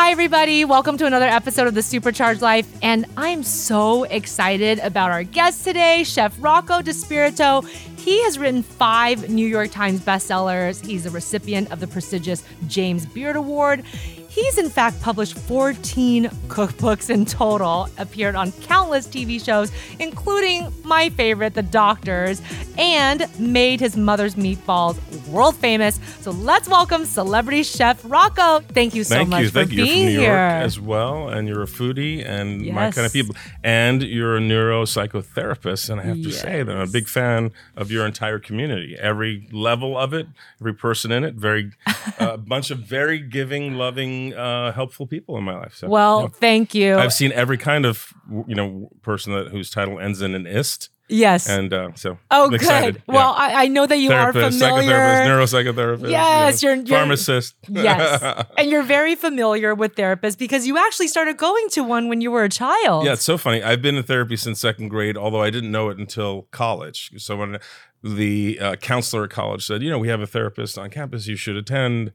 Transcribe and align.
Hi, 0.00 0.12
everybody. 0.12 0.64
Welcome 0.64 0.96
to 0.96 1.04
another 1.04 1.26
episode 1.26 1.66
of 1.66 1.74
the 1.74 1.82
Supercharged 1.82 2.40
Life. 2.40 2.66
And 2.80 3.04
I'm 3.18 3.42
so 3.42 4.04
excited 4.04 4.78
about 4.78 5.10
our 5.10 5.24
guest 5.24 5.62
today, 5.62 6.04
Chef 6.04 6.34
Rocco 6.40 6.80
DiSpirito. 6.80 7.68
He 7.98 8.22
has 8.22 8.38
written 8.38 8.62
five 8.62 9.28
New 9.28 9.46
York 9.46 9.70
Times 9.70 10.00
bestsellers. 10.00 10.82
He's 10.82 11.04
a 11.04 11.10
recipient 11.10 11.70
of 11.70 11.80
the 11.80 11.86
prestigious 11.86 12.42
James 12.66 13.04
Beard 13.04 13.36
Award. 13.36 13.84
He's 14.30 14.58
in 14.58 14.70
fact 14.70 15.02
published 15.02 15.36
14 15.36 16.26
cookbooks 16.46 17.10
in 17.10 17.24
total, 17.26 17.88
appeared 17.98 18.36
on 18.36 18.52
countless 18.52 19.08
TV 19.08 19.44
shows, 19.44 19.72
including 19.98 20.72
my 20.84 21.10
favorite, 21.10 21.54
The 21.54 21.64
Doctors, 21.64 22.40
and 22.78 23.26
made 23.40 23.80
his 23.80 23.96
mother's 23.96 24.36
meatballs 24.36 24.96
world 25.26 25.56
famous. 25.56 25.98
So 26.20 26.30
let's 26.30 26.68
welcome 26.68 27.06
celebrity 27.06 27.64
chef 27.64 28.00
Rocco. 28.04 28.60
Thank 28.60 28.94
you 28.94 29.02
so 29.02 29.16
Thank 29.16 29.30
much 29.30 29.42
you. 29.42 29.48
for 29.48 29.64
Thank 29.64 29.70
being 29.70 29.78
You're 29.80 29.96
from 29.96 30.04
New 30.04 30.20
here. 30.20 30.28
York 30.28 30.64
as 30.64 30.80
well, 30.80 31.28
and 31.28 31.48
you're 31.48 31.62
a 31.62 31.66
foodie 31.66 32.24
and 32.24 32.64
my 32.66 32.92
kind 32.92 33.06
of 33.06 33.12
people. 33.12 33.34
And 33.64 34.00
you're 34.00 34.36
a 34.36 34.40
neuropsychotherapist, 34.40 35.90
and 35.90 36.00
I 36.00 36.04
have 36.04 36.22
to 36.22 36.30
say 36.30 36.62
that 36.62 36.74
I'm 36.74 36.88
a 36.88 36.90
big 36.90 37.08
fan 37.08 37.50
of 37.76 37.90
your 37.90 38.06
entire 38.06 38.38
community, 38.38 38.96
every 38.96 39.48
level 39.50 39.98
of 39.98 40.14
it, 40.14 40.28
every 40.60 40.74
person 40.74 41.10
in 41.10 41.24
it. 41.24 41.34
Very, 41.34 41.72
a 42.20 42.38
bunch 42.38 42.70
of 42.70 42.78
very 42.78 43.18
giving, 43.18 43.74
loving, 43.74 44.19
uh, 44.34 44.72
helpful 44.72 45.06
people 45.06 45.36
in 45.38 45.44
my 45.44 45.56
life. 45.56 45.74
So, 45.74 45.88
well, 45.88 46.22
yeah. 46.22 46.28
thank 46.28 46.74
you. 46.74 46.96
I've 46.96 47.12
seen 47.12 47.32
every 47.32 47.58
kind 47.58 47.84
of 47.84 48.12
you 48.46 48.54
know 48.54 48.90
person 49.02 49.32
that 49.34 49.48
whose 49.48 49.70
title 49.70 49.98
ends 49.98 50.20
in 50.22 50.34
an 50.34 50.46
ist, 50.46 50.90
yes. 51.08 51.48
and 51.48 51.72
uh, 51.72 51.90
so 51.94 52.18
oh, 52.30 52.44
I'm 52.44 52.50
good. 52.50 52.60
excited. 52.60 52.94
Yeah. 52.96 53.14
Well, 53.14 53.34
I, 53.36 53.64
I 53.64 53.66
know 53.68 53.86
that 53.86 53.96
you 53.98 54.10
are 54.12 54.32
Therapist, 54.32 54.58
familiar. 54.58 54.92
psychotherapist, 54.92 55.26
neuropsychotherapist. 55.26 56.10
Yes, 56.10 56.62
you 56.62 56.68
know, 56.68 56.74
you're- 56.74 56.86
you're- 56.86 56.98
pharmacist. 56.98 57.54
yes. 57.68 58.46
And 58.56 58.70
you're 58.70 58.82
very 58.82 59.14
familiar 59.14 59.74
with 59.74 59.94
therapists 59.96 60.38
because 60.38 60.66
you 60.66 60.78
actually 60.78 61.08
started 61.08 61.36
going 61.36 61.68
to 61.70 61.82
one 61.82 62.08
when 62.08 62.20
you 62.20 62.30
were 62.30 62.44
a 62.44 62.48
child. 62.48 63.04
Yeah, 63.04 63.14
it's 63.14 63.24
so 63.24 63.36
funny. 63.38 63.62
I've 63.62 63.82
been 63.82 63.96
in 63.96 64.02
therapy 64.04 64.36
since 64.36 64.60
second 64.60 64.88
grade, 64.88 65.16
although 65.16 65.42
I 65.42 65.50
didn't 65.50 65.72
know 65.72 65.88
it 65.90 65.98
until 65.98 66.48
college. 66.50 67.10
So 67.16 67.36
when 67.36 67.58
the 68.02 68.58
uh, 68.60 68.76
counselor 68.76 69.24
at 69.24 69.30
college 69.30 69.66
said, 69.66 69.82
"You 69.82 69.90
know, 69.90 69.98
we 69.98 70.08
have 70.08 70.20
a 70.22 70.26
therapist 70.26 70.78
on 70.78 70.90
campus. 70.90 71.26
You 71.26 71.36
should 71.36 71.56
attend." 71.56 72.12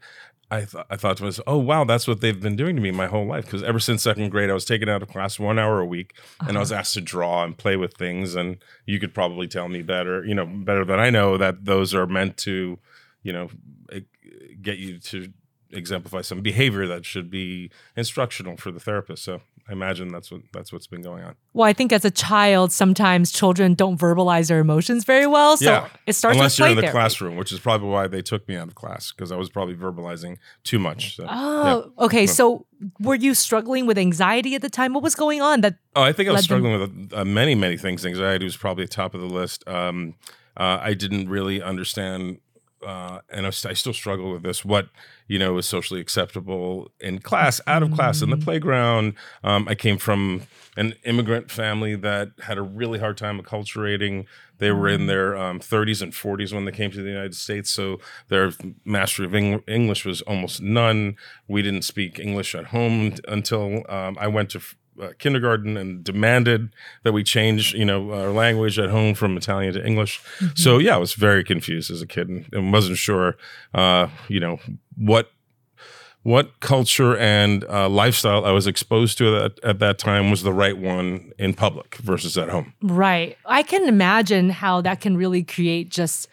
I 0.56 0.66
thought 0.66 0.88
I 0.90 0.96
thought 0.96 1.18
to 1.18 1.24
myself, 1.24 1.44
"Oh 1.48 1.58
wow, 1.58 1.84
that's 1.84 2.08
what 2.08 2.22
they've 2.22 2.40
been 2.40 2.56
doing 2.56 2.76
to 2.76 2.82
me 2.82 2.92
my 2.92 3.08
whole 3.08 3.26
life." 3.26 3.46
Because 3.46 3.64
ever 3.64 3.80
since 3.80 4.04
second 4.04 4.30
grade, 4.30 4.50
I 4.50 4.54
was 4.54 4.66
taken 4.66 4.90
out 4.90 5.02
of 5.02 5.10
class 5.10 5.40
one 5.40 5.60
hour 5.60 5.80
a 5.80 5.86
week, 5.86 6.16
and 6.40 6.58
I 6.58 6.60
was 6.60 6.72
uh-huh. 6.72 6.80
asked 6.80 6.94
to 6.96 7.02
draw 7.02 7.44
and 7.44 7.58
play 7.58 7.76
with 7.76 7.94
things. 7.96 8.36
And 8.36 8.58
you 8.86 9.00
could 9.00 9.14
probably 9.14 9.48
tell 9.48 9.68
me 9.68 9.82
better, 9.82 10.24
you 10.26 10.36
know, 10.36 10.46
better 10.46 10.86
than 10.86 11.00
I 11.00 11.10
know 11.10 11.38
that 11.38 11.66
those 11.66 11.94
are 11.94 12.08
meant 12.08 12.38
to, 12.38 12.80
you 13.24 13.34
know, 13.34 13.50
get 14.62 14.78
you 14.78 15.00
to 15.00 15.32
exemplify 15.72 16.22
some 16.22 16.42
behavior 16.42 16.88
that 16.88 17.06
should 17.06 17.30
be 17.30 17.70
instructional 17.96 18.58
for 18.58 18.72
the 18.72 18.80
therapist. 18.80 19.24
So 19.24 19.42
I 19.68 19.72
imagine 19.74 20.10
that's 20.10 20.30
what 20.32 20.42
that's 20.54 20.72
what's 20.72 20.86
been 20.86 21.02
going 21.02 21.24
on. 21.24 21.36
Well, 21.54 21.68
I 21.68 21.74
think 21.74 21.92
as 21.92 22.06
a 22.06 22.12
child, 22.12 22.72
sometimes 22.72 23.32
children 23.32 23.74
don't 23.74 24.00
verbalize 24.00 24.48
their 24.50 24.60
emotions 24.60 25.06
very 25.06 25.26
well. 25.26 25.58
So 25.58 25.66
yeah, 25.72 25.88
it 26.06 26.14
starts 26.14 26.38
unless 26.38 26.60
you're 26.60 26.68
in 26.68 26.76
the 26.76 26.82
therapy. 26.84 26.92
classroom, 26.96 27.36
which 27.36 27.52
is 27.52 27.60
probably 27.60 27.90
why 27.90 28.06
they 28.08 28.22
took 28.22 28.48
me 28.48 28.56
out 28.58 28.68
of 28.68 28.76
class 28.76 29.12
because 29.12 29.32
I 29.32 29.36
was 29.38 29.50
probably 29.50 29.74
verbalizing 29.76 30.38
too 30.64 30.78
much. 30.78 31.16
So, 31.16 31.26
Oh, 31.28 31.92
okay. 31.98 32.28
So 32.28 32.68
were 33.00 33.16
you 33.16 33.34
struggling 33.34 33.88
with 33.88 33.98
anxiety 33.98 34.54
at 34.54 34.62
the 34.62 34.70
time? 34.70 34.94
What 34.94 35.02
was 35.02 35.16
going 35.16 35.42
on? 35.42 35.62
That 35.62 35.78
Oh, 35.96 36.04
I 36.04 36.12
think 36.14 36.30
I 36.30 36.34
was 36.34 36.48
led 36.50 36.58
them- 36.58 36.64
struggling 36.64 37.08
with 37.10 37.14
uh, 37.14 37.26
many, 37.26 37.56
many 37.56 37.78
things. 37.78 38.06
Anxiety 38.06 38.46
was 38.46 38.58
probably 38.58 38.88
top 38.88 39.16
of 39.16 39.22
the 39.22 39.28
list. 39.28 39.68
Um, 39.68 40.14
uh, 40.58 40.78
I 40.82 40.94
didn't 40.94 41.28
really 41.28 41.62
understand, 41.62 42.38
uh, 42.86 43.20
and 43.30 43.46
I, 43.46 43.50
I 43.50 43.74
still 43.74 43.94
struggle 43.94 44.32
with 44.32 44.44
this. 44.44 44.64
What 44.64 44.90
you 45.28 45.40
know 45.40 45.58
is 45.58 45.66
socially 45.66 46.00
acceptable 46.00 46.92
in 47.00 47.20
class, 47.20 47.60
out 47.68 47.84
of 47.84 47.92
class, 47.92 48.22
in 48.22 48.30
the 48.30 48.38
playground. 48.38 49.14
Um, 49.44 49.68
I 49.68 49.76
came 49.76 49.98
from 49.98 50.44
an 50.78 50.94
immigrant 51.04 51.50
family 51.50 51.96
that 51.96 52.30
had 52.44 52.58
a 52.58 52.62
really 52.62 53.00
hard 53.00 53.18
time 53.18 53.40
acculturating. 53.42 54.26
They 54.58 54.72
were 54.72 54.88
in 54.88 55.08
their 55.08 55.36
um, 55.36 55.60
30s 55.60 56.02
and 56.02 56.14
40s 56.14 56.54
when 56.54 56.66
they 56.66 56.72
came 56.72 56.92
to 56.92 57.02
the 57.02 57.10
United 57.10 57.36
States, 57.36 57.70
so 57.70 58.00
their 58.30 58.52
mastery 58.86 59.26
of 59.26 59.36
Eng- 59.36 59.64
English 59.68 60.06
was 60.06 60.22
almost 60.22 60.62
none. 60.62 61.18
We 61.48 61.62
didn't 61.62 61.84
speak 61.84 62.20
English 62.20 62.56
at 62.56 62.68
home 62.68 63.16
until 63.28 63.84
um, 63.90 64.18
I 64.20 64.28
went 64.28 64.52
to 64.52 64.60
f- 64.60 64.76
uh, 65.02 65.10
kindergarten 65.20 65.78
and 65.78 66.04
demanded 66.04 66.70
that 67.04 67.14
we 67.14 67.24
change, 67.24 67.74
you 67.74 67.86
know, 67.86 68.12
our 68.12 68.32
language 68.32 68.80
at 68.80 68.90
home 68.90 69.14
from 69.14 69.38
Italian 69.38 69.74
to 69.74 69.86
English. 69.86 70.22
So 70.56 70.78
yeah, 70.78 70.96
I 70.96 70.98
was 70.98 71.14
very 71.14 71.44
confused 71.44 71.92
as 71.92 72.02
a 72.02 72.08
kid 72.08 72.30
and, 72.30 72.46
and 72.54 72.72
wasn't 72.72 72.98
sure, 72.98 73.36
uh, 73.74 74.08
you 74.28 74.40
know, 74.40 74.60
what 74.98 75.32
what 76.24 76.60
culture 76.60 77.16
and 77.18 77.64
uh, 77.66 77.88
lifestyle 77.88 78.46
I 78.46 78.52
was 78.52 78.66
exposed 78.66 79.20
to 79.20 79.44
at, 79.44 79.64
at 79.64 79.78
that 79.78 80.00
time 80.00 80.32
was 80.32 80.42
the 80.42 80.52
right 80.52 80.76
one 80.76 81.32
in 81.38 81.54
public 81.54 81.98
versus 81.98 82.36
at 82.36 82.50
home. 82.50 82.74
right. 82.82 83.38
I 83.46 83.62
can 83.62 83.88
imagine 83.88 84.50
how 84.50 84.82
that 84.82 85.02
can 85.02 85.18
really 85.18 85.44
create 85.44 85.90
just 85.90 86.28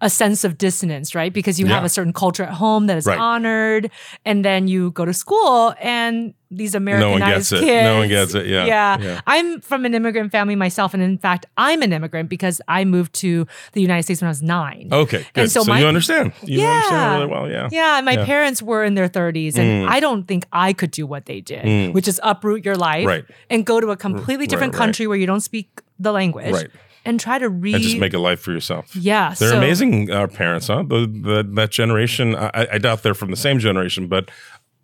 a 0.00 0.08
sense 0.08 0.44
of 0.44 0.56
dissonance, 0.58 1.14
right? 1.14 1.32
Because 1.32 1.58
you 1.58 1.66
have 1.66 1.84
a 1.84 1.88
certain 1.88 2.12
culture 2.12 2.44
at 2.44 2.52
home 2.54 2.86
that 2.86 2.96
is 2.98 3.06
Right. 3.06 3.18
honored, 3.18 3.90
and 4.24 4.44
then 4.44 4.68
you 4.68 4.90
go 4.92 5.04
to 5.04 5.12
school 5.12 5.74
and 5.80 6.34
these 6.50 6.74
Americanized 6.74 7.20
no 7.20 7.26
one 7.26 7.34
gets 7.34 7.52
it. 7.52 7.82
No 7.84 7.98
one 7.98 8.08
gets 8.08 8.34
it. 8.34 8.46
Yeah. 8.46 8.64
yeah. 8.64 8.98
Yeah. 8.98 9.20
I'm 9.26 9.60
from 9.60 9.84
an 9.84 9.92
immigrant 9.94 10.32
family 10.32 10.54
myself, 10.56 10.94
and 10.94 11.02
in 11.02 11.18
fact, 11.18 11.44
I'm 11.58 11.82
an 11.82 11.92
immigrant 11.92 12.30
because 12.30 12.60
I 12.68 12.84
moved 12.86 13.12
to 13.14 13.46
the 13.72 13.82
United 13.82 14.04
States 14.04 14.22
when 14.22 14.28
I 14.28 14.30
was 14.30 14.40
nine. 14.42 14.88
Okay, 14.90 15.26
good. 15.34 15.42
And 15.42 15.50
so 15.50 15.62
so 15.64 15.68
my- 15.72 15.80
you 15.80 15.86
understand. 15.86 16.32
You 16.44 16.60
Yeah. 16.60 16.70
understand 16.70 17.14
really 17.20 17.26
well. 17.32 17.50
Yeah. 17.50 17.68
Yeah, 17.70 18.00
my 18.02 18.12
Yeah. 18.12 18.24
parents 18.24 18.62
were 18.62 18.82
in 18.84 18.94
their 18.94 19.08
30s, 19.08 19.58
and 19.58 19.86
Mm. 19.86 19.90
I 19.90 20.00
don't 20.00 20.26
think 20.28 20.46
I 20.52 20.72
could 20.72 20.90
do 20.92 21.06
what 21.06 21.26
they 21.26 21.40
did, 21.42 21.64
Mm. 21.64 21.92
which 21.92 22.08
is 22.08 22.18
uproot 22.22 22.64
your 22.64 22.76
life 22.76 23.06
Right. 23.06 23.24
and 23.50 23.66
go 23.66 23.80
to 23.80 23.90
a 23.90 23.96
completely 23.96 24.46
different 24.46 24.72
right. 24.74 24.78
country 24.78 25.06
where 25.06 25.18
you 25.18 25.26
don't 25.26 25.40
speak 25.42 25.68
the 25.98 26.12
language 26.12 26.52
Right. 26.54 26.70
And 27.08 27.18
try 27.18 27.38
to 27.38 27.48
read. 27.48 27.74
And 27.74 27.82
just 27.82 27.98
make 27.98 28.14
a 28.14 28.18
life 28.18 28.38
for 28.40 28.52
yourself. 28.52 28.94
yeah, 28.94 29.34
They're 29.38 29.50
so- 29.50 29.56
amazing 29.58 30.10
uh, 30.10 30.26
parents, 30.26 30.66
huh? 30.68 30.82
The, 30.86 31.06
the, 31.06 31.50
that 31.54 31.70
generation, 31.70 32.36
I, 32.36 32.68
I 32.74 32.78
doubt 32.78 33.02
they're 33.02 33.14
from 33.14 33.30
the 33.30 33.36
same 33.36 33.58
generation, 33.58 34.06
but 34.08 34.30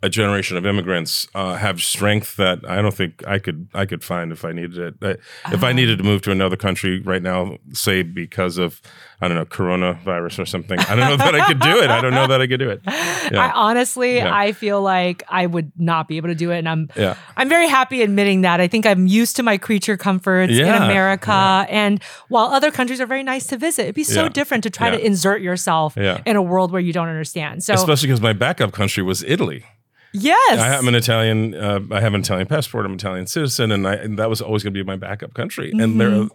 a 0.04 0.08
generation 0.10 0.56
of 0.58 0.66
immigrants 0.66 1.26
uh, 1.34 1.54
have 1.56 1.80
strength 1.82 2.36
that 2.36 2.58
I 2.68 2.82
don't 2.82 2.94
think 2.94 3.12
I 3.26 3.38
could 3.38 3.68
I 3.74 3.86
could 3.86 4.04
find 4.04 4.32
if 4.32 4.44
I 4.44 4.52
needed 4.52 4.78
it. 4.78 4.94
Uh, 5.02 5.14
If 5.56 5.62
I 5.64 5.72
needed 5.72 5.96
to 5.98 6.04
move 6.04 6.20
to 6.22 6.30
another 6.30 6.56
country 6.56 7.00
right 7.00 7.22
now, 7.22 7.56
say 7.72 8.02
because 8.02 8.58
of 8.58 8.80
I 9.22 9.28
don't 9.28 9.36
know 9.38 9.46
coronavirus 9.46 10.38
or 10.40 10.46
something, 10.46 10.78
I 10.78 10.94
don't 10.96 11.08
know 11.08 11.16
that 11.16 11.34
I 11.34 11.46
could 11.46 11.60
do 11.60 11.78
it. 11.82 11.88
I 11.90 12.00
don't 12.02 12.12
know 12.12 12.26
that 12.26 12.40
I 12.42 12.46
could 12.46 12.60
do 12.60 12.68
it. 12.68 12.80
I 12.86 13.50
honestly, 13.54 14.16
Yeah. 14.16 14.34
I 14.44 14.52
feel 14.52 14.82
like 14.82 15.22
I 15.28 15.46
would 15.46 15.72
not 15.78 16.08
be 16.08 16.18
able 16.18 16.28
to 16.28 16.34
do 16.34 16.50
it, 16.50 16.58
and 16.58 16.68
I'm 16.68 16.88
yeah, 16.96 17.14
I'm 17.38 17.48
very 17.48 17.68
happy 17.68 18.02
admitting 18.02 18.42
that. 18.42 18.60
I 18.60 18.68
think 18.68 18.84
I'm 18.84 19.06
used 19.06 19.36
to 19.36 19.42
my 19.42 19.56
creature 19.58 19.96
comforts 19.96 20.52
in 20.52 20.58
Yeah, 20.66 20.84
America, 20.84 21.66
and 21.70 22.02
while 22.28 22.46
other 22.46 22.70
countries 22.70 23.00
are 23.00 23.06
very 23.06 23.22
nice 23.22 23.46
to 23.46 23.56
visit, 23.56 23.82
it'd 23.84 23.94
be 23.94 24.04
so 24.04 24.24
Yeah, 24.24 24.28
different 24.28 24.64
to 24.64 24.70
try 24.70 24.90
to 24.90 24.98
insert 25.10 25.40
yourself 25.40 25.96
Yeah. 25.96 26.20
in 26.26 26.36
a 26.36 26.42
world 26.42 26.72
where 26.72 26.82
you 26.82 26.92
don't 26.92 27.08
understand. 27.08 27.64
So 27.64 27.72
especially 27.74 28.08
because 28.08 28.20
my 28.20 28.34
backup 28.34 28.72
country 28.72 29.02
was 29.02 29.22
Italy. 29.24 29.64
Yes, 30.14 30.58
I 30.58 30.74
am 30.74 30.88
an 30.88 30.94
Italian. 30.94 31.54
Uh, 31.54 31.80
I 31.90 32.00
have 32.00 32.14
an 32.14 32.20
Italian 32.22 32.46
passport. 32.46 32.86
I'm 32.86 32.92
an 32.92 32.96
Italian 32.98 33.26
citizen, 33.26 33.70
and, 33.72 33.86
I, 33.86 33.94
and 33.94 34.18
that 34.18 34.30
was 34.30 34.40
always 34.40 34.62
going 34.62 34.72
to 34.72 34.78
be 34.82 34.86
my 34.86 34.96
backup 34.96 35.34
country. 35.34 35.70
And 35.72 36.00
there, 36.00 36.10
Mm-hmm. 36.10 36.28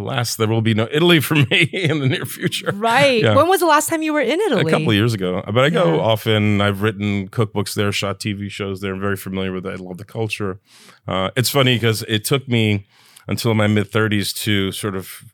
alas, 0.00 0.34
there 0.36 0.48
will 0.48 0.60
be 0.60 0.74
no 0.74 0.88
Italy 0.90 1.20
for 1.20 1.36
me 1.36 1.46
in 1.72 2.00
the 2.00 2.08
near 2.08 2.24
future. 2.26 2.72
right. 2.74 3.22
Yeah. 3.22 3.36
When 3.36 3.48
was 3.48 3.60
the 3.60 3.66
last 3.66 3.88
time 3.88 4.02
you 4.02 4.12
were 4.12 4.20
in 4.20 4.40
Italy? 4.40 4.62
A 4.62 4.70
couple 4.70 4.88
of 4.90 4.94
years 4.94 5.14
ago, 5.14 5.42
but 5.46 5.58
I 5.64 5.70
go 5.70 5.94
Yeah. 5.94 6.00
often. 6.00 6.60
I've 6.60 6.82
written 6.82 7.28
cookbooks 7.28 7.74
there, 7.74 7.92
shot 7.92 8.18
TV 8.18 8.50
shows 8.50 8.80
there. 8.80 8.92
I'm 8.94 9.00
very 9.00 9.16
familiar 9.16 9.52
with 9.52 9.64
it. 9.66 9.70
I 9.70 9.76
love 9.76 9.98
the 9.98 10.04
culture. 10.04 10.58
Uh, 11.06 11.30
it's 11.36 11.48
funny 11.50 11.76
because 11.76 12.02
it 12.08 12.24
took 12.24 12.48
me 12.48 12.86
until 13.28 13.54
my 13.54 13.66
mid 13.68 13.90
30s 13.90 14.34
to 14.44 14.72
sort 14.72 14.96
of 14.96 15.24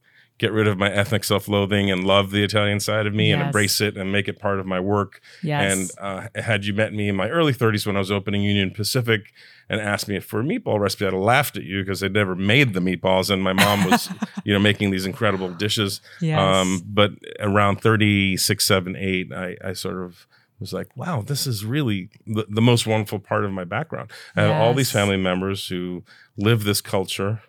get 0.41 0.53
rid 0.53 0.67
of 0.67 0.79
my 0.79 0.91
ethnic 0.91 1.23
self-loathing 1.23 1.91
and 1.91 2.03
love 2.03 2.31
the 2.31 2.43
Italian 2.43 2.81
side 2.81 3.07
of 3.07 3.15
me 3.15 3.31
and 3.31 3.43
embrace 3.43 3.79
it 3.79 3.99
and 3.99 4.11
make 4.11 4.27
it 4.27 4.39
part 4.39 4.59
of 4.59 4.65
my 4.65 4.81
work. 4.81 5.21
Yes. 5.43 5.71
And 5.71 5.91
uh, 6.01 6.41
had 6.41 6.65
you 6.65 6.73
met 6.73 6.95
me 6.95 7.11
in 7.11 7.15
my 7.15 7.29
early 7.29 7.53
30s 7.53 7.87
when 7.87 7.95
I 7.95 7.99
was 7.99 8.11
opening 8.11 8.43
Union 8.43 8.71
Pacific 8.71 9.35
and 9.69 9.83
asked 9.83 10.09
me 10.09 10.19
for 10.19 10.41
a 10.41 10.43
meatball 10.43 10.81
recipe, 10.81 11.07
I'd 11.07 11.13
have 11.13 11.21
laughed 11.21 11.59
at 11.59 11.65
you 11.65 11.83
because 11.83 12.03
I'd 12.03 12.15
never 12.15 12.35
made 12.35 12.73
the 12.73 12.81
meatballs, 12.81 13.29
and 13.29 13.43
my 13.43 13.53
mom 13.53 13.85
was, 13.85 14.09
you 14.45 14.55
know, 14.55 14.59
making 14.59 14.91
these 14.91 15.05
incredible 15.05 15.51
dishes. 15.51 16.01
Yes. 16.23 16.41
Um, 16.41 16.83
but 16.87 17.13
around 17.39 17.83
36, 17.83 18.65
7, 18.65 18.97
8, 18.97 19.33
I, 19.35 19.57
I 19.63 19.73
sort 19.75 20.03
of 20.03 20.27
was 20.59 20.73
like, 20.73 20.89
wow, 20.97 21.23
this 21.23 21.47
is 21.47 21.65
really 21.65 22.09
the, 22.27 22.47
the 22.49 22.63
most 22.63 22.87
wonderful 22.87 23.19
part 23.19 23.45
of 23.45 23.53
my 23.53 23.65
background. 23.65 24.11
I 24.37 24.43
have 24.43 24.61
all 24.61 24.75
these 24.75 24.91
family 24.91 25.17
members 25.17 25.69
who 25.69 26.03
live 26.37 26.65
this 26.65 26.81
culture. 26.81 27.43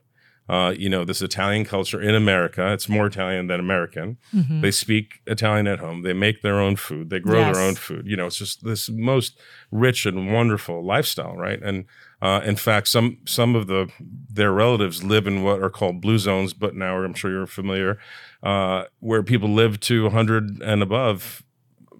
Uh, 0.51 0.71
you 0.83 0.89
know, 0.89 1.05
this 1.05 1.21
Italian 1.21 1.63
culture 1.63 2.01
in 2.09 2.13
America. 2.13 2.73
It's 2.73 2.89
more 2.89 3.05
Italian 3.07 3.47
than 3.47 3.59
American. 3.61 4.17
Mhm. 4.35 4.61
They 4.61 4.71
speak 4.71 5.05
Italian 5.25 5.65
at 5.73 5.79
home. 5.79 6.01
They 6.01 6.11
make 6.13 6.41
their 6.41 6.59
own 6.65 6.75
food. 6.75 7.09
They 7.09 7.21
grow 7.21 7.39
Yes. 7.39 7.55
their 7.55 7.65
own 7.67 7.75
food. 7.75 8.03
You 8.05 8.17
know, 8.17 8.25
it's 8.25 8.37
just 8.45 8.65
this 8.65 8.89
most 8.89 9.39
rich 9.71 10.05
and 10.05 10.17
wonderful 10.33 10.83
lifestyle, 10.93 11.35
right? 11.47 11.61
And 11.69 11.85
uh, 12.21 12.41
in 12.43 12.57
fact, 12.57 12.89
some 12.89 13.17
some 13.25 13.55
of 13.55 13.67
the 13.67 13.81
their 14.39 14.51
relatives 14.51 14.97
live 15.13 15.25
in 15.25 15.41
what 15.45 15.61
are 15.63 15.69
called 15.79 16.01
blue 16.01 16.17
zones, 16.19 16.53
but 16.53 16.75
now 16.75 16.97
I'm 17.01 17.13
sure 17.13 17.31
you're 17.31 17.47
familiar, 17.61 17.97
uh, 18.43 18.83
where 18.99 19.23
people 19.23 19.49
live 19.63 19.79
to 19.91 20.03
100 20.05 20.61
and 20.61 20.83
above 20.83 21.43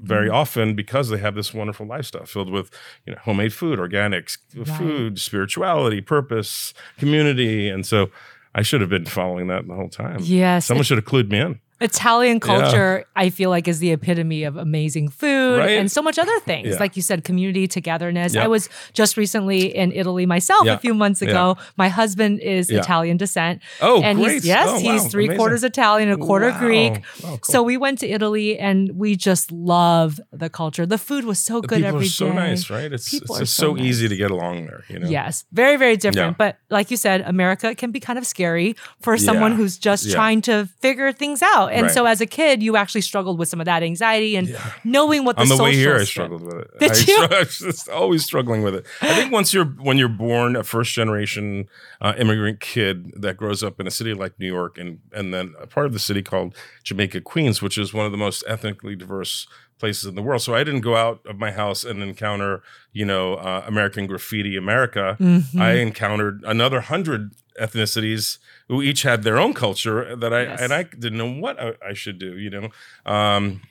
very 0.04 0.30
often 0.30 0.74
because 0.76 1.10
they 1.10 1.18
have 1.20 1.36
this 1.36 1.54
wonderful 1.54 1.86
lifestyle 1.86 2.26
filled 2.26 2.50
with 2.50 2.68
you 3.06 3.14
know 3.14 3.20
homemade 3.24 3.54
food, 3.54 3.78
organics, 3.80 4.38
food, 4.78 5.20
spirituality, 5.20 6.02
purpose, 6.02 6.74
community, 6.98 7.70
and 7.70 7.86
so 7.86 8.10
I 8.54 8.62
should 8.64 8.82
have 8.82 8.90
been 8.90 9.06
following 9.06 9.48
that 9.48 9.68
the 9.68 9.74
whole 9.76 9.90
time. 9.90 10.20
Yes. 10.22 10.66
someone 10.66 10.84
should 10.84 10.98
have 10.98 11.06
clued 11.06 11.30
me 11.30 11.40
in. 11.40 11.60
Italian 11.82 12.40
culture, 12.40 13.06
I 13.16 13.30
feel 13.30 13.50
like, 13.50 13.68
is 13.68 13.80
the 13.80 13.92
epitome 13.92 14.44
of 14.44 14.56
amazing 14.58 15.10
food 15.10 15.58
Right? 15.60 15.72
and 15.72 15.92
so 15.92 16.02
much 16.02 16.18
other 16.20 16.40
things. 16.42 16.70
Yeah. 16.70 16.76
Like 16.80 16.96
you 16.96 17.02
said, 17.02 17.24
community, 17.24 17.68
togetherness. 17.68 18.36
Yeah. 18.36 18.44
I 18.44 18.48
was 18.48 18.70
just 18.94 19.18
recently 19.18 19.76
in 19.76 19.92
Italy 19.92 20.26
myself 20.26 20.66
Yeah. 20.66 20.74
a 20.74 20.78
few 20.78 20.94
months 20.94 21.22
ago. 21.22 21.58
My 21.78 21.90
husband 21.90 22.40
is 22.40 22.70
Yeah. 22.70 22.80
Italian 22.80 23.18
descent. 23.18 23.62
Oh, 23.82 24.02
and 24.02 24.20
great. 24.20 24.34
he's 24.34 24.46
yes, 24.46 24.68
Oh, 24.70 24.80
he's 24.80 25.08
three 25.08 25.26
Amazing. 25.26 25.38
quarters 25.40 25.64
Italian, 25.64 26.12
a 26.12 26.18
quarter 26.18 26.50
Wow. 26.52 26.60
Greek. 26.60 26.94
Oh, 27.24 27.28
cool. 27.28 27.40
So 27.44 27.64
we 27.64 27.78
went 27.78 28.00
to 28.00 28.08
Italy 28.08 28.58
and 28.60 28.92
we 28.96 29.16
just 29.16 29.52
love 29.52 30.20
the 30.32 30.50
culture. 30.50 30.86
The 30.86 30.98
food 30.98 31.26
was 31.26 31.40
so 31.40 31.62
The 31.62 31.68
good 31.68 31.84
every 31.84 32.02
are 32.02 32.04
day. 32.04 32.08
so 32.10 32.32
nice, 32.32 32.70
right? 32.70 32.92
It's, 32.94 33.10
People 33.10 33.36
it's 33.36 33.42
are 33.42 33.44
just 33.46 33.56
so 33.56 33.76
so, 33.76 33.82
easy 33.82 34.08
to 34.08 34.16
get 34.16 34.32
along 34.32 34.66
there. 34.68 34.84
You 34.90 35.00
know. 35.00 35.10
Yes, 35.10 35.46
very, 35.52 35.78
very 35.78 35.98
different. 35.98 36.32
Yeah. 36.34 36.36
But 36.38 36.58
like 36.70 36.92
you 36.92 36.98
said, 36.98 37.22
America 37.22 37.74
can 37.76 37.92
be 37.92 38.00
kind 38.00 38.20
of 38.20 38.26
scary 38.26 38.76
for 39.02 39.18
someone 39.18 39.54
who's 39.54 39.78
just 39.78 40.06
Yeah. 40.06 40.16
trying 40.16 40.42
to 40.42 40.68
figure 40.82 41.12
things 41.12 41.42
out. 41.42 41.71
And 41.72 41.84
Right. 41.84 41.92
so 41.92 42.06
as 42.06 42.22
a 42.22 42.26
kid, 42.26 42.62
you 42.62 42.76
actually 42.76 43.02
struggled 43.02 43.40
with 43.40 43.48
some 43.50 43.60
of 43.60 43.66
that 43.66 43.82
anxiety 43.84 44.36
and 44.36 44.56
knowing 44.84 45.24
what 45.26 45.36
the 45.38 45.44
on 45.44 45.48
the 45.50 45.58
way 45.62 45.74
here, 45.76 45.96
I 45.96 46.04
struggled 46.04 46.42
with 46.44 46.56
it. 46.56 46.68
Did 46.80 46.92
I, 46.92 46.96
you? 47.08 47.18
I 47.38 47.40
was 47.40 47.58
just 47.60 47.90
always 47.90 48.24
struggling 48.26 48.62
with 48.64 48.76
it. 48.76 48.86
I 49.02 49.14
think 49.16 49.32
once 49.32 49.54
you're 49.54 49.66
when 49.66 49.98
you're 49.98 50.10
born 50.10 50.56
a 50.56 50.64
first 50.64 50.94
generation 50.94 51.68
uh, 52.02 52.14
immigrant 52.18 52.60
kid 52.60 53.14
that 53.22 53.38
grows 53.38 53.64
up 53.64 53.80
in 53.80 53.88
a 53.88 53.92
city 53.92 54.14
like 54.14 54.40
New 54.40 54.48
York 54.48 54.78
and 54.78 55.00
and 55.14 55.34
then 55.34 55.54
a 55.60 55.68
part 55.68 55.86
of 55.86 55.94
the 55.94 56.00
city 56.00 56.22
called 56.22 56.56
Jamaica 56.84 57.22
Queens, 57.22 57.62
which 57.62 57.78
is 57.78 57.94
one 57.94 58.06
of 58.06 58.12
the 58.12 58.18
most 58.18 58.44
ethnically 58.48 58.96
diverse 58.96 59.48
places 59.80 60.06
in 60.06 60.14
the 60.16 60.22
world. 60.22 60.42
So 60.44 60.54
I 60.54 60.64
didn't 60.64 60.82
go 60.82 60.96
out 60.96 61.22
of 61.26 61.38
my 61.40 61.52
house 61.52 61.84
and 61.84 62.04
encounter 62.04 62.62
you 62.94 63.06
know 63.06 63.36
uh, 63.36 63.64
American 63.66 64.06
graffiti 64.08 64.56
America. 64.58 65.18
Mhm. 65.20 65.60
I 65.60 65.74
encountered 65.74 66.44
another 66.46 66.82
hundred 66.82 67.32
ethnicities 67.62 68.38
who 68.68 68.82
each 68.82 69.04
had 69.04 69.24
their 69.24 69.38
own 69.38 69.54
culture 69.54 70.16
that 70.16 70.34
I 70.34 70.42
Yes. 70.44 70.62
and 70.62 70.74
I 70.74 70.84
didn't 70.84 71.18
know 71.18 71.32
what 71.32 71.60
I, 71.62 71.74
I 71.92 71.94
should 71.94 72.18
do. 72.20 72.38
You 72.38 72.50
know. 72.50 72.70
Um, 73.06 73.62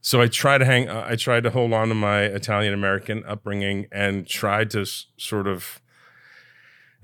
so 0.00 0.20
I 0.20 0.28
tried 0.28 0.58
to 0.58 0.64
hang. 0.64 0.88
Uh, 0.88 1.04
I 1.12 1.16
tried 1.16 1.42
to 1.42 1.50
hold 1.50 1.72
on 1.72 1.88
to 1.88 1.94
my 1.94 2.20
Italian 2.22 2.72
American 2.74 3.24
upbringing 3.26 3.86
and 3.90 4.26
tried 4.26 4.70
to 4.70 4.82
s- 4.82 5.06
sort 5.18 5.46
of 5.48 5.80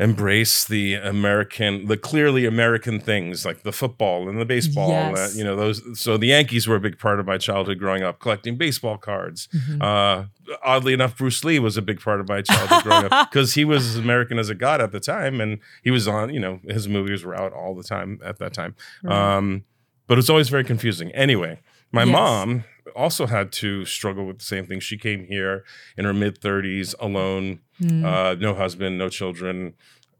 embrace 0.00 0.64
the 0.64 0.94
American, 0.94 1.86
the 1.86 1.96
clearly 1.96 2.44
American 2.46 2.98
things 2.98 3.44
like 3.44 3.62
the 3.62 3.72
football 3.72 4.28
and 4.28 4.40
the 4.40 4.44
baseball. 4.44 4.88
Yes. 4.90 5.34
Uh, 5.34 5.38
you 5.38 5.44
know 5.44 5.54
those. 5.56 5.82
So 6.00 6.16
the 6.16 6.28
Yankees 6.28 6.66
were 6.66 6.76
a 6.76 6.80
big 6.80 6.98
part 6.98 7.20
of 7.20 7.26
my 7.26 7.38
childhood 7.38 7.78
growing 7.78 8.02
up, 8.02 8.18
collecting 8.18 8.56
baseball 8.56 8.96
cards. 8.98 9.48
Mhm. 9.54 9.82
Uh, 9.82 10.24
oddly 10.64 10.92
enough, 10.92 11.16
Bruce 11.16 11.44
Lee 11.44 11.58
was 11.58 11.76
a 11.76 11.82
big 11.82 12.00
part 12.00 12.20
of 12.20 12.28
my 12.28 12.42
childhood 12.42 12.82
growing 12.82 13.04
up 13.10 13.30
because 13.30 13.54
he 13.54 13.64
was 13.64 13.86
as 13.86 13.96
American 13.96 14.38
as 14.38 14.50
it 14.50 14.58
got 14.58 14.80
at 14.80 14.92
the 14.92 15.00
time, 15.00 15.40
and 15.40 15.58
he 15.82 15.90
was 15.90 16.08
on. 16.08 16.32
You 16.32 16.40
know, 16.40 16.60
his 16.68 16.88
movies 16.88 17.24
were 17.24 17.34
out 17.34 17.52
all 17.52 17.74
the 17.74 17.84
time 17.84 18.18
at 18.24 18.38
that 18.38 18.52
time. 18.54 18.74
Right. 19.02 19.36
Um, 19.36 19.64
but 20.08 20.18
it's 20.18 20.28
always 20.30 20.48
very 20.48 20.64
confusing. 20.64 21.10
Anyway, 21.12 21.60
my 21.92 22.02
Yes. 22.04 22.12
mom 22.12 22.64
also 22.96 23.26
had 23.26 23.52
to 23.52 23.84
struggle 23.84 24.24
with 24.26 24.38
the 24.38 24.44
same 24.44 24.66
thing. 24.66 24.80
She 24.80 24.96
came 24.98 25.24
here 25.26 25.64
in 25.96 26.04
her 26.04 26.12
mid 26.12 26.40
30s 26.40 26.94
alone, 27.00 27.60
Mm. 27.80 28.04
uh, 28.04 28.34
no 28.38 28.54
husband, 28.54 28.96
no 28.98 29.08
children. 29.08 29.74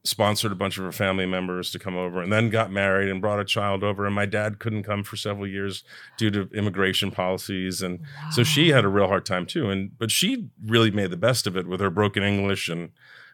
Sponsored 0.05 0.51
a 0.51 0.57
bunch 0.57 0.79
of 0.79 0.85
her 0.85 0.91
family 0.91 1.27
members 1.27 1.71
to 1.71 1.79
come 1.79 1.97
over, 1.97 2.21
and 2.21 2.33
then 2.33 2.51
got 2.51 2.73
married 2.73 3.09
and 3.09 3.21
brought 3.21 3.39
a 3.39 3.45
child 3.45 3.85
over. 3.85 4.05
And 4.05 4.13
my 4.13 4.27
dad 4.27 4.59
couldn't 4.59 4.83
come 4.83 5.05
for 5.05 5.17
several 5.17 5.47
years 5.47 5.85
due 6.19 6.29
to 6.33 6.49
immigration 6.53 7.13
policies, 7.13 7.83
and 7.83 8.01
so 8.33 8.43
she 8.43 8.71
had 8.71 8.85
a 8.85 8.89
real 8.89 9.07
hard 9.07 9.25
time 9.25 9.47
too. 9.47 9.71
And 9.71 9.97
but 9.97 10.11
she 10.11 10.49
really 10.67 10.91
made 10.91 11.11
the 11.11 11.17
best 11.17 11.47
of 11.47 11.57
it 11.57 11.69
with 11.69 11.79
her 11.81 11.89
broken 11.91 12.25
English 12.25 12.69
and 12.69 12.91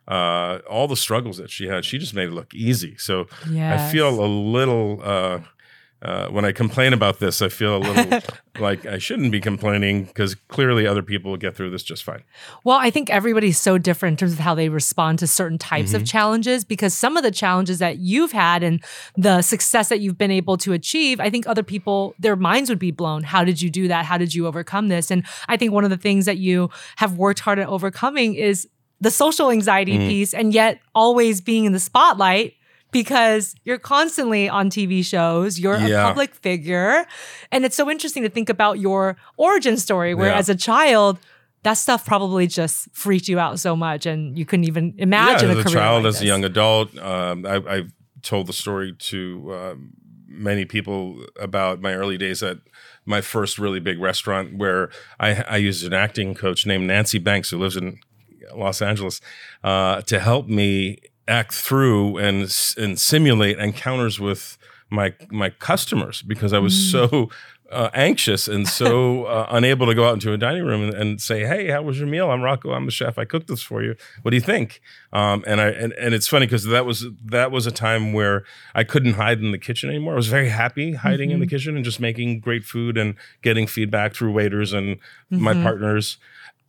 uh, 0.08 0.58
all 0.68 0.86
the 0.86 0.96
struggles 0.96 1.38
that 1.38 1.48
she 1.50 1.68
had. 1.68 1.86
She 1.86 1.96
just 1.96 2.12
made 2.12 2.28
it 2.28 2.32
look 2.32 2.52
easy. 2.52 2.98
So 2.98 3.28
I 3.74 3.90
feel 3.90 4.22
a 4.22 4.26
little 4.28 5.00
uh, 5.02 5.40
uh, 6.00 6.28
when 6.28 6.44
I 6.44 6.52
complain 6.52 6.92
about 6.92 7.18
this. 7.18 7.42
I 7.42 7.48
feel 7.48 7.76
a 7.76 7.78
little 7.78 8.20
like 8.60 8.86
I 8.86 8.98
shouldn't 8.98 9.32
be 9.32 9.40
complaining 9.40 10.04
because 10.04 10.34
clearly 10.36 10.86
other 10.86 11.02
people 11.02 11.30
will 11.32 11.38
get 11.38 11.56
through 11.56 11.70
this 11.70 11.82
just 11.82 12.04
fine. 12.04 12.22
Well, 12.64 12.78
I 12.78 12.90
think 12.90 13.10
everybody's 13.10 13.58
so 13.60 13.78
different 13.78 14.14
in 14.14 14.16
terms 14.18 14.32
of 14.34 14.38
how 14.38 14.54
they 14.54 14.68
respond 14.68 15.18
to 15.20 15.26
certain 15.26 15.58
types 15.58 15.88
Mm-hmm. 15.88 15.96
of 16.02 16.04
challenges 16.06 16.64
because 16.64 16.94
some 16.94 17.16
of 17.16 17.22
the 17.24 17.30
challenges 17.30 17.78
that 17.80 17.98
you've 17.98 18.32
had 18.32 18.62
and 18.62 18.82
the 19.16 19.42
success 19.42 19.88
that 19.88 20.00
you've 20.00 20.18
been 20.18 20.30
able 20.30 20.56
to 20.58 20.72
achieve, 20.72 21.18
I 21.20 21.30
think 21.30 21.46
other 21.48 21.62
people, 21.64 22.14
their 22.18 22.36
minds 22.36 22.68
would 22.70 22.78
be 22.78 22.90
blown. 22.92 23.22
How 23.24 23.42
did 23.44 23.60
you 23.60 23.68
do 23.70 23.88
that? 23.88 24.04
How 24.04 24.18
did 24.18 24.34
you 24.34 24.46
overcome 24.46 24.88
this? 24.88 25.10
And 25.10 25.24
I 25.48 25.56
think 25.56 25.72
one 25.72 25.84
of 25.84 25.90
the 25.90 25.96
things 25.96 26.26
that 26.26 26.38
you 26.38 26.70
have 26.96 27.16
worked 27.16 27.40
hard 27.40 27.58
at 27.58 27.68
overcoming 27.68 28.34
is 28.34 28.68
the 29.00 29.10
social 29.10 29.50
anxiety 29.50 29.96
Mm. 29.98 30.08
piece 30.08 30.34
and 30.34 30.52
yet 30.52 30.80
always 30.94 31.40
being 31.40 31.64
in 31.64 31.72
the 31.72 31.80
spotlight. 31.80 32.54
Because 32.90 33.54
you're 33.64 33.78
constantly 33.78 34.48
on 34.48 34.70
TV 34.70 35.04
shows, 35.04 35.58
you're 35.58 35.74
a 35.74 36.02
public 36.02 36.34
figure. 36.34 37.06
And 37.52 37.64
it's 37.64 37.76
so 37.76 37.90
interesting 37.90 38.22
to 38.22 38.30
think 38.30 38.48
about 38.48 38.78
your 38.78 39.16
origin 39.36 39.76
story, 39.76 40.14
where 40.14 40.30
Yeah. 40.30 40.38
as 40.38 40.48
a 40.48 40.54
child, 40.54 41.18
that 41.64 41.74
stuff 41.74 42.06
probably 42.06 42.46
just 42.46 42.88
freaked 42.92 43.28
you 43.28 43.38
out 43.38 43.58
so 43.60 43.74
much 43.76 44.06
and 44.06 44.38
you 44.38 44.46
couldn't 44.46 44.64
even 44.64 44.94
imagine 44.96 45.50
yeah, 45.50 45.56
a 45.56 45.58
as 45.58 45.66
a 45.66 45.70
child, 45.70 46.04
like 46.04 46.14
as 46.14 46.22
a 46.22 46.26
young 46.26 46.44
adult, 46.44 46.96
um, 46.98 47.44
I, 47.44 47.56
I've 47.68 47.92
told 48.22 48.46
the 48.46 48.52
story 48.52 48.92
to 48.92 49.54
um, 49.54 49.90
many 50.26 50.64
people 50.64 51.24
about 51.38 51.80
my 51.80 51.94
early 51.94 52.16
days 52.16 52.42
at 52.42 52.58
my 53.04 53.20
first 53.20 53.58
really 53.58 53.80
big 53.80 53.98
restaurant 54.00 54.56
where 54.56 54.90
I, 55.18 55.42
I 55.48 55.56
used 55.56 55.84
an 55.84 55.92
acting 55.92 56.34
coach 56.34 56.64
named 56.64 56.86
Nancy 56.86 57.18
Banks 57.18 57.50
who 57.50 57.58
lives 57.58 57.76
in 57.76 57.98
Los 58.54 58.80
Angeles 58.80 59.20
uh, 59.64 60.00
to 60.02 60.20
help 60.20 60.46
me 60.46 60.98
act 61.28 61.52
through 61.54 62.16
and 62.18 62.42
and 62.76 62.98
simulate 62.98 63.58
encounters 63.58 64.18
with 64.18 64.58
my 64.90 65.12
my 65.30 65.50
customers 65.50 66.22
because 66.22 66.52
I 66.52 66.58
was 66.58 66.74
Mm. 66.74 66.90
so 66.92 67.30
uh, 67.70 67.90
anxious 67.92 68.48
and 68.48 68.66
so 68.66 69.24
uh, 69.34 69.46
unable 69.50 69.86
to 69.86 69.94
go 69.94 70.08
out 70.08 70.14
into 70.14 70.32
a 70.32 70.38
dining 70.38 70.64
room 70.64 70.84
and, 70.84 70.94
and 70.94 71.20
say, 71.20 71.44
"Hey, 71.44 71.68
how 71.68 71.82
was 71.82 71.98
your 71.98 72.08
meal? 72.08 72.30
I'm 72.30 72.40
Rocco. 72.40 72.72
I'm 72.72 72.86
the 72.86 72.90
chef. 72.90 73.18
I 73.18 73.26
cooked 73.26 73.46
this 73.48 73.60
for 73.62 73.82
you. 73.82 73.94
What 74.22 74.30
do 74.30 74.38
you 74.38 74.40
think?" 74.40 74.80
Um, 75.12 75.44
and 75.46 75.60
I 75.60 75.68
and, 75.68 75.92
and 75.92 76.14
it's 76.14 76.26
funny 76.26 76.46
because 76.46 76.64
that 76.64 76.86
was 76.86 77.04
that 77.26 77.50
was 77.50 77.66
a 77.66 77.70
time 77.70 78.14
where 78.14 78.44
I 78.74 78.84
couldn't 78.84 79.14
hide 79.14 79.40
in 79.40 79.52
the 79.52 79.58
kitchen 79.58 79.90
anymore. 79.90 80.14
I 80.14 80.16
was 80.16 80.28
very 80.28 80.48
happy 80.48 80.94
hiding 80.94 81.30
in 81.30 81.40
the 81.40 81.46
kitchen 81.46 81.76
and 81.76 81.84
just 81.84 82.00
making 82.00 82.40
great 82.40 82.64
food 82.64 82.96
and 82.96 83.16
getting 83.42 83.66
feedback 83.66 84.14
through 84.14 84.32
waiters 84.32 84.72
and 84.72 84.96
my 85.28 85.52
Mhm. 85.52 85.62
partners. 85.62 86.16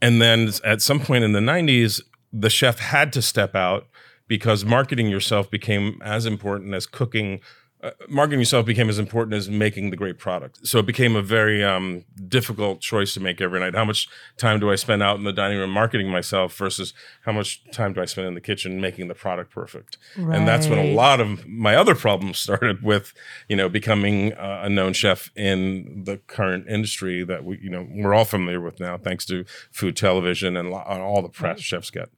And 0.01 0.21
then 0.21 0.51
at 0.65 0.81
some 0.81 1.00
point 1.00 1.23
in 1.23 1.31
the 1.31 1.39
90s, 1.41 2.01
the 2.33 2.50
chef 2.50 2.79
had 2.79 3.13
to 3.13 3.21
step 3.21 3.56
out 3.56 3.87
because 4.30 4.64
marketing 4.64 5.09
yourself 5.09 5.52
became 5.52 6.00
as 6.02 6.26
important 6.26 6.74
as 6.74 6.86
cooking. 6.86 7.42
Uh, 7.81 7.92
marketing 8.09 8.40
yourself 8.40 8.66
became 8.66 8.90
as 8.90 9.00
important 9.00 9.33
as 9.33 9.50
making 9.50 9.90
the 9.90 9.95
great 9.95 10.18
product. 10.18 10.68
So 10.68 10.80
it 10.80 10.86
became 10.86 11.16
a 11.16 11.21
very 11.21 11.64
um, 11.64 12.04
difficult 12.28 12.81
choice 12.81 13.14
to 13.14 13.21
make 13.21 13.40
every 13.40 13.59
night. 13.62 13.74
How 13.74 13.86
much 13.86 14.09
time 14.36 14.59
do 14.59 14.69
I 14.69 14.76
spend 14.76 15.02
out 15.02 15.18
in 15.18 15.24
the 15.24 15.31
dining 15.31 15.57
room 15.57 15.71
marketing 15.71 16.09
myself 16.09 16.56
versus 16.57 16.94
how 17.24 17.31
much 17.31 17.64
time 17.71 17.94
do 17.94 18.02
I 18.02 18.06
spend 18.06 18.28
in 18.28 18.33
the 18.33 18.42
kitchen 18.42 18.81
making 18.81 19.07
the 19.07 19.16
product 19.16 19.50
perfect? 19.52 19.98
And 20.36 20.45
that's 20.48 20.68
when 20.68 20.78
a 20.80 20.94
lot 20.94 21.21
of 21.21 21.48
my 21.48 21.76
other 21.76 21.95
problems 21.95 22.38
started 22.38 22.83
with, 22.83 23.14
you 23.48 23.56
know, 23.56 23.69
becoming 23.69 24.33
uh, 24.33 24.62
a 24.66 24.69
known 24.69 24.92
chef 24.92 25.31
in 25.38 26.04
the 26.04 26.18
current 26.18 26.68
industry 26.68 27.24
that 27.24 27.45
we, 27.45 27.59
you 27.62 27.69
know, 27.69 27.88
we're 27.90 28.14
all 28.14 28.26
familiar 28.26 28.59
with 28.59 28.81
now, 28.81 28.98
thanks 28.98 29.26
to 29.28 29.45
food 29.71 29.95
television 29.95 30.56
and, 30.57 30.74
all 30.74 31.21
the 31.21 31.30
press 31.30 31.62
chefs 31.62 31.90
get. 31.92 32.09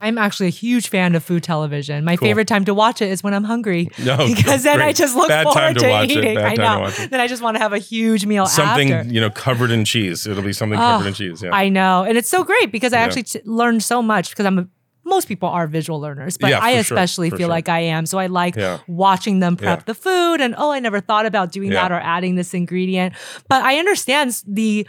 I'm 0.00 0.16
actually 0.16 0.46
a 0.46 0.50
huge 0.50 0.88
fan 0.90 1.16
of 1.16 1.24
food 1.24 1.42
television. 1.42 2.04
My 2.04 2.14
Cool. 2.16 2.28
favorite 2.28 2.46
time 2.46 2.64
to 2.66 2.74
watch 2.74 3.02
it 3.02 3.10
is 3.10 3.22
when 3.24 3.34
I'm 3.34 3.42
hungry. 3.44 3.88
No, 3.98 4.16
because 4.28 4.62
then 4.62 4.80
I 4.80 4.92
just 4.92 5.16
look 5.16 5.28
Bad 5.28 5.44
forward 5.44 5.74
to 5.74 5.80
to, 5.80 6.04
eating. 6.04 6.38
I 6.38 6.54
know. 6.54 6.88
Then 6.90 7.20
I 7.20 7.26
just 7.26 7.42
want 7.42 7.56
to 7.56 7.58
have 7.60 7.72
a 7.72 7.78
huge 7.78 8.24
meal 8.24 8.46
Something 8.46 8.92
after. 8.92 9.12
you 9.12 9.20
know 9.20 9.30
covered 9.30 9.70
in 9.72 9.84
cheese. 9.84 10.26
It'll 10.26 10.42
be 10.44 10.52
something 10.52 10.78
Oh, 10.78 10.82
covered 10.82 11.08
in 11.08 11.14
cheese. 11.14 11.42
Yeah. 11.42 11.50
I 11.52 11.68
know. 11.68 12.04
And 12.04 12.16
it's 12.16 12.28
so 12.28 12.44
great 12.44 12.70
because 12.70 12.92
I 12.92 12.98
Yeah. 12.98 13.04
actually 13.06 13.22
t- 13.24 13.40
learned 13.44 13.82
so 13.82 14.00
much 14.00 14.30
because 14.30 14.46
I'm 14.46 14.58
a 14.60 14.68
most 15.04 15.26
people 15.26 15.48
are 15.48 15.66
visual 15.66 15.98
learners, 15.98 16.36
but 16.36 16.50
Yeah, 16.50 16.58
I 16.62 16.76
for 16.76 16.82
sure, 16.84 16.96
especially 16.98 17.30
feel 17.30 17.38
sure. 17.40 17.48
like 17.48 17.68
I 17.70 17.80
am. 17.80 18.04
So 18.04 18.18
I 18.18 18.26
like 18.26 18.56
Yeah. 18.56 18.78
watching 18.86 19.40
them 19.40 19.56
prep 19.56 19.78
Yeah. 19.80 19.84
the 19.86 19.94
food 19.94 20.40
and 20.42 20.54
oh, 20.58 20.70
I 20.70 20.80
never 20.80 21.00
thought 21.00 21.24
about 21.24 21.50
doing 21.50 21.70
that 21.70 21.90
or 21.90 21.98
adding 21.98 22.34
this 22.34 22.52
ingredient. 22.52 23.14
But 23.48 23.62
I 23.64 23.78
understand 23.78 24.42
the 24.46 24.86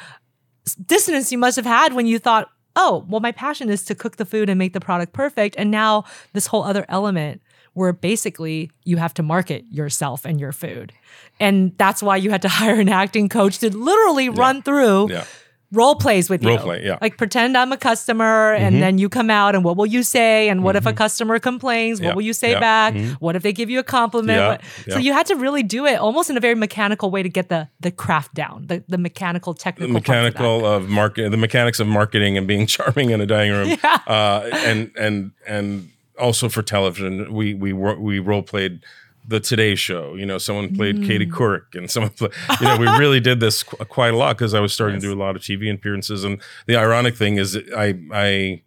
dissonance 0.85 1.31
you 1.31 1.37
must 1.37 1.55
have 1.55 1.65
had 1.65 1.93
when 1.93 2.05
you 2.05 2.19
thought, 2.19 2.49
oh, 2.79 3.05
well, 3.09 3.19
my 3.19 3.33
passion 3.33 3.69
is 3.69 3.83
to 3.83 3.93
cook 3.93 4.15
the 4.15 4.25
food 4.25 4.49
and 4.49 4.57
make 4.57 4.71
the 4.71 4.79
product 4.79 5.11
perfect. 5.11 5.53
And 5.57 5.69
now 5.69 6.05
this 6.31 6.47
whole 6.47 6.63
other 6.63 6.85
element 6.87 7.41
where 7.73 7.91
basically 7.91 8.71
you 8.85 8.95
have 8.97 9.13
to 9.13 9.21
market 9.21 9.65
yourself 9.69 10.23
and 10.25 10.39
your 10.39 10.53
food. 10.53 10.93
And 11.41 11.77
that's 11.77 12.01
why 12.01 12.15
you 12.15 12.29
had 12.31 12.41
to 12.43 12.49
hire 12.59 12.79
an 12.79 12.87
acting 12.87 13.27
coach 13.27 13.59
to 13.59 13.75
literally 13.75 14.29
run 14.29 14.61
through 14.61 15.11
Yeah. 15.11 15.25
Role 15.71 15.95
plays 15.95 16.29
with 16.29 16.43
you. 16.43 16.49
Role 16.49 16.59
play, 16.59 16.83
yeah. 16.83 16.97
Like 17.01 17.17
pretend 17.17 17.57
I'm 17.57 17.71
a 17.71 17.77
customer 17.77 18.53
and 18.53 18.73
mm-hmm. 18.73 18.81
then 18.81 18.97
you 18.97 19.09
come 19.09 19.29
out 19.29 19.55
and 19.55 19.63
what 19.63 19.77
will 19.77 19.85
you 19.85 20.03
say? 20.03 20.49
And 20.49 20.63
what 20.63 20.75
if 20.75 20.85
a 20.85 20.89
mm-hmm. 20.89 20.97
customer 20.97 21.39
complains? 21.39 21.99
What 21.99 22.07
Yeah, 22.07 22.13
will 22.15 22.21
you 22.23 22.33
say 22.33 22.51
yeah, 22.51 22.59
back? 22.59 22.93
Mm-hmm. 22.93 23.13
What 23.13 23.35
if 23.35 23.43
they 23.43 23.53
give 23.53 23.69
you 23.69 23.79
a 23.79 23.83
compliment? 23.83 24.61
Yeah, 24.85 24.93
So 24.93 24.99
you 24.99 25.13
had 25.13 25.25
to 25.27 25.35
really 25.35 25.63
do 25.63 25.85
it 25.85 25.95
almost 25.95 26.29
in 26.29 26.37
a 26.37 26.39
very 26.39 26.55
mechanical 26.55 27.11
way 27.11 27.23
to 27.23 27.29
get 27.29 27.49
the 27.49 27.67
the 27.79 27.91
craft 27.91 28.33
down, 28.33 28.67
the, 28.67 28.83
the 28.87 28.97
mechanical 28.97 29.53
technical 29.53 29.93
the 29.93 30.01
parts 30.01 30.09
of 30.09 30.33
mechanical 30.33 30.65
of 30.65 30.89
market, 30.89 31.29
the 31.29 31.37
mechanics 31.37 31.79
of 31.79 31.87
marketing 31.87 32.37
and 32.37 32.47
being 32.47 32.65
charming 32.67 33.11
in 33.11 33.21
a 33.21 33.25
dining 33.25 33.53
room, 33.53 33.77
uh, 34.07 34.49
and 34.53 34.91
and 34.97 35.31
and 35.47 35.89
also 36.19 36.49
for 36.49 36.61
television, 36.61 37.33
we 37.33 37.53
we 37.53 37.73
we 37.73 38.19
role 38.19 38.43
played 38.43 38.83
the 39.29 39.39
Today 39.39 39.75
Show. 39.75 40.15
You 40.15 40.25
know, 40.25 40.37
someone 40.37 40.75
played 40.75 41.03
Katie 41.03 41.25
Mm. 41.27 41.31
Couric, 41.31 41.75
and 41.75 41.89
someone, 41.89 42.11
played, 42.11 42.31
you 42.59 42.67
know, 42.67 42.77
we 42.77 42.87
really 42.97 43.19
did 43.19 43.39
this 43.39 43.63
qu- 43.63 43.77
quite 43.85 44.13
a 44.13 44.17
lot 44.17 44.35
because 44.37 44.53
I 44.53 44.59
was 44.59 44.73
starting 44.73 44.99
to 44.99 45.07
do 45.07 45.13
a 45.13 45.21
lot 45.25 45.35
of 45.35 45.41
TV 45.41 45.71
appearances. 45.73 46.23
And 46.23 46.41
the 46.67 46.75
ironic 46.75 47.15
thing 47.15 47.37
is, 47.37 47.57
I 47.75 47.87
I 48.11 48.61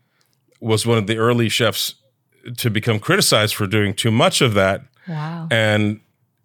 was 0.61 0.87
one 0.87 0.99
of 0.99 1.07
the 1.07 1.17
early 1.19 1.49
chefs 1.49 1.95
to 2.57 2.71
become 2.71 2.99
criticized 2.99 3.55
for 3.55 3.67
doing 3.67 3.95
too 3.95 4.11
much 4.11 4.41
of 4.41 4.55
that. 4.55 4.83
Wow. 5.09 5.49
And 5.51 6.01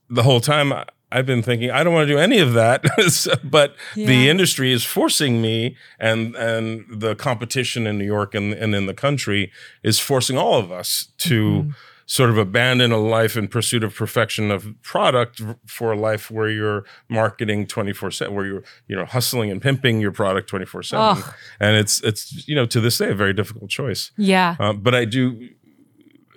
the 0.10 0.24
whole 0.24 0.42
time 0.42 0.74
I- 0.74 0.86
I've 1.12 1.26
been 1.26 1.42
thinking, 1.42 1.72
I 1.72 1.84
don't 1.84 1.94
want 1.94 2.08
to 2.08 2.14
do 2.14 2.20
any 2.20 2.40
of 2.40 2.54
that. 2.54 2.84
So- 3.12 3.36
but 3.44 3.76
the 3.96 4.30
industry 4.30 4.74
is 4.74 4.84
forcing 4.84 5.42
me 5.42 5.78
and 6.00 6.36
and 6.36 6.86
the 6.90 7.16
competition 7.16 7.88
in 7.88 7.98
New 7.98 8.06
York 8.18 8.36
and, 8.36 8.54
and 8.54 8.76
in 8.76 8.88
the 8.88 8.94
country 8.94 9.52
is 9.84 10.00
forcing 10.00 10.38
all 10.38 10.56
of 10.64 10.72
us 10.72 11.10
to 11.30 11.40
Mm-hmm. 11.44 11.70
Sort 12.10 12.30
of 12.30 12.38
abandon 12.38 12.92
a 12.94 12.98
life 12.98 13.36
in 13.36 13.48
pursuit 13.50 13.84
of 13.84 13.94
perfection 13.94 14.50
of 14.50 14.74
product 14.82 15.42
for 15.66 15.92
a 15.92 15.98
life 16.00 16.32
where 16.32 16.50
you're 16.50 16.86
marketing 17.10 17.68
24 17.68 18.12
7 18.12 18.34
where 18.34 18.46
you're 18.46 18.64
you 18.88 18.96
know 18.96 19.04
hustling 19.06 19.52
and 19.52 19.62
pimping 19.62 20.00
your 20.00 20.12
product 20.14 20.48
24 20.50 20.84
7 20.84 21.04
Ugh. 21.18 21.34
and 21.60 21.76
it's 21.76 22.02
it's 22.04 22.48
you 22.48 22.56
know 22.56 22.66
to 22.66 22.80
this 22.80 22.98
day 22.98 23.10
a 23.10 23.14
very 23.14 23.34
difficult 23.34 23.70
choice 23.70 24.12
Yeah. 24.18 24.56
uh, 24.60 24.72
but 24.74 24.96
I 24.96 25.04
do. 25.06 25.50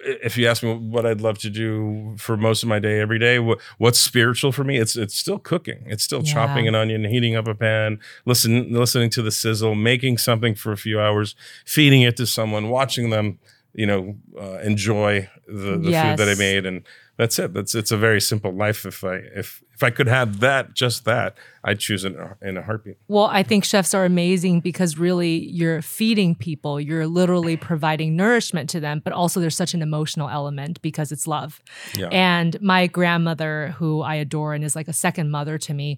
If 0.02 0.38
you 0.38 0.46
ask 0.48 0.62
me 0.62 0.72
what 0.74 1.04
I'd 1.04 1.20
love 1.20 1.36
to 1.40 1.50
do 1.50 2.14
for 2.16 2.34
most 2.38 2.62
of 2.62 2.70
my 2.70 2.78
day, 2.78 3.00
every 3.00 3.18
day, 3.18 3.38
what, 3.38 3.60
what's 3.76 3.98
spiritual 4.00 4.50
for 4.50 4.64
me? 4.64 4.78
It's 4.78 4.96
it's 4.96 5.14
still 5.14 5.38
cooking. 5.38 5.82
It's 5.86 6.02
still 6.02 6.22
Yeah. 6.24 6.32
chopping 6.32 6.66
an 6.66 6.74
onion, 6.74 7.04
heating 7.04 7.36
up 7.36 7.46
a 7.46 7.54
pan, 7.54 7.98
listen, 8.24 8.72
listening 8.72 9.10
to 9.10 9.20
the 9.22 9.30
sizzle, 9.30 9.74
making 9.74 10.16
something 10.16 10.54
for 10.54 10.72
a 10.72 10.78
few 10.78 10.98
hours, 10.98 11.34
feeding 11.66 12.00
it 12.00 12.16
to 12.16 12.26
someone, 12.26 12.70
watching 12.70 13.10
them, 13.10 13.38
you 13.72 13.86
know, 13.86 14.16
uh, 14.40 14.58
enjoy 14.58 15.28
the, 15.46 15.78
the 15.78 15.92
food 15.92 16.18
that 16.18 16.28
I 16.28 16.34
made, 16.34 16.66
and 16.66 16.82
that's 17.16 17.38
it. 17.38 17.52
That's 17.52 17.74
it's 17.74 17.90
a 17.92 17.96
very 17.96 18.20
simple 18.20 18.52
life. 18.52 18.84
If 18.86 19.04
I 19.04 19.16
if 19.36 19.62
if 19.74 19.82
I 19.82 19.90
could 19.90 20.08
have 20.08 20.40
that, 20.40 20.74
just 20.74 21.04
that, 21.04 21.36
I'd 21.62 21.78
choose 21.78 22.04
it 22.04 22.12
in 22.14 22.18
a- 22.18 22.36
in 22.42 22.56
a 22.56 22.62
heartbeat. 22.62 22.96
Well, 23.08 23.26
I 23.30 23.42
think 23.42 23.64
chefs 23.64 23.94
are 23.94 24.04
amazing 24.04 24.60
because 24.60 24.98
really 24.98 25.38
you're 25.50 25.82
feeding 25.82 26.34
people, 26.34 26.80
you're 26.80 27.06
literally 27.06 27.56
providing 27.56 28.16
nourishment 28.16 28.68
to 28.70 28.80
them, 28.80 29.00
but 29.04 29.12
also 29.12 29.38
there's 29.40 29.56
such 29.56 29.74
an 29.74 29.82
emotional 29.82 30.28
element 30.28 30.80
because 30.82 31.12
it's 31.12 31.26
love. 31.26 31.62
Yeah. 31.96 32.08
And 32.10 32.60
my 32.60 32.86
grandmother, 32.86 33.74
who 33.78 34.00
I 34.02 34.16
adore 34.16 34.54
and 34.54 34.64
is 34.64 34.74
like 34.74 34.88
a 34.88 34.92
second 34.92 35.30
mother 35.30 35.58
to 35.58 35.74
me, 35.74 35.96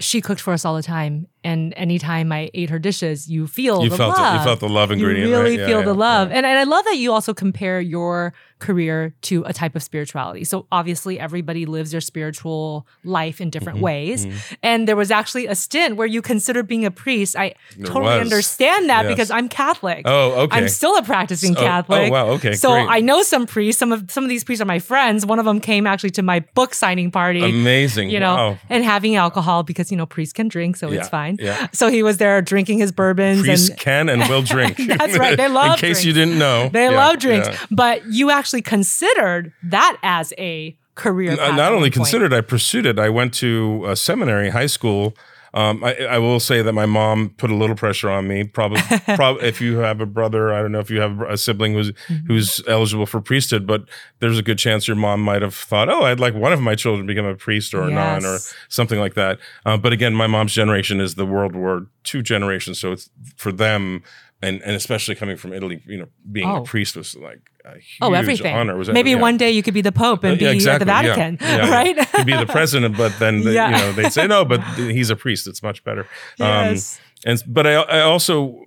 she 0.00 0.20
cooked 0.20 0.40
for 0.40 0.52
us 0.52 0.64
all 0.64 0.74
the 0.76 0.82
time. 0.82 1.26
And 1.44 1.74
anytime 1.76 2.30
I 2.30 2.50
ate 2.54 2.70
her 2.70 2.78
dishes, 2.78 3.28
you 3.28 3.46
feel 3.46 3.82
You 3.82 3.90
the 3.90 3.96
felt 3.96 4.16
it. 4.16 4.20
love. 4.20 4.38
You 4.38 4.44
felt 4.44 4.60
the 4.60 4.68
love 4.68 4.90
ingredient. 4.92 5.28
You 5.28 5.36
really 5.36 5.58
right? 5.58 5.66
Feel 5.66 5.78
yeah, 5.80 5.84
the 5.84 5.94
love. 5.94 6.30
yeah. 6.30 6.36
And, 6.36 6.46
and 6.46 6.58
I 6.58 6.62
love 6.64 6.84
that 6.84 6.96
you 6.98 7.12
also 7.12 7.34
compare 7.34 7.80
your 7.80 8.32
career 8.60 9.12
to 9.22 9.42
a 9.44 9.52
type 9.52 9.74
of 9.74 9.82
spirituality. 9.82 10.44
So 10.44 10.66
obviously 10.70 11.18
everybody 11.18 11.66
lives 11.66 11.90
their 11.90 12.00
spiritual 12.00 12.86
life 13.02 13.40
in 13.40 13.50
different 13.50 13.78
Mm-hmm, 13.78 13.84
ways. 13.84 14.26
And 14.62 14.86
there 14.86 14.94
was 14.94 15.10
actually 15.10 15.46
a 15.48 15.54
stint 15.56 15.96
where 15.96 16.06
you 16.06 16.22
considered 16.22 16.68
being 16.68 16.84
a 16.84 16.90
priest. 16.92 17.34
I 17.36 17.54
There 17.76 17.86
totally 17.86 18.04
was. 18.18 18.20
understand 18.20 18.88
that 18.88 19.02
Yes. 19.04 19.12
because 19.12 19.30
I'm 19.32 19.48
Catholic. 19.48 20.02
Oh, 20.04 20.42
okay. 20.42 20.58
I'm 20.58 20.68
still 20.68 20.96
a 20.96 21.02
practicing 21.02 21.56
Oh, 21.56 21.60
oh, 21.60 21.62
Catholic. 21.62 22.12
wow, 22.12 22.26
okay, 22.36 22.52
So 22.54 22.70
great. 22.70 22.86
I 22.88 23.00
know 23.00 23.22
some 23.22 23.46
priests. 23.46 23.80
Some 23.80 23.90
of 23.90 24.08
some 24.10 24.22
of 24.22 24.30
these 24.30 24.44
priests 24.44 24.62
are 24.62 24.66
my 24.66 24.78
friends. 24.78 25.26
One 25.26 25.40
of 25.40 25.44
them 25.44 25.58
came 25.58 25.86
actually 25.88 26.10
to 26.10 26.22
my 26.22 26.40
book 26.54 26.74
signing 26.74 27.10
party. 27.10 27.42
Amazing. 27.42 28.10
You 28.10 28.20
know, 28.20 28.34
Wow. 28.36 28.58
and 28.70 28.84
having 28.84 29.16
alcohol 29.16 29.64
because 29.64 29.90
you 29.90 29.96
know 29.96 30.06
priests 30.06 30.32
can 30.32 30.46
drink, 30.48 30.76
so 30.76 30.88
it's 30.92 31.08
fine. 31.08 31.31
Yeah. 31.40 31.68
So 31.72 31.88
he 31.88 32.02
was 32.02 32.16
there 32.18 32.40
drinking 32.42 32.78
his 32.78 32.92
bourbons 32.92 33.42
Priests 33.42 33.68
and 33.70 33.78
can 33.78 34.08
and 34.08 34.28
will 34.28 34.42
drink. 34.42 34.76
That's 34.86 35.16
right. 35.18 35.36
They 35.36 35.48
love 35.48 35.78
drinks 35.78 35.82
In 35.82 35.88
case 35.88 36.04
you 36.04 36.12
didn't 36.12 36.38
know, 36.38 36.68
they 36.68 36.84
Yeah, 36.90 36.96
love 36.96 37.18
drinks. 37.18 37.48
yeah. 37.48 37.56
But 37.70 38.06
you 38.06 38.30
actually 38.30 38.62
considered 38.62 39.52
that 39.64 39.96
as 40.02 40.32
a 40.38 40.76
career. 40.94 41.32
Uh, 41.32 41.36
path 41.36 41.56
Not 41.56 41.72
only 41.72 41.90
considered, 41.90 42.32
I 42.32 42.40
pursued 42.40 42.86
it. 42.86 42.98
I 42.98 43.08
went 43.08 43.32
to 43.34 43.84
a 43.88 43.96
seminary, 43.96 44.50
high 44.50 44.66
school. 44.66 45.14
Um, 45.54 45.84
I, 45.84 45.94
I 46.04 46.18
will 46.18 46.40
say 46.40 46.62
that 46.62 46.72
my 46.72 46.86
mom 46.86 47.30
put 47.36 47.50
a 47.50 47.54
little 47.54 47.76
pressure 47.76 48.08
on 48.08 48.26
me. 48.26 48.44
Probably, 48.44 48.80
prob- 49.16 49.42
if 49.42 49.60
you 49.60 49.78
have 49.78 50.00
a 50.00 50.06
brother, 50.06 50.52
I 50.54 50.62
don't 50.62 50.72
know 50.72 50.78
if 50.80 50.90
you 50.90 51.00
have 51.00 51.20
a 51.20 51.36
sibling 51.36 51.74
who's 51.74 51.92
Mm-hmm. 51.92 52.26
who's 52.26 52.60
eligible 52.66 53.04
for 53.06 53.20
priesthood, 53.20 53.66
but 53.66 53.84
there's 54.20 54.38
a 54.38 54.42
good 54.42 54.58
chance 54.58 54.88
your 54.88 54.96
mom 54.96 55.20
might 55.20 55.42
have 55.42 55.54
thought, 55.54 55.88
"Oh, 55.90 56.04
I'd 56.04 56.20
like 56.20 56.34
one 56.34 56.52
of 56.52 56.60
my 56.60 56.74
children 56.74 57.06
to 57.06 57.12
become 57.14 57.26
a 57.26 57.34
priest 57.34 57.74
or 57.74 57.82
a 57.82 57.90
nun 57.90 58.24
or 58.24 58.38
something 58.68 58.98
like 58.98 59.14
that." 59.14 59.38
Uh, 59.66 59.76
but 59.76 59.92
again, 59.92 60.14
my 60.14 60.26
mom's 60.26 60.54
generation 60.54 61.00
is 61.00 61.16
the 61.16 61.26
World 61.26 61.54
War 61.54 61.86
II 62.14 62.22
generation, 62.22 62.74
so 62.74 62.92
it's 62.92 63.10
for 63.36 63.52
them, 63.52 64.02
and 64.42 64.60
and 64.62 64.74
especially 64.76 65.14
coming 65.14 65.36
from 65.36 65.52
Italy, 65.52 65.82
you 65.86 65.98
know, 65.98 66.08
being 66.30 66.48
Oh. 66.48 66.56
a 66.56 66.64
priest 66.64 66.96
was 66.96 67.14
like 67.14 67.40
a 67.64 67.74
huge 67.74 67.98
Oh, 68.02 68.12
everything. 68.12 68.54
honor. 68.54 68.76
Was 68.76 68.88
Maybe 68.90 69.10
yeah. 69.10 69.16
one 69.28 69.36
day 69.36 69.50
you 69.52 69.62
could 69.62 69.74
be 69.74 69.80
the 69.82 69.92
Pope 69.92 70.24
and 70.24 70.34
Uh, 70.34 70.50
be 70.52 70.58
yeah, 70.58 70.72
at 70.72 70.78
the. 70.80 70.84
Vatican, 70.84 71.38
Yeah, 71.40 71.56
yeah. 71.66 71.70
right? 71.78 71.96
Could 72.12 72.26
be 72.26 72.36
the 72.36 72.46
president, 72.46 72.96
but 72.96 73.16
then 73.18 73.42
Yeah. 73.42 73.70
you 73.70 73.76
know 73.76 73.92
they'd 73.92 74.12
say 74.12 74.26
no, 74.26 74.44
but 74.44 74.60
he's 74.76 75.10
a 75.10 75.16
priest. 75.16 75.46
It's 75.46 75.62
much 75.62 75.84
better. 75.84 76.06
Yes. 76.38 76.98
Um, 76.98 77.30
and 77.30 77.42
but 77.46 77.66
I, 77.66 77.74
I 77.74 78.00
also 78.00 78.66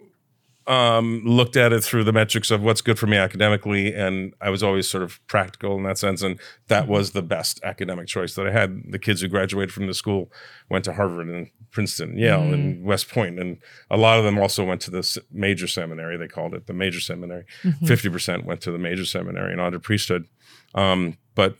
um, 0.67 1.21
looked 1.25 1.55
at 1.57 1.71
it 1.73 1.83
through 1.83 2.03
the 2.05 2.11
metrics 2.13 2.49
of 2.49 2.63
what's 2.63 2.81
good 2.81 2.97
for 2.97 3.05
me 3.05 3.17
academically, 3.17 3.93
and 3.93 4.33
I 4.41 4.49
was 4.49 4.63
always 4.63 4.89
sort 4.89 5.03
of 5.03 5.19
practical 5.27 5.77
in 5.77 5.83
that 5.83 5.99
sense, 5.99 6.23
and 6.23 6.39
that 6.69 6.87
was 6.87 7.11
the 7.11 7.21
best 7.21 7.59
academic 7.63 8.07
choice 8.07 8.33
that 8.33 8.47
I 8.47 8.51
had. 8.51 8.81
The 8.89 8.97
kids 8.97 9.21
who 9.21 9.27
graduated 9.27 9.71
from 9.71 9.85
the 9.85 9.93
school 9.93 10.31
went 10.69 10.83
to 10.85 10.93
Harvard 10.93 11.27
and 11.27 11.49
Princeton, 11.75 12.17
Yale, 12.17 12.53
and 12.53 12.85
West 12.85 13.09
Point, 13.09 13.37
and 13.37 13.57
a 13.91 13.97
lot 13.97 14.17
of 14.17 14.23
them 14.23 14.39
also 14.39 14.63
went 14.63 14.79
to 14.81 14.91
this 14.91 15.17
major 15.29 15.67
seminary. 15.67 16.15
They 16.15 16.29
called 16.29 16.53
it 16.55 16.67
the 16.67 16.73
major 16.73 17.01
seminary. 17.01 17.43
50 17.85 18.09
percent 18.09 18.45
went 18.45 18.61
to 18.61 18.71
the 18.71 18.77
major 18.77 19.05
seminary 19.05 19.51
and 19.51 19.59
onto 19.59 19.77
priesthood. 19.77 20.25
Um, 20.73 21.17
but 21.35 21.57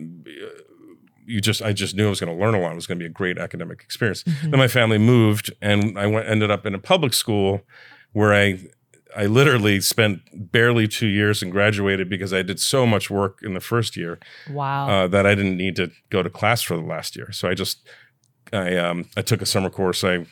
you 1.26 1.42
just 1.42 1.62
I 1.62 1.74
just 1.74 1.96
knew 1.96 2.08
I 2.08 2.10
was 2.10 2.22
going 2.22 2.36
to 2.36 2.44
learn 2.44 2.56
a 2.56 2.62
lot. 2.62 2.72
It 2.72 2.76
was 2.76 2.88
going 2.88 2.98
to 2.98 3.04
be 3.04 3.08
a 3.08 3.14
great 3.14 3.38
academic 3.38 3.82
experience. 3.82 4.24
Then 4.24 4.58
my 4.58 4.70
family 4.70 4.98
moved, 4.98 5.54
and 5.62 6.00
I 6.00 6.08
went 6.08 6.30
ended 6.30 6.50
up 6.50 6.66
in 6.66 6.74
a 6.74 6.80
public 6.80 7.14
school 7.14 7.62
where 8.14 8.34
I 8.34 8.60
I 9.18 9.26
literally 9.26 9.82
spent 9.82 10.22
barely 10.34 10.88
two 10.88 11.08
years 11.08 11.42
and 11.42 11.52
graduated 11.52 12.10
because 12.10 12.34
I 12.34 12.42
did 12.42 12.60
so 12.60 12.86
much 12.86 13.10
work 13.10 13.40
in 13.44 13.54
the 13.54 13.62
first 13.62 13.98
year 13.98 14.20
wow. 14.50 14.88
uh, 14.88 15.08
that 15.08 15.26
I 15.26 15.36
didn't 15.36 15.58
need 15.58 15.76
to 15.78 15.92
go 16.10 16.22
to 16.24 16.30
class 16.30 16.62
for 16.62 16.76
the 16.76 16.84
last 16.84 17.16
year. 17.16 17.32
So 17.32 17.50
I 17.50 17.54
just 17.54 17.88
I 18.54 18.76
um 18.78 19.06
I 19.18 19.22
took 19.22 19.42
a 19.42 19.46
summer 19.46 19.70
course. 19.70 20.04
I 20.04 20.26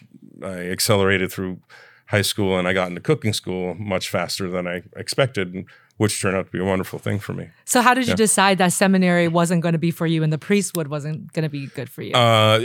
I 0.44 0.70
accelerated 0.70 1.32
through 1.32 1.60
high 2.08 2.22
school 2.22 2.58
and 2.60 2.68
I 2.68 2.74
got 2.74 2.90
into 2.90 3.02
cooking 3.02 3.34
school 3.34 3.76
much 3.76 4.10
faster 4.10 4.50
than 4.50 4.68
I 4.68 4.84
expected, 4.96 5.66
which 5.98 6.22
turned 6.22 6.36
out 6.36 6.46
to 6.46 6.52
be 6.52 6.60
a 6.60 6.66
wonderful 6.66 7.00
thing 7.00 7.20
for 7.20 7.34
me. 7.34 7.50
so 7.66 7.82
how 7.82 7.94
did 7.94 8.08
you 8.08 8.16
decide 8.16 8.58
that 8.58 8.74
seminary 8.74 9.28
wasn't 9.28 9.62
going 9.62 9.74
to 9.74 9.80
be 9.80 9.92
for 9.92 10.06
you 10.06 10.22
and 10.22 10.32
the 10.32 10.38
priesthood 10.38 10.88
wasn't 10.88 11.32
going 11.34 11.44
to 11.44 11.50
be 11.50 11.68
good 11.68 11.90
for 11.90 12.02
you? 12.02 12.14
Uh, 12.14 12.62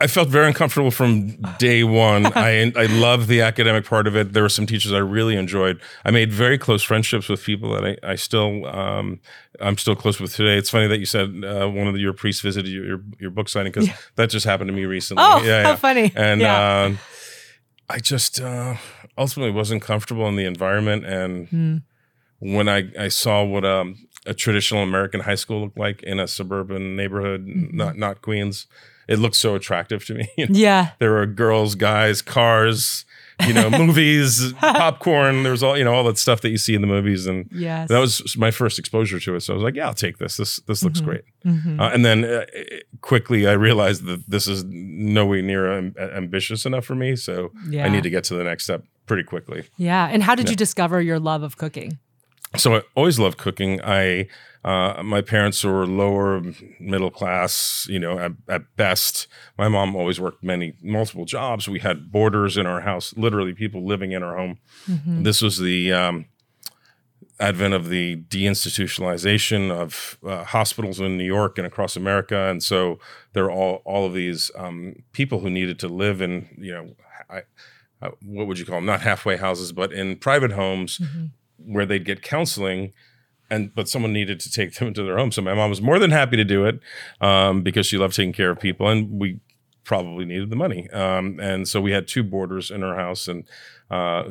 I 0.00 0.06
felt 0.06 0.28
very 0.28 0.46
uncomfortable 0.46 0.92
from 0.92 1.40
day 1.58 1.82
one. 1.82 2.26
I 2.36 2.72
I 2.76 2.86
love 2.86 3.26
the 3.26 3.40
academic 3.40 3.84
part 3.84 4.06
of 4.06 4.14
it. 4.16 4.32
There 4.32 4.44
were 4.44 4.48
some 4.48 4.64
teachers 4.66 4.92
I 4.92 4.98
really 4.98 5.34
enjoyed. 5.36 5.80
I 6.04 6.10
made 6.12 6.32
very 6.32 6.56
close 6.56 6.82
friendships 6.84 7.28
with 7.28 7.42
people 7.42 7.72
that 7.74 7.84
I, 7.84 8.12
I 8.12 8.14
still 8.14 8.64
um, 8.66 9.20
I'm 9.60 9.76
still 9.76 9.96
close 9.96 10.20
with 10.20 10.34
today. 10.36 10.56
It's 10.56 10.70
funny 10.70 10.86
that 10.86 10.98
you 10.98 11.06
said 11.06 11.42
uh, 11.44 11.66
one 11.68 11.88
of 11.88 11.94
the, 11.94 12.00
your 12.00 12.12
priests 12.12 12.42
visited 12.42 12.70
your 12.70 12.84
your, 12.86 13.00
your 13.18 13.30
book 13.30 13.48
signing 13.48 13.72
because 13.72 13.88
that 14.14 14.30
just 14.30 14.46
happened 14.46 14.68
to 14.68 14.74
me 14.74 14.84
recently. 14.84 15.24
Oh, 15.26 15.62
how 15.64 15.74
funny. 15.76 16.12
And 16.14 16.40
Yeah. 16.40 16.84
um, 16.84 16.98
I 17.90 17.98
just 17.98 18.40
uh, 18.40 18.76
ultimately 19.16 19.50
wasn't 19.52 19.82
comfortable 19.82 20.28
in 20.28 20.36
the 20.36 20.44
environment 20.44 21.04
and 21.06 21.48
Hmm. 21.48 21.76
when 22.38 22.68
I, 22.68 22.90
I 22.98 23.08
saw 23.08 23.42
what 23.42 23.64
um, 23.64 23.96
a 24.26 24.34
traditional 24.34 24.82
American 24.82 25.20
high 25.20 25.34
school 25.36 25.62
looked 25.62 25.78
like 25.78 26.02
in 26.04 26.20
a 26.20 26.28
suburban 26.28 26.94
neighborhood, 26.96 27.46
Mm-hmm. 27.46 27.76
not 27.76 27.96
not 27.98 28.22
Queens, 28.22 28.66
it 29.08 29.18
looked 29.18 29.36
so 29.36 29.54
attractive 29.54 30.04
to 30.06 30.14
me. 30.14 30.28
yeah. 30.36 30.90
there 30.98 31.12
were 31.12 31.26
girls, 31.26 31.74
guys, 31.74 32.20
cars, 32.22 33.04
you 33.46 33.52
know, 33.54 33.70
movies, 33.84 34.52
popcorn. 34.60 35.42
There 35.44 35.52
was 35.52 35.62
all 35.62 35.76
you 35.78 35.84
know 35.84 35.94
all 35.94 36.04
that 36.04 36.18
stuff 36.18 36.40
that 36.42 36.50
you 36.50 36.58
see 36.58 36.74
in 36.74 36.80
the 36.80 36.86
movies, 36.88 37.26
and 37.26 37.48
Yes. 37.52 37.88
that 37.88 37.98
was 37.98 38.36
my 38.36 38.50
first 38.50 38.78
exposure 38.78 39.18
to 39.20 39.34
it. 39.36 39.40
So 39.40 39.52
I 39.52 39.56
was 39.56 39.62
like, 39.64 39.74
yeah, 39.76 39.86
I'll 39.86 39.94
take 39.94 40.18
this. 40.18 40.36
This 40.36 40.56
this 40.66 40.82
looks 40.84 41.00
Mm-hmm. 41.00 41.08
great. 41.10 41.80
Uh, 41.80 41.90
and 41.94 42.04
then 42.04 42.24
uh, 42.24 42.44
quickly 43.00 43.46
I 43.48 43.52
realized 43.52 44.04
that 44.06 44.22
this 44.28 44.46
is 44.48 44.64
nowhere 44.64 45.40
near 45.42 45.72
am- 45.72 45.94
ambitious 45.98 46.66
enough 46.66 46.84
for 46.84 46.94
me. 46.94 47.16
So 47.16 47.52
Yeah. 47.68 47.86
I 47.86 47.88
need 47.88 48.02
to 48.02 48.10
get 48.10 48.24
to 48.24 48.34
the 48.34 48.44
next 48.44 48.64
step 48.64 48.82
pretty 49.06 49.22
quickly. 49.22 49.64
Yeah. 49.78 50.08
And 50.12 50.22
how 50.22 50.34
did 50.34 50.50
you 50.50 50.56
discover 50.56 51.00
your 51.00 51.18
love 51.18 51.42
of 51.42 51.56
cooking? 51.56 51.98
So 52.56 52.76
I 52.76 52.82
always 52.94 53.18
loved 53.18 53.38
cooking. 53.38 53.80
I 53.82 54.28
uh, 54.64 55.02
my 55.02 55.20
parents 55.20 55.62
were 55.64 55.86
lower 55.86 56.42
middle 56.80 57.10
class, 57.10 57.86
you 57.88 57.98
know, 57.98 58.18
at, 58.18 58.32
at, 58.48 58.76
best. 58.76 59.28
My 59.56 59.68
mom 59.68 59.94
always 59.94 60.20
worked 60.20 60.42
many 60.42 60.74
multiple 60.82 61.24
jobs. 61.24 61.68
We 61.68 61.78
had 61.78 62.10
boarders 62.10 62.56
in 62.56 62.66
our 62.66 62.80
house, 62.80 63.14
literally 63.16 63.54
people 63.54 63.86
living 63.86 64.12
in 64.12 64.22
our 64.22 64.36
home. 64.36 64.58
Mm-hmm. 64.88 65.22
This 65.22 65.40
was 65.40 65.58
the 65.58 65.92
um, 65.92 66.26
advent 67.38 67.74
of 67.74 67.88
the 67.88 68.16
deinstitutionalization 68.16 69.70
of 69.70 70.18
uh, 70.26 70.42
hospitals 70.44 70.98
in 70.98 71.16
New 71.16 71.24
York 71.24 71.56
and 71.56 71.66
across 71.66 71.96
America, 71.96 72.50
and 72.50 72.62
so 72.62 72.98
there 73.34 73.44
are 73.44 73.52
all 73.52 73.76
all 73.84 74.06
of 74.06 74.12
these 74.12 74.50
um, 74.56 75.04
people 75.12 75.38
who 75.38 75.50
needed 75.50 75.78
to 75.78 75.88
live 75.88 76.20
in, 76.20 76.48
you 76.58 76.72
know, 76.74 76.94
I, 77.30 77.42
uh, 78.02 78.10
what 78.24 78.46
would 78.46 78.58
you 78.58 78.64
call 78.64 78.76
them? 78.76 78.86
Not 78.86 79.02
halfway 79.02 79.36
houses, 79.36 79.72
but 79.72 79.92
in 79.92 80.16
private 80.16 80.52
homes 80.52 80.98
mm-hmm. 80.98 81.26
Where 81.58 81.86
they'd 81.86 82.04
get 82.04 82.22
counseling 82.22 82.92
and 83.50 83.74
but 83.74 83.88
someone 83.88 84.12
needed 84.12 84.40
to 84.40 84.50
take 84.50 84.74
them 84.74 84.88
into 84.88 85.02
their 85.02 85.18
home. 85.18 85.32
So 85.32 85.42
my 85.42 85.54
mom 85.54 85.70
was 85.70 85.80
more 85.80 85.98
than 85.98 86.10
happy 86.10 86.36
to 86.36 86.44
do 86.44 86.64
it 86.64 86.80
um, 87.20 87.62
because 87.62 87.86
she 87.86 87.98
loved 87.98 88.14
taking 88.14 88.32
care 88.32 88.50
of 88.50 88.60
people, 88.60 88.88
and 88.88 89.18
we 89.18 89.40
probably 89.84 90.24
needed 90.24 90.50
the 90.50 90.56
money. 90.56 90.88
Um, 90.90 91.40
and 91.40 91.66
so 91.66 91.80
we 91.80 91.92
had 91.92 92.06
two 92.06 92.22
boarders 92.22 92.70
in 92.70 92.82
our 92.82 92.96
house, 92.96 93.26
and 93.28 93.44
uh, 93.90 94.30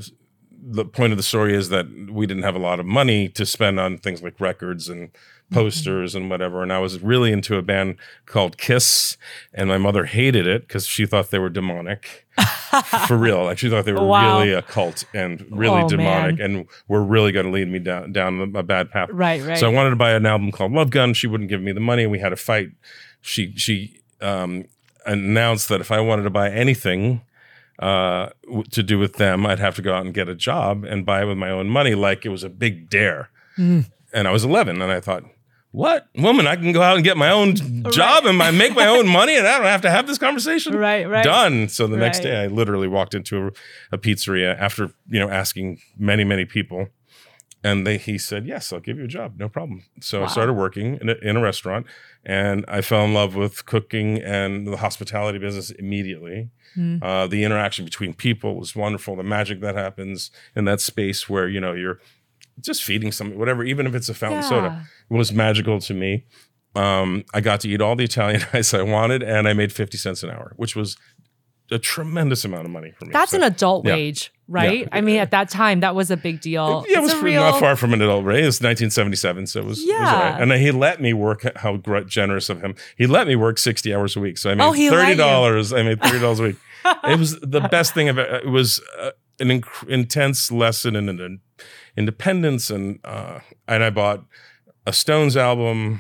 the 0.51 0.85
point 0.85 1.13
of 1.13 1.17
the 1.17 1.23
story 1.23 1.55
is 1.55 1.69
that 1.69 1.87
we 2.11 2.25
didn't 2.25 2.43
have 2.43 2.55
a 2.55 2.59
lot 2.59 2.79
of 2.79 2.85
money 2.85 3.29
to 3.29 3.45
spend 3.45 3.79
on 3.79 3.97
things 3.97 4.21
like 4.21 4.39
records 4.39 4.89
and 4.89 5.09
posters 5.51 6.15
and 6.15 6.29
whatever. 6.29 6.61
And 6.63 6.73
I 6.73 6.79
was 6.79 7.01
really 7.01 7.31
into 7.31 7.55
a 7.57 7.61
band 7.61 7.95
called 8.25 8.57
Kiss, 8.57 9.17
and 9.53 9.69
my 9.69 9.77
mother 9.77 10.05
hated 10.05 10.47
it 10.47 10.67
because 10.67 10.85
she 10.85 11.05
thought 11.05 11.31
they 11.31 11.39
were 11.39 11.49
demonic. 11.49 12.25
For 13.07 13.17
real, 13.17 13.45
like 13.45 13.57
she 13.57 13.69
thought 13.69 13.85
they 13.85 13.93
were 13.93 14.05
wow. 14.05 14.39
really 14.39 14.53
a 14.53 14.61
cult 14.61 15.05
and 15.13 15.45
really 15.49 15.81
oh, 15.81 15.89
demonic, 15.89 16.37
man. 16.37 16.51
and 16.51 16.67
were 16.87 17.03
really 17.03 17.31
going 17.31 17.45
to 17.45 17.51
lead 17.51 17.67
me 17.67 17.79
down 17.79 18.11
down 18.11 18.53
a 18.55 18.61
bad 18.63 18.91
path. 18.91 19.09
Right, 19.11 19.41
right. 19.41 19.57
So 19.57 19.67
I 19.67 19.73
wanted 19.73 19.91
to 19.91 19.95
buy 19.95 20.11
an 20.11 20.25
album 20.25 20.51
called 20.51 20.71
Love 20.71 20.89
Gun. 20.89 21.13
She 21.13 21.27
wouldn't 21.27 21.49
give 21.49 21.61
me 21.61 21.71
the 21.71 21.79
money. 21.79 22.05
We 22.05 22.19
had 22.19 22.33
a 22.33 22.35
fight. 22.35 22.69
She 23.21 23.53
she 23.55 24.01
um, 24.21 24.65
announced 25.05 25.69
that 25.69 25.81
if 25.81 25.91
I 25.91 25.99
wanted 25.99 26.23
to 26.23 26.29
buy 26.29 26.51
anything 26.51 27.21
uh, 27.79 28.29
to 28.71 28.83
do 28.83 28.99
with 28.99 29.13
them, 29.13 29.45
I'd 29.45 29.59
have 29.59 29.75
to 29.75 29.81
go 29.81 29.93
out 29.93 30.05
and 30.05 30.13
get 30.13 30.29
a 30.29 30.35
job 30.35 30.83
and 30.83 31.05
buy 31.05 31.23
it 31.23 31.25
with 31.25 31.37
my 31.37 31.49
own 31.49 31.69
money, 31.69 31.95
like 31.95 32.25
it 32.25 32.29
was 32.29 32.43
a 32.43 32.49
big 32.49 32.89
dare. 32.89 33.29
Mm. 33.57 33.89
And 34.13 34.27
I 34.27 34.31
was 34.31 34.43
11, 34.43 34.81
and 34.81 34.91
I 34.91 34.99
thought, 34.99 35.23
what 35.77 36.07
woman? 36.15 36.47
I 36.47 36.55
can 36.55 36.71
go 36.71 36.81
out 36.81 36.95
and 36.95 37.03
get 37.03 37.17
my 37.17 37.29
own 37.29 37.55
job 37.91 38.23
right. 38.23 38.25
and 38.25 38.41
I 38.41 38.49
make 38.49 38.73
my 38.73 38.87
own 38.87 39.07
money, 39.19 39.37
and 39.37 39.47
I 39.47 39.59
don't 39.59 39.67
have 39.67 39.81
to 39.81 39.91
have 39.91 40.07
this 40.07 40.17
conversation. 40.17 40.75
Right, 40.75 41.07
right. 41.07 41.23
Done. 41.23 41.69
So 41.69 41.85
the 41.85 41.97
right. 41.97 42.01
next 42.01 42.21
day, 42.21 42.35
I 42.35 42.47
literally 42.47 42.87
walked 42.87 43.13
into 43.13 43.47
a, 43.47 43.51
a, 43.91 43.97
pizzeria 43.99 44.57
after 44.59 44.91
you 45.07 45.19
know 45.19 45.29
asking 45.29 45.79
many, 45.95 46.23
many 46.23 46.45
people, 46.45 46.87
and 47.63 47.85
they 47.85 47.99
he 47.99 48.17
said, 48.17 48.47
"Yes, 48.47 48.73
I'll 48.73 48.79
give 48.79 48.97
you 48.97 49.03
a 49.03 49.07
job, 49.07 49.35
no 49.37 49.49
problem." 49.49 49.83
So 50.01 50.21
wow. 50.21 50.25
I 50.25 50.29
started 50.29 50.53
working 50.53 50.97
in 50.99 51.09
a, 51.09 51.15
in 51.21 51.37
a 51.37 51.41
restaurant, 51.41 51.85
and 52.25 52.65
I 52.67 52.81
fell 52.81 53.05
in 53.05 53.13
love 53.13 53.35
with 53.35 53.67
cooking 53.67 54.19
and 54.19 54.65
the 54.65 54.77
hospitality 54.77 55.37
business 55.37 55.69
immediately. 55.69 56.49
Mm. 56.75 57.03
Uh, 57.03 57.27
the 57.27 57.43
interaction 57.43 57.85
between 57.85 58.15
people 58.15 58.55
was 58.55 58.75
wonderful. 58.75 59.15
The 59.15 59.21
magic 59.21 59.61
that 59.61 59.75
happens 59.75 60.31
in 60.55 60.65
that 60.65 60.81
space 60.81 61.29
where 61.29 61.47
you 61.47 61.61
know 61.61 61.73
you're 61.73 61.99
just 62.61 62.83
feeding 62.83 63.11
something, 63.11 63.37
whatever, 63.37 63.63
even 63.63 63.87
if 63.87 63.95
it's 63.95 64.09
a 64.09 64.13
fountain 64.13 64.41
yeah. 64.41 64.49
soda, 64.49 64.87
was 65.09 65.31
magical 65.31 65.79
to 65.81 65.93
me. 65.93 66.25
Um, 66.75 67.23
I 67.33 67.41
got 67.41 67.61
to 67.61 67.69
eat 67.69 67.81
all 67.81 67.95
the 67.95 68.03
Italian 68.03 68.41
ice 68.53 68.73
I 68.73 68.81
wanted, 68.83 69.23
and 69.23 69.47
I 69.47 69.53
made 69.53 69.71
fifty 69.71 69.97
cents 69.97 70.23
an 70.23 70.29
hour, 70.29 70.53
which 70.57 70.75
was 70.75 70.97
a 71.71 71.79
tremendous 71.79 72.45
amount 72.45 72.65
of 72.65 72.71
money 72.71 72.91
for 72.91 73.05
me. 73.05 73.11
That's 73.11 73.31
so, 73.31 73.37
an 73.37 73.43
adult 73.43 73.85
yeah. 73.85 73.93
wage, 73.93 74.31
right? 74.47 74.81
Yeah. 74.81 74.87
I 74.91 75.01
mean, 75.01 75.17
at 75.17 75.31
that 75.31 75.49
time, 75.49 75.81
that 75.81 75.95
was 75.95 76.11
a 76.11 76.17
big 76.17 76.39
deal. 76.39 76.85
Yeah, 76.87 76.99
it 76.99 77.01
was 77.01 77.15
real... 77.17 77.41
not 77.41 77.59
far 77.59 77.75
from 77.75 77.93
an 77.93 78.01
adult 78.01 78.25
wage. 78.25 78.43
It 78.43 78.45
was 78.45 78.61
1977, 78.61 79.47
so 79.47 79.59
it 79.59 79.65
was. 79.65 79.83
Yeah, 79.83 79.95
it 79.95 79.99
was 79.99 80.11
right. 80.11 80.41
and 80.41 80.51
he 80.53 80.71
let 80.71 81.01
me 81.01 81.13
work. 81.13 81.45
How 81.57 81.77
generous 82.07 82.49
of 82.49 82.61
him! 82.61 82.75
He 82.97 83.07
let 83.07 83.27
me 83.27 83.35
work 83.35 83.57
60 83.57 83.93
hours 83.93 84.15
a 84.15 84.19
week, 84.19 84.37
so 84.37 84.49
I 84.49 84.55
made 84.55 84.63
oh, 84.63 84.73
thirty 84.73 85.15
dollars. 85.15 85.73
I 85.73 85.83
made 85.83 86.01
thirty 86.01 86.19
dollars 86.19 86.39
a 86.39 86.43
week. 86.43 86.57
it 87.03 87.19
was 87.19 87.39
the 87.39 87.61
best 87.61 87.93
thing 87.93 88.07
of 88.07 88.17
it. 88.17 88.45
It 88.45 88.49
was 88.49 88.81
uh, 88.99 89.11
an 89.39 89.49
inc- 89.49 89.87
intense 89.87 90.51
lesson 90.51 90.95
in, 90.95 91.09
in 91.09 91.39
independence, 91.97 92.69
and 92.69 92.99
uh, 93.03 93.39
and 93.67 93.83
I 93.83 93.89
bought 93.89 94.23
a 94.85 94.93
Stones 94.93 95.35
album 95.35 95.99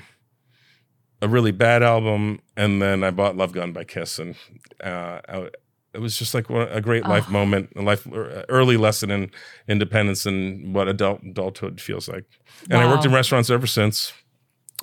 a 1.21 1.27
really 1.27 1.51
bad 1.51 1.83
album, 1.83 2.39
and 2.55 2.81
then 2.81 3.03
I 3.03 3.11
bought 3.11 3.35
Love 3.35 3.51
Gun 3.51 3.73
by 3.73 3.83
Kiss, 3.83 4.19
and 4.19 4.35
uh, 4.83 5.19
I, 5.27 5.49
it 5.93 5.99
was 5.99 6.17
just 6.17 6.33
like 6.33 6.49
a 6.49 6.79
great 6.79 7.07
life 7.07 7.25
oh. 7.27 7.31
moment, 7.31 7.71
a 7.75 7.81
life 7.81 8.07
early 8.49 8.77
lesson 8.77 9.09
in 9.09 9.31
independence 9.67 10.25
and 10.25 10.75
what 10.75 10.87
adult 10.87 11.23
adulthood 11.23 11.81
feels 11.81 12.07
like. 12.07 12.25
And 12.69 12.79
wow. 12.79 12.87
I 12.87 12.91
worked 12.91 13.05
in 13.05 13.11
restaurants 13.11 13.49
ever 13.49 13.65
since. 13.65 14.13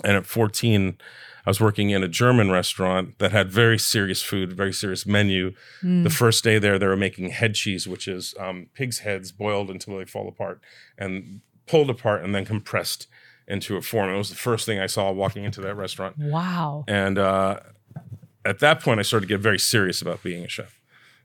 And 0.02 0.16
at 0.16 0.26
14, 0.26 0.98
I 1.46 1.50
was 1.50 1.60
working 1.60 1.90
in 1.90 2.02
a 2.02 2.08
German 2.08 2.50
restaurant 2.50 3.18
that 3.18 3.32
had 3.32 3.50
very 3.50 3.78
serious 3.78 4.22
food, 4.22 4.52
very 4.52 4.72
serious 4.72 5.06
menu. 5.06 5.52
Mm. 5.82 6.04
The 6.04 6.10
first 6.10 6.42
day 6.42 6.58
there, 6.58 6.78
they 6.78 6.86
were 6.86 6.96
making 6.96 7.30
head 7.30 7.54
cheese, 7.54 7.86
which 7.86 8.08
is 8.08 8.34
um, 8.40 8.68
pig's 8.74 9.00
heads 9.00 9.30
boiled 9.30 9.70
until 9.70 9.98
they 9.98 10.04
fall 10.06 10.26
apart 10.28 10.60
and 10.96 11.40
pulled 11.66 11.90
apart 11.90 12.24
and 12.24 12.34
then 12.34 12.44
compressed 12.44 13.06
into 13.46 13.76
a 13.76 13.82
form. 13.82 14.10
It 14.10 14.16
was 14.16 14.30
the 14.30 14.36
first 14.36 14.64
thing 14.64 14.78
I 14.80 14.86
saw 14.86 15.12
walking 15.12 15.44
into 15.44 15.60
that 15.60 15.76
restaurant. 15.76 16.16
Wow. 16.18 16.84
And 16.88 17.18
uh, 17.18 17.60
at 18.44 18.60
that 18.60 18.80
point, 18.80 19.00
I 19.00 19.02
started 19.02 19.26
to 19.26 19.34
get 19.34 19.40
very 19.40 19.58
serious 19.58 20.00
about 20.00 20.22
being 20.22 20.44
a 20.44 20.48
chef. 20.48 20.73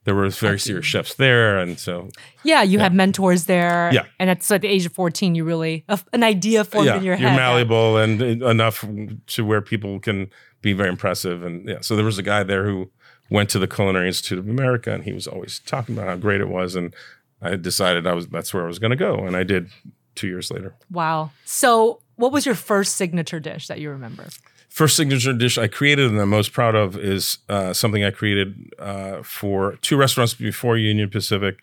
There 0.06 0.16
were 0.16 0.30
very 0.30 0.60
serious 0.60 0.86
chefs 0.86 1.16
there, 1.16 1.60
and 1.60 1.78
so 1.78 2.10
yeah, 2.44 2.64
you 2.64 2.78
yeah. 2.78 2.84
had 2.84 2.94
mentors 2.94 3.46
there. 3.46 3.92
Yeah, 3.94 4.06
and 4.18 4.30
at, 4.30 4.44
so 4.44 4.56
at 4.56 4.62
the 4.62 4.68
age 4.68 4.86
of 4.86 4.94
fourteen, 4.94 5.36
you 5.36 5.44
really 5.44 5.86
an 6.14 6.24
idea 6.24 6.64
formed 6.64 6.88
yeah, 6.88 6.98
in 6.98 7.04
your 7.04 7.16
head. 7.16 7.34
You're 7.34 7.36
malleable 7.36 7.98
and 7.98 8.22
enough 8.42 8.86
to 9.28 9.46
where 9.46 9.62
people 9.62 10.00
can 10.00 10.30
be 10.62 10.74
very 10.74 10.90
impressive, 10.90 11.44
and 11.44 11.68
yeah. 11.68 11.82
So 11.82 11.96
there 11.96 12.06
was 12.06 12.18
a 12.18 12.24
guy 12.24 12.44
there 12.44 12.66
who 12.66 12.90
went 13.30 13.50
to 13.50 13.60
the 13.60 13.68
Culinary 13.68 14.08
Institute 14.08 14.40
of 14.40 14.50
America, 14.50 14.92
and 14.92 15.04
he 15.04 15.14
was 15.14 15.28
always 15.28 15.60
talking 15.60 15.96
about 15.96 16.08
how 16.08 16.16
great 16.16 16.42
it 16.42 16.50
was, 16.50 16.76
and 16.76 16.96
I 17.42 17.56
decided 17.56 18.08
I 18.08 18.14
was 18.14 18.28
that's 18.28 18.54
where 18.54 18.64
I 18.64 18.68
was 18.68 18.80
going 18.80 18.92
to 18.92 18.98
go, 18.98 19.26
and 19.26 19.36
I 19.36 19.44
did 19.44 19.70
two 20.16 20.28
years 20.28 20.50
later. 20.50 20.76
Wow. 20.90 21.32
So 21.46 22.02
what 22.16 22.32
was 22.32 22.46
your 22.46 22.56
first 22.56 22.96
signature 22.96 23.40
dish 23.40 23.68
that 23.68 23.80
you 23.80 23.90
remember? 23.90 24.28
First 24.70 24.96
signature 24.96 25.34
dish 25.34 25.58
I 25.58 25.68
created 25.68 26.12
and 26.12 26.22
I'm 26.22 26.30
most 26.30 26.54
proud 26.54 26.76
of 26.76 26.96
is 26.96 27.40
uh, 27.50 27.74
something 27.74 28.04
I 28.04 28.12
created 28.12 28.72
uh, 28.78 29.24
for 29.24 29.78
two 29.82 29.98
restaurants 29.98 30.36
before 30.36 30.78
Union 30.78 31.10
Pacific, 31.10 31.58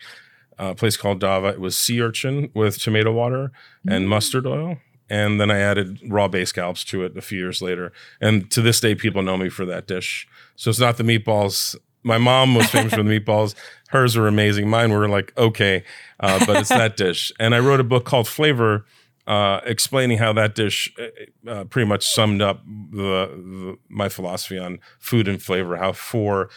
a 0.59 0.75
place 0.75 0.97
called 0.97 1.21
Dava. 1.21 1.53
It 1.53 1.61
was 1.61 1.77
sea 1.77 2.01
urchin 2.01 2.51
with 2.53 2.79
tomato 2.79 3.13
water 3.13 3.51
and 3.87 4.05
mm. 4.05 4.09
mustard 4.09 4.45
oil. 4.45 4.77
And 5.09 5.39
then 5.39 5.49
I 5.49 5.59
added 5.59 5.99
raw 6.05 6.27
bay 6.27 6.43
scallops 6.43 6.83
to 6.85 7.03
it 7.03 7.15
a 7.17 7.21
few 7.21 7.39
years 7.39 7.61
later. 7.61 7.93
And 8.19 8.51
to 8.51 8.61
this 8.61 8.81
day, 8.81 8.93
people 8.93 9.21
know 9.21 9.37
me 9.37 9.47
for 9.47 9.65
that 9.65 9.87
dish. 9.87 10.27
So 10.57 10.69
it's 10.69 10.79
not 10.79 10.97
the 10.97 11.03
meatballs. 11.03 11.77
My 12.03 12.17
mom 12.17 12.55
was 12.55 12.69
famous 12.69 12.93
for 12.93 13.03
the 13.03 13.09
meatballs. 13.19 13.55
Hers 13.89 14.17
were 14.17 14.27
amazing. 14.27 14.69
Mine 14.69 14.91
were 14.91 15.07
like, 15.07 15.31
okay, 15.37 15.85
uh, 16.19 16.45
but 16.45 16.57
it's 16.57 16.69
that 16.69 16.97
dish. 16.97 17.31
And 17.39 17.55
I 17.55 17.59
wrote 17.59 17.79
a 17.79 17.85
book 17.85 18.03
called 18.03 18.27
Flavor 18.27 18.85
uh, 19.27 19.59
explaining 19.65 20.17
how 20.17 20.31
that 20.33 20.55
dish 20.55 20.91
uh, 20.97 21.49
uh, 21.49 21.63
pretty 21.65 21.87
much 21.87 22.07
summed 22.07 22.41
up 22.41 22.63
the, 22.65 23.27
the, 23.27 23.77
my 23.89 24.07
philosophy 24.07 24.57
on 24.57 24.79
food 24.99 25.27
and 25.27 25.41
flavor. 25.41 25.75
How 25.75 25.91
four 25.91 26.49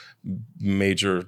major 0.59 1.27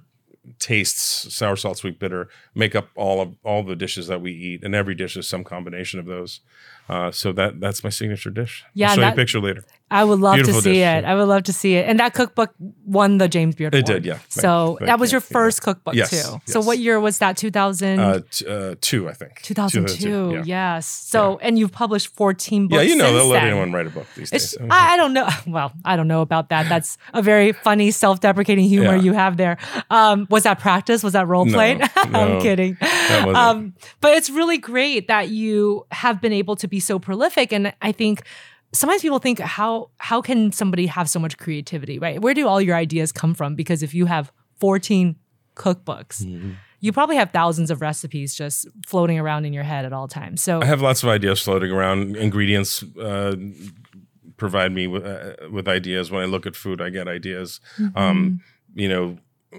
tastes 0.59 1.35
sour, 1.35 1.57
salt, 1.57 1.79
sweet, 1.79 1.99
bitter 1.99 2.29
make 2.55 2.75
up 2.77 2.89
all 2.95 3.21
of 3.21 3.35
all 3.43 3.63
the 3.65 3.77
dishes 3.77 4.07
that 4.07 4.21
we 4.21 4.33
eat, 4.33 4.63
and 4.63 4.75
every 4.75 4.95
dish 4.95 5.17
is 5.17 5.27
some 5.27 5.43
combination 5.45 5.99
of 5.99 6.07
those. 6.07 6.41
Uh, 6.89 7.11
so 7.11 7.33
that 7.33 7.61
that's 7.61 7.83
my 7.85 7.91
signature 7.91 8.31
dish. 8.31 8.65
Yeah, 8.75 8.91
I'll 8.91 8.95
show 8.97 9.01
that, 9.03 9.07
you 9.09 9.13
a 9.13 9.17
picture 9.17 9.41
later. 9.41 9.65
I 9.93 10.05
would 10.05 10.21
love 10.21 10.37
Beautiful 10.37 10.61
to 10.61 10.65
see 10.65 10.71
dish, 10.71 10.77
it. 10.79 11.03
Yeah. 11.03 11.13
I 11.13 11.15
would 11.15 11.29
love 11.29 11.43
to 11.45 11.53
see 11.53 11.75
it. 11.75 11.87
And 11.87 12.01
that 12.01 12.15
cookbook 12.15 12.55
won 12.87 13.19
the 13.19 13.29
James 13.29 13.55
Beard 13.55 13.75
Award. 13.75 13.91
It 13.91 13.93
did, 13.93 14.05
yeah. 14.07 14.19
So 14.31 14.79
that 14.81 14.99
was 14.99 15.13
your 15.13 15.21
first 15.21 15.61
yeah. 15.61 15.65
cookbook 15.65 15.95
yes, 15.95 16.11
too. 16.11 16.17
Yes. 16.17 16.41
So 16.47 16.63
what 16.63 16.79
year 16.79 16.99
was 16.99 17.19
that? 17.19 17.37
2000? 17.37 18.01
Uh, 18.01 18.21
t- 18.31 18.47
uh, 18.47 18.75
two, 18.81 19.11
I 19.11 19.13
think. 19.13 19.43
2002. 19.43 20.03
2002. 20.03 20.49
Yes. 20.49 20.87
So 20.87 21.39
and 21.43 21.59
you've 21.59 21.73
published 21.73 22.09
14 22.17 22.69
books. 22.69 22.83
Yeah, 22.83 22.89
you 22.89 22.97
know, 22.97 23.13
they'll 23.13 23.27
let 23.27 23.45
anyone 23.45 23.71
write 23.71 23.87
a 23.87 23.91
book 23.91 24.07
these 24.17 24.31
days. 24.31 24.57
I, 24.71 24.95
I, 24.95 24.97
don't 24.97 25.13
know. 25.13 25.29
Well, 25.47 25.73
I 25.85 25.97
don't 25.97 26.09
know 26.09 26.23
about 26.23 26.49
that. 26.49 26.71
That's 26.71 26.97
a 27.13 27.21
very 27.21 27.53
funny, 27.53 27.91
self-deprecating 27.91 28.65
humor 28.65 28.97
you 28.97 29.13
have 29.13 29.37
there. 29.37 29.59
Um, 29.91 30.27
was 30.31 30.45
that 30.45 30.59
practice? 30.61 31.03
Was 31.03 31.13
that 31.13 31.29
role 31.29 31.45
play? 31.45 31.75
No, 31.75 31.87
no, 32.11 32.21
I'm 32.21 32.41
kidding. 32.41 32.79
Um, 33.35 33.75
but 34.01 34.15
it's 34.17 34.31
really 34.31 34.57
great 34.57 35.09
that 35.09 35.29
you 35.29 35.85
have 35.91 36.23
been 36.23 36.33
able 36.33 36.57
to 36.57 36.69
be 36.73 36.81
so 36.81 36.99
prolific, 36.99 37.53
and 37.53 37.73
I 37.83 37.93
think 37.93 38.23
sometimes 38.73 39.03
people 39.03 39.19
think 39.19 39.39
how 39.39 39.91
how 39.99 40.23
can 40.23 40.51
somebody 40.51 40.87
have 40.87 41.09
so 41.09 41.21
much 41.21 41.37
creativity 41.37 41.99
right? 41.99 42.21
Where 42.21 42.35
do 42.35 42.49
all 42.49 42.61
your 42.61 42.75
ideas 42.75 43.13
come 43.13 43.35
from? 43.35 43.55
Because 43.55 43.83
if 43.83 43.95
you 43.95 44.07
have 44.07 44.33
14 44.59 45.17
cookbooks 45.55 46.25
mm-hmm. 46.25 46.53
you 46.81 46.93
probably 46.93 47.17
have 47.17 47.31
thousands 47.31 47.71
of 47.71 47.83
recipes 47.83 48.35
just 48.35 48.67
floating 48.87 49.19
around 49.19 49.45
in 49.45 49.53
your 49.53 49.65
head 49.65 49.85
at 49.85 49.93
all 49.93 50.09
times. 50.09 50.41
So 50.41 50.63
i 50.63 50.65
have 50.65 50.81
lots 50.81 51.03
of 51.03 51.11
ideas 51.11 51.43
floating 51.43 51.71
around. 51.71 52.17
Ingredients 52.17 52.83
uh, 52.99 53.37
provide 54.39 54.73
me 54.73 54.87
with, 54.87 55.05
uh, 55.05 55.35
with 55.51 55.69
ideas. 55.69 56.11
When 56.11 56.23
i 56.23 56.25
look 56.25 56.47
at 56.47 56.57
food 56.57 56.81
i 56.81 56.89
get 56.89 57.07
ideas. 57.07 57.61
Mm-hmm. 57.79 57.99
um, 57.99 58.41
you 58.75 58.89
know 58.89 59.19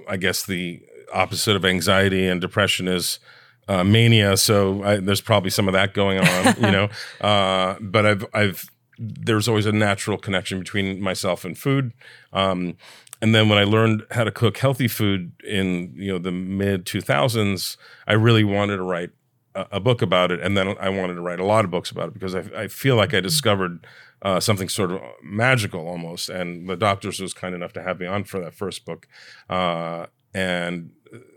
i 0.10 0.18
guess 0.18 0.44
the 0.46 0.82
opposite 1.14 1.56
of 1.56 1.64
anxiety 1.64 2.28
and 2.28 2.42
depression 2.42 2.88
is 2.88 3.20
uh, 3.68 3.84
mania, 3.84 4.38
so 4.38 4.84
I, 4.84 4.98
there's 4.98 5.22
probably 5.22 5.50
some 5.50 5.68
of 5.68 5.74
that 5.74 5.94
going 5.94 6.20
on, 6.20 6.56
you 6.56 6.72
know. 6.72 6.90
Uh, 7.22 7.78
but 7.80 8.06
I've 8.06 8.26
I've 8.34 8.70
there's 8.98 9.48
always 9.48 9.66
a 9.66 9.72
natural 9.72 10.18
connection 10.18 10.60
between 10.60 11.02
myself 11.02 11.46
and 11.46 11.58
food. 11.58 11.94
Um, 12.32 12.76
and 13.22 13.34
then 13.34 13.48
when 13.50 13.58
I 13.58 13.64
learned 13.64 14.06
how 14.12 14.24
to 14.26 14.32
cook 14.32 14.58
healthy 14.58 14.88
food 14.88 15.32
in 15.48 15.94
you 15.96 16.12
know 16.12 16.20
the 16.20 16.32
mid 16.32 16.86
2000s, 16.86 17.78
I 18.08 18.14
really 18.14 18.44
wanted 18.44 18.78
to 18.78 18.84
write 18.84 19.12
a, 19.56 19.66
a, 19.74 19.80
book 19.80 20.02
about 20.02 20.32
it, 20.32 20.42
and 20.42 20.58
then 20.58 20.76
I 20.80 20.90
wanted 20.90 21.16
to 21.16 21.22
write 21.22 21.40
a 21.40 21.46
lot 21.46 21.64
of 21.64 21.72
books 21.72 21.90
about 21.90 22.10
it 22.10 22.14
because 22.14 22.36
I, 22.36 22.44
I 22.56 22.68
feel 22.68 22.96
like 22.96 23.14
I 23.14 23.18
mm-hmm. 23.18 23.24
discovered 23.24 23.88
uh, 24.22 24.40
something 24.40 24.68
sort 24.68 24.92
of 24.92 25.02
magical 25.24 25.88
almost. 25.88 26.30
And 26.30 26.68
the 26.68 26.76
doctors 26.76 27.20
was 27.20 27.34
kind 27.34 27.56
enough 27.56 27.74
to 27.74 27.82
have 27.82 28.00
me 28.00 28.08
on 28.08 28.26
for 28.26 28.42
that 28.42 28.54
first 28.54 28.86
book, 28.86 29.08
uh, 29.50 30.08
and 30.34 30.92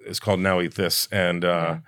it's 0.05 0.19
called 0.19 0.41
Now 0.41 0.61
Eat 0.61 0.75
This, 0.75 1.09
and. 1.13 1.45
Uh, 1.45 1.49
yeah 1.49 1.79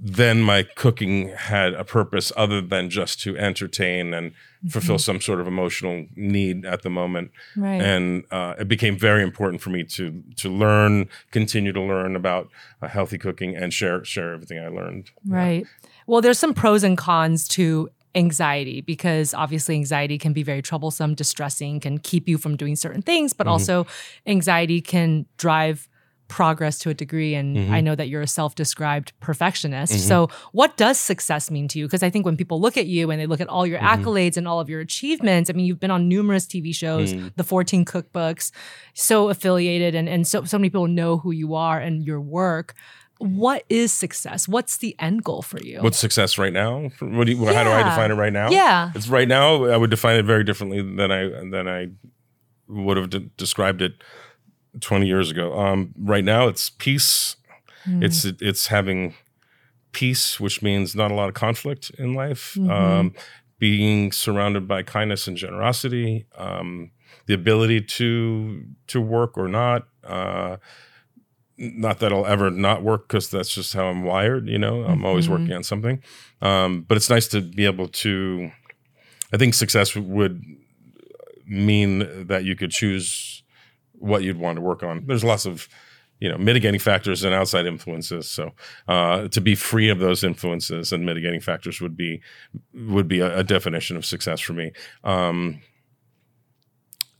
then 0.00 0.42
my 0.42 0.62
cooking 0.62 1.28
had 1.28 1.74
a 1.74 1.84
purpose 1.84 2.32
other 2.36 2.60
than 2.60 2.90
just 2.90 3.20
to 3.20 3.36
entertain 3.36 4.14
and 4.14 4.32
mm-hmm. 4.32 4.68
fulfill 4.68 4.98
some 4.98 5.20
sort 5.20 5.40
of 5.40 5.46
emotional 5.46 6.06
need 6.16 6.64
at 6.64 6.82
the 6.82 6.90
moment. 6.90 7.30
Right. 7.56 7.80
And 7.80 8.24
uh, 8.30 8.54
it 8.58 8.68
became 8.68 8.98
very 8.98 9.22
important 9.22 9.62
for 9.62 9.70
me 9.70 9.84
to 9.84 10.22
to 10.36 10.48
learn, 10.48 11.08
continue 11.30 11.72
to 11.72 11.80
learn 11.80 12.16
about 12.16 12.48
uh, 12.80 12.88
healthy 12.88 13.18
cooking, 13.18 13.56
and 13.56 13.72
share 13.72 14.04
share 14.04 14.32
everything 14.32 14.58
I 14.58 14.68
learned. 14.68 15.10
Right. 15.26 15.64
Yeah. 15.64 15.88
Well, 16.06 16.20
there's 16.20 16.38
some 16.38 16.54
pros 16.54 16.82
and 16.82 16.98
cons 16.98 17.46
to 17.48 17.90
anxiety 18.14 18.80
because 18.80 19.34
obviously 19.34 19.74
anxiety 19.74 20.18
can 20.18 20.32
be 20.32 20.42
very 20.42 20.62
troublesome, 20.62 21.14
distressing, 21.14 21.80
can 21.80 21.98
keep 21.98 22.28
you 22.28 22.38
from 22.38 22.56
doing 22.56 22.76
certain 22.76 23.02
things, 23.02 23.32
but 23.32 23.44
mm-hmm. 23.44 23.52
also 23.52 23.86
anxiety 24.26 24.80
can 24.80 25.26
drive 25.38 25.88
progress 26.32 26.78
to 26.78 26.88
a 26.88 26.94
degree 26.94 27.34
and 27.34 27.54
mm-hmm. 27.54 27.74
i 27.74 27.78
know 27.78 27.94
that 27.94 28.08
you're 28.08 28.22
a 28.22 28.26
self-described 28.26 29.12
perfectionist 29.20 29.92
mm-hmm. 29.92 30.08
so 30.08 30.30
what 30.52 30.78
does 30.78 30.98
success 30.98 31.50
mean 31.50 31.68
to 31.68 31.78
you 31.78 31.84
because 31.86 32.02
i 32.02 32.08
think 32.08 32.24
when 32.24 32.38
people 32.38 32.58
look 32.58 32.78
at 32.78 32.86
you 32.86 33.10
and 33.10 33.20
they 33.20 33.26
look 33.26 33.42
at 33.42 33.48
all 33.50 33.66
your 33.66 33.78
mm-hmm. 33.78 34.02
accolades 34.02 34.38
and 34.38 34.48
all 34.48 34.58
of 34.58 34.66
your 34.70 34.80
achievements 34.80 35.50
i 35.50 35.52
mean 35.52 35.66
you've 35.66 35.78
been 35.78 35.90
on 35.90 36.08
numerous 36.08 36.46
tv 36.46 36.74
shows 36.74 37.12
mm. 37.12 37.30
the 37.36 37.44
14 37.44 37.84
cookbooks 37.84 38.50
so 38.94 39.28
affiliated 39.28 39.94
and, 39.94 40.08
and 40.08 40.26
so, 40.26 40.42
so 40.44 40.56
many 40.56 40.70
people 40.70 40.86
know 40.86 41.18
who 41.18 41.32
you 41.32 41.54
are 41.54 41.78
and 41.78 42.02
your 42.06 42.18
work 42.20 42.74
what 43.18 43.62
is 43.68 43.92
success? 43.92 44.48
What's 44.48 44.78
the 44.78 44.96
end 44.98 45.22
goal 45.22 45.42
for 45.42 45.60
you? 45.60 45.80
What's 45.80 45.98
success 45.98 46.38
right 46.38 46.52
now? 46.52 46.90
What 46.98 47.26
do 47.26 47.32
you, 47.32 47.44
yeah. 47.44 47.52
How 47.52 47.62
do 47.62 47.70
I 47.70 47.84
define 47.84 48.10
it 48.10 48.14
right 48.14 48.32
now? 48.32 48.50
Yeah, 48.50 48.90
it's 48.96 49.06
right 49.06 49.28
now. 49.28 49.66
I 49.66 49.76
would 49.76 49.90
define 49.90 50.16
it 50.16 50.24
very 50.24 50.42
differently 50.42 50.82
than 50.82 51.12
I 51.12 51.28
than 51.28 51.68
I 51.68 51.90
would 52.66 52.96
have 52.96 53.10
de- 53.10 53.30
described 53.36 53.80
it 53.80 53.92
20 54.80 55.06
years 55.06 55.30
ago. 55.30 55.58
Um, 55.58 55.94
right 55.98 56.24
now, 56.24 56.48
it's 56.48 56.70
peace. 56.70 57.36
Mm. 57.86 58.04
It's 58.04 58.24
it's 58.24 58.68
having 58.68 59.14
peace, 59.92 60.40
which 60.40 60.62
means 60.62 60.94
not 60.94 61.10
a 61.10 61.14
lot 61.14 61.28
of 61.28 61.34
conflict 61.34 61.90
in 61.98 62.14
life. 62.14 62.54
Mm-hmm. 62.58 62.70
Um, 62.70 63.14
being 63.58 64.10
surrounded 64.10 64.66
by 64.66 64.82
kindness 64.82 65.28
and 65.28 65.36
generosity. 65.36 66.26
Um, 66.36 66.90
the 67.26 67.34
ability 67.34 67.82
to 67.82 68.64
to 68.88 69.00
work 69.00 69.36
or 69.38 69.48
not. 69.48 69.86
Uh, 70.02 70.56
not 71.58 72.00
that 72.00 72.12
I'll 72.12 72.26
ever 72.26 72.50
not 72.50 72.82
work 72.82 73.06
because 73.06 73.30
that's 73.30 73.54
just 73.54 73.74
how 73.74 73.86
I'm 73.86 74.02
wired. 74.02 74.48
You 74.48 74.58
know, 74.58 74.82
I'm 74.82 74.96
mm-hmm. 74.96 75.06
always 75.06 75.28
working 75.28 75.52
on 75.52 75.62
something. 75.62 76.02
Um, 76.40 76.82
but 76.82 76.96
it's 76.96 77.10
nice 77.10 77.28
to 77.28 77.40
be 77.40 77.64
able 77.66 77.88
to. 77.88 78.50
I 79.32 79.36
think 79.36 79.54
success 79.54 79.94
would 79.94 80.42
mean 81.46 82.26
that 82.26 82.44
you 82.44 82.56
could 82.56 82.70
choose 82.70 83.41
what 84.02 84.22
you'd 84.22 84.38
want 84.38 84.56
to 84.56 84.62
work 84.62 84.82
on. 84.82 85.06
There's 85.06 85.24
lots 85.24 85.46
of 85.46 85.68
you 86.20 86.28
know 86.28 86.38
mitigating 86.38 86.80
factors 86.80 87.24
and 87.24 87.34
outside 87.34 87.66
influences. 87.66 88.28
So 88.28 88.52
uh, 88.88 89.28
to 89.28 89.40
be 89.40 89.54
free 89.54 89.88
of 89.88 89.98
those 89.98 90.22
influences 90.22 90.92
and 90.92 91.06
mitigating 91.06 91.40
factors 91.40 91.80
would 91.80 91.96
be 91.96 92.20
would 92.74 93.08
be 93.08 93.20
a, 93.20 93.38
a 93.38 93.44
definition 93.44 93.96
of 93.96 94.04
success 94.04 94.40
for 94.40 94.52
me. 94.52 94.72
Um, 95.04 95.62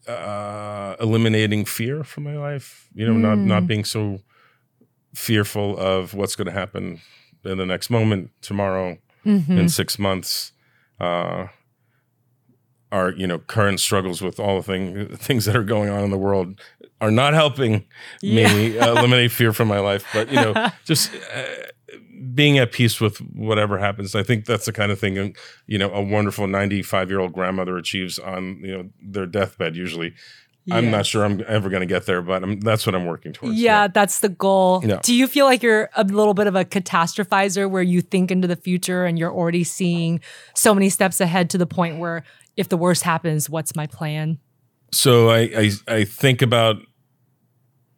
uh, 0.06 0.96
eliminating 1.00 1.64
fear 1.64 2.02
from 2.04 2.24
my 2.24 2.36
life. 2.36 2.88
You 2.94 3.06
know, 3.06 3.14
mm. 3.14 3.20
not 3.20 3.38
not 3.38 3.62
hmm. 3.62 3.66
being 3.66 3.84
so 3.84 4.20
fearful 5.14 5.78
of 5.78 6.14
what's 6.14 6.36
going 6.36 6.46
to 6.46 6.52
happen 6.52 7.00
in 7.44 7.58
the 7.58 7.66
next 7.66 7.90
moment, 7.90 8.30
tomorrow, 8.40 8.98
mm-hmm. 9.24 9.58
in 9.58 9.68
six 9.68 9.98
months. 9.98 10.52
Uh, 11.00 11.48
our 12.92 13.12
you 13.12 13.26
know 13.26 13.38
current 13.38 13.80
struggles 13.80 14.22
with 14.22 14.38
all 14.38 14.56
the 14.56 14.62
thing, 14.62 15.08
things 15.16 15.46
that 15.46 15.56
are 15.56 15.64
going 15.64 15.88
on 15.88 16.04
in 16.04 16.10
the 16.10 16.18
world 16.18 16.60
are 17.00 17.10
not 17.10 17.34
helping 17.34 17.84
yeah. 18.20 18.54
me 18.54 18.78
eliminate 18.78 19.32
fear 19.32 19.52
from 19.52 19.66
my 19.66 19.80
life. 19.80 20.04
But 20.12 20.30
you 20.30 20.36
know, 20.36 20.70
just 20.84 21.10
uh, 21.34 21.44
being 22.34 22.58
at 22.58 22.70
peace 22.70 23.00
with 23.00 23.18
whatever 23.18 23.78
happens. 23.78 24.14
I 24.14 24.22
think 24.22 24.44
that's 24.44 24.66
the 24.66 24.72
kind 24.72 24.92
of 24.92 25.00
thing 25.00 25.34
you 25.66 25.78
know 25.78 25.90
a 25.90 26.02
wonderful 26.02 26.46
ninety 26.46 26.82
five 26.82 27.10
year 27.10 27.18
old 27.18 27.32
grandmother 27.32 27.76
achieves 27.76 28.18
on 28.18 28.60
you 28.62 28.76
know 28.76 28.90
their 29.02 29.26
deathbed 29.26 29.74
usually. 29.74 30.14
Yeah. 30.64 30.76
I'm 30.76 30.92
not 30.92 31.06
sure 31.06 31.24
I'm 31.24 31.42
ever 31.48 31.68
going 31.68 31.80
to 31.80 31.86
get 31.86 32.06
there, 32.06 32.22
but 32.22 32.44
I'm, 32.44 32.60
that's 32.60 32.86
what 32.86 32.94
I'm 32.94 33.04
working 33.04 33.32
towards. 33.32 33.58
Yeah, 33.58 33.82
yeah. 33.82 33.88
that's 33.88 34.20
the 34.20 34.28
goal. 34.28 34.80
Yeah. 34.84 35.00
Do 35.02 35.12
you 35.12 35.26
feel 35.26 35.44
like 35.44 35.60
you're 35.60 35.90
a 35.96 36.04
little 36.04 36.34
bit 36.34 36.46
of 36.46 36.54
a 36.54 36.64
catastrophizer 36.64 37.68
where 37.68 37.82
you 37.82 38.00
think 38.00 38.30
into 38.30 38.46
the 38.46 38.54
future 38.54 39.04
and 39.04 39.18
you're 39.18 39.32
already 39.32 39.64
seeing 39.64 40.20
so 40.54 40.72
many 40.72 40.88
steps 40.88 41.20
ahead 41.20 41.50
to 41.50 41.58
the 41.58 41.66
point 41.66 41.98
where 41.98 42.22
if 42.56 42.68
the 42.68 42.76
worst 42.76 43.02
happens, 43.02 43.48
what's 43.48 43.74
my 43.74 43.86
plan? 43.86 44.38
So 44.92 45.30
I 45.30 45.38
I, 45.38 45.70
I 45.88 46.04
think 46.04 46.42
about 46.42 46.76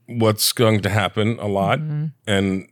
what's 0.06 0.52
going 0.52 0.80
to 0.82 0.88
happen 0.88 1.38
a 1.38 1.46
lot, 1.46 1.78
mm-hmm. 1.78 2.06
and 2.26 2.68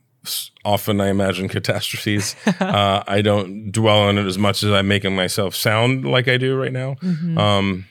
often 0.64 1.00
I 1.00 1.08
imagine 1.08 1.48
catastrophes. 1.48 2.36
uh, 2.60 3.02
I 3.06 3.22
don't 3.22 3.70
dwell 3.72 4.00
on 4.00 4.18
it 4.18 4.26
as 4.26 4.38
much 4.38 4.62
as 4.62 4.70
I'm 4.70 4.88
making 4.88 5.16
myself 5.16 5.54
sound 5.54 6.04
like 6.04 6.28
I 6.28 6.36
do 6.36 6.56
right 6.56 6.72
now. 6.72 6.94
Mm-hmm. 7.02 7.38
Um, 7.38 7.86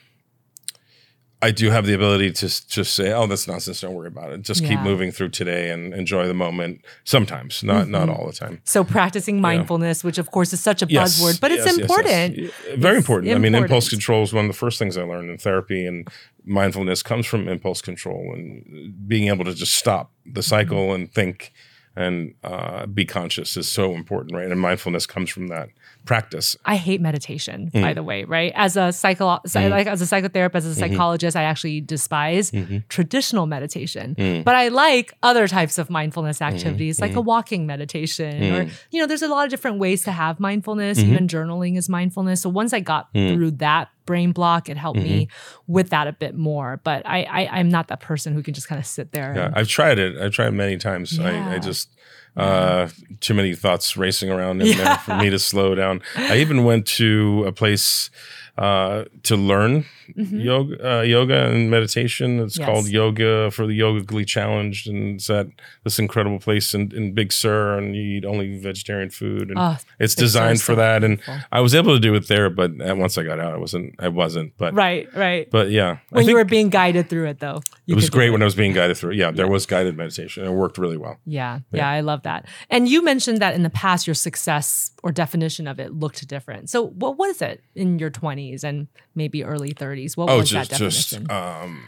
I 1.44 1.52
do 1.52 1.72
have 1.72 1.86
the 1.88 1.94
ability 1.94 2.32
to 2.32 2.48
just 2.68 2.94
say, 2.94 3.12
"Oh, 3.12 3.26
that's 3.26 3.48
nonsense. 3.48 3.82
Don't 3.82 3.94
worry 3.94 4.08
about 4.08 4.32
it. 4.32 4.42
Just 4.44 4.62
yeah. 4.62 4.70
keep 4.70 4.80
moving 4.82 5.12
through 5.12 5.30
today 5.30 5.72
and 5.72 5.94
enjoy 5.94 6.28
the 6.28 6.34
moment." 6.34 6.86
Sometimes, 7.04 7.64
not 7.64 7.84
mm-hmm. 7.84 7.92
not 7.92 8.10
all 8.10 8.28
the 8.28 8.34
time. 8.34 8.62
So 8.64 8.84
practicing 8.84 9.42
mindfulness, 9.42 10.04
yeah. 10.04 10.08
which 10.08 10.18
of 10.18 10.32
course 10.32 10.54
is 10.54 10.60
such 10.60 10.82
a 10.82 10.86
yes. 10.88 11.20
buzzword, 11.20 11.42
but 11.42 11.52
it's 11.52 11.66
yes, 11.66 11.78
important. 11.78 12.38
Yes, 12.38 12.52
Very 12.76 12.98
it's 12.98 13.08
important. 13.08 13.34
I 13.34 13.38
mean, 13.40 13.56
impulse 13.56 13.90
control 13.90 14.24
is 14.24 14.34
one 14.34 14.46
of 14.46 14.50
the 14.50 14.58
first 14.58 14.78
things 14.78 14.98
I 14.98 15.04
learned 15.04 15.30
in 15.30 15.38
therapy, 15.38 15.86
and 15.86 16.08
mindfulness 16.46 17.02
comes 17.02 17.26
from 17.26 17.48
impulse 17.48 17.82
control 17.82 18.34
and 18.34 19.08
being 19.08 19.28
able 19.28 19.46
to 19.46 19.54
just 19.54 19.74
stop 19.74 20.12
the 20.26 20.44
cycle 20.44 20.78
mm-hmm. 20.78 20.96
and 20.96 21.14
think 21.14 21.54
and 21.96 22.36
uh, 22.44 22.86
be 22.86 23.06
conscious 23.06 23.58
is 23.58 23.68
so 23.68 23.94
important, 23.94 24.36
right? 24.36 24.50
And 24.50 24.60
mindfulness 24.60 25.06
comes 25.06 25.30
from 25.30 25.48
that 25.48 25.70
practice. 26.06 26.56
I 26.66 26.76
hate 26.76 27.02
meditation, 27.02 27.70
mm. 27.74 27.82
by 27.82 27.94
the 27.94 28.04
way, 28.04 28.24
right? 28.24 28.52
As 28.56 28.78
a 28.78 28.92
psycho, 28.92 29.40
mm. 29.46 29.70
like 29.70 29.88
as 29.88 30.02
a 30.02 30.06
psychotherapist, 30.06 30.56
as 30.56 30.66
a 30.66 30.70
mm-hmm. 30.70 30.94
psychologist, 30.94 31.36
mm-hmm. 31.36 31.46
I 31.46 31.50
actually 31.50 31.82
despise 31.82 32.52
mm-hmm. 32.52 32.80
traditional 32.90 33.46
meditation, 33.46 34.16
mm. 34.16 34.44
but 34.44 34.56
I 34.56 34.70
like 34.70 35.14
other 35.24 35.48
types 35.48 35.78
of 35.78 35.90
mindfulness 35.90 36.40
mm-hmm. 36.40 36.56
activities, 36.56 37.00
like 37.00 37.12
a 37.12 37.16
mm-hmm. 37.16 37.26
walking 37.26 37.66
meditation, 37.66 38.54
or 38.54 38.68
you 38.92 39.00
know, 39.00 39.08
there's 39.08 39.22
a 39.22 39.28
lot 39.28 39.46
of 39.46 39.50
different 39.50 39.80
ways 39.80 40.04
to 40.04 40.12
have 40.12 40.40
mindfulness. 40.40 41.00
Even 41.00 41.28
journaling 41.28 41.78
is 41.78 41.90
mindfulness. 41.90 42.42
So 42.42 42.50
once 42.50 42.74
I 42.74 42.80
got 42.80 43.12
through 43.14 43.52
that 43.52 43.90
brain 44.06 44.32
block. 44.32 44.70
It 44.70 44.78
helped 44.78 45.00
mm-hmm. 45.00 45.08
me 45.08 45.28
with 45.68 45.90
that 45.90 46.08
a 46.08 46.14
bit 46.14 46.36
more. 46.36 46.80
But 46.84 47.06
I, 47.06 47.24
I 47.24 47.60
am 47.60 47.70
not 47.70 47.88
that 47.90 48.00
person 48.00 48.34
who 48.34 48.44
can 48.44 48.54
just 48.54 48.68
kind 48.68 48.80
of 48.80 48.86
sit 48.86 49.12
there. 49.12 49.34
Yeah, 49.36 49.46
and, 49.48 49.56
I've 49.56 49.68
tried 49.68 50.00
it. 50.00 50.18
I've 50.18 50.32
tried 50.32 50.54
many 50.54 50.78
times. 50.78 51.18
Yeah. 51.18 51.50
I, 51.50 51.56
I 51.56 51.60
just 51.60 51.90
uh, 52.38 52.88
too 53.20 53.34
many 53.34 53.54
thoughts 53.56 53.98
racing 53.98 54.30
around 54.30 54.62
in 54.62 54.68
yeah. 54.68 54.76
there 54.76 54.98
for 54.98 55.16
me 55.18 55.30
to 55.30 55.40
slow 55.40 55.76
down. 55.76 56.02
I 56.16 56.38
even 56.38 56.64
went 56.64 56.86
to 56.88 57.44
a 57.46 57.52
place 57.52 58.10
uh, 58.58 59.06
to 59.24 59.36
learn 59.36 59.86
mm-hmm. 60.18 60.40
yoga, 60.40 60.98
uh, 60.98 61.02
yoga 61.02 61.46
and 61.46 61.70
meditation. 61.70 62.40
It's 62.40 62.58
yes. 62.58 62.66
called 62.66 62.88
Yoga 62.88 63.52
for 63.52 63.68
the 63.68 63.74
Yogically 63.74 64.26
Challenged, 64.26 64.88
and 64.88 65.16
it's 65.16 65.30
at 65.30 65.48
this 65.84 66.00
incredible 66.00 66.40
place 66.40 66.74
in, 66.74 66.92
in 66.96 67.14
Big 67.14 67.32
Sur, 67.32 67.78
and 67.78 67.96
you 67.96 68.02
eat 68.02 68.26
only 68.26 68.60
vegetarian 68.60 69.10
food, 69.10 69.50
and 69.50 69.58
oh, 69.58 69.78
it's 70.00 70.16
designed 70.16 70.62
for 70.62 70.76
that. 70.76 71.04
And 71.04 71.20
I 71.52 71.62
was 71.62 71.76
able 71.76 71.94
to 71.94 72.00
do 72.00 72.14
it 72.16 72.28
there, 72.28 72.50
but 72.50 72.72
once 72.78 73.18
I 73.18 73.24
got 73.24 73.40
out, 73.40 73.54
I 73.54 73.58
wasn't. 73.58 73.96
I 74.00 74.08
wasn't. 74.08 74.58
But 74.58 74.74
right, 74.74 75.08
right. 75.16 75.50
But 75.50 75.72
yeah, 75.72 75.98
when 76.10 76.28
you 76.28 76.36
were 76.36 76.46
being 76.46 76.70
guided 76.70 77.10
through 77.10 77.28
it, 77.28 77.40
though, 77.40 77.62
it 77.88 77.96
was 77.96 78.10
great 78.10 78.30
when 78.32 78.42
I 78.42 78.46
was 78.46 78.56
being 78.56 78.74
guided 78.74 78.98
through. 78.98 79.12
It. 79.12 79.18
Yeah, 79.18 79.32
there 79.32 79.46
yeah. 79.46 79.52
was 79.52 79.66
guided 79.66 79.98
meditation. 79.98 80.46
It 80.46 80.52
worked 80.52 80.78
really 80.78 80.98
well. 80.98 81.18
Yeah, 81.26 81.60
yeah, 81.72 81.78
yeah, 81.78 81.90
I 81.90 82.02
love 82.02 82.24
that. 82.24 82.48
And 82.70 82.88
you 82.88 83.04
mentioned 83.04 83.42
that 83.42 83.54
in 83.54 83.64
the 83.64 83.70
past, 83.70 84.08
your 84.08 84.14
success 84.14 84.92
or 85.04 85.12
definition 85.12 85.68
of 85.68 85.80
it 85.80 85.94
looked 85.94 86.28
different. 86.28 86.70
So, 86.70 86.88
what 86.88 87.18
was 87.18 87.42
it 87.42 87.64
in 87.76 88.00
your 88.00 88.10
twenties 88.10 88.64
and 88.64 88.88
maybe 89.16 89.44
early 89.44 89.72
thirties? 89.72 90.01
What 90.16 90.30
oh, 90.30 90.38
was 90.38 90.50
just, 90.50 90.70
that 90.70 90.78
definition? 90.78 91.28
Just, 91.28 91.32
um, 91.32 91.84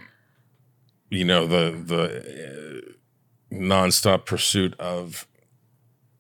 you 1.09 1.25
know, 1.25 1.47
the 1.47 1.71
the 1.71 2.91
uh, 3.51 3.55
nonstop 3.55 4.25
pursuit 4.25 4.79
of 4.79 5.27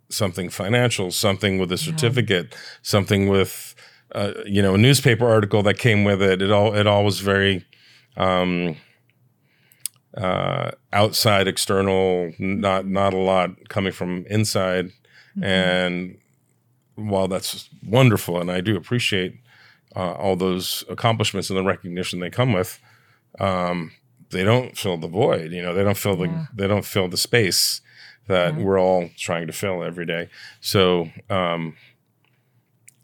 something 0.09 0.49
financial, 0.49 1.11
something 1.11 1.57
with 1.57 1.71
a 1.71 1.77
certificate, 1.77 2.47
yeah. 2.51 2.57
something 2.81 3.27
with 3.27 3.75
uh, 4.13 4.33
you 4.45 4.61
know 4.61 4.75
a 4.75 4.77
newspaper 4.77 5.27
article 5.27 5.63
that 5.63 5.77
came 5.77 6.03
with 6.03 6.21
it. 6.21 6.41
It 6.41 6.51
all 6.51 6.75
it 6.75 6.87
all 6.87 7.03
was 7.03 7.19
very 7.19 7.65
um, 8.15 8.77
uh, 10.15 10.71
outside, 10.91 11.47
external, 11.47 12.31
not 12.39 12.85
not 12.85 13.13
a 13.13 13.17
lot 13.17 13.69
coming 13.69 13.91
from 13.91 14.25
inside. 14.29 14.91
And 15.41 16.19
while 16.95 17.27
that's 17.27 17.69
wonderful, 17.85 18.39
and 18.39 18.51
I 18.51 18.61
do 18.61 18.75
appreciate 18.75 19.35
uh, 19.95 20.13
all 20.13 20.35
those 20.35 20.83
accomplishments 20.89 21.49
and 21.49 21.57
the 21.57 21.63
recognition 21.63 22.19
they 22.19 22.29
come 22.29 22.53
with, 22.53 22.79
um, 23.39 23.91
they 24.31 24.43
don't 24.43 24.77
fill 24.77 24.97
the 24.97 25.07
void. 25.07 25.51
You 25.51 25.61
know, 25.61 25.73
they 25.73 25.83
don't 25.83 25.97
fill 25.97 26.15
the 26.15 26.27
Yeah. 26.27 26.45
they 26.55 26.67
don't 26.67 26.85
fill 26.85 27.07
the 27.07 27.17
space 27.17 27.81
that 28.27 28.55
we're 28.55 28.79
all 28.79 29.09
trying 29.17 29.47
to 29.47 29.53
fill 29.53 29.83
every 29.83 30.05
day. 30.05 30.29
So, 30.61 31.09
um, 31.29 31.75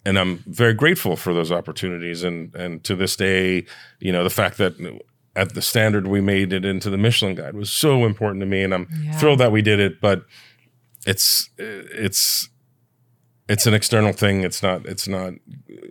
and 0.06 0.18
I'm 0.18 0.44
very 0.48 0.74
grateful 0.74 1.16
for 1.18 1.34
those 1.34 1.52
opportunities. 1.52 2.24
And 2.24 2.56
and 2.56 2.84
to 2.86 2.96
this 2.96 3.16
day, 3.16 3.66
you 4.00 4.12
know, 4.12 4.24
the 4.24 4.30
fact 4.30 4.58
that 4.58 4.74
at 5.36 5.54
the 5.54 5.62
standard 5.62 6.08
we 6.08 6.22
made 6.22 6.52
it 6.54 6.66
into 6.66 6.90
the 6.90 6.98
Michelin 6.98 7.36
Guide 7.36 7.54
was 7.56 7.70
so 7.72 8.06
important 8.06 8.42
to 8.42 8.46
me, 8.48 8.64
and 8.64 8.74
I'm 8.74 8.88
Yeah. 9.04 9.18
thrilled 9.18 9.40
that 9.40 9.52
we 9.52 9.62
did 9.62 9.80
it. 9.80 10.02
But 10.02 10.24
it's 11.06 11.50
it's 11.58 12.49
it's 13.50 13.66
an 13.66 13.74
external 13.74 14.14
thing. 14.14 14.44
It's 14.44 14.64
not 14.64 14.86
it's 14.86 15.08
not 15.08 15.34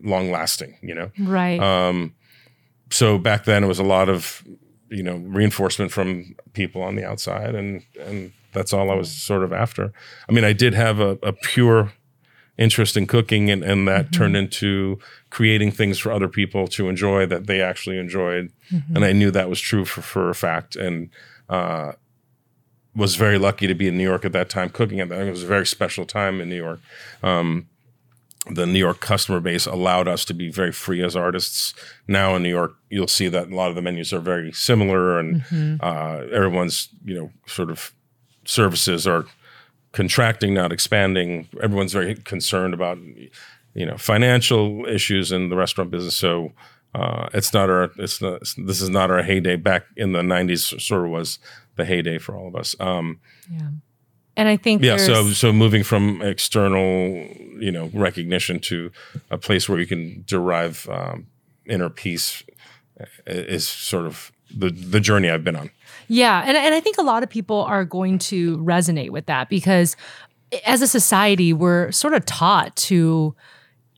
long 0.02 0.30
lasting. 0.30 0.78
You 0.80 0.94
know. 0.94 1.10
Right. 1.18 1.60
Um, 1.60 2.14
so 2.90 3.18
back 3.18 3.44
then 3.44 3.64
it 3.64 3.66
was 3.66 3.78
a 3.78 3.84
lot 3.84 4.08
of, 4.08 4.42
you 4.88 5.02
know, 5.02 5.16
reinforcement 5.16 5.92
from 5.92 6.34
people 6.54 6.80
on 6.80 6.94
the 6.94 7.04
outside, 7.04 7.54
and 7.54 7.82
and 8.00 8.32
that's 8.52 8.72
all 8.72 8.90
I 8.90 8.94
was 8.94 9.10
sort 9.10 9.42
of 9.42 9.52
after. 9.52 9.92
I 10.28 10.32
mean, 10.32 10.44
I 10.44 10.54
did 10.54 10.72
have 10.72 11.00
a, 11.00 11.18
a 11.22 11.32
pure 11.32 11.92
interest 12.56 12.96
in 12.96 13.06
cooking, 13.06 13.50
and 13.50 13.62
and 13.62 13.86
that 13.88 14.12
turned 14.12 14.36
into 14.36 14.98
creating 15.30 15.72
things 15.72 15.98
for 15.98 16.12
other 16.12 16.28
people 16.28 16.66
to 16.68 16.88
enjoy 16.88 17.26
that 17.26 17.46
they 17.46 17.60
actually 17.60 17.98
enjoyed, 17.98 18.52
and 18.94 19.04
I 19.04 19.12
knew 19.12 19.30
that 19.32 19.50
was 19.50 19.60
true 19.60 19.84
for 19.84 20.00
for 20.00 20.30
a 20.30 20.34
fact, 20.34 20.76
and. 20.76 21.10
Uh, 21.50 21.92
was 22.98 23.14
very 23.14 23.38
lucky 23.38 23.68
to 23.68 23.74
be 23.74 23.86
in 23.86 23.96
New 23.96 24.02
York 24.02 24.24
at 24.24 24.32
that 24.32 24.50
time 24.50 24.70
cooking 24.70 24.98
at 24.98 25.08
that. 25.08 25.26
It 25.26 25.30
was 25.30 25.44
a 25.44 25.46
very 25.46 25.64
special 25.64 26.04
time 26.04 26.40
in 26.40 26.48
New 26.48 26.56
York. 26.56 26.80
Um, 27.22 27.68
the 28.50 28.66
New 28.66 28.78
York 28.78 29.00
customer 29.00 29.40
base 29.40 29.66
allowed 29.66 30.08
us 30.08 30.24
to 30.24 30.34
be 30.34 30.50
very 30.50 30.72
free 30.72 31.02
as 31.02 31.14
artists. 31.14 31.74
Now 32.08 32.34
in 32.34 32.42
New 32.42 32.48
York, 32.48 32.74
you'll 32.90 33.06
see 33.06 33.28
that 33.28 33.48
a 33.48 33.54
lot 33.54 33.68
of 33.68 33.76
the 33.76 33.82
menus 33.82 34.12
are 34.12 34.20
very 34.20 34.52
similar, 34.52 35.18
and 35.18 35.80
uh, 35.80 36.24
everyone's 36.32 36.88
you 37.04 37.14
know 37.14 37.30
sort 37.46 37.70
of 37.70 37.92
services 38.44 39.06
are 39.06 39.26
contracting, 39.92 40.54
not 40.54 40.72
expanding. 40.72 41.48
Everyone's 41.62 41.92
very 41.92 42.16
concerned 42.16 42.74
about 42.74 42.98
you 43.74 43.86
know 43.86 43.96
financial 43.96 44.86
issues 44.86 45.30
in 45.30 45.50
the 45.50 45.56
restaurant 45.56 45.90
business. 45.90 46.16
So 46.16 46.52
uh, 46.94 47.28
it's 47.34 47.52
not 47.52 47.68
our 47.68 47.90
it's 47.98 48.20
not 48.22 48.40
this 48.40 48.80
is 48.80 48.88
not 48.88 49.10
our 49.10 49.22
heyday. 49.22 49.56
Back 49.56 49.84
in 49.96 50.12
the 50.12 50.22
'90s, 50.22 50.80
sort 50.80 51.04
of 51.04 51.10
was 51.10 51.38
the 51.78 51.86
heyday 51.86 52.18
for 52.18 52.36
all 52.36 52.46
of 52.46 52.54
us. 52.54 52.76
Um, 52.78 53.20
yeah. 53.50 53.70
And 54.36 54.48
I 54.48 54.56
think 54.56 54.84
yeah 54.84 54.98
so 54.98 55.30
so 55.30 55.52
moving 55.52 55.82
from 55.82 56.22
external 56.22 57.26
you 57.58 57.72
know 57.72 57.90
recognition 57.92 58.60
to 58.60 58.92
a 59.30 59.38
place 59.38 59.68
where 59.68 59.80
you 59.80 59.86
can 59.86 60.22
derive 60.28 60.88
um, 60.88 61.26
inner 61.66 61.90
peace 61.90 62.44
is 63.26 63.68
sort 63.68 64.06
of 64.06 64.30
the 64.56 64.70
the 64.70 65.00
journey 65.00 65.28
i've 65.28 65.42
been 65.42 65.56
on 65.56 65.70
Yeah, 66.06 66.42
and 66.46 66.56
and 66.56 66.74
I 66.74 66.80
think 66.80 66.98
a 66.98 67.02
lot 67.02 67.22
of 67.22 67.28
people 67.28 67.62
are 67.62 67.84
going 67.84 68.18
to 68.30 68.58
resonate 68.58 69.10
with 69.10 69.26
that 69.26 69.48
because 69.48 69.96
as 70.64 70.82
a 70.82 70.86
society 70.86 71.52
we're 71.52 71.90
sort 71.92 72.14
of 72.14 72.24
taught 72.24 72.74
to 72.76 73.34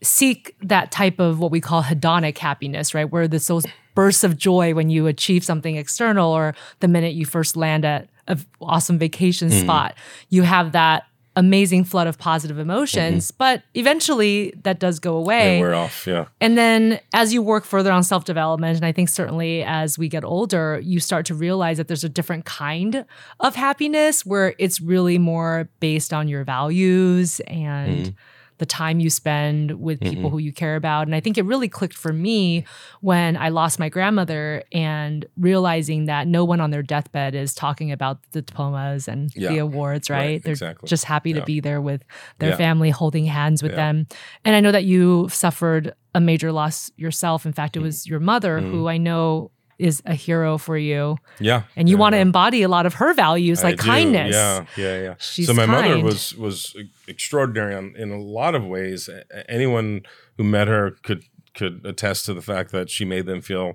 seek 0.02 0.56
that 0.62 0.90
type 0.90 1.18
of 1.18 1.38
what 1.38 1.50
we 1.50 1.60
call 1.60 1.82
hedonic 1.82 2.38
happiness, 2.38 2.94
right? 2.94 3.10
Where 3.10 3.28
there's 3.28 3.46
those 3.46 3.66
bursts 3.94 4.24
of 4.24 4.36
joy 4.36 4.74
when 4.74 4.88
you 4.90 5.06
achieve 5.06 5.44
something 5.44 5.76
external 5.76 6.30
or 6.30 6.54
the 6.80 6.88
minute 6.88 7.14
you 7.14 7.26
first 7.26 7.56
land 7.56 7.84
at 7.84 8.08
an 8.28 8.44
awesome 8.60 8.98
vacation 8.98 9.50
mm. 9.50 9.60
spot, 9.60 9.94
you 10.28 10.42
have 10.42 10.72
that 10.72 11.04
amazing 11.36 11.84
flood 11.84 12.06
of 12.06 12.18
positive 12.18 12.58
emotions, 12.58 13.28
mm-hmm. 13.28 13.36
but 13.38 13.62
eventually 13.74 14.52
that 14.62 14.78
does 14.78 14.98
go 14.98 15.16
away. 15.16 15.54
and 15.54 15.60
we're 15.60 15.74
off 15.74 16.06
yeah 16.06 16.26
And 16.40 16.58
then 16.58 17.00
as 17.14 17.32
you 17.32 17.40
work 17.40 17.64
further 17.64 17.92
on 17.92 18.02
self 18.02 18.24
development, 18.24 18.76
and 18.76 18.84
I 18.84 18.92
think 18.92 19.08
certainly 19.08 19.62
as 19.62 19.98
we 19.98 20.08
get 20.08 20.24
older, 20.24 20.80
you 20.82 20.98
start 21.00 21.26
to 21.26 21.34
realize 21.34 21.76
that 21.76 21.88
there's 21.88 22.04
a 22.04 22.08
different 22.08 22.44
kind 22.44 23.04
of 23.38 23.54
happiness 23.54 24.26
where 24.26 24.54
it's 24.58 24.80
really 24.80 25.18
more 25.18 25.68
based 25.78 26.12
on 26.12 26.28
your 26.28 26.44
values 26.44 27.40
and 27.46 28.06
mm. 28.06 28.14
The 28.60 28.66
time 28.66 29.00
you 29.00 29.10
spend 29.10 29.72
with 29.80 29.98
people 30.00 30.28
who 30.30 30.38
you 30.38 30.52
care 30.52 30.76
about. 30.76 31.08
And 31.08 31.14
I 31.14 31.20
think 31.20 31.36
it 31.38 31.44
really 31.44 31.68
clicked 31.68 31.96
for 31.96 32.12
me 32.12 32.64
when 33.00 33.36
I 33.36 33.48
lost 33.48 33.78
my 33.78 33.88
grandmother 33.88 34.62
and 34.70 35.24
realizing 35.38 36.04
that 36.04 36.28
no 36.28 36.44
one 36.44 36.60
on 36.60 36.70
their 36.70 36.82
deathbed 36.82 37.34
is 37.34 37.54
talking 37.54 37.90
about 37.90 38.18
the 38.32 38.42
diplomas 38.42 39.08
and 39.08 39.30
the 39.30 39.56
awards, 39.58 40.10
right? 40.10 40.18
Right, 40.20 40.42
They're 40.44 40.52
exactly. 40.52 40.86
just 40.86 41.04
happy 41.06 41.32
to 41.32 41.38
Yeah. 41.40 41.44
be 41.46 41.60
there 41.60 41.80
with 41.80 42.04
their 42.38 42.50
Yeah. 42.50 42.56
family, 42.56 42.90
holding 42.90 43.24
hands 43.24 43.62
with 43.62 43.72
Yeah. 43.72 43.76
them. 43.76 44.06
And 44.44 44.54
I 44.54 44.60
know 44.60 44.72
that 44.72 44.84
you 44.84 45.28
suffered 45.30 45.94
a 46.14 46.20
major 46.20 46.52
loss 46.52 46.90
yourself. 46.96 47.46
In 47.46 47.52
fact, 47.54 47.76
it 47.76 47.80
was 47.80 48.06
your 48.06 48.20
mother 48.20 48.60
Mm-hmm. 48.60 48.70
who 48.72 48.88
I 48.88 48.98
know 48.98 49.50
is 49.80 50.02
a 50.06 50.14
hero 50.14 50.58
for 50.58 50.76
you. 50.76 51.16
yeah 51.40 51.62
And 51.76 51.88
you 51.88 51.96
yeah, 51.96 52.00
want 52.00 52.12
to 52.12 52.18
yeah. 52.18 52.22
embody 52.28 52.62
a 52.62 52.68
lot 52.68 52.86
of 52.86 52.94
her 52.94 53.14
values, 53.14 53.60
I 53.64 53.68
like 53.70 53.78
do. 53.80 53.84
kindness. 53.86 54.34
Yeah, 54.34 54.64
yeah, 54.76 55.02
yeah. 55.02 55.14
She's 55.18 55.46
so 55.46 55.54
my 55.54 55.66
mother 55.66 55.98
was 56.02 56.34
was 56.36 56.76
extraordinary 57.08 57.74
on, 57.74 57.94
in 57.96 58.10
a 58.12 58.20
lot 58.20 58.54
of 58.54 58.62
ways. 58.64 59.08
Anyone 59.48 60.02
who 60.36 60.44
met 60.44 60.68
her 60.68 60.92
could 61.02 61.22
could 61.54 61.80
attest 61.84 62.26
to 62.26 62.34
the 62.34 62.42
fact 62.42 62.70
that 62.72 62.90
she 62.90 63.04
made 63.04 63.26
them 63.26 63.40
feel 63.40 63.72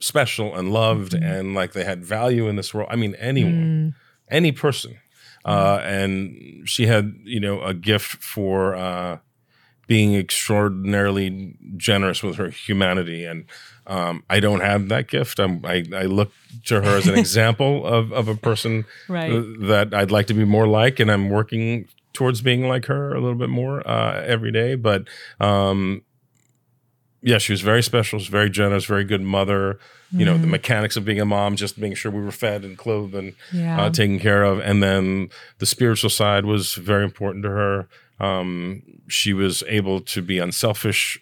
special 0.00 0.54
and 0.58 0.72
loved 0.72 1.12
Mm-hmm. 1.12 1.32
and 1.32 1.54
like 1.54 1.72
they 1.72 1.84
had 1.84 2.04
value 2.04 2.48
in 2.48 2.56
this 2.56 2.74
world. 2.74 2.88
I 2.92 2.96
mean, 2.96 3.14
anyone, 3.16 3.54
Mm. 3.54 3.94
any 4.30 4.52
person. 4.52 4.96
Uh, 5.44 5.80
and 5.82 6.68
she 6.68 6.86
had, 6.86 7.14
you 7.24 7.40
know, 7.40 7.60
a 7.62 7.74
gift 7.74 8.22
for 8.22 8.74
uh, 8.76 9.18
being 9.88 10.14
extraordinarily 10.14 11.56
generous 11.76 12.22
with 12.22 12.36
her 12.36 12.50
humanity. 12.50 13.24
And 13.24 13.44
um, 13.86 14.22
I 14.30 14.40
don't 14.40 14.60
have 14.60 14.88
that 14.88 15.08
gift. 15.08 15.38
I'm, 15.40 15.64
I, 15.64 15.84
I 15.94 16.02
look 16.04 16.32
to 16.66 16.80
her 16.82 16.96
as 16.96 17.08
an 17.08 17.14
example 17.18 17.84
of, 17.86 18.12
of 18.12 18.28
a 18.28 18.34
person 18.36 18.84
Right. 19.08 19.30
uh, 19.32 19.42
that 19.66 19.92
I'd 19.92 20.10
like 20.10 20.26
to 20.28 20.34
be 20.34 20.44
more 20.44 20.66
like, 20.68 21.00
and 21.00 21.10
I'm 21.10 21.30
working 21.30 21.88
towards 22.12 22.40
being 22.42 22.68
like 22.68 22.84
her 22.86 23.12
a 23.14 23.20
little 23.20 23.38
bit 23.38 23.48
more 23.48 23.86
uh, 23.88 24.22
every 24.24 24.52
day. 24.52 24.74
But 24.76 25.08
um, 25.40 26.02
yeah, 27.22 27.38
she 27.38 27.52
was 27.52 27.60
very 27.60 27.82
special. 27.82 28.18
She 28.18 28.24
was 28.24 28.28
very 28.28 28.50
generous, 28.50 28.84
very 28.84 29.04
good 29.04 29.22
mother. 29.22 29.78
You 30.14 30.26
know, 30.26 30.36
the 30.36 30.46
mechanics 30.46 30.98
of 30.98 31.06
being 31.06 31.20
a 31.20 31.24
mom, 31.24 31.56
just 31.56 31.78
making 31.78 31.94
sure 31.96 32.12
we 32.12 32.20
were 32.20 32.30
fed 32.32 32.64
and 32.64 32.76
clothed 32.76 33.14
and 33.14 33.32
Yeah. 33.50 33.80
uh, 33.80 33.88
taken 33.90 34.18
care 34.20 34.42
of. 34.44 34.58
And 34.58 34.82
then 34.82 35.30
the 35.56 35.64
spiritual 35.64 36.10
side 36.10 36.44
was 36.44 36.74
very 36.74 37.02
important 37.02 37.44
to 37.44 37.48
her. 37.50 37.88
Um, 38.20 38.82
she 39.08 39.32
was 39.32 39.64
able 39.68 40.02
to 40.02 40.20
be 40.20 40.38
unselfish 40.38 41.18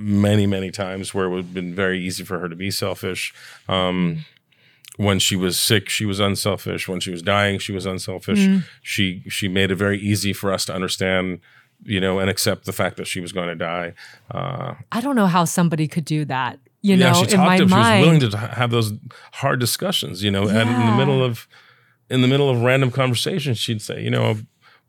many, 0.00 0.46
many 0.46 0.70
times 0.70 1.14
where 1.14 1.26
it 1.26 1.30
would 1.30 1.44
have 1.44 1.54
been 1.54 1.74
very 1.74 2.00
easy 2.00 2.24
for 2.24 2.38
her 2.38 2.48
to 2.48 2.56
be 2.56 2.70
selfish. 2.70 3.34
Um, 3.68 4.24
when 4.96 5.18
she 5.18 5.36
was 5.36 5.58
sick, 5.58 5.88
she 5.88 6.04
was 6.04 6.20
unselfish. 6.20 6.88
When 6.88 7.00
she 7.00 7.10
was 7.10 7.22
dying, 7.22 7.58
she 7.58 7.72
was 7.72 7.86
unselfish. 7.86 8.46
She 8.82 9.22
she 9.28 9.48
made 9.48 9.70
it 9.70 9.76
very 9.76 9.98
easy 9.98 10.32
for 10.32 10.52
us 10.52 10.66
to 10.66 10.74
understand, 10.74 11.40
you 11.82 12.00
know, 12.00 12.18
and 12.18 12.28
accept 12.28 12.66
the 12.66 12.72
fact 12.72 12.96
that 12.96 13.06
she 13.06 13.20
was 13.20 13.32
going 13.32 13.48
to 13.48 13.54
die. 13.54 13.94
Uh, 14.30 14.74
I 14.92 15.00
don't 15.00 15.16
know 15.16 15.26
how 15.26 15.44
somebody 15.44 15.88
could 15.88 16.04
do 16.04 16.24
that. 16.26 16.58
You 16.82 16.96
yeah, 16.96 17.12
know, 17.12 17.24
she 17.24 17.34
in 17.34 17.40
my 17.40 17.56
to. 17.58 17.68
She 17.68 17.74
was 17.74 18.00
willing 18.00 18.30
to 18.30 18.36
have 18.36 18.70
those 18.70 18.92
hard 19.32 19.58
discussions. 19.60 20.22
You 20.22 20.30
know, 20.30 20.48
and 20.48 20.68
in 20.68 20.86
the 20.86 20.96
middle 20.96 21.22
of 21.24 21.48
in 22.10 22.20
the 22.20 22.28
middle 22.28 22.50
of 22.50 22.62
random 22.62 22.90
conversations, 22.90 23.58
she'd 23.58 23.80
say, 23.82 24.02
you 24.02 24.10
know. 24.10 24.36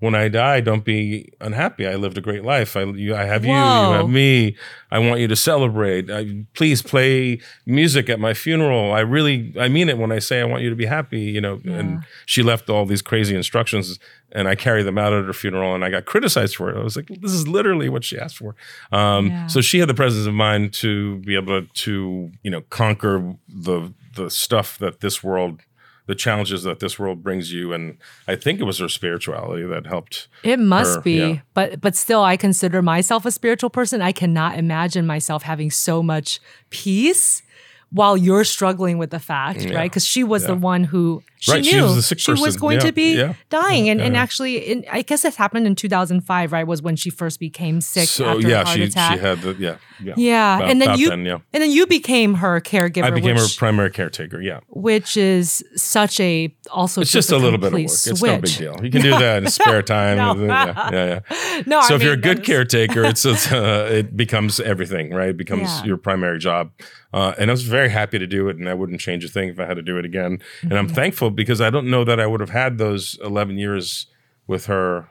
When 0.01 0.15
I 0.15 0.29
die, 0.29 0.61
don't 0.61 0.83
be 0.83 1.31
unhappy. 1.39 1.85
I 1.87 1.95
lived 1.95 2.17
a 2.17 2.21
great 2.21 2.43
life. 2.43 2.75
I, 2.75 2.83
you, 2.83 3.15
I 3.15 3.25
have 3.25 3.45
you. 3.45 3.51
Whoa. 3.51 3.91
You 3.91 3.97
have 3.97 4.09
me. 4.09 4.57
I 4.89 4.97
want 4.97 5.21
you 5.21 5.27
to 5.27 5.35
celebrate. 5.35 6.09
I, 6.09 6.43
please 6.53 6.81
play 6.81 7.39
music 7.65 8.09
at 8.09 8.19
my 8.19 8.33
funeral. 8.33 8.91
I 8.91 9.01
really, 9.01 9.53
I 9.59 9.67
mean 9.69 9.89
it 9.89 9.97
when 9.99 10.11
I 10.11 10.17
say 10.19 10.41
I 10.41 10.43
want 10.43 10.63
you 10.63 10.71
to 10.71 10.75
be 10.75 10.87
happy. 10.87 11.21
You 11.21 11.39
know. 11.39 11.61
And 11.65 12.03
she 12.25 12.41
left 12.41 12.67
all 12.67 12.85
these 12.87 13.03
crazy 13.03 13.35
instructions, 13.35 13.99
and 14.31 14.47
I 14.47 14.55
carried 14.55 14.83
them 14.87 14.97
out 14.97 15.13
at 15.13 15.23
her 15.23 15.33
funeral, 15.33 15.75
and 15.75 15.85
I 15.85 15.91
got 15.91 16.05
criticized 16.05 16.55
for 16.55 16.71
it. 16.71 16.77
I 16.77 16.83
was 16.83 16.95
like, 16.95 17.07
this 17.21 17.31
is 17.31 17.47
literally 17.47 17.87
what 17.87 18.03
she 18.03 18.17
asked 18.17 18.37
for. 18.37 18.55
Um, 18.91 19.27
Yeah. 19.27 19.47
So 19.47 19.61
she 19.61 19.79
had 19.79 19.87
the 19.87 19.93
presence 19.93 20.25
of 20.25 20.33
mind 20.33 20.73
to 20.81 21.19
be 21.19 21.35
able 21.35 21.61
to, 21.61 21.67
to 21.85 22.31
you 22.41 22.49
know, 22.51 22.61
conquer 22.69 23.35
the 23.47 23.93
the 24.15 24.29
stuff 24.29 24.77
that 24.79 24.99
this 24.99 25.23
world, 25.23 25.61
the 26.11 26.15
challenges 26.15 26.63
that 26.63 26.81
this 26.81 26.99
world 26.99 27.23
brings 27.23 27.53
you, 27.53 27.71
and 27.71 27.97
I 28.27 28.35
think 28.35 28.59
it 28.59 28.65
was 28.65 28.79
her 28.79 28.89
spirituality 28.89 29.65
that 29.65 29.85
helped. 29.85 30.27
It 30.43 30.59
must 30.59 30.95
her, 30.95 31.01
be, 31.01 31.19
yeah. 31.19 31.39
but 31.53 31.79
but 31.79 31.95
still, 31.95 32.21
I 32.21 32.35
consider 32.35 32.81
myself 32.81 33.25
a 33.25 33.31
spiritual 33.31 33.69
person. 33.69 34.01
I 34.01 34.11
cannot 34.11 34.59
imagine 34.59 35.07
myself 35.07 35.43
having 35.43 35.71
so 35.71 36.03
much 36.03 36.41
peace 36.69 37.43
while 37.91 38.17
you're 38.17 38.43
struggling 38.43 38.97
with 38.97 39.11
the 39.11 39.19
fact, 39.19 39.63
right? 39.69 39.89
Because 39.89 40.05
she 40.05 40.21
was 40.21 40.45
the 40.45 40.55
one 40.55 40.83
who 40.83 41.23
she 41.41 41.51
Right, 41.51 41.63
knew 41.63 41.71
she 41.71 41.81
was 41.81 42.13
she 42.17 42.31
was 42.33 42.55
going 42.55 42.77
Yeah, 42.79 42.85
to 42.85 42.91
be 42.93 43.17
yeah. 43.17 43.33
dying. 43.49 43.89
And, 43.89 43.99
and 43.99 44.13
Yeah. 44.13 44.21
actually, 44.21 44.57
in, 44.57 44.85
I 44.91 45.01
guess 45.01 45.23
this 45.23 45.35
happened 45.35 45.65
in 45.65 45.73
2005, 45.75 46.51
right? 46.53 46.65
Was 46.67 46.81
when 46.83 46.95
she 46.95 47.09
first 47.09 47.39
became 47.39 47.81
sick 47.81 48.07
So 48.07 48.25
after 48.25 48.47
yeah, 48.47 48.61
a 48.61 48.65
heart 48.65 48.77
she 48.77 48.83
attack. 48.83 49.13
she 49.13 49.19
had 49.19 49.41
the 49.41 49.55
yeah 49.57 49.75
yeah 50.03 50.13
yeah, 50.17 50.55
About- 50.57 50.69
and 50.69 50.81
then 50.81 50.97
you 50.99 51.09
then, 51.09 51.25
yeah. 51.25 51.39
and 51.53 51.61
then 51.63 51.71
you 51.71 51.87
became 51.87 52.35
her 52.35 52.61
caregiver, 52.61 53.05
I 53.05 53.09
became 53.09 53.35
her 53.37 53.47
primary 53.57 53.89
caretaker. 53.91 54.39
Yeah, 54.39 54.59
which 54.69 55.17
is 55.17 55.63
such 55.75 56.19
a 56.19 56.53
also 56.69 57.01
it's 57.01 57.11
just 57.11 57.31
a 57.31 57.37
little 57.37 57.57
bit 57.59 57.73
of 57.73 57.73
work. 57.73 57.87
complete 57.89 58.11
It's 58.11 58.21
no 58.21 58.37
big 58.39 58.57
deal. 58.57 58.75
You 58.85 58.91
can 58.91 59.01
do 59.01 59.11
that 59.11 59.41
in 59.43 59.49
spare 59.59 59.81
time. 59.81 60.17
No. 60.17 60.45
yeah, 60.45 60.89
yeah, 60.91 61.05
yeah. 61.31 61.61
No, 61.65 61.81
so 61.81 61.93
I 61.93 61.97
if 61.97 62.03
you're 62.03 62.13
a 62.13 62.17
good 62.17 62.43
caretaker, 62.43 63.03
it's, 63.03 63.25
it's 63.31 63.51
uh, 63.51 63.89
it 63.91 64.15
becomes 64.15 64.59
everything, 64.59 65.11
right? 65.11 65.29
It 65.29 65.37
becomes 65.37 65.83
your 65.85 65.97
primary 65.97 66.37
job. 66.39 66.71
Uh, 67.13 67.33
and 67.37 67.49
I 67.51 67.53
was 67.53 67.63
very 67.63 67.89
happy 67.89 68.17
to 68.19 68.25
do 68.27 68.47
it, 68.47 68.55
and 68.57 68.69
I 68.69 68.73
wouldn't 68.73 69.01
change 69.01 69.25
a 69.25 69.27
thing 69.27 69.49
if 69.49 69.59
I 69.59 69.65
had 69.65 69.75
to 69.75 69.81
do 69.81 69.97
it 69.97 70.05
again. 70.05 70.39
And 70.61 70.73
I'm 70.77 70.87
Mhm. 70.87 70.95
thankful 70.95 71.29
because 71.31 71.61
I 71.61 71.69
don't 71.69 71.89
know 71.89 72.03
that 72.03 72.19
I 72.19 72.27
would 72.27 72.39
have 72.41 72.49
had 72.51 72.77
those 72.77 73.17
11 73.23 73.57
years 73.57 74.07
with 74.47 74.65
her 74.67 75.09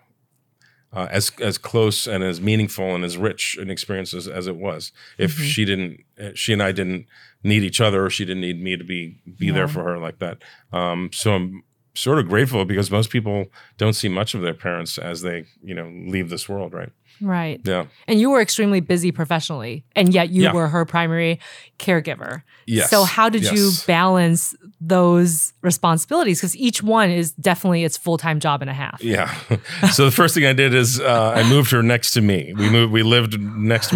uh, 0.93 1.07
as 1.11 1.31
as 1.41 1.57
close 1.57 2.07
and 2.09 2.25
as 2.25 2.41
meaningful 2.41 2.95
and 2.95 3.05
as 3.05 3.17
rich 3.17 3.57
an 3.61 3.71
experience 3.71 4.13
as, 4.13 4.27
as 4.27 4.47
it 4.49 4.57
was 4.57 4.91
if 5.19 5.37
Mhm. 5.39 5.45
she 5.45 5.65
didn't 5.65 6.01
uh, 6.21 6.31
she 6.35 6.53
and 6.53 6.61
I 6.63 6.73
didn't 6.73 7.07
need 7.45 7.63
each 7.63 7.81
other 7.81 8.05
or 8.05 8.11
she 8.11 8.25
didn't 8.25 8.41
need 8.41 8.61
me 8.61 8.77
to 8.77 8.83
be 8.85 9.21
be 9.39 9.47
Yeah. 9.47 9.53
there 9.53 9.69
for 9.69 9.85
her 9.85 9.99
like 9.99 10.19
that. 10.19 10.39
Um, 10.73 11.11
so 11.13 11.33
I'm 11.35 11.63
sort 11.95 12.19
of 12.19 12.29
grateful 12.29 12.65
because 12.65 12.91
most 12.91 13.11
people 13.11 13.47
don't 13.79 13.93
see 13.95 14.09
much 14.09 14.35
of 14.35 14.43
their 14.43 14.55
parents 14.55 14.99
as 14.99 15.23
they 15.23 15.45
you 15.63 15.75
know 15.75 15.89
leave 16.07 16.29
this 16.29 16.49
world, 16.49 16.75
right? 16.75 16.91
Right. 17.21 17.61
Yeah. 17.65 17.87
And 18.09 18.19
you 18.21 18.31
were 18.31 18.41
extremely 18.41 18.81
busy 18.81 19.13
professionally, 19.13 19.85
and 19.95 20.13
yet 20.15 20.31
you 20.31 20.45
Yeah. 20.45 20.53
were 20.53 20.69
her 20.69 20.85
primary 20.85 21.39
caregiver. 21.79 22.43
Yes. 22.67 22.89
So 22.91 23.05
how 23.05 23.29
did 23.29 23.45
you 23.51 23.71
balance 23.87 24.55
those 24.81 25.53
responsibilities? 25.63 26.39
Because 26.41 26.57
each 26.57 26.83
one 26.83 27.11
is 27.11 27.33
definitely 27.33 27.85
its 27.85 27.97
full 27.99 28.17
time 28.17 28.39
job 28.41 28.61
and 28.63 28.71
a 28.71 28.75
half. 28.75 29.03
Yeah. 29.03 29.35
so 29.93 30.05
the 30.05 30.11
first 30.11 30.35
thing 30.35 30.47
I 30.47 30.53
did 30.53 30.73
is 30.75 31.01
uh, 31.01 31.33
I 31.37 31.43
moved 31.49 31.71
her 31.73 31.83
next 31.83 32.13
to 32.13 32.21
me. 32.21 32.53
We 32.57 32.69
moved. 32.71 32.93
We 32.93 33.03
lived 33.03 33.41
next, 33.41 33.93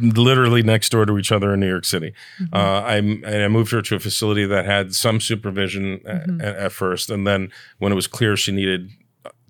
literally 0.00 0.62
next 0.62 0.90
door 0.90 1.06
to 1.06 1.18
each 1.18 1.32
other 1.32 1.52
in 1.54 1.60
New 1.60 1.68
York 1.68 1.84
City. 1.84 2.14
Mm-hmm. 2.40 2.54
Uh, 2.54 2.80
I 2.80 2.96
and 2.96 3.26
I 3.44 3.48
moved 3.48 3.70
her 3.72 3.82
to 3.82 3.96
a 3.96 3.98
facility 3.98 4.46
that 4.46 4.64
had 4.64 4.94
some 4.94 5.20
supervision 5.20 6.00
Mhm. 6.00 6.42
at, 6.42 6.56
at 6.56 6.72
first, 6.72 7.10
and 7.10 7.26
then 7.26 7.50
when 7.78 7.92
it 7.92 7.94
was 7.96 8.06
clear 8.06 8.36
she 8.36 8.52
needed 8.52 8.90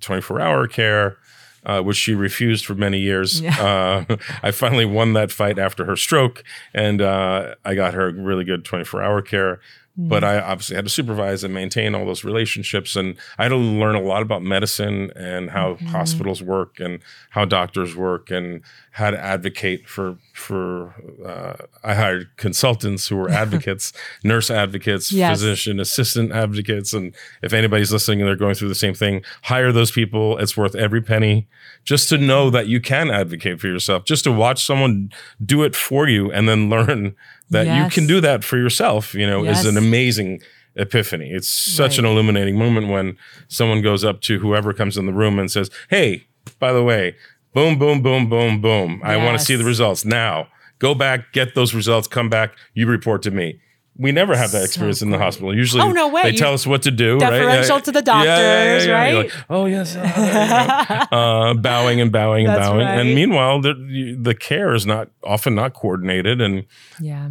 24 0.00 0.40
hour 0.40 0.66
care. 0.66 1.16
Uh, 1.62 1.82
which 1.82 1.98
she 1.98 2.14
refused 2.14 2.64
for 2.64 2.74
many 2.74 2.98
years. 2.98 3.42
Uh, 3.42 4.04
I 4.42 4.50
finally 4.50 4.86
won 4.86 5.12
that 5.12 5.30
fight 5.30 5.58
after 5.58 5.84
her 5.84 5.94
stroke, 5.94 6.42
and 6.72 7.02
uh, 7.02 7.54
I 7.66 7.74
got 7.74 7.92
her 7.92 8.10
really 8.10 8.44
good 8.44 8.64
24 8.64 9.02
hour 9.02 9.20
care 9.20 9.60
but 10.08 10.24
I 10.24 10.40
obviously 10.40 10.76
had 10.76 10.84
to 10.86 10.90
supervise 10.90 11.44
and 11.44 11.52
maintain 11.52 11.94
all 11.94 12.06
those 12.06 12.24
relationships. 12.24 12.96
And 12.96 13.16
I 13.38 13.42
had 13.44 13.48
to 13.50 13.56
learn 13.56 13.94
a 13.94 14.00
lot 14.00 14.22
about 14.22 14.42
medicine 14.42 15.10
and 15.16 15.50
how 15.50 15.74
Mhm. 15.74 15.88
hospitals 15.88 16.42
work 16.42 16.80
and 16.80 17.00
how 17.30 17.44
doctors 17.44 17.94
work 17.94 18.30
and 18.30 18.62
how 18.92 19.10
to 19.10 19.22
advocate 19.22 19.88
for 19.88 20.16
for. 20.34 20.94
Uh, 21.26 21.66
I 21.84 21.94
hired 21.94 22.28
consultants 22.36 23.08
who 23.08 23.16
were 23.16 23.28
advocates, 23.42 23.92
nurse 24.24 24.50
advocates, 24.50 25.12
Yes. 25.12 25.38
physician 25.38 25.78
assistant 25.80 26.32
advocates, 26.32 26.92
and 26.92 27.14
if 27.42 27.52
anybody's 27.52 27.92
listening 27.92 28.20
and 28.20 28.28
they're 28.28 28.36
going 28.36 28.54
through 28.54 28.68
the 28.68 28.74
same 28.74 28.94
thing, 28.94 29.22
hire 29.42 29.70
those 29.72 29.90
people. 29.90 30.38
It's 30.38 30.56
worth 30.56 30.74
every 30.74 31.02
penny 31.02 31.46
just 31.84 32.08
to 32.08 32.18
know 32.18 32.48
that 32.50 32.66
you 32.68 32.80
can 32.80 33.10
advocate 33.10 33.60
for 33.60 33.68
yourself, 33.68 34.04
just 34.04 34.24
to 34.24 34.32
watch 34.32 34.64
someone 34.64 35.10
do 35.44 35.62
it 35.62 35.76
for 35.76 36.08
you 36.08 36.30
and 36.32 36.48
then 36.48 36.68
learn 36.70 37.14
that 37.50 37.66
you 37.84 37.90
can 37.90 38.06
do 38.06 38.20
that 38.20 38.44
for 38.44 38.56
yourself, 38.56 39.14
you 39.14 39.26
know, 39.26 39.44
is 39.44 39.64
an 39.64 39.76
amazing 39.76 40.40
epiphany. 40.76 41.30
It's 41.30 41.48
such 41.48 41.92
Right. 41.92 41.98
an 42.00 42.04
illuminating 42.06 42.56
moment 42.56 42.88
when 42.88 43.16
someone 43.48 43.82
goes 43.82 44.04
up 44.04 44.20
to 44.22 44.38
whoever 44.38 44.72
comes 44.72 44.96
in 44.96 45.06
the 45.06 45.12
room 45.12 45.38
and 45.38 45.50
says, 45.50 45.70
Hey, 45.88 46.24
by 46.58 46.72
the 46.72 46.82
way, 46.82 47.16
boom, 47.52 47.78
boom, 47.78 48.02
boom, 48.02 48.28
boom, 48.28 48.60
boom. 48.60 49.00
I 49.04 49.16
want 49.16 49.38
to 49.38 49.44
see 49.44 49.56
the 49.56 49.64
results 49.64 50.04
now. 50.04 50.48
Go 50.78 50.94
back, 50.94 51.32
get 51.32 51.54
those 51.54 51.74
results, 51.74 52.06
come 52.08 52.28
back, 52.30 52.54
you 52.72 52.86
report 52.86 53.22
to 53.22 53.30
me. 53.30 53.60
We 54.00 54.12
never 54.12 54.34
have 54.34 54.50
that 54.52 54.60
So 54.60 54.64
experience 54.64 55.02
in 55.02 55.10
the 55.10 55.18
hospital. 55.18 55.54
Usually, 55.54 55.82
Oh, 55.82 55.92
no 55.92 56.08
way. 56.08 56.22
they 56.22 56.30
You- 56.30 56.38
tell 56.38 56.54
us 56.54 56.66
what 56.66 56.82
to 56.82 56.90
do. 56.90 57.18
right? 57.18 57.30
Deferential 57.30 57.76
Yeah, 57.76 57.82
to 57.82 57.92
the 57.92 58.02
yeah, 58.06 58.22
yeah, 58.22 58.24
yeah, 58.24 58.64
doctors, 58.64 58.86
yeah. 58.86 58.92
Right? 59.02 59.14
like, 59.14 59.32
oh 59.50 59.66
yes, 59.66 59.96
uh, 59.96 61.06
uh, 61.12 61.54
bowing 61.54 62.00
and 62.00 62.10
bowing 62.10 62.46
and 62.46 62.56
That's 62.56 62.68
bowing. 62.68 62.86
right. 62.86 62.98
And 63.00 63.14
meanwhile, 63.14 63.60
the 63.60 63.74
the 64.20 64.34
care 64.34 64.74
is 64.74 64.86
not 64.86 65.10
often 65.22 65.54
not 65.54 65.74
coordinated, 65.74 66.40
and 66.40 66.64
yeah. 67.00 67.30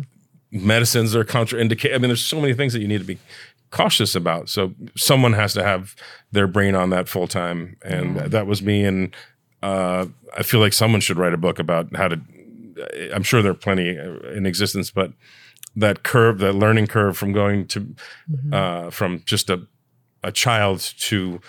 medicines 0.52 1.16
are 1.16 1.24
contraindicated. 1.26 1.96
I 1.96 1.98
mean, 1.98 2.10
there's 2.10 2.24
so 2.26 2.40
many 2.40 2.54
things 2.54 2.74
that 2.74 2.82
you 2.82 2.88
need 2.88 3.00
to 3.00 3.04
be 3.16 3.18
cautious 3.72 4.16
about. 4.16 4.50
So 4.50 4.74
someone 4.96 5.34
has 5.34 5.54
to 5.54 5.64
have 5.64 5.96
their 6.32 6.48
brain 6.48 6.76
on 6.76 6.90
that 6.92 7.08
full 7.10 7.28
time, 7.28 7.78
and 7.84 8.16
Yeah. 8.16 8.28
that 8.28 8.48
was 8.48 8.62
me. 8.62 8.84
And 8.86 9.16
uh, 9.64 10.06
I 10.38 10.44
feel 10.44 10.60
like 10.60 10.74
someone 10.74 11.02
should 11.02 11.18
write 11.18 11.34
a 11.34 11.38
book 11.38 11.60
about 11.60 11.96
how 11.96 12.10
to. 12.10 12.20
I'm 13.14 13.24
sure 13.24 13.42
there 13.42 13.52
are 13.52 13.56
plenty 13.56 13.90
in 14.36 14.46
existence, 14.46 14.90
but 14.92 15.12
that 15.80 16.04
curve, 16.04 16.40
that 16.40 16.54
learning 16.54 16.88
curve 16.88 17.18
from 17.18 17.32
going 17.34 17.68
to 17.68 17.80
Mhm. 18.32 18.54
uh, 18.54 18.90
from 18.92 19.22
just 19.26 19.50
a 19.50 19.58
a 20.24 20.32
child 20.32 20.80
to 21.08 21.40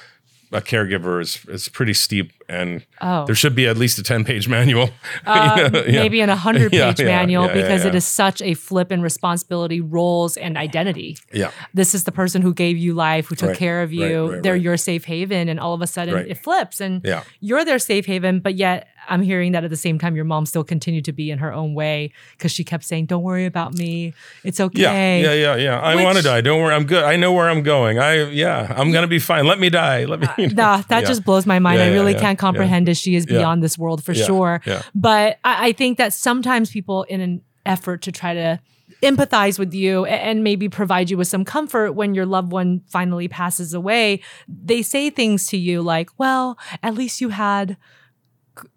a 0.53 0.61
caregiver 0.61 1.21
is 1.21 1.45
is 1.49 1.69
pretty 1.69 1.93
steep, 1.95 2.33
and 2.49 2.85
oh. 3.01 3.25
there 3.27 3.37
should 3.37 3.55
be 3.55 3.69
at 3.69 3.77
least 3.77 3.99
a 3.99 4.03
ten 4.03 4.25
page 4.25 4.49
manual. 4.49 4.91
Uh, 5.27 5.71
Yeah, 5.87 6.03
maybe 6.03 6.21
an 6.21 6.31
a 6.31 6.35
hundred 6.37 6.71
page 6.81 6.99
yeah, 7.01 7.07
manual 7.07 7.47
yeah, 7.47 7.55
because 7.55 7.85
it 7.85 7.95
is 7.95 8.05
such 8.05 8.43
a 8.43 8.55
flip 8.55 8.91
in 8.91 9.01
responsibility, 9.03 9.81
roles, 9.81 10.37
and 10.37 10.57
identity. 10.57 11.17
Yeah. 11.33 11.51
This 11.75 11.95
is 11.95 12.03
the 12.05 12.13
person 12.13 12.43
who 12.43 12.53
gave 12.55 12.77
you 12.77 12.95
life, 12.95 13.29
who 13.29 13.37
took 13.37 13.51
Right, 13.51 13.59
care 13.59 13.83
of 13.83 13.93
you. 13.93 14.23
right, 14.27 14.33
right, 14.35 14.43
They're 14.43 14.57
your 14.69 14.77
safe 14.77 15.05
haven, 15.05 15.49
and 15.49 15.61
all 15.61 15.75
of 15.75 15.83
a 15.83 15.87
sudden 15.87 16.15
it 16.29 16.39
flips, 16.39 16.81
and 16.81 17.07
you're 17.41 17.65
their 17.65 17.79
safe 17.79 18.07
haven. 18.07 18.41
But 18.41 18.55
yet, 18.57 18.89
I'm 19.09 19.23
hearing 19.23 19.53
that 19.53 19.65
at 19.65 19.71
the 19.71 19.77
same 19.77 19.99
time, 19.99 20.15
your 20.17 20.25
mom 20.25 20.47
still 20.47 20.65
continued 20.65 21.05
to 21.07 21.13
be 21.13 21.31
in 21.31 21.39
her 21.39 21.53
own 21.53 21.75
way 21.75 22.13
because 22.33 22.53
she 22.53 22.65
kept 22.65 22.85
saying, 22.85 23.07
"Don't 23.07 23.23
worry 23.23 23.47
about 23.47 23.75
me. 23.75 24.15
It's 24.45 24.61
okay." 24.61 24.81
Yeah, 25.23 25.33
yeah, 25.33 25.33
yeah, 25.33 25.57
yeah. 25.57 25.81
I 25.81 25.95
Which- 25.97 26.05
want 26.05 26.17
to 26.19 26.23
die. 26.23 26.41
Don't 26.41 26.61
worry. 26.61 26.75
I'm 26.75 26.85
good. 26.85 27.03
I 27.05 27.17
know 27.17 27.33
where 27.33 27.49
I'm 27.49 27.63
going. 27.63 27.99
I 27.99 28.31
yeah, 28.31 28.73
I'm 28.77 28.93
gonna 28.93 29.07
be 29.07 29.19
fine. 29.19 29.47
Let 29.47 29.59
me 29.59 29.71
die. 29.71 30.05
Let 30.05 30.21
me. 30.21 30.27
Uh, 30.27 30.35
you 30.39 30.49
know. 30.49 30.55
Nah, 30.63 30.77
that 30.89 31.03
Yeah. 31.03 31.09
just 31.09 31.25
blows 31.25 31.47
my 31.47 31.59
mind. 31.59 31.79
Yeah, 31.81 31.87
I 31.87 31.89
really 31.93 32.15
can't 32.15 32.39
comprehend 32.39 32.89
as 32.89 32.99
she 32.99 33.15
is 33.15 33.27
beyond 33.27 33.63
this 33.63 33.77
world 33.79 34.05
for 34.05 34.15
sure. 34.15 34.61
yeah. 34.67 34.83
But 34.95 35.39
I, 35.45 35.69
I 35.69 35.73
think 35.73 35.99
that 35.99 36.13
sometimes 36.13 36.71
people, 36.71 37.05
in 37.05 37.21
an 37.21 37.41
effort 37.67 38.03
to 38.03 38.13
try 38.13 38.35
to 38.35 38.61
empathize 39.03 39.59
with 39.59 39.73
you 39.73 40.05
and 40.05 40.45
maybe 40.45 40.69
provide 40.69 41.09
you 41.11 41.17
with 41.17 41.29
some 41.29 41.45
comfort 41.45 41.93
when 41.93 42.15
your 42.15 42.27
loved 42.27 42.53
one 42.53 42.83
finally 42.89 43.29
passes 43.29 43.73
away, 43.73 44.21
they 44.47 44.83
say 44.83 45.09
things 45.11 45.47
to 45.47 45.57
you 45.57 45.81
like, 45.81 46.11
well, 46.19 46.59
at 46.83 46.95
least 46.95 47.21
you 47.21 47.31
had 47.31 47.77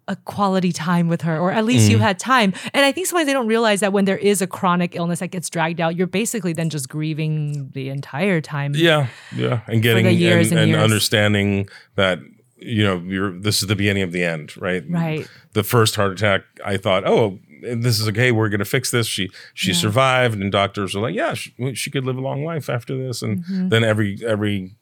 a 0.08 0.16
quality 0.16 0.72
time 0.72 1.08
with 1.08 1.22
her 1.22 1.38
or 1.38 1.50
at 1.52 1.64
least 1.64 1.90
you 1.90 1.96
Mhm. 1.98 2.02
had 2.02 2.18
time 2.18 2.52
and 2.74 2.84
i 2.84 2.92
think 2.92 3.06
sometimes 3.06 3.26
they 3.26 3.32
don't 3.32 3.46
realize 3.46 3.80
that 3.80 3.92
when 3.92 4.04
there 4.04 4.18
is 4.18 4.42
a 4.42 4.46
chronic 4.46 4.94
illness 4.94 5.20
that 5.20 5.28
gets 5.28 5.48
dragged 5.48 5.80
out 5.80 5.96
you're 5.96 6.06
basically 6.06 6.52
then 6.52 6.68
just 6.70 6.88
grieving 6.88 7.70
the 7.72 7.88
entire 7.88 8.40
time 8.40 8.72
Yeah, 8.74 9.06
yeah, 9.34 9.60
and 9.66 9.82
getting 9.82 10.04
the 10.04 10.12
years 10.12 10.50
and, 10.50 10.58
and 10.58 10.64
and 10.64 10.70
years. 10.72 10.82
understanding 10.82 11.68
that 11.96 12.18
you 12.58 12.84
know 12.84 12.98
you're 13.06 13.32
this 13.38 13.62
is 13.62 13.68
the 13.68 13.76
beginning 13.76 14.02
of 14.02 14.12
the 14.12 14.22
end, 14.24 14.56
right? 14.56 14.82
right 14.88 15.28
The 15.52 15.62
first 15.64 15.96
heart 15.96 16.12
attack, 16.12 16.42
I 16.64 16.76
thought, 16.78 17.06
oh, 17.06 17.38
this 17.62 18.00
is 18.00 18.08
okay. 18.08 18.32
We're 18.32 18.48
gonna 18.48 18.64
fix 18.64 18.90
this. 18.90 19.06
She 19.06 19.28
she 19.52 19.72
Yeah. 19.72 19.76
survived, 19.78 20.40
and 20.40 20.50
doctors 20.50 20.94
were 20.94 21.02
like, 21.02 21.14
yeah, 21.14 21.34
she, 21.34 21.52
she 21.74 21.90
could 21.90 22.04
live 22.06 22.16
a 22.16 22.20
long 22.22 22.42
life 22.44 22.70
after 22.70 22.96
this. 22.96 23.20
And 23.22 23.44
Mhm. 23.44 23.70
then 23.70 23.84
every 23.84 24.18
every 24.26 24.72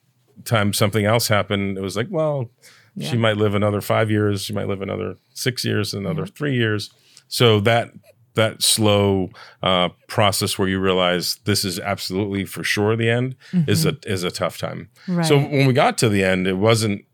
time 0.44 0.72
something 0.72 1.04
else 1.04 1.26
happened, 1.28 1.76
it 1.76 1.80
was 1.82 1.96
like, 1.96 2.06
well, 2.10 2.50
Yeah. 2.94 3.10
she 3.10 3.16
might 3.16 3.36
live 3.38 3.54
another 3.54 3.80
five 3.80 4.10
years. 4.10 4.42
She 4.44 4.52
might 4.52 4.68
live 4.68 4.82
another 4.82 5.16
six 5.32 5.64
years, 5.64 5.94
another 5.94 6.26
three 6.26 6.54
years. 6.54 6.90
So 7.28 7.60
that 7.60 7.90
that 8.34 8.62
slow 8.62 9.28
uh, 9.62 9.90
process 10.08 10.58
where 10.58 10.66
you 10.68 10.78
realize 10.80 11.36
this 11.44 11.64
is 11.66 11.78
absolutely 11.78 12.44
for 12.46 12.64
sure 12.64 12.96
the 12.96 13.10
end 13.10 13.36
is 13.52 13.84
a 13.86 13.96
is 14.06 14.24
a 14.24 14.30
tough 14.30 14.58
time. 14.58 14.88
right 15.08 15.24
So 15.26 15.38
when 15.38 15.66
we 15.66 15.72
got 15.72 15.98
to 15.98 16.08
the 16.08 16.24
end, 16.24 16.46
it 16.46 16.54
wasn't 16.58 17.04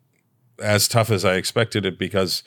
as 0.62 0.88
tough 0.88 1.10
as 1.10 1.24
I 1.24 1.34
expected 1.34 1.84
it 1.86 1.98
because 1.98 2.42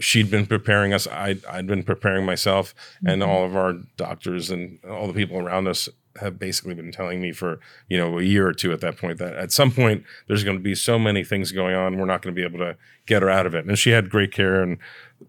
she'd 0.00 0.30
been 0.30 0.46
preparing 0.46 0.92
us. 0.94 1.06
I 1.06 1.36
I'd 1.50 1.66
been 1.66 1.82
preparing 1.82 2.24
myself, 2.24 2.74
and 3.06 3.20
Mhm. 3.22 3.26
all 3.28 3.44
of 3.44 3.54
our 3.56 3.74
doctors 3.96 4.50
and 4.50 4.78
all 4.88 5.06
the 5.06 5.12
people 5.14 5.38
around 5.38 5.66
us 5.68 5.88
have 6.20 6.38
basically 6.38 6.74
been 6.74 6.92
telling 6.92 7.20
me 7.20 7.32
for 7.32 7.58
you 7.88 7.96
know 7.98 8.18
a 8.18 8.22
year 8.22 8.46
or 8.46 8.52
two 8.52 8.72
at 8.72 8.80
that 8.80 8.96
point 8.96 9.18
that 9.18 9.34
at 9.34 9.50
some 9.52 9.70
point 9.72 10.04
there's 10.28 10.44
going 10.44 10.56
to 10.56 10.62
be 10.62 10.74
so 10.74 10.98
many 10.98 11.24
things 11.24 11.50
going 11.52 11.74
on 11.74 11.98
we're 11.98 12.04
not 12.04 12.22
going 12.22 12.34
to 12.34 12.40
be 12.40 12.46
able 12.46 12.58
to 12.58 12.76
get 13.06 13.20
her 13.22 13.28
out 13.30 13.46
of 13.46 13.54
it 13.54 13.64
and 13.66 13.78
she 13.78 13.90
had 13.90 14.08
great 14.10 14.32
care 14.32 14.62
and 14.62 14.78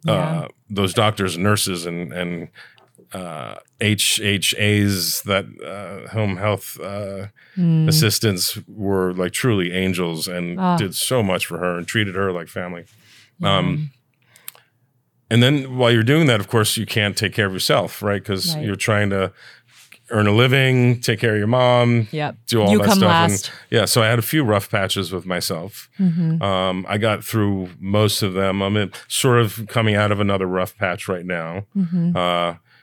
Yeah. 0.04 0.12
uh, 0.13 0.48
those 0.69 0.93
doctors 0.93 1.36
and 1.36 1.43
nurses 1.43 1.86
and 1.86 2.13
and 2.13 2.50
uh, 3.13 3.56
HHAs 3.82 5.24
that 5.24 5.45
uh, 5.63 6.10
home 6.12 6.38
health 6.38 6.78
uh, 6.82 7.28
Mm. 7.58 7.88
assistants 7.88 8.60
were 8.67 9.13
like 9.13 9.32
truly 9.32 9.71
angels 9.71 10.28
and 10.28 10.60
Ah. 10.60 10.76
did 10.76 10.93
so 10.93 11.24
much 11.24 11.45
for 11.45 11.58
her 11.60 11.78
and 11.78 11.88
treated 11.88 12.13
her 12.15 12.34
like 12.34 12.50
family. 12.50 12.84
Yeah. 13.39 13.58
Um, 13.58 13.91
and 15.32 15.41
then 15.41 15.78
while 15.78 15.89
you're 15.91 16.04
doing 16.04 16.28
that, 16.28 16.39
of 16.41 16.48
course, 16.50 16.76
you 16.78 16.86
can't 16.86 17.15
take 17.15 17.34
care 17.34 17.45
of 17.48 17.54
yourself, 17.54 18.02
right? 18.04 18.21
Because 18.21 18.56
Right. 18.56 18.65
you're 18.65 18.76
trying 18.76 19.10
to 19.12 19.32
earn 20.12 20.28
a 20.28 20.32
living, 20.32 21.00
take 21.02 21.20
care 21.20 21.34
of 21.34 21.38
your 21.39 21.48
mom, 21.48 22.08
Yep. 22.12 22.36
do 22.48 22.62
all 22.62 22.72
You 22.72 22.78
that 22.80 22.86
come 22.88 22.98
stuff. 23.00 23.10
last. 23.10 23.48
And 23.50 23.80
yeah, 23.80 23.86
so 23.86 24.04
I 24.04 24.08
had 24.08 24.20
a 24.20 24.24
few 24.24 24.44
rough 24.44 24.70
patches 24.70 25.12
with 25.12 25.26
myself. 25.26 25.89
Mm-hmm. 25.99 26.41
Um, 26.41 26.86
I 26.88 26.97
got 26.97 27.24
through 27.24 27.70
most 27.80 28.22
of 28.22 28.34
them. 28.34 28.62
I'm 28.62 28.78
in, 28.78 28.91
sort 29.08 29.39
of 29.39 29.66
coming 29.68 29.95
out 29.95 30.12
of 30.12 30.20
another 30.20 30.45
rough 30.45 30.78
patch 30.78 31.08
right 31.08 31.26
now 31.26 31.66
Mm-hmm. 31.76 32.12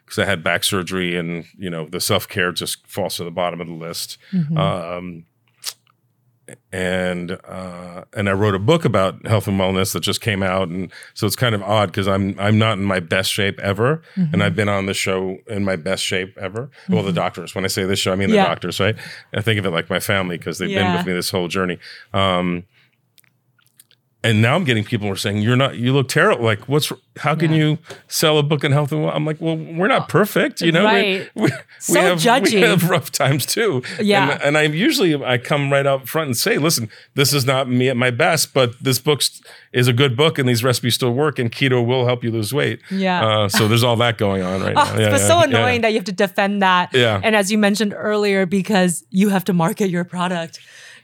because 0.04 0.18
I 0.18 0.24
had 0.24 0.42
back 0.42 0.64
surgery, 0.64 1.16
and 1.16 1.44
you 1.56 1.70
know 1.70 1.86
the 1.88 2.00
self 2.00 2.26
care 2.28 2.52
just 2.52 2.86
falls 2.86 3.16
to 3.16 3.24
the 3.24 3.30
bottom 3.30 3.60
of 3.60 3.66
the 3.68 3.72
list. 3.74 4.18
Mm-hmm. 4.32 4.56
Um, 4.58 5.24
and 6.72 7.32
uh, 7.48 8.04
and 8.14 8.28
I 8.28 8.32
wrote 8.32 8.54
a 8.54 8.58
book 8.58 8.84
about 8.84 9.26
health 9.26 9.46
and 9.48 9.58
wellness 9.60 9.92
that 9.92 10.00
just 10.00 10.20
came 10.20 10.42
out, 10.42 10.68
and 10.68 10.90
so 11.14 11.26
it's 11.26 11.36
kind 11.36 11.54
of 11.54 11.62
odd 11.62 11.86
because 11.86 12.08
I'm 12.08 12.38
I'm 12.38 12.58
not 12.58 12.78
in 12.78 12.84
my 12.84 13.00
best 13.00 13.30
shape 13.32 13.58
ever, 13.60 14.02
Mm-hmm. 14.16 14.34
and 14.34 14.42
I've 14.42 14.54
been 14.56 14.68
on 14.68 14.86
the 14.86 14.94
show 14.94 15.38
in 15.46 15.64
my 15.64 15.76
best 15.76 16.04
shape 16.04 16.36
ever. 16.38 16.70
Well, 16.88 17.02
the 17.02 17.12
doctors. 17.12 17.54
When 17.54 17.64
I 17.64 17.68
say 17.68 17.84
this 17.84 17.98
show, 17.98 18.12
I 18.12 18.16
mean 18.16 18.30
the 18.30 18.36
doctors, 18.46 18.80
right? 18.80 18.96
I 19.34 19.40
think 19.42 19.58
of 19.58 19.66
it 19.66 19.70
like 19.70 19.88
my 19.90 20.00
family 20.00 20.38
because 20.38 20.58
they've 20.58 20.68
been 20.68 20.92
with 20.96 21.06
me 21.06 21.12
this 21.12 21.30
whole 21.30 21.48
journey. 21.48 21.78
Um, 22.12 22.64
and 24.24 24.40
now 24.40 24.54
I'm 24.54 24.64
getting 24.64 24.84
people 24.84 25.06
who 25.08 25.12
are 25.12 25.16
saying 25.16 25.38
you're 25.38 25.56
not, 25.56 25.76
you 25.76 25.92
look 25.92 26.08
terrible. 26.08 26.44
Like, 26.44 26.68
what's, 26.68 26.92
how 27.16 27.34
can 27.34 27.50
Yeah. 27.50 27.56
you 27.58 27.78
sell 28.08 28.38
a 28.38 28.42
book 28.42 28.62
in 28.64 28.70
health 28.72 28.92
and 28.92 29.02
well? 29.02 29.12
I'm 29.14 29.26
like, 29.26 29.40
well, 29.40 29.56
we're 29.56 29.88
not 29.88 30.08
perfect, 30.08 30.60
you 30.60 30.70
know. 30.72 30.82
We- 30.84 30.92
Right. 30.92 31.30
We, 31.34 31.48
So 31.78 31.94
we 31.94 32.06
have, 32.06 32.18
judgy. 32.18 32.54
We 32.54 32.60
have 32.60 32.88
rough 32.88 33.10
times 33.10 33.44
too. 33.44 33.82
Yeah. 34.00 34.32
And, 34.34 34.42
and 34.42 34.58
I 34.58 34.62
usually 34.62 35.14
I 35.24 35.38
come 35.38 35.72
right 35.72 35.84
out 35.86 36.08
front 36.08 36.28
and 36.28 36.36
say, 36.36 36.58
listen, 36.58 36.88
this 37.14 37.32
is 37.34 37.44
not 37.44 37.68
me 37.68 37.88
at 37.88 37.96
my 37.96 38.10
best, 38.12 38.54
but 38.54 38.80
this 38.80 39.00
book 39.00 39.20
is 39.72 39.88
a 39.88 39.92
good 39.92 40.16
book, 40.16 40.38
and 40.38 40.48
these 40.48 40.62
recipes 40.62 40.94
still 40.94 41.12
work, 41.12 41.38
and 41.40 41.50
keto 41.50 41.84
will 41.84 42.06
help 42.06 42.22
you 42.22 42.30
lose 42.30 42.52
weight. 42.54 42.80
Yeah. 42.90 43.26
Uh, 43.26 43.48
so 43.48 43.66
there's 43.66 43.82
all 43.82 43.96
that 43.96 44.18
going 44.18 44.42
on 44.42 44.60
right 44.62 44.74
Oh, 44.76 44.84
now. 44.84 44.98
Yeah, 45.00 45.10
but 45.10 45.20
yeah, 45.20 45.26
so 45.26 45.40
annoying 45.40 45.80
that 45.80 45.88
you 45.92 45.96
have 45.98 46.04
to 46.04 46.12
defend 46.12 46.62
that. 46.62 46.90
Yeah. 46.94 47.20
And 47.24 47.34
as 47.34 47.50
you 47.50 47.58
mentioned 47.58 47.92
earlier, 47.96 48.46
because 48.46 49.04
you 49.10 49.30
have 49.30 49.44
to 49.46 49.52
market 49.52 49.88
your 49.90 50.04
product. 50.04 50.60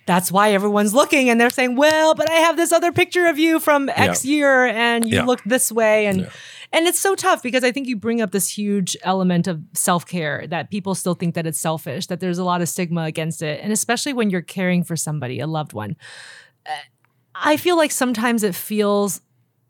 That's 0.08 0.32
why 0.32 0.52
everyone's 0.52 0.94
looking 0.94 1.28
and 1.28 1.38
they're 1.38 1.50
saying, 1.50 1.76
well, 1.76 2.14
but 2.14 2.30
I 2.30 2.36
have 2.36 2.56
this 2.56 2.72
other 2.72 2.92
picture 2.92 3.26
of 3.26 3.38
you 3.38 3.60
from 3.60 3.90
X 3.90 4.24
Yeah. 4.24 4.30
year 4.34 4.66
and 4.66 5.06
you 5.06 5.16
Yeah. 5.16 5.24
look 5.26 5.42
this 5.44 5.70
way. 5.70 6.06
And 6.06 6.20
Yeah. 6.22 6.30
and 6.72 6.86
it's 6.86 6.98
so 6.98 7.14
tough 7.14 7.42
because 7.42 7.62
I 7.62 7.72
think 7.72 7.86
you 7.88 7.94
bring 7.96 8.22
up 8.22 8.30
this 8.30 8.48
huge 8.48 8.96
element 9.02 9.46
of 9.46 9.60
self-care 9.74 10.46
that 10.48 10.70
people 10.70 10.94
still 10.94 11.14
think 11.14 11.34
that 11.34 11.46
it's 11.46 11.60
selfish, 11.60 12.06
that 12.06 12.20
there's 12.20 12.38
a 12.38 12.44
lot 12.44 12.62
of 12.62 12.68
stigma 12.70 13.02
against 13.02 13.42
it. 13.42 13.60
And 13.62 13.70
especially 13.70 14.14
when 14.14 14.30
you're 14.30 14.40
caring 14.40 14.82
for 14.82 14.96
somebody, 14.96 15.40
a 15.40 15.46
loved 15.46 15.74
one. 15.74 15.94
Uh, 16.66 16.70
I 17.34 17.56
feel 17.58 17.76
like 17.76 17.90
sometimes 17.92 18.42
it 18.42 18.54
feels 18.54 19.20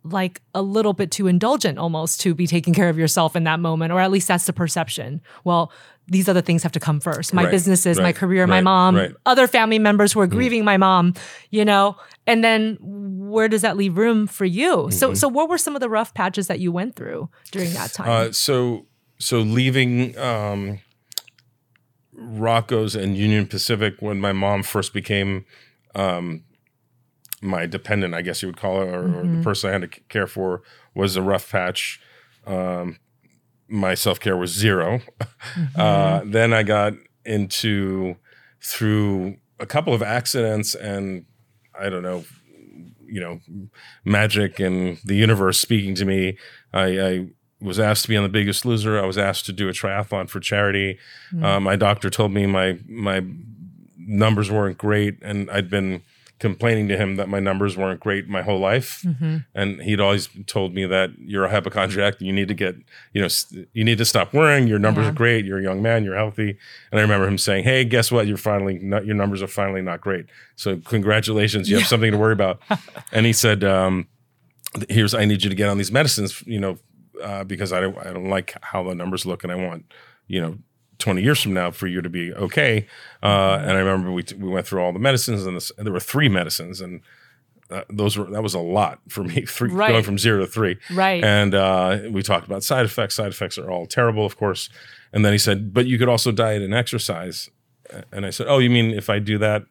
like 0.04 0.40
a 0.54 0.62
little 0.62 0.92
bit 0.92 1.10
too 1.10 1.26
indulgent 1.26 1.78
almost 1.78 2.20
to 2.22 2.34
be 2.34 2.46
taking 2.46 2.72
care 2.72 2.88
of 2.88 2.98
yourself 2.98 3.36
in 3.36 3.44
that 3.44 3.60
moment, 3.60 3.92
or 3.92 4.00
at 4.00 4.10
least 4.10 4.28
that's 4.28 4.46
the 4.46 4.52
perception. 4.52 5.20
Well, 5.44 5.72
these 6.06 6.28
other 6.28 6.40
things 6.40 6.62
have 6.62 6.72
to 6.72 6.80
come 6.80 7.00
first. 7.00 7.34
My 7.34 7.44
Right, 7.44 7.50
businesses, 7.50 7.98
my 7.98 8.04
right, 8.04 8.16
career, 8.16 8.46
my 8.46 8.62
mom, 8.62 8.96
right. 8.96 9.12
other 9.26 9.46
family 9.46 9.78
members 9.78 10.12
who 10.12 10.20
are 10.20 10.26
grieving 10.26 10.64
my 10.64 10.78
mom, 10.78 11.12
you 11.50 11.64
know, 11.64 11.96
and 12.26 12.42
then 12.42 12.78
where 12.80 13.48
does 13.48 13.60
that 13.62 13.76
leave 13.76 13.98
room 13.98 14.26
for 14.26 14.46
you? 14.46 14.90
So, 14.90 15.12
so 15.12 15.28
what 15.28 15.50
were 15.50 15.58
some 15.58 15.74
of 15.74 15.80
the 15.80 15.88
rough 15.90 16.14
patches 16.14 16.46
that 16.46 16.60
you 16.60 16.72
went 16.72 16.96
through 16.96 17.28
during 17.50 17.74
that 17.74 17.92
time? 17.92 18.08
Uh, 18.08 18.32
so 18.32 18.86
so 19.18 19.40
leaving 19.40 20.16
um, 20.16 20.78
Rocco's 22.12 22.94
and 22.94 23.16
Union 23.16 23.46
Pacific 23.46 23.96
when 24.00 24.20
my 24.20 24.32
mom 24.32 24.62
first 24.62 24.94
became 24.94 25.44
um, 25.94 26.44
my 27.42 27.66
dependent, 27.66 28.14
I 28.14 28.22
guess 28.22 28.42
you 28.42 28.48
would 28.48 28.56
call 28.56 28.82
it, 28.82 28.88
or, 28.88 29.04
or 29.04 29.08
Mm-hmm. 29.22 29.38
the 29.38 29.44
person 29.44 29.70
I 29.70 29.72
had 29.74 29.82
to 29.92 30.00
care 30.08 30.26
for 30.26 30.62
was 30.94 31.16
a 31.16 31.22
rough 31.22 31.50
patch. 31.50 32.00
Um, 32.46 32.98
my 33.68 33.94
self 33.94 34.18
care 34.20 34.36
was 34.36 34.52
0 34.52 35.00
Mm-hmm. 35.54 35.80
Uh, 35.80 36.20
then 36.24 36.52
I 36.52 36.62
got 36.62 36.94
into 37.24 38.16
through 38.60 39.36
a 39.60 39.66
couple 39.66 39.92
of 39.94 40.02
accidents 40.02 40.74
and 40.74 41.24
I 41.78 41.88
don't 41.88 42.02
know, 42.02 42.24
you 43.06 43.20
know, 43.20 43.40
magic 44.04 44.58
and 44.58 44.98
the 45.04 45.14
universe 45.16 45.58
speaking 45.60 45.94
to 45.96 46.04
me. 46.04 46.36
I, 46.72 47.00
I 47.00 47.26
was 47.60 47.78
asked 47.78 48.02
to 48.02 48.08
be 48.08 48.16
on 48.16 48.22
The 48.24 48.28
Biggest 48.28 48.64
Loser. 48.64 48.98
I 49.02 49.06
was 49.06 49.18
asked 49.18 49.46
to 49.46 49.52
do 49.52 49.68
a 49.68 49.72
triathlon 49.72 50.28
for 50.28 50.40
charity. 50.40 50.98
Uh, 51.42 51.60
my 51.60 51.76
doctor 51.76 52.08
told 52.10 52.32
me 52.32 52.46
my 52.46 52.78
my 52.88 53.22
numbers 53.96 54.50
weren't 54.50 54.78
great, 54.78 55.18
and 55.22 55.50
I'd 55.50 55.68
been 55.70 56.02
complaining 56.38 56.86
to 56.88 56.96
him 56.96 57.16
that 57.16 57.28
my 57.28 57.40
numbers 57.40 57.76
weren't 57.76 57.98
great 58.00 58.28
my 58.28 58.42
whole 58.42 58.60
life. 58.60 59.04
And 59.54 59.80
he'd 59.82 60.00
always 60.00 60.28
told 60.46 60.72
me 60.74 60.86
that 60.86 61.10
you're 61.18 61.44
a 61.44 61.50
hypochondriac. 61.50 62.20
You 62.20 62.32
need 62.32 62.46
to 62.48 62.54
get, 62.54 62.76
you 63.12 63.20
know, 63.20 63.26
s- 63.26 63.52
you 63.72 63.84
need 63.84 63.98
to 63.98 64.04
stop 64.04 64.32
worrying. 64.32 64.68
Your 64.68 64.78
numbers 64.78 65.04
Yeah. 65.04 65.10
are 65.10 65.14
great. 65.14 65.44
You're 65.44 65.58
a 65.58 65.62
young 65.62 65.82
man. 65.82 66.04
You're 66.04 66.14
healthy. 66.16 66.56
And 66.92 66.98
I 66.98 67.02
remember 67.02 67.26
him 67.26 67.38
saying, 67.38 67.64
"Hey, 67.64 67.84
guess 67.84 68.12
what? 68.12 68.26
You're 68.28 68.36
finally 68.36 68.78
not, 68.78 69.04
your 69.04 69.16
numbers 69.16 69.42
are 69.42 69.48
finally 69.48 69.82
not 69.82 70.00
great. 70.00 70.26
So 70.54 70.76
congratulations. 70.78 71.68
You 71.68 71.78
have 71.78 71.86
something 71.88 72.12
to 72.12 72.18
worry 72.18 72.34
about." 72.34 72.60
and 73.12 73.26
he 73.26 73.32
said, 73.32 73.64
um, 73.64 74.06
"Here's 74.88 75.14
I 75.14 75.24
need 75.24 75.42
you 75.42 75.50
to 75.50 75.56
get 75.56 75.68
on 75.68 75.78
these 75.78 75.90
medicines. 75.92 76.42
You 76.46 76.60
know, 76.60 76.78
uh, 77.22 77.42
because 77.44 77.72
I 77.72 77.80
don't 77.80 77.96
I 77.98 78.12
don't 78.12 78.28
like 78.30 78.54
how 78.62 78.84
the 78.84 78.94
numbers 78.94 79.26
look, 79.26 79.42
and 79.42 79.52
I 79.52 79.56
want 79.56 79.92
you 80.28 80.40
know." 80.40 80.58
20 80.98 81.22
years 81.22 81.40
from 81.42 81.54
now 81.54 81.70
for 81.70 81.86
you 81.86 82.02
to 82.02 82.08
be 82.10 82.32
okay. 82.34 82.86
Uh, 83.22 83.58
and 83.62 83.70
I 83.72 83.78
remember 83.80 84.10
we, 84.12 84.24
we 84.36 84.48
went 84.48 84.66
through 84.66 84.80
all 84.82 84.92
the 84.92 84.98
medicines 84.98 85.46
and, 85.46 85.56
this, 85.56 85.70
and 85.76 85.86
there 85.86 85.92
were 85.92 86.00
three 86.00 86.28
medicines 86.28 86.80
and 86.80 87.00
uh, 87.70 87.82
those 87.90 88.16
were, 88.16 88.24
that 88.24 88.42
was 88.42 88.54
a 88.54 88.58
lot 88.58 88.98
for 89.08 89.22
me, 89.22 89.42
three, 89.46 89.70
Right. 89.70 89.90
going 89.90 90.02
from 90.02 90.18
zero 90.18 90.40
to 90.40 90.46
three. 90.46 90.78
Right. 90.92 91.22
And 91.22 91.54
uh, 91.54 91.98
we 92.10 92.22
talked 92.22 92.46
about 92.46 92.64
side 92.64 92.84
effects. 92.86 93.14
Side 93.16 93.28
effects 93.30 93.58
are 93.58 93.70
all 93.70 93.86
terrible, 93.86 94.24
of 94.24 94.36
course. 94.36 94.70
And 95.12 95.24
then 95.24 95.32
he 95.32 95.38
said, 95.38 95.72
but 95.74 95.86
you 95.86 95.98
could 95.98 96.08
also 96.08 96.32
diet 96.32 96.62
and 96.62 96.74
exercise. 96.74 97.48
And 98.12 98.26
I 98.26 98.30
said, 98.30 98.46
oh, 98.48 98.58
you 98.58 98.70
mean 98.70 98.90
if 98.90 99.08
I 99.10 99.18
do 99.18 99.38
that, 99.38 99.64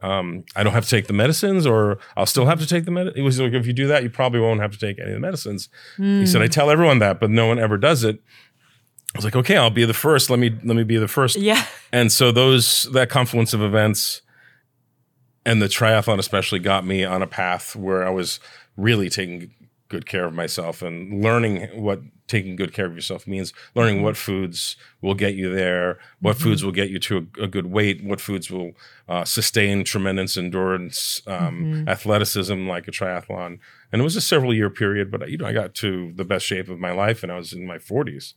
um, 0.00 0.44
I 0.54 0.62
don't 0.62 0.74
have 0.74 0.84
to 0.84 0.90
take 0.90 1.08
the 1.08 1.12
medicines 1.12 1.66
or 1.66 1.98
I'll 2.16 2.26
still 2.26 2.46
have 2.46 2.60
to 2.60 2.66
take 2.66 2.84
the 2.84 2.92
medicine. 2.92 3.18
It 3.18 3.22
was 3.24 3.40
like, 3.40 3.52
if 3.52 3.66
you 3.66 3.72
do 3.72 3.88
that, 3.88 4.04
you 4.04 4.10
probably 4.10 4.38
won't 4.38 4.60
have 4.60 4.70
to 4.72 4.78
take 4.78 4.98
any 5.00 5.08
of 5.08 5.14
the 5.14 5.20
medicines. 5.20 5.68
He 5.96 6.24
said, 6.26 6.40
I 6.40 6.46
tell 6.46 6.70
everyone 6.70 7.00
that, 7.00 7.18
but 7.18 7.30
no 7.30 7.46
one 7.46 7.58
ever 7.58 7.76
does 7.76 8.04
it. 8.04 8.20
I 9.18 9.20
was 9.20 9.24
like, 9.24 9.36
okay, 9.36 9.56
I'll 9.56 9.68
be 9.68 9.84
the 9.84 9.94
first. 9.94 10.30
Let 10.30 10.38
me, 10.38 10.50
let 10.62 10.76
me 10.76 10.84
be 10.84 10.96
the 10.96 11.08
first. 11.08 11.36
yeah. 11.36 11.66
And 11.92 12.12
so 12.12 12.30
those 12.30 12.84
that 12.92 13.10
confluence 13.10 13.52
of 13.52 13.62
events 13.62 14.22
and 15.44 15.60
the 15.60 15.66
triathlon 15.66 16.18
especially 16.18 16.60
got 16.60 16.86
me 16.86 17.04
on 17.04 17.20
a 17.20 17.26
path 17.26 17.74
where 17.74 18.06
I 18.06 18.10
was 18.10 18.38
really 18.76 19.10
taking 19.10 19.50
good 19.88 20.06
care 20.06 20.26
of 20.26 20.34
myself 20.34 20.82
and 20.82 21.20
learning 21.24 21.66
what 21.74 22.00
taking 22.28 22.54
good 22.54 22.72
care 22.72 22.86
of 22.86 22.94
yourself 22.94 23.26
means, 23.26 23.52
learning 23.74 24.02
what 24.02 24.16
foods 24.16 24.76
will 25.00 25.14
get 25.14 25.34
you 25.34 25.52
there, 25.52 25.98
what 26.20 26.36
foods 26.36 26.62
will 26.62 26.72
get 26.72 26.90
you 26.90 26.98
to 26.98 27.26
a, 27.38 27.44
a 27.44 27.46
good 27.48 27.66
weight, 27.66 28.04
what 28.04 28.20
foods 28.20 28.50
will 28.50 28.72
uh, 29.08 29.24
sustain 29.24 29.82
tremendous 29.82 30.36
endurance, 30.36 31.22
um, 31.26 31.88
athleticism 31.88 32.68
like 32.68 32.86
a 32.86 32.90
triathlon. 32.90 33.58
And 33.90 34.00
it 34.00 34.04
was 34.04 34.16
a 34.16 34.20
several 34.20 34.52
year 34.52 34.70
period, 34.70 35.10
but 35.10 35.30
you 35.30 35.38
know 35.38 35.46
I 35.46 35.52
got 35.52 35.74
to 35.76 36.12
the 36.14 36.24
best 36.24 36.44
shape 36.46 36.68
of 36.68 36.78
my 36.78 36.92
life, 36.92 37.22
and 37.22 37.32
I 37.32 37.36
was 37.36 37.52
in 37.52 37.66
my 37.66 37.78
40s 37.78 38.34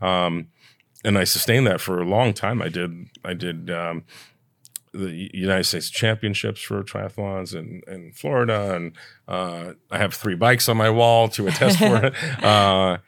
Um, 0.00 0.48
and 1.04 1.18
I 1.18 1.24
sustained 1.24 1.66
that 1.66 1.80
for 1.80 2.00
a 2.00 2.04
long 2.04 2.32
time. 2.32 2.62
I 2.62 2.68
did 2.68 3.08
I 3.24 3.34
did 3.34 3.70
um, 3.70 4.04
the 4.92 5.30
United 5.34 5.64
States 5.64 5.90
Championships 5.90 6.60
for 6.60 6.82
triathlons 6.84 7.54
in, 7.54 7.80
in 7.88 8.12
Florida, 8.12 8.74
and 8.74 8.92
uh, 9.26 9.72
I 9.90 9.98
have 9.98 10.14
three 10.14 10.34
bikes 10.34 10.68
on 10.68 10.76
my 10.76 10.90
wall 10.90 11.28
to 11.30 11.48
attest 11.48 11.78
for 11.78 11.96
it. 12.06 12.14
Uh, 12.42 12.98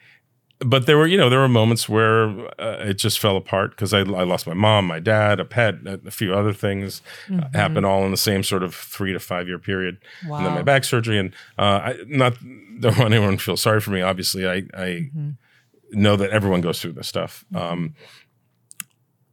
but 0.60 0.86
there 0.86 0.96
were 0.96 1.06
you 1.06 1.16
know 1.16 1.28
there 1.28 1.40
were 1.40 1.48
moments 1.48 1.88
where 1.88 2.28
uh, 2.60 2.78
it 2.80 2.94
just 2.94 3.18
fell 3.18 3.36
apart 3.36 3.70
because 3.70 3.92
I, 3.92 4.00
I 4.00 4.24
lost 4.24 4.46
my 4.46 4.54
mom, 4.54 4.86
my 4.86 5.00
dad, 5.00 5.40
a 5.40 5.44
pet, 5.44 5.76
a, 5.86 6.10
few 6.10 6.34
other 6.34 6.52
things 6.52 7.02
uh, 7.32 7.48
happened 7.52 7.84
all 7.84 8.04
in 8.04 8.10
the 8.10 8.16
same 8.16 8.42
sort 8.42 8.62
of 8.62 8.74
three 8.74 9.12
to 9.12 9.20
five 9.20 9.48
year 9.48 9.58
period, 9.58 9.98
and 10.22 10.46
then 10.46 10.54
my 10.54 10.62
back 10.62 10.84
surgery, 10.84 11.18
and 11.18 11.34
uh, 11.58 11.80
I 11.84 11.96
not 12.06 12.34
don't 12.80 12.98
want 12.98 13.12
anyone 13.12 13.36
to 13.36 13.42
feel 13.42 13.56
sorry 13.56 13.80
for 13.80 13.90
me. 13.90 14.00
Obviously, 14.00 14.48
I 14.48 14.62
I 14.74 15.10
know 15.90 16.16
that 16.16 16.30
everyone 16.30 16.60
goes 16.60 16.80
through 16.80 16.92
this 16.92 17.08
stuff. 17.08 17.44
Um, 17.54 17.94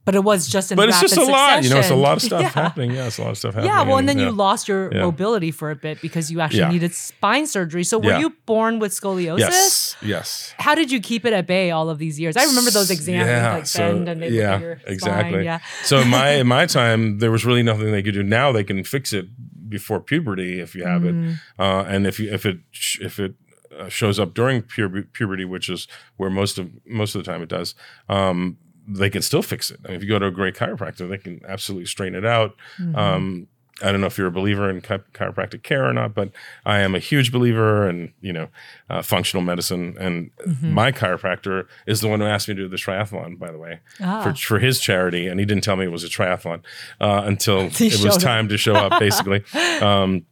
But 0.04 0.16
it 0.16 0.24
was 0.24 0.48
just 0.48 0.72
in 0.72 0.78
but 0.78 0.90
it's 0.90 1.00
just 1.00 1.16
a 1.16 1.20
rapid 1.20 1.32
lot, 1.32 1.64
you 1.64 1.70
know. 1.70 1.78
It's 1.78 1.92
a 1.92 1.96
lot 1.96 2.18
of 2.18 2.24
stuff 2.24 2.42
Yeah. 2.48 2.50
happening. 2.50 2.92
Yeah, 2.92 3.06
it's 3.06 3.20
a 3.20 3.22
lot 3.22 3.30
of 3.32 3.38
stuff 3.38 3.54
happening. 3.54 3.72
Yeah, 3.72 3.84
well, 3.84 3.98
and 3.98 4.10
then 4.10 4.18
yeah. 4.18 4.26
you 4.26 4.32
lost 4.32 4.68
your 4.68 4.92
Yeah. 4.92 5.02
mobility 5.02 5.52
for 5.52 5.70
a 5.70 5.76
bit 5.76 6.02
because 6.02 6.32
you 6.32 6.42
actually 6.42 6.70
needed 6.74 6.96
spine 6.96 7.46
surgery. 7.46 7.84
So 7.84 8.00
were 8.00 8.18
you 8.18 8.32
born 8.48 8.80
with 8.80 8.94
scoliosis? 8.94 9.38
yes, 9.40 9.96
yes. 10.02 10.56
How 10.58 10.74
did 10.74 10.92
you 10.92 11.00
keep 11.02 11.24
it 11.24 11.34
at 11.34 11.46
bay 11.46 11.70
all 11.70 11.88
of 11.90 12.00
these 12.00 12.20
years? 12.20 12.36
I 12.36 12.46
remember 12.46 12.72
those 12.72 12.90
exams 12.90 13.28
Yeah, 13.28 13.54
like 13.54 13.68
so- 13.68 13.80
bend 13.94 14.10
and 14.10 14.22
they 14.24 14.30
yeah, 14.30 14.60
your 14.60 14.80
spine. 14.80 14.94
exactly. 14.94 15.44
Yeah. 15.44 15.60
So 15.84 16.00
in 16.00 16.08
my 16.08 16.30
in 16.32 16.48
my 16.48 16.66
time, 16.80 17.20
there 17.20 17.30
was 17.32 17.46
really 17.46 17.62
nothing 17.62 17.92
they 17.92 18.02
could 18.02 18.16
do. 18.16 18.24
Now 18.24 18.52
they 18.52 18.64
can 18.64 18.84
fix 18.84 19.14
it 19.14 19.28
before 19.70 20.00
puberty 20.02 20.60
if 20.60 20.74
you 20.76 20.84
have 20.84 21.04
Mm. 21.04 21.34
it, 21.34 21.40
uh, 21.60 21.84
and 21.88 22.08
if 22.08 22.20
you 22.20 22.34
if 22.34 22.46
it 22.46 22.58
if 23.00 23.20
it 23.20 23.36
uh, 23.80 23.88
shows 23.88 24.20
up 24.20 24.34
during 24.34 24.64
pu- 24.64 25.04
puberty, 25.14 25.46
which 25.46 25.70
is 25.70 25.88
where 26.18 26.30
most 26.30 26.58
of 26.58 26.70
most 26.86 27.16
of 27.16 27.24
the 27.24 27.32
time 27.32 27.42
it 27.44 27.50
does. 27.50 27.74
Um, 28.10 28.58
they 28.94 29.10
can 29.10 29.22
still 29.22 29.42
fix 29.42 29.72
it. 29.72 29.80
I 29.86 29.90
mean, 29.90 29.98
if 29.98 30.04
you 30.04 30.10
go 30.10 30.20
to 30.20 30.26
a 30.28 30.32
great 30.32 30.56
chiropractor, 30.56 31.10
they 31.10 31.18
can 31.18 31.42
absolutely 31.48 31.86
straighten 31.86 32.16
it 32.18 32.26
out. 32.26 32.56
Mm-hmm. 32.80 32.96
Um, 32.96 33.48
I 33.84 33.92
don't 33.92 34.00
know 34.00 34.06
if 34.08 34.16
you're 34.16 34.28
a 34.28 34.32
believer 34.32 34.70
in 34.70 34.82
chi- 34.82 35.00
chiropractic 35.14 35.64
care 35.64 35.86
or 35.90 35.94
not, 35.94 36.14
but 36.14 36.30
I 36.68 36.82
am 36.82 36.94
a 36.94 37.00
huge 37.00 37.32
believer 37.32 37.90
in 37.90 38.14
you 38.22 38.32
know 38.32 38.50
uh, 38.92 39.02
functional 39.02 39.42
medicine. 39.44 39.96
And 40.00 40.30
Mm-hmm. 40.48 40.72
my 40.74 40.92
chiropractor 40.92 41.66
is 41.88 42.00
the 42.02 42.08
one 42.08 42.20
who 42.20 42.28
asked 42.28 42.48
me 42.48 42.54
to 42.56 42.62
do 42.64 42.68
the 42.68 42.78
triathlon, 42.78 43.40
by 43.40 43.50
the 43.52 43.58
way, 43.58 43.80
Ah. 44.00 44.22
for 44.24 44.36
for 44.36 44.60
his 44.60 44.80
charity, 44.80 45.28
and 45.28 45.40
he 45.40 45.46
didn't 45.48 45.64
tell 45.64 45.78
me 45.78 45.86
it 45.86 45.92
was 45.92 46.04
a 46.04 46.10
triathlon 46.10 46.62
uh, 47.00 47.24
until 47.26 47.62
it 47.72 47.80
was 48.04 48.18
up. 48.18 48.22
time 48.22 48.48
to 48.50 48.58
show 48.58 48.76
up, 48.76 49.00
basically. 49.00 49.44
um, 49.82 50.26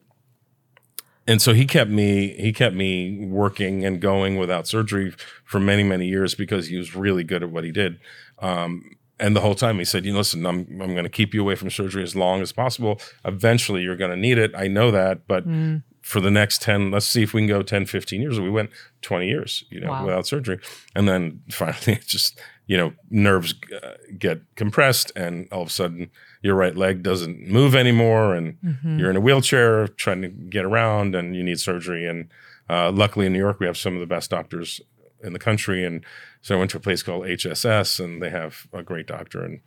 and 1.27 1.41
so 1.41 1.53
he 1.53 1.65
kept 1.65 1.89
me 1.91 2.33
he 2.39 2.51
kept 2.51 2.75
me 2.75 3.25
working 3.25 3.85
and 3.85 3.99
going 4.01 4.37
without 4.37 4.67
surgery 4.67 5.13
for 5.43 5.59
many 5.59 5.83
many 5.83 6.07
years 6.07 6.33
because 6.35 6.67
he 6.67 6.77
was 6.77 6.95
really 6.95 7.23
good 7.23 7.43
at 7.43 7.49
what 7.51 7.63
he 7.63 7.71
did 7.71 7.99
um, 8.41 8.83
and 9.19 9.35
the 9.35 9.41
whole 9.41 9.55
time 9.55 9.77
he 9.79 9.85
said 9.85 10.05
you 10.05 10.15
listen 10.15 10.45
i'm, 10.45 10.59
I'm 10.81 10.93
going 10.93 11.03
to 11.03 11.09
keep 11.09 11.33
you 11.33 11.41
away 11.41 11.55
from 11.55 11.69
surgery 11.69 12.03
as 12.03 12.15
long 12.15 12.41
as 12.41 12.51
possible 12.51 12.99
eventually 13.25 13.81
you're 13.81 13.97
going 13.97 14.11
to 14.11 14.17
need 14.17 14.37
it 14.37 14.51
i 14.55 14.67
know 14.67 14.91
that 14.91 15.27
but 15.27 15.45
Mm. 15.47 15.83
for 16.01 16.21
the 16.21 16.31
next 16.31 16.61
10 16.61 16.91
let's 16.91 17.05
see 17.05 17.23
if 17.23 17.33
we 17.33 17.41
can 17.41 17.47
go 17.47 17.61
10 17.61 17.85
15 17.85 18.21
years 18.21 18.39
we 18.39 18.49
went 18.49 18.69
20 19.01 19.27
years 19.27 19.63
you 19.69 19.79
know 19.81 19.91
Wow. 19.91 20.05
without 20.05 20.25
surgery 20.27 20.59
and 20.95 21.07
then 21.07 21.41
finally 21.51 21.93
it 21.99 22.05
just 22.07 22.39
you 22.67 22.77
know 22.77 22.93
nerves 23.09 23.53
uh, 23.83 23.93
get 24.17 24.41
compressed 24.55 25.11
and 25.15 25.47
all 25.51 25.63
of 25.63 25.67
a 25.67 25.71
sudden 25.71 26.09
your 26.41 26.55
right 26.55 26.75
leg 26.77 27.03
doesn't 27.03 27.45
move 27.47 27.75
anymore 27.75 28.33
and 28.35 28.57
Mhm. 28.63 28.99
you're 28.99 29.09
in 29.09 29.17
a 29.17 29.21
wheelchair 29.21 29.87
trying 29.87 30.21
to 30.21 30.29
get 30.29 30.63
around 30.65 31.13
and 31.15 31.35
you 31.35 31.43
need 31.43 31.59
surgery 31.59 32.07
and 32.07 32.29
uh, 32.69 32.89
luckily 32.91 33.25
in 33.25 33.33
new 33.33 33.39
york 33.39 33.59
we 33.59 33.65
have 33.65 33.77
some 33.77 33.93
of 33.95 33.99
the 33.99 34.07
best 34.15 34.29
doctors 34.29 34.79
in 35.23 35.33
the 35.33 35.39
country 35.39 35.83
and 35.85 36.03
so 36.41 36.55
i 36.55 36.57
went 36.59 36.71
to 36.71 36.77
a 36.77 36.79
place 36.79 37.03
called 37.03 37.23
hss 37.25 37.99
and 38.03 38.21
they 38.21 38.29
have 38.29 38.67
a 38.73 38.81
great 38.83 39.05
doctor 39.07 39.43
and 39.43 39.59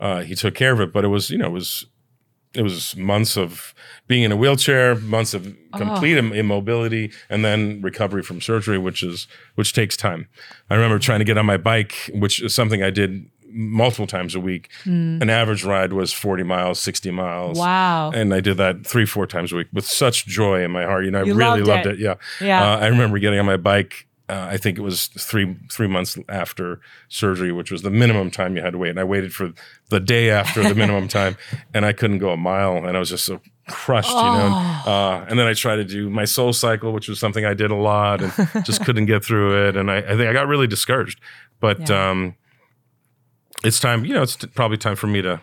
uh, 0.00 0.20
he 0.22 0.34
took 0.34 0.54
care 0.54 0.72
of 0.72 0.80
it 0.80 0.92
but 0.92 1.04
it 1.04 1.08
was 1.08 1.30
you 1.30 1.38
know 1.38 1.46
it 1.46 1.52
was 1.52 1.86
it 2.54 2.62
was 2.62 2.96
months 2.96 3.36
of 3.36 3.74
being 4.06 4.22
in 4.22 4.32
a 4.32 4.36
wheelchair 4.36 4.94
months 4.96 5.34
of 5.34 5.54
complete 5.76 6.16
im- 6.16 6.32
immobility 6.32 7.12
and 7.28 7.44
then 7.44 7.80
recovery 7.82 8.22
from 8.22 8.40
surgery 8.40 8.78
which 8.78 9.02
is 9.02 9.26
which 9.56 9.72
takes 9.72 9.96
time 9.96 10.28
i 10.70 10.74
remember 10.74 10.98
trying 10.98 11.18
to 11.18 11.24
get 11.24 11.36
on 11.38 11.44
my 11.46 11.56
bike 11.56 12.10
which 12.14 12.42
is 12.42 12.54
something 12.54 12.82
i 12.82 12.90
did 12.90 13.28
multiple 13.50 14.06
times 14.06 14.34
a 14.34 14.40
week 14.40 14.68
an 14.84 15.30
average 15.30 15.64
ride 15.64 15.92
was 15.94 16.12
40 16.12 16.42
miles 16.42 16.78
60 16.80 17.10
miles 17.12 17.58
Wow. 17.58 18.10
and 18.10 18.34
I 18.34 18.40
did 18.40 18.58
that 18.58 18.86
three, 18.86 19.06
four 19.06 19.26
times 19.26 19.52
a 19.54 19.56
week 19.56 19.68
with 19.72 19.86
such 19.86 20.26
joy 20.26 20.62
in 20.62 20.70
my 20.70 20.84
heart. 20.84 21.06
You 21.06 21.10
know, 21.10 21.20
I 21.20 21.22
You 21.22 21.32
really 21.34 21.62
loved 21.62 21.68
loved 21.68 21.86
it. 21.86 21.92
it. 21.94 21.98
Yeah. 21.98 22.14
Yeah. 22.42 22.62
Uh, 22.74 22.76
I 22.80 22.86
remember 22.88 23.18
getting 23.18 23.38
on 23.38 23.46
my 23.46 23.56
bike. 23.56 24.06
Uh, 24.28 24.46
I 24.50 24.56
think 24.58 24.76
it 24.78 24.82
was 24.82 25.06
three 25.06 25.56
three 25.70 25.86
months 25.86 26.18
after 26.28 26.80
surgery, 27.08 27.50
which 27.52 27.70
was 27.70 27.82
the 27.82 27.90
minimum 27.90 28.30
time 28.30 28.56
you 28.56 28.62
had 28.62 28.72
to 28.72 28.78
wait. 28.78 28.90
And 28.90 29.00
I 29.00 29.04
waited 29.04 29.32
for 29.34 29.52
the 29.88 30.00
day 30.00 30.30
after 30.30 30.62
the 30.62 30.74
minimum 30.74 31.08
time, 31.18 31.36
and 31.72 31.86
I 31.86 31.92
couldn't 31.94 32.18
go 32.18 32.30
a 32.30 32.36
mile, 32.36 32.76
and 32.76 32.94
I 32.96 33.00
was 33.00 33.08
just 33.08 33.24
so 33.24 33.40
crushed, 33.68 34.10
you 34.10 34.14
know. 34.16 34.50
Oh. 34.86 34.90
Uh, 34.90 35.26
and 35.28 35.38
then 35.38 35.46
I 35.46 35.54
tried 35.54 35.76
to 35.76 35.84
do 35.84 36.10
my 36.10 36.24
soul 36.26 36.52
cycle, 36.52 36.92
which 36.92 37.08
was 37.08 37.18
something 37.18 37.44
I 37.44 37.54
did 37.54 37.70
a 37.70 37.74
lot, 37.74 38.20
and 38.22 38.32
just 38.64 38.84
couldn't 38.84 39.06
get 39.06 39.24
through 39.24 39.68
it. 39.68 39.76
And 39.76 39.90
I, 39.90 39.98
I 39.98 40.08
think 40.16 40.28
I 40.28 40.32
got 40.32 40.46
really 40.46 40.66
discouraged. 40.66 41.20
But 41.60 41.88
Yeah. 41.88 42.10
um, 42.10 42.34
it's 43.64 43.80
time, 43.80 44.04
you 44.04 44.14
know, 44.14 44.22
it's 44.22 44.36
t- 44.36 44.46
probably 44.46 44.76
time 44.76 44.94
for 44.96 45.06
me 45.06 45.20
to 45.22 45.40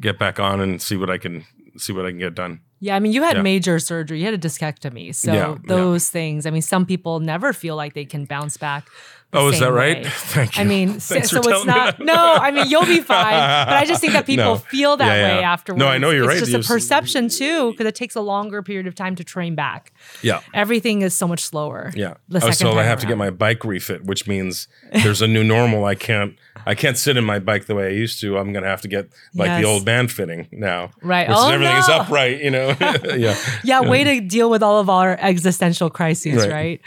get 0.00 0.18
back 0.18 0.38
on 0.38 0.60
and 0.60 0.80
see 0.82 0.96
what 0.96 1.10
I 1.10 1.18
can 1.18 1.44
see 1.76 1.92
what 1.92 2.06
I 2.06 2.10
can 2.10 2.18
get 2.18 2.34
done. 2.34 2.60
Yeah, 2.80 2.96
I 2.96 2.98
mean, 3.00 3.12
you 3.12 3.22
had 3.22 3.36
Yeah. 3.36 3.42
major 3.42 3.78
surgery. 3.78 4.18
You 4.20 4.24
had 4.24 4.34
a 4.34 4.38
discectomy. 4.38 5.14
So 5.14 5.32
Yeah, 5.32 5.48
yeah. 5.50 5.56
those 5.66 6.08
things, 6.08 6.46
I 6.46 6.50
mean, 6.50 6.62
some 6.62 6.86
people 6.86 7.20
never 7.20 7.52
feel 7.52 7.76
like 7.76 7.92
they 7.94 8.06
can 8.06 8.24
bounce 8.24 8.56
back. 8.56 8.88
Oh, 9.32 9.48
is 9.48 9.60
that 9.60 9.72
right? 9.72 9.98
way. 10.04 10.10
Thank 10.10 10.56
you. 10.56 10.62
I 10.62 10.64
mean, 10.64 10.98
so, 11.00 11.20
so 11.20 11.38
it's 11.38 11.64
not. 11.64 12.00
No, 12.00 12.14
I 12.16 12.50
mean, 12.50 12.68
you'll 12.68 12.84
be 12.86 13.00
fine. 13.16 13.32
But 13.66 13.74
I 13.74 13.84
just 13.86 14.00
think 14.00 14.12
that 14.14 14.26
people 14.26 14.44
No. 14.44 14.56
feel 14.56 14.96
that 14.96 15.06
Yeah, 15.16 15.34
way 15.36 15.40
yeah. 15.40 15.52
afterwards. 15.52 15.78
No, 15.78 15.86
I 15.88 15.98
know 15.98 16.10
you're 16.10 16.24
it's 16.24 16.28
right. 16.28 16.42
It's 16.42 16.50
just 16.50 16.68
a 16.68 16.72
perception 16.72 17.28
too, 17.28 17.70
because 17.70 17.86
it 17.86 17.94
takes 17.94 18.16
a 18.16 18.20
longer 18.20 18.62
period 18.62 18.86
of 18.88 18.94
time 18.94 19.14
to 19.16 19.24
train 19.24 19.54
back. 19.54 19.92
yeah. 20.22 20.40
Everything 20.52 21.02
is 21.02 21.16
so 21.16 21.28
much 21.28 21.40
slower. 21.44 21.92
Yeah. 21.94 22.14
The 22.28 22.40
I 22.42 22.46
was 22.46 22.56
second 22.58 22.72
told 22.72 22.78
I 22.78 22.84
have 22.84 23.00
to 23.00 23.06
get 23.06 23.18
my 23.18 23.30
bike 23.30 23.64
refit, 23.64 24.04
which 24.04 24.26
means 24.26 24.66
there's 24.92 25.22
a 25.22 25.28
new 25.28 25.44
normal. 25.44 25.84
I 25.84 25.94
can't 25.94 26.34
I 26.66 26.74
can't 26.74 26.98
sit 26.98 27.16
in 27.16 27.24
my 27.24 27.38
bike 27.38 27.66
the 27.66 27.74
way 27.74 27.86
I 27.86 27.90
used 27.90 28.20
to. 28.20 28.36
I'm 28.36 28.52
gonna 28.52 28.66
have 28.66 28.82
to 28.82 28.88
get 28.88 29.08
like 29.34 29.46
Yes. 29.46 29.62
the 29.62 29.66
old 29.68 29.84
band 29.84 30.10
fitting 30.12 30.48
now. 30.52 30.90
Right. 31.02 31.26
Which 31.28 31.36
Oh, 31.38 31.46
is 31.48 31.54
everything 31.54 31.76
is 31.76 31.88
upright, 31.88 32.42
you 32.42 32.50
know. 32.50 32.76
yeah. 33.16 33.36
yeah, 33.64 33.80
way 33.80 34.04
to 34.04 34.20
deal 34.20 34.50
with 34.50 34.62
all 34.62 34.78
of 34.78 34.90
our 34.90 35.16
existential 35.20 35.88
crises, 35.88 36.46
right? 36.46 36.50
Right. 36.52 36.80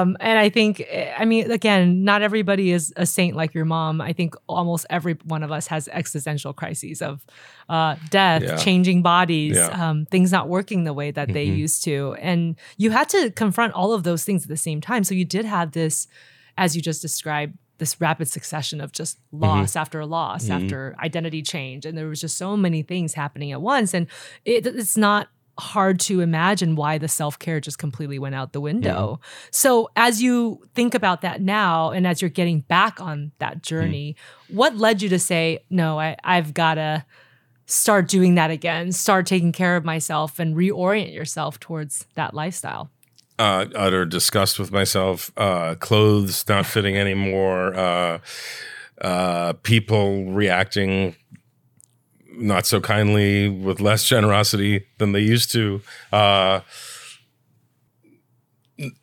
Um, 0.00 0.16
and 0.20 0.38
I 0.38 0.48
think, 0.48 0.82
I 1.18 1.24
mean, 1.26 1.50
again, 1.50 1.79
not 1.86 2.22
everybody 2.22 2.70
is 2.72 2.92
a 2.96 3.06
saint 3.06 3.36
like 3.36 3.54
your 3.54 3.64
mom. 3.64 4.00
I 4.00 4.12
think 4.12 4.34
almost 4.48 4.86
every 4.90 5.14
one 5.24 5.42
of 5.42 5.50
us 5.50 5.66
has 5.68 5.88
existential 5.88 6.52
crises 6.52 7.02
of 7.02 7.24
uh, 7.68 7.96
death, 8.10 8.42
Yeah. 8.42 8.56
changing 8.56 9.02
bodies, 9.02 9.56
Yeah. 9.56 9.68
um, 9.90 10.06
things 10.06 10.32
not 10.32 10.48
working 10.48 10.84
the 10.84 10.92
way 10.92 11.10
that 11.10 11.32
they 11.32 11.46
Mhm. 11.46 11.56
used 11.58 11.84
to, 11.84 12.14
and 12.20 12.56
you 12.76 12.90
had 12.90 13.08
to 13.10 13.30
confront 13.30 13.72
all 13.74 13.92
of 13.92 14.02
those 14.02 14.24
things 14.24 14.42
at 14.42 14.48
the 14.48 14.56
same 14.56 14.80
time. 14.80 15.04
So 15.04 15.14
you 15.14 15.24
did 15.24 15.44
have 15.44 15.72
this, 15.72 16.06
as 16.58 16.74
you 16.76 16.82
just 16.82 17.02
described. 17.02 17.56
This 17.78 17.98
rapid 17.98 18.28
succession 18.28 18.78
of 18.82 18.92
just 18.92 19.16
Mm-hmm. 19.32 19.44
loss 19.44 19.74
after 19.74 20.04
loss 20.04 20.48
Mhm. 20.48 20.50
after 20.64 20.94
identity 21.02 21.40
change, 21.40 21.86
and 21.86 21.96
there 21.96 22.08
was 22.08 22.20
just 22.20 22.36
so 22.36 22.54
many 22.54 22.82
things 22.82 23.14
happening 23.14 23.52
at 23.52 23.62
once, 23.62 23.94
and 23.94 24.06
it, 24.44 24.66
it's 24.66 24.98
not 24.98 25.28
hard 25.58 26.00
to 26.00 26.20
imagine 26.20 26.76
why 26.76 26.98
the 26.98 27.08
self 27.08 27.38
care 27.38 27.60
just 27.60 27.78
completely 27.78 28.18
went 28.18 28.34
out 28.34 28.52
the 28.52 28.60
window. 28.60 29.20
So, 29.50 29.90
as 29.96 30.22
you 30.22 30.62
think 30.74 30.94
about 30.94 31.20
that 31.22 31.40
now, 31.40 31.90
and 31.90 32.06
as 32.06 32.22
you're 32.22 32.30
getting 32.30 32.60
back 32.60 33.00
on 33.00 33.32
that 33.38 33.62
journey, 33.62 34.16
what 34.48 34.76
led 34.76 35.02
you 35.02 35.08
to 35.10 35.18
say, 35.18 35.64
no, 35.70 35.98
I, 35.98 36.16
I've 36.24 36.54
got 36.54 36.74
to 36.74 37.04
start 37.66 38.08
doing 38.08 38.34
that 38.34 38.50
again, 38.50 38.92
start 38.92 39.26
taking 39.26 39.52
care 39.52 39.76
of 39.76 39.84
myself, 39.84 40.38
and 40.38 40.56
reorient 40.56 41.14
yourself 41.14 41.60
towards 41.60 42.06
that 42.14 42.34
lifestyle? 42.34 42.90
uh, 43.40 43.64
utter 43.74 44.04
disgust 44.04 44.58
with 44.58 44.70
myself, 44.70 45.32
uh, 45.38 45.74
clothes 45.76 46.46
not 46.46 46.66
fitting 46.66 46.96
anymore, 46.98 47.74
uh, 47.74 48.18
uh, 49.00 49.54
people 49.62 50.26
reacting 50.26 51.16
not 52.40 52.66
so 52.66 52.80
kindly 52.80 53.48
with 53.48 53.80
less 53.80 54.04
generosity 54.04 54.86
than 54.98 55.12
they 55.12 55.20
used 55.20 55.52
to. 55.52 55.80
Uh, 56.12 56.60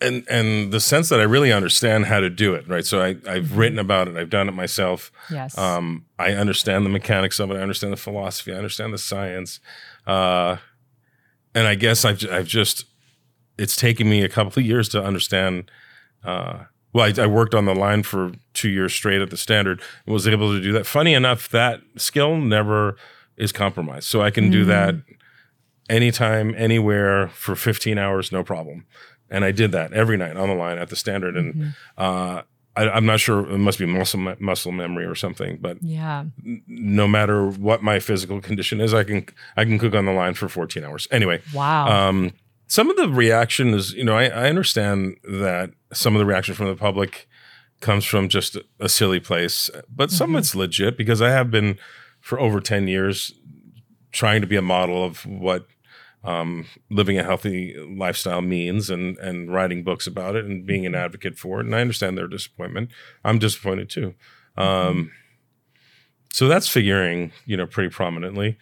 and 0.01 0.25
and 0.29 0.73
the 0.73 0.79
sense 0.79 1.09
that 1.09 1.19
I 1.19 1.23
really 1.23 1.51
understand 1.51 2.05
how 2.05 2.19
to 2.19 2.29
do 2.29 2.55
it, 2.55 2.67
right? 2.67 2.85
So 2.85 3.01
I, 3.01 3.15
I've 3.29 3.57
written 3.57 3.77
about 3.77 4.07
it, 4.07 4.17
I've 4.17 4.29
done 4.29 4.49
it 4.49 4.53
myself. 4.53 5.11
Yes. 5.29 5.57
Um, 5.57 6.05
I 6.17 6.33
understand 6.33 6.85
the 6.85 6.89
mechanics 6.89 7.39
of 7.39 7.51
it. 7.51 7.57
I 7.57 7.61
understand 7.61 7.93
the 7.93 7.97
philosophy. 7.97 8.53
I 8.53 8.57
understand 8.57 8.93
the 8.93 8.97
science. 8.97 9.59
Uh, 10.05 10.57
and 11.53 11.67
I 11.67 11.75
guess 11.75 12.05
I've 12.05 12.23
I've 12.31 12.47
just 12.47 12.85
it's 13.57 13.75
taken 13.75 14.09
me 14.09 14.23
a 14.23 14.29
couple 14.29 14.59
of 14.59 14.65
years 14.65 14.89
to 14.89 15.03
understand. 15.03 15.69
Uh, 16.23 16.65
well, 16.93 17.05
I, 17.05 17.21
I 17.21 17.27
worked 17.27 17.53
on 17.53 17.65
the 17.65 17.75
line 17.75 18.01
for 18.03 18.31
two 18.53 18.69
years 18.69 18.93
straight 18.93 19.21
at 19.21 19.29
the 19.29 19.37
standard 19.37 19.81
and 20.05 20.13
was 20.13 20.27
able 20.27 20.51
to 20.53 20.61
do 20.61 20.71
that. 20.71 20.85
Funny 20.85 21.13
enough, 21.13 21.49
that 21.49 21.81
skill 21.97 22.37
never 22.37 22.95
is 23.37 23.51
compromised. 23.51 24.07
So 24.07 24.21
I 24.21 24.31
can 24.31 24.49
do 24.49 24.65
that 24.65 24.95
anytime, 25.89 26.53
anywhere 26.57 27.27
for 27.29 27.55
15 27.55 27.97
hours, 27.97 28.31
no 28.31 28.43
problem. 28.43 28.85
And 29.29 29.43
I 29.43 29.51
did 29.51 29.71
that 29.73 29.93
every 29.93 30.17
night 30.17 30.37
on 30.37 30.49
the 30.49 30.55
line 30.55 30.77
at 30.77 30.89
the 30.89 30.95
standard. 30.95 31.35
And 31.35 31.73
uh, 31.97 32.43
I, 32.75 32.89
I'm 32.89 33.05
not 33.05 33.19
sure 33.19 33.39
it 33.49 33.57
must 33.57 33.79
be 33.79 33.85
muscle 33.85 34.35
muscle 34.39 34.71
memory 34.71 35.05
or 35.05 35.15
something, 35.15 35.57
but 35.59 35.77
yeah. 35.81 36.25
no 36.67 37.07
matter 37.07 37.47
what 37.47 37.83
my 37.83 37.99
physical 37.99 38.39
condition 38.39 38.79
is, 38.79 38.93
I 38.93 39.03
can 39.03 39.25
I 39.57 39.65
can 39.65 39.79
cook 39.79 39.93
on 39.95 40.05
the 40.05 40.13
line 40.13 40.33
for 40.33 40.47
14 40.47 40.83
hours. 40.83 41.07
Anyway, 41.11 41.41
Wow. 41.53 41.87
um, 42.09 42.31
some 42.67 42.89
of 42.89 42.95
the 42.97 43.09
reaction 43.09 43.73
is, 43.73 43.93
you 43.93 44.03
know, 44.03 44.15
I, 44.17 44.25
I 44.25 44.49
understand 44.49 45.17
that 45.23 45.71
some 45.93 46.15
of 46.15 46.19
the 46.19 46.25
reaction 46.25 46.53
from 46.53 46.67
the 46.67 46.75
public 46.75 47.27
comes 47.81 48.05
from 48.05 48.27
just 48.29 48.55
a, 48.55 48.65
a 48.79 48.89
silly 48.89 49.19
place, 49.19 49.69
but 49.93 50.09
some 50.11 50.35
of 50.35 50.39
it's 50.39 50.55
legit 50.55 50.97
because 50.97 51.21
I 51.21 51.29
have 51.31 51.51
been 51.51 51.77
for 52.27 52.37
over 52.41 52.59
10 52.59 52.89
years 52.89 53.31
trying 54.11 54.41
to 54.41 54.47
be 54.47 54.57
a 54.57 54.61
model 54.61 55.01
of 55.01 55.25
what 55.25 55.65
um, 56.25 56.65
living 56.89 57.17
a 57.17 57.23
healthy 57.23 57.73
lifestyle 57.89 58.41
means 58.41 58.89
and, 58.89 59.17
and 59.19 59.49
writing 59.49 59.81
books 59.81 60.05
about 60.07 60.35
it 60.35 60.43
and 60.43 60.65
being 60.65 60.85
an 60.85 60.93
advocate 60.93 61.37
for 61.37 61.61
it. 61.61 61.65
And 61.65 61.73
I 61.73 61.79
understand 61.79 62.17
their 62.17 62.27
disappointment. 62.27 62.89
I'm 63.23 63.39
disappointed 63.39 63.89
too. 63.89 64.13
Um, 64.57 65.13
so 66.33 66.49
that's 66.49 66.67
figuring, 66.67 67.31
you 67.45 67.55
know, 67.55 67.65
pretty 67.65 67.89
prominently. 67.89 68.57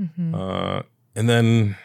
Mhm. 0.00 0.34
Uh, 0.34 0.82
and 1.14 1.28
then 1.28 1.76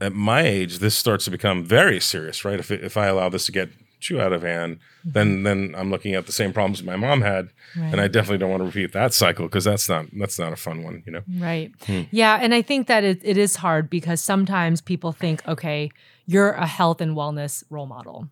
at 0.00 0.14
my 0.14 0.40
age, 0.40 0.78
this 0.78 0.96
starts 0.96 1.26
to 1.26 1.30
become 1.30 1.66
very 1.66 2.00
serious, 2.00 2.46
right? 2.46 2.58
If 2.58 2.70
if 2.70 2.96
I 2.96 3.08
allow 3.08 3.28
this 3.28 3.44
to 3.46 3.52
get 3.52 3.68
too 4.04 4.20
out 4.20 4.32
of 4.32 4.42
hand, 4.42 4.78
then 5.04 5.42
then 5.42 5.74
I'm 5.76 5.90
looking 5.90 6.14
at 6.14 6.26
the 6.26 6.32
same 6.32 6.52
problems 6.52 6.82
my 6.82 6.96
mom 6.96 7.22
had, 7.22 7.48
and 7.74 8.00
I 8.00 8.08
definitely 8.08 8.38
don't 8.38 8.50
want 8.50 8.60
to 8.60 8.66
repeat 8.66 8.92
that 8.92 9.14
cycle 9.14 9.46
because 9.46 9.64
that's 9.64 9.88
not 9.88 10.06
that's 10.12 10.38
not 10.38 10.52
a 10.52 10.56
fun 10.56 10.82
one, 10.82 11.02
you 11.06 11.12
know. 11.12 11.22
Right. 11.38 11.72
Hmm. 11.86 12.02
Yeah. 12.10 12.38
And 12.40 12.54
I 12.54 12.62
think 12.62 12.86
that 12.86 13.02
it, 13.04 13.20
it 13.22 13.36
is 13.36 13.56
hard 13.56 13.88
because 13.90 14.20
sometimes 14.22 14.80
people 14.80 15.12
think, 15.12 15.46
okay, 15.48 15.90
you're 16.26 16.52
a 16.52 16.66
health 16.66 17.00
and 17.00 17.16
wellness 17.16 17.64
role 17.70 17.86
model. 17.86 18.28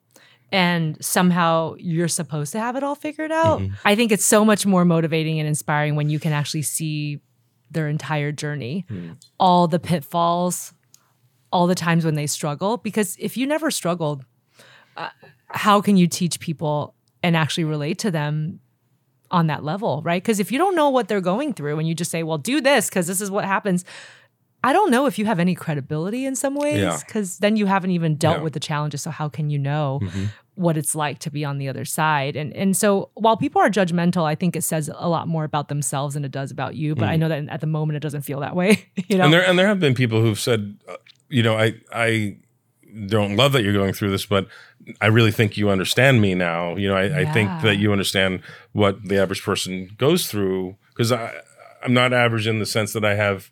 And 0.50 1.02
somehow 1.02 1.76
you're 1.78 2.08
supposed 2.08 2.52
to 2.52 2.58
have 2.60 2.76
it 2.76 2.82
all 2.82 2.94
figured 2.94 3.32
out. 3.32 3.60
Mhm. 3.60 3.72
I 3.86 3.94
think 3.96 4.12
it's 4.12 4.24
so 4.24 4.44
much 4.44 4.66
more 4.66 4.84
motivating 4.84 5.38
and 5.40 5.48
inspiring 5.48 5.96
when 5.96 6.10
you 6.10 6.18
can 6.18 6.32
actually 6.32 6.62
see 6.62 7.20
their 7.70 7.88
entire 7.88 8.32
journey, 8.32 8.84
all 9.40 9.66
the 9.66 9.78
pitfalls, 9.78 10.74
all 11.50 11.66
the 11.66 11.74
times 11.74 12.04
when 12.04 12.16
they 12.16 12.26
struggle. 12.26 12.76
Because 12.76 13.16
if 13.18 13.34
you 13.38 13.46
never 13.46 13.70
struggled, 13.70 14.26
uh, 14.96 15.08
how 15.48 15.80
can 15.80 15.96
you 15.96 16.06
teach 16.06 16.40
people 16.40 16.94
and 17.22 17.36
actually 17.36 17.64
relate 17.64 17.98
to 17.98 18.10
them 18.10 18.60
on 19.30 19.46
that 19.46 19.64
level, 19.64 20.02
right? 20.04 20.22
Because 20.22 20.40
if 20.40 20.52
you 20.52 20.58
don't 20.58 20.74
know 20.74 20.90
what 20.90 21.08
they're 21.08 21.20
going 21.20 21.54
through 21.54 21.78
and 21.78 21.88
you 21.88 21.94
just 21.94 22.10
say, 22.10 22.22
well, 22.22 22.38
do 22.38 22.60
this 22.60 22.88
because 22.88 23.06
this 23.06 23.20
is 23.20 23.30
what 23.30 23.44
happens, 23.44 23.84
I 24.64 24.72
don't 24.72 24.90
know 24.90 25.06
if 25.06 25.18
you 25.18 25.24
have 25.26 25.40
any 25.40 25.54
credibility 25.54 26.24
in 26.26 26.36
some 26.36 26.54
ways 26.54 26.78
Yeah. 26.78 26.98
because 27.04 27.38
then 27.38 27.56
you 27.56 27.66
haven't 27.66 27.90
even 27.92 28.16
dealt 28.16 28.38
Yeah. 28.38 28.42
with 28.42 28.52
the 28.52 28.60
challenges. 28.60 29.02
So 29.02 29.10
how 29.10 29.28
can 29.28 29.50
you 29.50 29.58
know 29.58 30.00
Mhm. 30.02 30.28
what 30.54 30.76
it's 30.76 30.94
like 30.94 31.18
to 31.20 31.30
be 31.30 31.44
on 31.44 31.58
the 31.58 31.68
other 31.68 31.84
side? 31.84 32.36
And 32.36 32.52
and 32.54 32.76
so 32.76 33.10
while 33.14 33.36
people 33.36 33.60
are 33.62 33.70
judgmental, 33.70 34.24
I 34.24 34.34
think 34.34 34.54
it 34.54 34.62
says 34.62 34.90
a 34.94 35.08
lot 35.08 35.26
more 35.26 35.44
about 35.44 35.68
themselves 35.68 36.14
than 36.14 36.24
it 36.24 36.30
does 36.30 36.50
about 36.52 36.76
you. 36.76 36.94
But 36.94 37.08
I 37.08 37.16
know 37.16 37.28
that 37.28 37.48
at 37.48 37.60
the 37.60 37.66
moment 37.66 37.96
it 37.96 38.00
doesn't 38.00 38.22
feel 38.22 38.40
that 38.40 38.54
way. 38.54 38.84
You 39.08 39.16
know, 39.18 39.22
Mm. 39.22 39.24
And 39.24 39.32
there 39.34 39.46
and 39.48 39.58
there 39.58 39.66
have 39.66 39.80
been 39.80 39.94
people 39.94 40.20
who've 40.20 40.38
said, 40.38 40.76
uh, 40.88 40.94
you 41.28 41.42
know, 41.42 41.56
I 41.58 41.74
I 41.92 42.36
don't 43.06 43.36
love 43.36 43.52
that 43.52 43.62
you're 43.62 43.72
going 43.72 43.92
through 43.92 44.10
this, 44.10 44.26
but 44.26 44.46
I 45.00 45.06
really 45.06 45.30
think 45.32 45.56
you 45.56 45.70
understand 45.70 46.20
me 46.20 46.34
now. 46.34 46.76
You 46.76 46.88
know, 46.88 46.96
I, 46.96 47.20
I 47.20 47.24
think 47.32 47.48
that 47.62 47.76
you 47.76 47.92
understand 47.92 48.40
what 48.72 49.02
the 49.04 49.18
average 49.18 49.42
person 49.42 49.90
goes 49.98 50.26
through 50.26 50.76
because 50.90 51.12
I 51.12 51.32
I'm 51.84 51.94
not 51.94 52.12
average 52.12 52.46
in 52.46 52.58
the 52.58 52.66
sense 52.66 52.92
that 52.92 53.04
I 53.04 53.14
have 53.14 53.50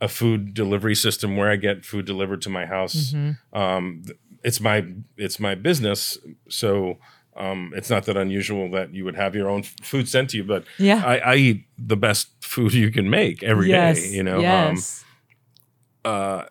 a 0.00 0.08
food 0.08 0.52
delivery 0.54 0.94
system 0.94 1.36
where 1.36 1.50
I 1.50 1.56
get 1.56 1.84
food 1.84 2.04
delivered 2.06 2.42
to 2.42 2.50
my 2.50 2.66
house. 2.66 3.12
Mm-hmm. 3.12 3.58
Um, 3.58 4.02
it's 4.44 4.60
my 4.60 4.84
it's 5.16 5.38
my 5.40 5.54
business, 5.54 6.18
so. 6.48 6.98
Um, 7.34 7.72
it's 7.74 7.88
not 7.88 8.04
that 8.04 8.16
unusual 8.18 8.70
that 8.72 8.92
you 8.92 9.06
would 9.06 9.16
have 9.16 9.34
your 9.34 9.48
own 9.48 9.62
food 9.62 10.06
sent 10.06 10.28
to 10.30 10.36
you, 10.36 10.44
but 10.44 10.64
Yeah. 10.76 11.02
I, 11.02 11.16
I 11.16 11.34
eat 11.36 11.64
the 11.78 11.96
best 11.96 12.28
food 12.44 12.74
you 12.74 12.90
can 12.90 13.08
make 13.08 13.42
every 13.42 13.68
day. 13.68 13.72
yes, 13.72 14.12
You 14.12 14.22
know, 14.22 14.44
Um, 14.44 14.76
uh, 16.04 16.44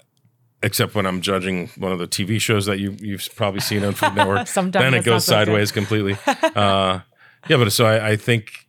except 0.63 0.95
when 0.95 1.05
I'm 1.05 1.21
judging 1.21 1.69
one 1.77 1.91
of 1.91 1.99
the 1.99 2.07
TV 2.07 2.39
shows 2.39 2.65
that 2.65 2.79
you 2.79 2.95
you've 2.99 3.27
probably 3.35 3.61
seen 3.61 3.83
on 3.83 3.93
Food 3.93 4.15
Network. 4.15 4.47
Sometimes 4.47 4.83
then 4.83 4.93
it 4.93 5.05
goes 5.05 5.25
so 5.25 5.31
sideways 5.33 5.71
completely. 5.71 6.17
Uh, 6.27 6.99
yeah, 7.47 7.57
but 7.57 7.71
so 7.71 7.85
I, 7.85 8.11
I 8.11 8.15
think 8.15 8.67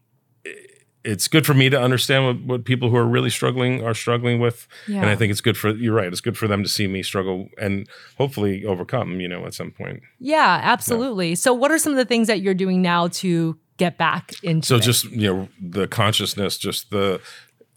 it's 1.04 1.28
good 1.28 1.44
for 1.44 1.54
me 1.54 1.68
to 1.68 1.80
understand 1.80 2.24
what, 2.24 2.40
what 2.42 2.64
people 2.64 2.88
who 2.88 2.96
are 2.96 3.06
really 3.06 3.30
struggling 3.30 3.84
are 3.84 3.94
struggling 3.94 4.40
with, 4.40 4.68
and 4.86 5.06
I 5.06 5.16
think 5.16 5.30
it's 5.30 5.40
good 5.40 5.56
for 5.56 5.70
you're 5.70 5.94
right. 5.94 6.06
It's 6.06 6.20
good 6.20 6.38
for 6.38 6.46
them 6.46 6.62
to 6.62 6.68
see 6.68 6.86
me 6.86 7.02
struggle 7.02 7.48
and 7.58 7.88
hopefully 8.18 8.64
overcome. 8.64 9.20
You 9.20 9.28
know, 9.28 9.44
at 9.46 9.54
some 9.54 9.70
point. 9.70 10.02
Yeah, 10.18 10.60
absolutely. 10.62 11.34
So, 11.34 11.52
what 11.52 11.70
are 11.70 11.78
some 11.78 11.92
of 11.92 11.98
the 11.98 12.04
things 12.04 12.28
that 12.28 12.40
you're 12.40 12.54
doing 12.54 12.82
now 12.82 13.08
to 13.08 13.58
get 13.76 13.98
back 13.98 14.32
into? 14.42 14.66
So 14.66 14.76
it? 14.76 14.82
just 14.82 15.04
you 15.10 15.34
know 15.34 15.48
the 15.60 15.88
consciousness, 15.88 16.56
just 16.56 16.90
the 16.90 17.20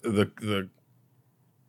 the 0.04 0.32
the 0.40 0.70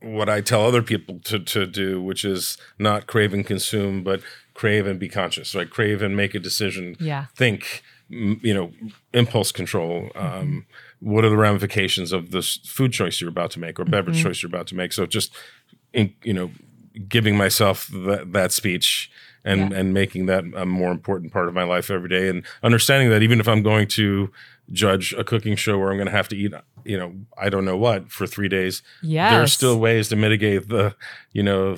what 0.02 0.28
I 0.28 0.40
tell 0.40 0.64
other 0.66 0.82
people 0.82 1.20
to 1.24 1.38
to 1.38 1.66
do, 1.66 2.02
which 2.02 2.24
is 2.24 2.58
not 2.78 3.06
crave 3.06 3.32
and 3.34 3.46
consume, 3.46 4.02
but 4.02 4.20
crave 4.54 4.86
and 4.86 4.98
be 4.98 5.08
conscious. 5.08 5.54
Right, 5.54 5.68
crave 5.70 6.02
and 6.02 6.16
make 6.16 6.34
a 6.34 6.38
decision. 6.40 6.96
Yeah. 7.00 7.26
Think. 7.34 7.82
You 8.08 8.54
know, 8.54 8.70
impulse 9.12 9.50
control. 9.50 10.12
Um, 10.14 10.66
what 11.00 11.24
are 11.24 11.28
the 11.28 11.36
ramifications 11.36 12.12
of 12.12 12.30
this 12.30 12.58
food 12.58 12.92
choice 12.92 13.20
you're 13.20 13.28
about 13.30 13.50
to 13.50 13.58
make 13.58 13.80
or 13.80 13.84
beverage 13.84 14.22
choice 14.22 14.40
you're 14.44 14.48
about 14.48 14.68
to 14.68 14.76
make? 14.76 14.92
So 14.92 15.06
just, 15.06 15.34
in, 15.92 16.14
you 16.22 16.32
know, 16.32 16.52
giving 17.08 17.36
myself 17.36 17.88
that, 17.88 18.32
that 18.32 18.52
speech 18.52 19.10
and 19.44 19.72
Yeah. 19.72 19.78
and 19.78 19.92
making 19.92 20.26
that 20.26 20.44
a 20.54 20.64
more 20.64 20.92
important 20.92 21.32
part 21.32 21.48
of 21.48 21.54
my 21.54 21.64
life 21.64 21.90
every 21.90 22.08
day, 22.08 22.28
and 22.28 22.44
understanding 22.62 23.10
that 23.10 23.24
even 23.24 23.40
if 23.40 23.48
I'm 23.48 23.64
going 23.64 23.88
to 23.88 24.30
judge 24.72 25.12
a 25.14 25.22
cooking 25.24 25.56
show 25.56 25.78
where 25.78 25.90
I'm 25.90 25.96
going 25.96 26.06
to 26.06 26.12
have 26.12 26.28
to 26.28 26.36
eat, 26.36 26.52
you 26.84 26.98
know, 26.98 27.14
I 27.38 27.48
don't 27.48 27.64
know 27.64 27.76
what 27.76 28.10
for 28.10 28.26
three 28.26 28.48
days, 28.48 28.82
Yeah, 29.02 29.30
there 29.30 29.42
are 29.42 29.46
still 29.46 29.78
ways 29.78 30.08
to 30.08 30.16
mitigate 30.16 30.68
the, 30.68 30.94
you 31.32 31.42
know, 31.42 31.76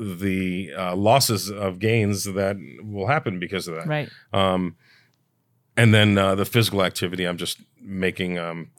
the 0.00 0.72
uh, 0.76 0.94
losses 0.96 1.50
of 1.50 1.78
gains 1.80 2.24
that 2.24 2.56
will 2.82 3.08
happen 3.08 3.38
because 3.40 3.66
of 3.66 3.74
that. 3.76 3.86
right. 3.86 4.08
Um, 4.32 4.76
and 5.76 5.94
then 5.94 6.18
uh, 6.18 6.34
the 6.34 6.44
physical 6.44 6.82
activity, 6.82 7.24
I'm 7.24 7.36
just 7.36 7.60
making 7.80 8.38
um, 8.38 8.70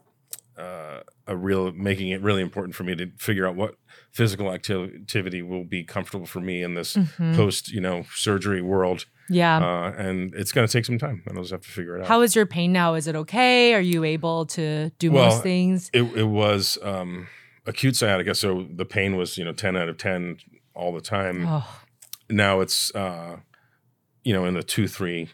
uh, 0.58 1.00
a 1.26 1.36
real, 1.36 1.72
making 1.72 2.08
it 2.08 2.20
really 2.22 2.42
important 2.42 2.74
for 2.74 2.84
me 2.84 2.94
to 2.96 3.10
figure 3.18 3.46
out 3.46 3.56
what 3.56 3.76
physical 4.12 4.52
acti- 4.52 4.74
activity 5.00 5.40
will 5.42 5.64
be 5.64 5.84
comfortable 5.84 6.26
for 6.26 6.40
me 6.40 6.62
in 6.62 6.74
this 6.74 6.96
Mhm. 6.96 7.34
post, 7.36 7.70
you 7.70 7.80
know, 7.80 8.04
surgery 8.14 8.60
world. 8.60 9.06
Yeah. 9.30 9.58
Uh, 9.58 9.92
and 9.96 10.34
it's 10.34 10.52
going 10.52 10.66
to 10.66 10.72
take 10.72 10.84
some 10.84 10.98
time. 10.98 11.22
and 11.26 11.36
I'll 11.38 11.44
just 11.44 11.52
have 11.52 11.62
to 11.62 11.68
figure 11.68 11.96
it 11.96 12.02
out. 12.02 12.08
How 12.08 12.20
is 12.22 12.34
your 12.36 12.46
pain 12.46 12.72
now? 12.72 12.94
Is 12.94 13.06
it 13.06 13.14
okay? 13.16 13.72
Are 13.74 13.80
you 13.80 14.04
able 14.04 14.44
to 14.46 14.90
do 14.98 15.12
Well, 15.12 15.26
most 15.30 15.42
things? 15.42 15.88
it, 15.94 16.02
it 16.16 16.24
was 16.28 16.76
um, 16.82 17.28
acute 17.66 17.96
sciatica, 17.96 18.34
so 18.34 18.66
the 18.74 18.84
pain 18.84 19.16
was, 19.16 19.38
you 19.38 19.44
know, 19.44 19.52
10 19.52 19.76
out 19.76 19.88
of 19.88 19.96
10 19.96 20.38
all 20.74 20.92
the 20.92 21.00
time. 21.00 21.46
Oh, 21.46 21.80
Now 22.28 22.60
it's, 22.60 22.94
uh, 22.94 23.36
you 24.24 24.32
know, 24.34 24.44
in 24.44 24.54
the 24.54 24.62
two, 24.62 24.86
three 24.88 25.28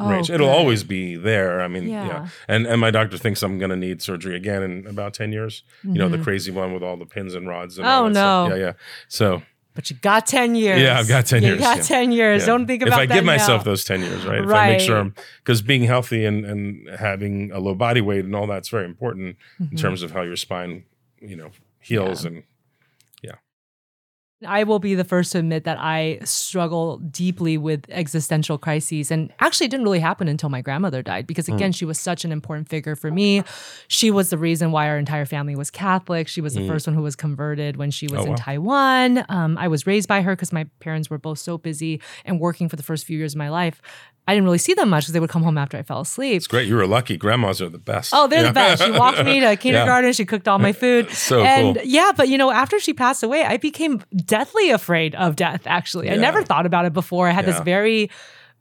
Oh, 0.00 0.08
range. 0.08 0.30
It'll 0.30 0.46
good. 0.46 0.52
always 0.56 0.84
be 0.84 1.16
there. 1.16 1.60
I 1.60 1.66
mean, 1.66 1.88
yeah. 1.88 2.06
Yeah. 2.06 2.28
And 2.46 2.68
and 2.68 2.80
my 2.80 2.92
doctor 2.92 3.18
thinks 3.18 3.42
I'm 3.42 3.58
going 3.58 3.70
to 3.70 3.76
need 3.76 4.00
surgery 4.00 4.36
again 4.36 4.62
in 4.62 4.86
about 4.86 5.12
10 5.12 5.32
years. 5.32 5.64
You 5.82 5.94
know, 5.94 6.08
the 6.08 6.18
Mhm. 6.18 6.22
crazy 6.22 6.52
one 6.52 6.72
with 6.72 6.84
all 6.84 6.96
the 6.96 7.04
pins 7.04 7.34
and 7.34 7.48
rods 7.48 7.78
and 7.78 7.86
Oh, 7.88 7.90
all 7.90 8.04
that 8.04 8.14
stuff. 8.14 8.48
no. 8.50 8.54
Yeah, 8.54 8.60
yeah. 8.66 8.72
So, 9.08 9.42
but 9.78 9.88
you 9.90 9.96
got 10.02 10.26
10 10.26 10.56
years. 10.56 10.80
Yeah, 10.82 10.98
I've 10.98 11.06
got 11.06 11.24
10 11.24 11.40
You 11.42 11.50
years, 11.50 11.60
got 11.60 11.76
yeah. 11.76 11.82
10 11.84 12.10
years. 12.10 12.40
yeah. 12.42 12.46
Don't 12.46 12.66
think 12.66 12.82
about 12.82 12.94
If 12.94 12.98
I 12.98 13.06
that 13.06 13.14
give 13.14 13.24
myself 13.24 13.62
those 13.62 13.84
10 13.84 14.00
years, 14.00 14.26
right? 14.26 14.40
If 14.42 14.50
I 14.50 14.70
make 14.70 14.80
sure 14.80 14.98
I'm 14.98 15.14
cuz 15.44 15.62
being 15.62 15.84
healthy 15.84 16.24
and 16.24 16.44
and 16.44 16.88
having 16.98 17.52
a 17.52 17.60
low 17.60 17.76
body 17.76 18.00
weight 18.00 18.24
and 18.24 18.34
all 18.34 18.48
that's 18.48 18.68
very 18.70 18.86
important 18.86 19.36
in 19.60 19.68
Mhm. 19.68 19.78
terms 19.80 20.02
of 20.02 20.10
how 20.10 20.22
your 20.22 20.34
spine, 20.34 20.82
you 21.20 21.36
know, 21.36 21.50
heals 21.78 22.24
Yeah. 22.24 22.30
and 22.30 22.42
I 24.46 24.62
will 24.62 24.78
be 24.78 24.94
the 24.94 25.02
first 25.02 25.32
to 25.32 25.38
admit 25.40 25.64
that 25.64 25.78
I 25.80 26.20
struggle 26.22 26.98
deeply 26.98 27.58
with 27.58 27.84
existential 27.88 28.56
crises. 28.56 29.10
And 29.10 29.32
actually, 29.40 29.64
it 29.66 29.70
didn't 29.70 29.82
really 29.84 29.98
happen 29.98 30.28
until 30.28 30.48
my 30.48 30.60
grandmother 30.60 31.02
died 31.02 31.26
because, 31.26 31.48
Hmm. 31.48 31.54
again, 31.54 31.72
she 31.72 31.84
was 31.84 31.98
such 31.98 32.24
an 32.24 32.30
important 32.30 32.68
figure 32.68 32.94
for 32.94 33.10
me. 33.10 33.42
She 33.88 34.12
was 34.12 34.30
the 34.30 34.38
reason 34.38 34.70
why 34.70 34.88
our 34.88 34.96
entire 34.96 35.24
family 35.26 35.56
was 35.56 35.72
Catholic. 35.72 36.28
She 36.28 36.40
was 36.40 36.54
the 36.54 36.60
Mm. 36.60 36.68
first 36.68 36.86
one 36.86 36.94
who 36.94 37.02
was 37.02 37.16
converted 37.16 37.76
when 37.76 37.90
she 37.90 38.06
was 38.06 38.20
Oh, 38.20 38.24
in 38.24 38.30
wow. 38.30 38.36
Taiwan. 38.36 39.24
Um, 39.28 39.58
I 39.58 39.66
was 39.66 39.88
raised 39.88 40.08
by 40.08 40.22
her 40.22 40.36
because 40.36 40.52
my 40.52 40.66
parents 40.78 41.10
were 41.10 41.18
both 41.18 41.40
so 41.40 41.58
busy 41.58 42.00
and 42.24 42.38
working 42.38 42.68
for 42.68 42.76
the 42.76 42.84
first 42.84 43.06
few 43.06 43.18
years 43.18 43.34
of 43.34 43.38
my 43.38 43.48
life. 43.48 43.82
I 44.28 44.34
didn't 44.34 44.44
really 44.44 44.58
see 44.58 44.74
them 44.74 44.90
much 44.90 45.04
because 45.04 45.14
they 45.14 45.20
would 45.20 45.30
come 45.30 45.42
home 45.42 45.56
after 45.56 45.78
I 45.78 45.82
fell 45.82 46.02
asleep. 46.02 46.36
it's 46.36 46.46
great. 46.46 46.68
You 46.68 46.74
were 46.76 46.86
lucky. 46.86 47.16
Grandmas 47.16 47.62
are 47.62 47.70
the 47.70 47.78
best. 47.78 48.12
Oh, 48.14 48.26
they're 48.28 48.42
Yeah. 48.42 48.48
the 48.48 48.52
best. 48.52 48.84
She 48.84 48.90
walked 48.90 49.24
me 49.24 49.40
to 49.40 49.56
kindergarten. 49.64 50.12
She 50.12 50.26
cooked 50.26 50.46
all 50.46 50.58
my 50.58 50.72
food. 50.72 51.10
So 51.10 51.42
and 51.42 51.76
cool. 51.76 51.84
yeah, 51.86 52.12
but 52.14 52.28
you 52.28 52.36
know, 52.36 52.50
after 52.50 52.78
she 52.78 52.92
passed 52.92 53.22
away, 53.22 53.42
I 53.44 53.56
became 53.56 54.02
deathly 54.28 54.70
afraid 54.70 55.14
of 55.16 55.34
death, 55.36 55.62
actually. 55.66 56.10
I 56.10 56.16
never 56.16 56.42
thought 56.42 56.66
about 56.66 56.84
it 56.84 56.92
before. 56.92 57.28
I 57.28 57.32
had 57.32 57.44
this 57.46 57.58
very, 57.60 58.10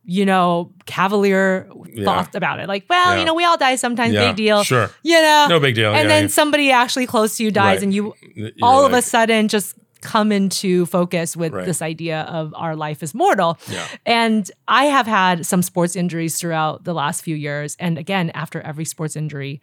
you 0.03 0.25
know, 0.25 0.71
cavalier 0.85 1.69
Yeah. 1.93 2.05
thoughts 2.05 2.35
about 2.35 2.59
it. 2.59 2.67
Like, 2.67 2.85
well, 2.89 3.13
Yeah. 3.13 3.19
you 3.19 3.25
know, 3.25 3.33
we 3.35 3.43
all 3.45 3.57
die 3.57 3.75
sometimes, 3.75 4.13
Yeah, 4.13 4.27
big 4.29 4.37
deal. 4.37 4.63
Sure. 4.63 4.89
You 5.03 5.21
know? 5.21 5.47
No 5.49 5.59
big 5.59 5.75
deal. 5.75 5.93
and 5.93 6.03
yeah, 6.03 6.07
then 6.07 6.23
yeah. 6.23 6.29
somebody 6.29 6.71
actually 6.71 7.05
close 7.05 7.37
to 7.37 7.43
you 7.43 7.51
dies 7.51 7.75
Right. 7.77 7.83
and 7.83 7.93
you 7.93 8.13
You're 8.35 8.51
all 8.61 8.85
of 8.85 8.93
a 8.93 9.01
sudden 9.01 9.47
just 9.49 9.75
come 10.01 10.31
into 10.31 10.85
focus 10.85 11.35
with 11.35 11.51
Right. 11.53 11.65
this 11.65 11.81
idea 11.81 12.21
of 12.21 12.53
our 12.55 12.75
life 12.75 13.01
is 13.03 13.13
mortal. 13.13 13.57
Yeah. 13.69 13.85
And 14.05 14.49
I 14.67 14.85
have 14.85 15.07
had 15.07 15.45
some 15.45 15.61
sports 15.63 15.95
injuries 15.95 16.39
throughout 16.39 16.83
the 16.83 16.93
last 16.93 17.23
few 17.23 17.35
years. 17.35 17.75
And 17.79 17.97
again, 17.97 18.29
after 18.33 18.61
every 18.61 18.85
sports 18.85 19.15
injury, 19.15 19.59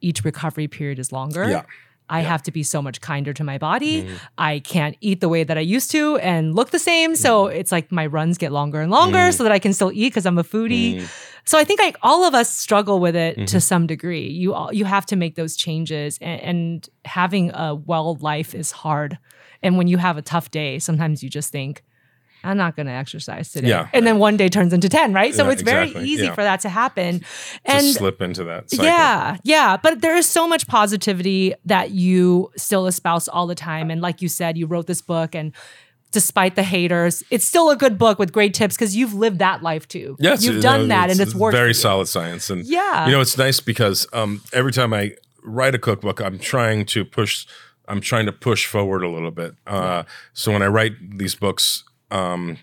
each 0.00 0.24
recovery 0.24 0.68
period 0.68 0.98
is 0.98 1.12
longer. 1.12 1.64
Yeah. 2.10 2.16
I 2.16 2.20
have 2.20 2.42
to 2.44 2.52
be 2.52 2.62
so 2.62 2.82
much 2.82 3.00
kinder 3.00 3.32
to 3.32 3.44
my 3.44 3.58
body. 3.58 4.02
Mhm. 4.04 4.18
I 4.38 4.58
can't 4.60 4.96
eat 5.00 5.20
the 5.20 5.28
way 5.28 5.42
that 5.44 5.56
I 5.56 5.60
used 5.62 5.90
to 5.92 6.16
and 6.18 6.54
look 6.54 6.70
the 6.70 6.78
same. 6.78 7.16
So 7.16 7.46
Mm. 7.46 7.54
it's 7.56 7.72
like 7.72 7.90
my 7.90 8.06
runs 8.06 8.38
get 8.38 8.52
longer 8.52 8.80
and 8.80 8.90
longer 8.90 9.32
so 9.32 9.42
that 9.42 9.52
I 9.52 9.58
can 9.58 9.72
still 9.72 9.90
eat 9.92 10.08
because 10.10 10.26
I'm 10.26 10.38
a 10.38 10.44
foodie. 10.44 11.00
Mm. 11.00 11.08
So 11.46 11.58
I 11.58 11.64
think 11.64 11.80
like 11.80 11.96
all 12.02 12.24
of 12.24 12.34
us 12.34 12.50
struggle 12.50 13.00
with 13.00 13.16
it 13.16 13.34
to 13.48 13.56
Mhm. 13.58 13.62
some 13.62 13.86
degree. 13.86 14.28
You 14.28 14.54
all, 14.54 14.72
you 14.72 14.84
have 14.84 15.06
to 15.06 15.16
make 15.16 15.34
those 15.34 15.56
changes, 15.56 16.18
and, 16.20 16.40
and 16.40 16.88
having 17.04 17.50
a 17.54 17.74
well 17.74 18.16
life 18.20 18.54
is 18.54 18.70
hard. 18.72 19.18
And 19.62 19.76
when 19.78 19.88
you 19.88 19.98
have 19.98 20.16
a 20.18 20.22
tough 20.22 20.50
day, 20.50 20.78
sometimes 20.78 21.22
you 21.22 21.30
just 21.30 21.50
think, 21.52 21.82
I'm 22.44 22.56
not 22.56 22.76
going 22.76 22.86
to 22.86 22.92
exercise 22.92 23.50
today, 23.50 23.68
Yeah. 23.68 23.88
and 23.92 24.06
then 24.06 24.18
one 24.18 24.36
day 24.36 24.48
turns 24.48 24.72
into 24.72 24.88
ten, 24.88 25.12
right? 25.12 25.34
So 25.34 25.44
Yeah, 25.46 25.52
it's 25.52 25.62
very 25.62 25.86
exactly. 25.88 26.08
easy 26.08 26.24
Yeah. 26.24 26.34
for 26.34 26.42
that 26.42 26.60
to 26.60 26.68
happen. 26.68 27.20
Just 27.20 27.60
And 27.64 27.86
slip 27.86 28.20
into 28.22 28.44
that 28.44 28.70
cycle. 28.70 28.84
yeah, 28.84 29.36
yeah. 29.42 29.76
But 29.76 30.00
there 30.02 30.16
is 30.16 30.28
so 30.28 30.46
much 30.46 30.66
positivity 30.66 31.54
that 31.64 31.90
you 31.90 32.50
still 32.56 32.86
espouse 32.86 33.28
all 33.28 33.46
the 33.46 33.54
time. 33.54 33.90
And 33.90 34.00
like 34.00 34.22
you 34.22 34.28
said, 34.28 34.56
you 34.58 34.66
wrote 34.66 34.86
this 34.86 35.00
book 35.00 35.34
and 35.34 35.52
despite 36.12 36.54
the 36.54 36.62
haters, 36.62 37.24
it's 37.30 37.44
still 37.44 37.70
a 37.70 37.76
good 37.76 37.98
book 37.98 38.20
with 38.20 38.30
great 38.32 38.54
tips 38.54 38.76
because 38.76 38.94
you've 38.94 39.14
lived 39.14 39.40
that 39.40 39.62
life 39.62 39.88
too. 39.88 40.16
Yes, 40.20 40.44
You've 40.44 40.56
you 40.56 40.60
done 40.62 40.82
know, 40.82 40.86
that 40.94 41.10
and 41.10 41.18
it's 41.18 41.34
worked. 41.34 41.56
Very 41.56 41.74
solid 41.74 42.06
science, 42.06 42.50
and 42.50 42.64
Yeah. 42.64 43.06
you 43.06 43.10
know 43.12 43.20
it's 43.20 43.36
nice 43.36 43.58
because 43.60 44.06
um, 44.12 44.40
every 44.52 44.70
time 44.70 44.94
I 44.94 45.16
write 45.42 45.74
a 45.74 45.78
cookbook, 45.78 46.20
I'm 46.20 46.38
trying 46.38 46.86
to 46.86 47.04
push. 47.04 47.46
I'm 47.88 48.00
trying 48.00 48.26
to 48.26 48.32
push 48.32 48.64
forward 48.64 49.02
a 49.02 49.08
little 49.10 49.30
bit. 49.32 49.56
Uh, 49.66 50.04
so 50.32 50.52
when 50.52 50.62
I 50.62 50.68
write 50.68 50.92
these 51.18 51.34
books, 51.34 51.82
um, 52.10 52.58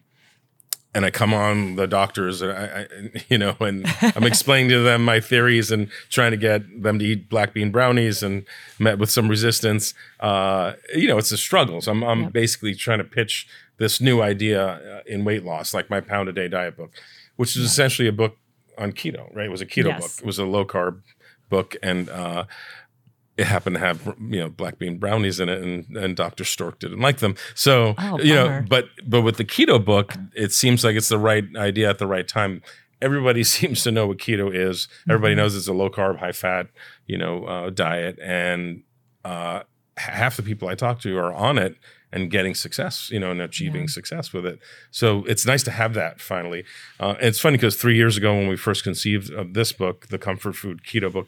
and 0.94 1.06
I 1.06 1.10
come 1.12 1.34
on 1.34 1.76
the 1.78 1.88
doctors, 1.88 2.42
and 2.42 2.52
I, 2.52 2.82
I, 2.82 2.88
you 3.30 3.38
know, 3.38 3.56
and 3.62 3.88
I'm 4.16 4.26
explaining 4.26 4.70
to 4.72 4.80
them 4.80 5.06
my 5.06 5.20
theories 5.22 5.72
and 5.72 5.90
trying 6.10 6.32
to 6.32 6.38
get 6.38 6.84
them 6.84 7.00
to 7.00 7.06
eat 7.06 7.30
black 7.30 7.54
bean 7.54 7.72
brownies, 7.72 8.22
and 8.22 8.46
met 8.78 9.00
with 9.00 9.10
some 9.10 9.30
resistance. 9.30 9.94
Uh, 10.20 10.74
you 10.94 11.08
know, 11.08 11.18
it's 11.18 11.32
a 11.32 11.38
struggle. 11.38 11.80
So 11.82 11.92
I'm, 11.92 12.04
I'm 12.04 12.22
Yep. 12.24 12.34
basically 12.34 12.76
trying 12.76 12.98
to 12.98 13.06
pitch 13.06 13.48
this 13.78 14.02
new 14.02 14.22
idea 14.22 14.62
uh, 14.64 15.02
in 15.06 15.24
weight 15.24 15.44
loss, 15.46 15.74
like 15.74 15.90
my 15.90 16.02
pound 16.02 16.28
a 16.30 16.34
day 16.34 16.48
diet 16.50 16.76
book, 16.76 16.92
which 17.38 17.56
is 17.56 17.64
essentially 17.64 18.08
a 18.08 18.12
book 18.12 18.38
on 18.78 18.92
keto. 18.92 19.34
Right? 19.34 19.46
It 19.46 19.52
was 19.52 19.62
a 19.62 19.66
keto 19.66 19.86
Yes. 19.88 20.02
book. 20.02 20.12
It 20.24 20.26
was 20.26 20.40
a 20.40 20.46
low 20.46 20.66
carb 20.66 21.02
book, 21.50 21.76
and 21.82 22.10
uh, 22.10 22.44
it 23.38 23.46
happened 23.46 23.76
to 23.76 23.80
have 23.80 24.06
you 24.20 24.40
know 24.40 24.50
black 24.50 24.78
bean 24.78 24.98
brownies 24.98 25.40
in 25.40 25.50
it, 25.50 25.62
and 25.62 25.96
and 25.98 26.16
Dr. 26.16 26.44
Stork 26.44 26.80
didn't 26.80 27.00
like 27.00 27.18
them. 27.20 27.36
So 27.56 27.96
Oh, 27.98 28.20
you 28.20 28.34
know, 28.36 28.64
but 28.68 28.86
but 29.06 29.22
with 29.22 29.38
the 29.38 29.46
keto 29.46 29.84
book, 29.84 30.14
it 30.36 30.52
seems 30.52 30.84
like 30.84 30.96
it's 30.96 31.10
the 31.10 31.18
right 31.18 31.46
idea 31.56 31.90
at 31.90 31.98
the 31.98 32.08
right 32.08 32.28
time. 32.28 32.62
Everybody 33.02 33.44
seems 33.56 33.84
to 33.84 33.92
know 33.92 34.08
what 34.08 34.18
keto 34.20 34.54
is. 34.54 34.88
Everybody 35.10 35.34
Mhm. 35.34 35.38
knows 35.38 35.56
it's 35.56 35.68
a 35.68 35.74
low 35.74 35.90
carb, 35.90 36.18
high 36.20 36.34
fat, 36.34 36.68
you 37.08 37.18
know, 37.18 37.46
uh, 37.46 37.70
diet, 37.72 38.20
and 38.22 38.84
uh, 39.26 39.62
half 39.98 40.36
the 40.38 40.44
people 40.44 40.68
I 40.68 40.76
talk 40.76 41.00
to 41.02 41.18
are 41.18 41.34
on 41.34 41.58
it 41.58 41.76
and 42.14 42.30
getting 42.30 42.54
success, 42.54 43.10
you 43.12 43.20
know, 43.20 43.32
and 43.32 43.42
achieving 43.42 43.82
Yeah. 43.84 43.88
success 43.88 44.34
with 44.34 44.46
it. 44.46 44.60
So 44.92 45.24
it's 45.26 45.46
nice 45.46 45.64
to 45.64 45.72
have 45.72 45.94
that 45.94 46.20
finally. 46.20 46.64
Uh, 47.00 47.16
it's 47.22 47.40
funny 47.40 47.56
because 47.58 47.76
three 47.78 47.96
years 47.96 48.18
ago 48.18 48.36
when 48.36 48.48
we 48.50 48.58
first 48.58 48.84
conceived 48.84 49.32
of 49.32 49.54
this 49.54 49.72
book, 49.72 50.08
the 50.08 50.18
Comfort 50.18 50.56
Food 50.56 50.82
Keto 50.84 51.12
book, 51.12 51.28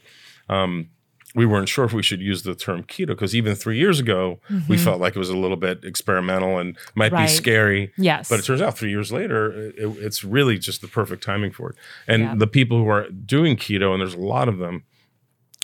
um, 0.50 0.90
we 1.36 1.46
weren't 1.48 1.68
sure 1.68 1.84
if 1.86 1.94
we 1.94 2.04
should 2.04 2.22
use 2.22 2.44
the 2.44 2.54
term 2.54 2.84
keto 2.84 3.08
because 3.08 3.36
even 3.36 3.56
three 3.56 3.78
years 3.80 4.00
ago 4.00 4.40
we 4.70 4.78
Mhm. 4.78 4.80
felt 4.84 5.00
like 5.02 5.16
it 5.16 5.20
was 5.20 5.30
a 5.30 5.38
little 5.38 5.58
bit 5.58 5.84
experimental 5.84 6.60
and 6.60 6.78
might 6.96 7.12
Right. 7.12 7.24
be 7.28 7.28
scary. 7.28 7.92
Yes. 7.98 8.30
But 8.30 8.40
it 8.40 8.44
turns 8.46 8.62
out 8.62 8.78
three 8.78 8.92
years 8.92 9.12
later, 9.12 9.52
it, 9.52 9.74
it's 10.00 10.24
really 10.24 10.60
just 10.60 10.82
the 10.82 10.88
perfect 10.88 11.24
timing 11.24 11.52
for 11.52 11.72
it. 11.72 11.76
And 12.08 12.22
Yeah. 12.24 12.36
the 12.38 12.46
people 12.48 12.78
who 12.78 12.88
are 12.88 13.08
doing 13.10 13.56
keto, 13.58 13.92
and 13.94 14.02
there's 14.02 14.14
a 14.14 14.20
lot 14.20 14.48
of 14.48 14.60
them, 14.60 14.84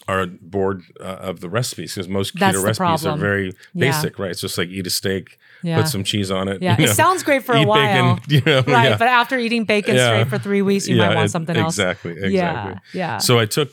are 0.07 0.25
bored 0.25 0.81
uh, 0.99 1.03
of 1.03 1.39
the 1.39 1.49
recipes 1.49 1.93
because 1.93 2.09
most 2.09 2.33
That's 2.39 2.57
keto 2.57 2.63
recipes 2.63 3.05
are 3.05 3.15
very 3.15 3.53
Yeah. 3.75 3.91
basic, 3.91 4.17
right? 4.17 4.31
It's 4.31 4.41
just 4.41 4.57
like 4.57 4.69
eat 4.69 4.87
a 4.87 4.89
steak, 4.89 5.37
yeah. 5.61 5.77
put 5.77 5.87
some 5.87 6.03
cheese 6.03 6.31
on 6.31 6.47
it. 6.47 6.63
yeah. 6.63 6.77
you 6.79 6.85
It 6.85 6.95
sounds 6.95 7.21
great 7.21 7.43
for 7.43 7.53
a 7.53 7.61
while. 7.63 8.15
bacon, 8.15 8.23
you 8.27 8.41
know, 8.43 8.63
Right. 8.65 8.89
yeah. 8.89 8.97
But 8.97 9.07
after 9.07 9.37
eating 9.37 9.65
bacon 9.65 9.95
straight 9.99 10.27
for 10.27 10.39
three 10.39 10.63
weeks, 10.63 10.87
you 10.87 10.95
might 10.95 11.13
want 11.13 11.27
it- 11.27 11.31
something 11.31 11.55
else. 11.55 11.75
Exactly, 11.75 12.13
exactly. 12.13 12.31
Yeah. 12.33 12.75
Yeah. 12.93 13.17
So 13.19 13.37
I 13.37 13.45
took 13.45 13.71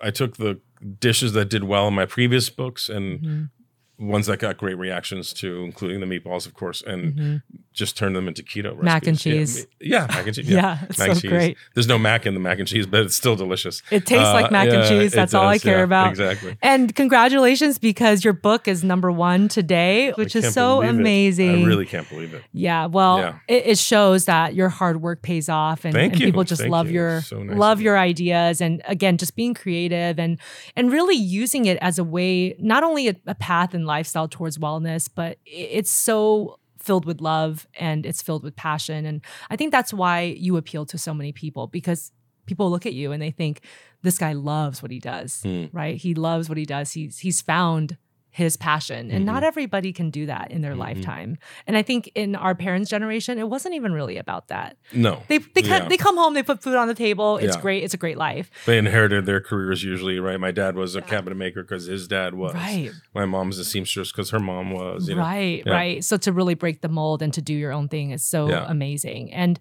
I 0.00 0.10
took 0.10 0.38
the 0.38 0.60
dishes 1.00 1.32
that 1.32 1.48
did 1.48 1.64
well 1.64 1.88
in 1.88 1.94
my 1.94 2.06
previous 2.06 2.50
books 2.50 2.88
and 2.88 3.20
Mhm. 3.20 3.50
Ones 3.98 4.26
that 4.26 4.38
got 4.38 4.58
great 4.58 4.76
reactions 4.76 5.32
to, 5.32 5.62
including 5.64 6.00
the 6.00 6.06
meatballs, 6.06 6.46
of 6.46 6.52
course, 6.54 6.82
and 6.82 7.14
Mhm. 7.14 7.42
just 7.72 7.96
turned 7.96 8.14
them 8.14 8.28
into 8.28 8.42
keto 8.42 8.64
recipes. 8.70 8.82
Mac 8.82 9.06
and 9.06 9.18
cheese. 9.18 9.66
Yeah, 9.80 10.06
mac 10.08 10.26
and 10.26 10.34
cheese. 10.34 10.48
Yeah, 10.50 10.56
Yeah, 10.60 10.78
it's 10.88 10.98
mac 10.98 11.08
and 11.10 11.20
cheese. 11.20 11.30
great. 11.30 11.56
There's 11.74 11.86
no 11.88 11.98
mac 11.98 12.26
in 12.26 12.34
the 12.34 12.40
mac 12.40 12.58
and 12.58 12.68
cheese, 12.68 12.86
but 12.86 13.00
it's 13.00 13.16
still 13.16 13.36
delicious. 13.36 13.82
It 13.90 14.04
tastes 14.04 14.32
like 14.32 14.46
Uh, 14.46 14.50
mac 14.50 14.68
and 14.68 14.86
cheese. 14.88 15.12
That's 15.12 15.32
all 15.34 15.46
I 15.48 15.58
care 15.58 15.78
yeah, 15.78 15.84
about. 15.84 16.10
Exactly. 16.10 16.56
And 16.62 16.94
congratulations 16.94 17.78
because 17.78 18.22
your 18.24 18.32
book 18.34 18.68
is 18.68 18.84
number 18.84 19.10
one 19.10 19.48
today, 19.48 20.12
which 20.12 20.36
is 20.36 20.52
so 20.52 20.80
believe 20.80 20.94
it. 20.94 21.00
amazing. 21.00 21.64
I 21.64 21.66
really 21.66 21.86
can't 21.86 22.08
believe 22.08 22.34
it. 22.34 22.42
Yeah, 22.52 22.86
well, 22.86 23.18
Yeah. 23.18 23.34
It, 23.48 23.66
it 23.66 23.78
shows 23.78 24.26
that 24.26 24.54
your 24.54 24.68
hard 24.68 25.00
work 25.00 25.22
pays 25.22 25.48
off, 25.48 25.84
and, 25.84 25.94
Thank 25.94 26.12
and 26.14 26.20
you. 26.20 26.26
people 26.26 26.44
just 26.44 26.60
Thank 26.62 26.72
love 26.72 26.88
you. 26.88 26.94
your 26.94 27.22
So 27.22 27.42
nice 27.42 27.56
love 27.56 27.80
your 27.80 27.96
ideas, 27.98 28.60
and 28.60 28.82
again, 28.86 29.16
just 29.16 29.36
being 29.36 29.54
creative 29.54 30.18
and 30.18 30.38
and 30.76 30.92
really 30.92 31.16
using 31.16 31.64
it 31.66 31.78
as 31.80 31.98
a 31.98 32.04
way, 32.04 32.54
not 32.58 32.82
only 32.82 33.08
a, 33.08 33.16
a 33.26 33.34
path 33.34 33.74
and 33.86 33.88
lifestyle 33.88 34.28
towards 34.28 34.58
wellness, 34.58 35.08
but 35.14 35.38
it's 35.46 35.90
so 35.90 36.58
filled 36.78 37.04
with 37.04 37.20
love 37.20 37.66
and 37.78 38.04
it's 38.04 38.22
filled 38.22 38.42
with 38.42 38.54
passion, 38.56 39.06
and 39.06 39.20
I 39.50 39.56
think 39.56 39.70
that's 39.72 39.92
why 39.94 40.22
you 40.22 40.56
appeal 40.56 40.84
to 40.86 40.98
so 40.98 41.14
many 41.14 41.32
people 41.32 41.66
because 41.68 42.12
people 42.46 42.70
look 42.70 42.86
at 42.86 42.92
you 42.94 43.12
and 43.12 43.20
they 43.22 43.30
think 43.32 43.60
this 44.02 44.18
guy 44.18 44.32
loves 44.34 44.82
what 44.82 44.90
he 44.92 45.00
does, 45.00 45.42
Hmm. 45.42 45.64
right? 45.72 45.96
He 45.96 46.14
loves 46.14 46.48
what 46.48 46.58
he 46.58 46.64
does. 46.64 46.92
He's 46.92 47.18
he's 47.18 47.40
found 47.42 47.96
his 48.36 48.54
passion, 48.58 49.10
and 49.10 49.24
not 49.24 49.42
everybody 49.42 49.94
can 49.94 50.10
do 50.10 50.26
that 50.26 50.50
in 50.50 50.60
their 50.60 50.74
Mhm. 50.74 50.78
lifetime. 50.78 51.38
And 51.66 51.74
I 51.74 51.80
think 51.80 52.10
in 52.14 52.36
our 52.36 52.54
parents' 52.54 52.90
generation, 52.90 53.38
it 53.38 53.48
wasn't 53.48 53.74
even 53.74 53.92
really 53.94 54.18
about 54.18 54.48
that. 54.48 54.76
No, 54.92 55.22
They 55.28 55.38
they 55.38 55.62
come, 55.62 55.70
Yeah. 55.84 55.88
they 55.88 55.96
come 55.96 56.18
home, 56.18 56.34
they 56.34 56.42
put 56.42 56.62
food 56.62 56.74
on 56.76 56.86
the 56.86 56.94
table. 56.94 57.38
It's 57.38 57.56
Yeah. 57.56 57.62
great. 57.62 57.82
It's 57.82 57.94
a 57.94 57.96
great 57.96 58.18
life. 58.18 58.50
they 58.66 58.76
inherited 58.76 59.24
their 59.24 59.40
careers 59.40 59.82
usually, 59.82 60.20
right? 60.20 60.38
My 60.38 60.50
dad 60.50 60.76
was 60.76 60.94
a 60.96 61.00
cabinet 61.00 61.36
maker 61.36 61.62
because 61.62 61.86
his 61.86 62.06
dad 62.06 62.34
was. 62.34 62.52
Right. 62.52 62.90
My 63.14 63.24
mom's 63.24 63.58
a 63.58 63.64
seamstress 63.64 64.12
because 64.12 64.28
her 64.30 64.38
mom 64.38 64.70
was. 64.70 65.08
You 65.08 65.14
know? 65.14 65.22
right, 65.22 65.62
Yeah. 65.64 65.72
right. 65.72 66.04
So 66.04 66.18
to 66.18 66.30
really 66.32 66.54
break 66.54 66.82
the 66.82 66.88
mold 66.90 67.22
and 67.22 67.32
to 67.32 67.40
do 67.40 67.54
your 67.54 67.72
own 67.72 67.88
thing 67.88 68.10
is 68.10 68.22
so 68.22 68.50
Yeah. 68.50 68.66
amazing. 68.68 69.32
And 69.32 69.58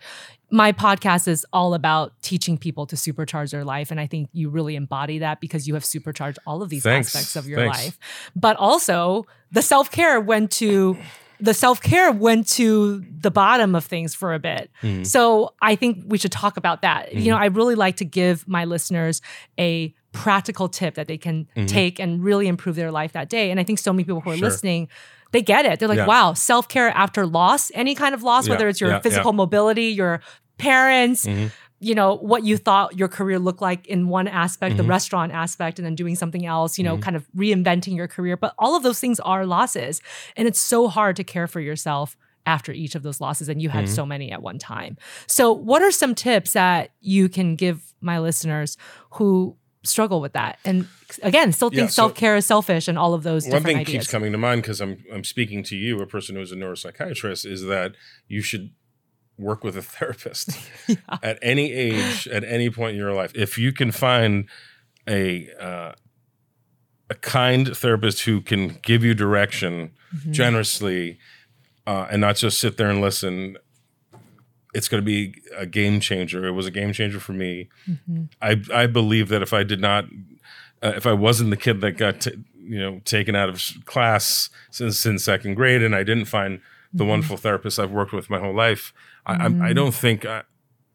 my 0.52 0.72
podcast 0.72 1.28
is 1.28 1.46
all 1.52 1.74
about 1.74 2.14
teaching 2.22 2.58
people 2.58 2.86
to 2.88 2.96
supercharge 2.96 3.52
their 3.52 3.64
life. 3.66 3.92
And 3.92 4.00
I 4.00 4.08
think 4.08 4.30
you 4.32 4.50
really 4.50 4.76
embody 4.76 5.20
that 5.20 5.42
because 5.42 5.68
you 5.68 5.74
have 5.74 5.84
supercharged 5.84 6.40
all 6.46 6.62
of 6.62 6.70
these 6.70 6.84
Thanks. 6.84 7.16
aspects 7.16 7.36
of 7.36 7.48
your 7.48 7.60
Thanks. 7.60 7.78
life. 7.86 8.00
But 8.36 8.56
also 8.58 9.26
the 9.52 9.62
self-care 9.62 10.20
went 10.22 10.52
to 10.54 10.98
the 11.42 11.54
self-care 11.54 12.14
went 12.14 12.48
to 12.48 13.04
the 13.20 13.30
bottom 13.30 13.76
of 13.76 13.84
things 13.84 14.16
for 14.16 14.34
a 14.34 14.40
bit. 14.40 14.72
Mhm. 14.82 15.06
So 15.06 15.54
I 15.62 15.76
think 15.76 16.04
we 16.08 16.18
should 16.18 16.32
talk 16.32 16.56
about 16.56 16.82
that. 16.84 17.12
You 17.14 17.20
Mm-hmm. 17.20 17.30
know, 17.32 17.36
I 17.38 17.46
really 17.48 17.76
like 17.76 17.98
to 17.98 18.06
give 18.06 18.48
my 18.48 18.64
listeners 18.64 19.22
a 19.60 19.94
practical 20.14 20.70
tip 20.70 20.96
that 20.96 21.08
they 21.10 21.18
can 21.18 21.46
Mhm. 21.58 21.68
take 21.68 22.00
and 22.00 22.24
really 22.24 22.48
improve 22.48 22.78
their 22.78 22.90
life 22.90 23.12
that 23.12 23.28
day. 23.28 23.52
And 23.52 23.60
I 23.60 23.64
think 23.64 23.80
so 23.80 23.92
many 23.92 24.06
people 24.06 24.22
who 24.22 24.30
are 24.32 24.38
Sure. 24.38 24.48
listening, 24.48 24.88
they 25.32 25.42
get 25.42 25.66
it. 25.66 25.80
They're 25.80 25.88
like, 25.90 25.98
Yeah. 25.98 26.06
wow, 26.08 26.34
self 26.34 26.68
care 26.68 26.90
after 26.90 27.26
loss, 27.26 27.72
any 27.74 27.96
kind 27.96 28.14
of 28.16 28.24
loss, 28.24 28.48
Yeah, 28.48 28.54
whether 28.54 28.68
it's 28.68 28.80
your 28.82 28.92
yeah, 28.92 29.00
physical 29.00 29.34
mobility, 29.34 29.86
your 29.88 30.22
parents, 30.58 31.26
Mhm. 31.26 31.52
you 31.80 31.94
know, 31.94 32.16
what 32.16 32.44
you 32.44 32.58
thought 32.58 32.98
your 32.98 33.08
career 33.10 33.38
looked 33.38 33.62
like 33.62 33.86
in 33.88 34.08
one 34.08 34.28
aspect, 34.28 34.78
the 34.78 34.84
Mhm. 34.84 34.90
restaurant 34.90 35.32
aspect, 35.34 35.78
and 35.78 35.86
then 35.86 35.96
doing 35.96 36.16
something 36.16 36.46
else, 36.46 36.78
you 36.78 36.84
know, 36.84 36.98
Mhm. 36.98 37.02
kind 37.02 37.16
of 37.18 37.28
reinventing 37.36 37.96
your 37.96 38.08
career. 38.08 38.38
But 38.38 38.54
all 38.58 38.76
of 38.76 38.84
those 38.84 39.00
things 39.00 39.20
are 39.20 39.46
losses. 39.46 40.02
And 40.38 40.48
it's 40.48 40.60
so 40.60 40.88
hard 40.88 41.16
to 41.18 41.24
care 41.24 41.48
for 41.48 41.60
yourself 41.60 42.16
after 42.46 42.72
each 42.72 42.96
of 42.96 43.04
those 43.04 43.20
losses. 43.20 43.50
And 43.50 43.62
you 43.62 43.70
had 43.70 43.86
Mhm. 43.86 43.90
so 43.90 44.06
many 44.06 44.32
at 44.32 44.42
one 44.42 44.58
time. 44.60 44.98
So, 45.28 45.52
what 45.52 45.82
are 45.82 45.92
some 45.92 46.16
tips 46.16 46.54
that 46.54 46.92
you 47.02 47.28
can 47.28 47.56
give 47.56 47.94
my 48.02 48.20
listeners 48.20 48.78
who 49.14 49.58
struggle 49.88 50.22
with 50.22 50.34
that? 50.34 50.60
And 50.66 50.88
again, 51.24 51.52
still 51.54 51.70
think 51.70 51.80
Yeah, 51.82 51.88
so- 51.88 51.94
self 52.04 52.16
care 52.16 52.36
is 52.36 52.46
selfish 52.46 52.88
and 52.88 52.98
all 52.98 53.14
of 53.14 53.24
those 53.24 53.48
One 53.48 53.64
thing 53.64 53.78
ideas. 53.78 53.92
keeps 54.04 54.12
coming 54.12 54.32
to 54.32 54.38
mind 54.38 54.62
because 54.62 54.82
I'm 54.82 55.04
I'm 55.14 55.24
speaking 55.24 55.64
to 55.64 55.76
you, 55.76 56.00
a 56.00 56.06
person 56.08 56.36
who's 56.36 56.52
a 56.52 56.56
neuropsychiatrist, 56.56 57.46
is 57.46 57.64
that 57.64 57.96
you 58.28 58.42
should 58.42 58.72
work 59.38 59.64
with 59.64 59.76
a 59.78 59.82
therapist 59.96 60.50
at 61.24 61.38
any 61.42 61.72
age, 61.74 62.28
at 62.28 62.44
any 62.44 62.70
point 62.70 62.92
in 62.94 62.98
your 62.98 63.14
life. 63.14 63.32
If 63.36 63.58
you 63.58 63.72
can 63.74 63.92
find 63.92 64.50
a 65.08 65.50
uh, 65.60 65.92
a 67.10 67.16
kind 67.16 67.76
therapist 67.78 68.22
who 68.24 68.42
can 68.42 68.80
give 68.82 69.04
you 69.04 69.14
direction 69.14 69.92
Mhm. 70.16 70.32
generously 70.32 71.20
uh, 71.86 72.08
and 72.10 72.22
not 72.22 72.36
just 72.38 72.60
sit 72.60 72.78
there 72.78 72.90
and 72.90 73.00
listen, 73.02 73.58
it's 74.76 74.88
going 74.88 75.02
to 75.02 75.06
be 75.06 75.34
a 75.56 75.66
game 75.66 76.00
changer. 76.00 76.46
It 76.46 76.52
was 76.52 76.66
a 76.66 76.72
game 76.72 76.92
changer 76.94 77.20
for 77.20 77.34
me. 77.34 77.70
Mhm. 77.90 78.30
I 78.42 78.62
I 78.84 78.88
believe 78.88 79.30
that 79.30 79.42
if 79.42 79.54
I 79.54 79.64
did 79.64 79.80
not, 79.80 80.06
uh, 80.84 80.94
if 80.96 81.06
I 81.08 81.14
wasn't 81.14 81.50
the 81.50 81.58
kid 81.58 81.82
that 81.82 81.94
got 81.94 82.22
t- 82.22 82.38
you 82.60 82.80
know 82.80 83.00
taken 83.06 83.36
out 83.36 83.50
of 83.50 83.62
class 83.86 84.50
since 84.72 85.06
in 85.06 85.18
second 85.20 85.56
grade, 85.56 85.82
and 85.82 85.96
I 85.96 86.04
didn't 86.04 86.26
find 86.26 86.60
the 86.94 87.04
Mhm. 87.04 87.08
wonderful 87.10 87.38
therapist 87.38 87.80
I've 87.80 87.92
worked 87.92 88.14
with 88.14 88.30
my 88.30 88.40
whole 88.40 88.54
life, 88.56 88.94
I, 89.26 89.34
I, 89.34 89.46
I 89.46 89.50
Mhm. 89.50 89.76
don't 89.76 89.94
think 89.96 90.26
I, 90.26 90.44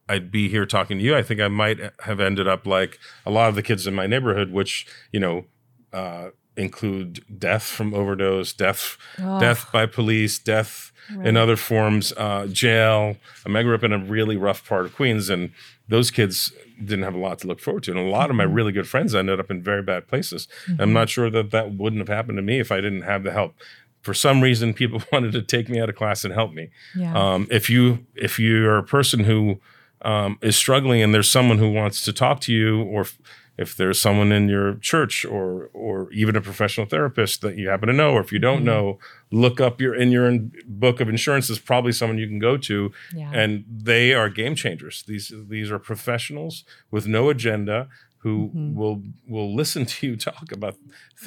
I'd 0.09 0.31
be 0.31 0.49
here 0.49 0.66
talking 0.66 0.99
to 0.99 1.05
you. 1.05 1.14
I 1.16 1.22
think 1.22 1.41
I 1.41 1.49
might 1.49 1.78
have 2.01 2.20
ended 2.20 2.49
up 2.49 2.66
like 2.66 2.99
a 3.26 3.31
lot 3.31 3.49
of 3.49 3.55
the 3.55 3.62
kids 3.62 3.87
in 3.87 3.95
my 3.95 4.07
neighborhood, 4.07 4.51
which 4.53 4.87
you 5.12 5.20
know. 5.20 5.47
Uh, 5.93 6.31
include 6.61 7.24
death 7.38 7.62
from 7.64 7.94
overdose, 7.94 8.52
death, 8.52 8.96
Oh, 9.18 9.40
death 9.40 9.70
by 9.72 9.86
police, 9.86 10.38
death 10.38 10.92
right. 11.16 11.26
in 11.26 11.36
other 11.36 11.56
forms, 11.56 12.12
uh, 12.16 12.46
jail. 12.46 13.16
I, 13.44 13.48
mean, 13.48 13.56
I 13.56 13.62
grew 13.62 13.74
up 13.74 13.84
in 13.84 13.92
a 13.92 13.98
really 13.98 14.36
rough 14.36 14.66
part 14.68 14.86
of 14.86 14.94
Queens, 14.94 15.28
and 15.30 15.50
those 15.88 16.11
kids 16.11 16.52
didn't 16.78 17.02
have 17.04 17.14
a 17.14 17.18
lot 17.18 17.38
to 17.40 17.46
look 17.46 17.61
forward 17.61 17.82
to. 17.84 17.90
And 17.90 18.00
a 18.00 18.04
lot 18.04 18.30
of 18.30 18.36
my 18.36 18.44
Mhm. 18.44 18.54
really 18.54 18.72
good 18.72 18.88
friends 18.88 19.14
ended 19.14 19.40
up 19.40 19.50
in 19.50 19.62
very 19.62 19.82
bad 19.82 20.06
places. 20.08 20.46
I'm 20.68 20.90
Mhm. 20.90 20.92
not 20.92 21.11
sure 21.11 21.28
that 21.30 21.50
that 21.50 21.72
wouldn't 21.74 22.00
have 22.00 22.14
happened 22.16 22.38
to 22.38 22.42
me 22.42 22.61
if 22.61 22.70
I 22.72 22.76
didn't 22.80 23.02
have 23.02 23.24
the 23.24 23.32
help. 23.32 23.56
For 24.02 24.14
some 24.14 24.40
reason, 24.40 24.72
people 24.72 25.02
wanted 25.12 25.32
to 25.32 25.42
take 25.42 25.68
me 25.68 25.78
out 25.80 25.88
of 25.90 25.96
class 25.96 26.24
and 26.24 26.32
help 26.32 26.52
me. 26.54 26.70
Yeah. 26.96 27.12
Um, 27.14 27.46
if 27.50 27.68
you 27.68 28.06
if 28.14 28.38
you're 28.38 28.78
a 28.78 28.82
person 28.84 29.20
who 29.20 29.61
um, 30.02 30.38
is 30.40 30.56
struggling 30.56 31.02
and 31.02 31.12
there's 31.12 31.30
someone 31.30 31.58
who 31.58 31.70
wants 31.70 32.02
to 32.06 32.12
talk 32.14 32.40
to 32.40 32.54
you, 32.54 32.80
or 32.84 33.02
if, 33.02 33.18
if 33.64 33.76
there's 33.76 34.00
someone 34.00 34.30
in 34.32 34.48
your 34.48 34.68
church 34.90 35.24
or 35.24 35.70
or 35.84 36.11
even 36.12 36.34
a 36.36 36.40
professional 36.40 36.86
therapist 36.86 37.40
that 37.42 37.54
you 37.58 37.68
happen 37.68 37.86
to 37.88 37.92
know, 37.92 38.11
or 38.16 38.20
if 38.20 38.32
you 38.32 38.38
don't 38.48 38.62
Mhm. 38.62 38.70
know, 38.72 38.98
look 39.30 39.61
up 39.61 39.80
your 39.80 39.94
in 40.02 40.11
your 40.11 40.26
in- 40.30 40.52
book 40.66 41.00
of 41.00 41.08
insurance 41.08 41.50
is 41.50 41.58
probably 41.58 41.92
someone 41.92 42.18
you 42.18 42.26
can 42.26 42.38
go 42.38 42.56
to, 42.56 42.76
yeah. 43.14 43.30
and 43.40 43.64
they 43.90 44.14
are 44.14 44.28
game 44.30 44.54
changers. 44.54 45.04
These 45.06 45.26
these 45.54 45.70
are 45.72 45.78
professionals 45.78 46.64
with 46.90 47.06
no 47.06 47.22
agenda 47.30 47.88
who 48.24 48.34
Mhm. 48.54 48.74
will 48.74 49.02
will 49.28 49.54
listen 49.61 49.84
to 49.92 50.06
you 50.08 50.16
talk 50.16 50.52
about 50.52 50.74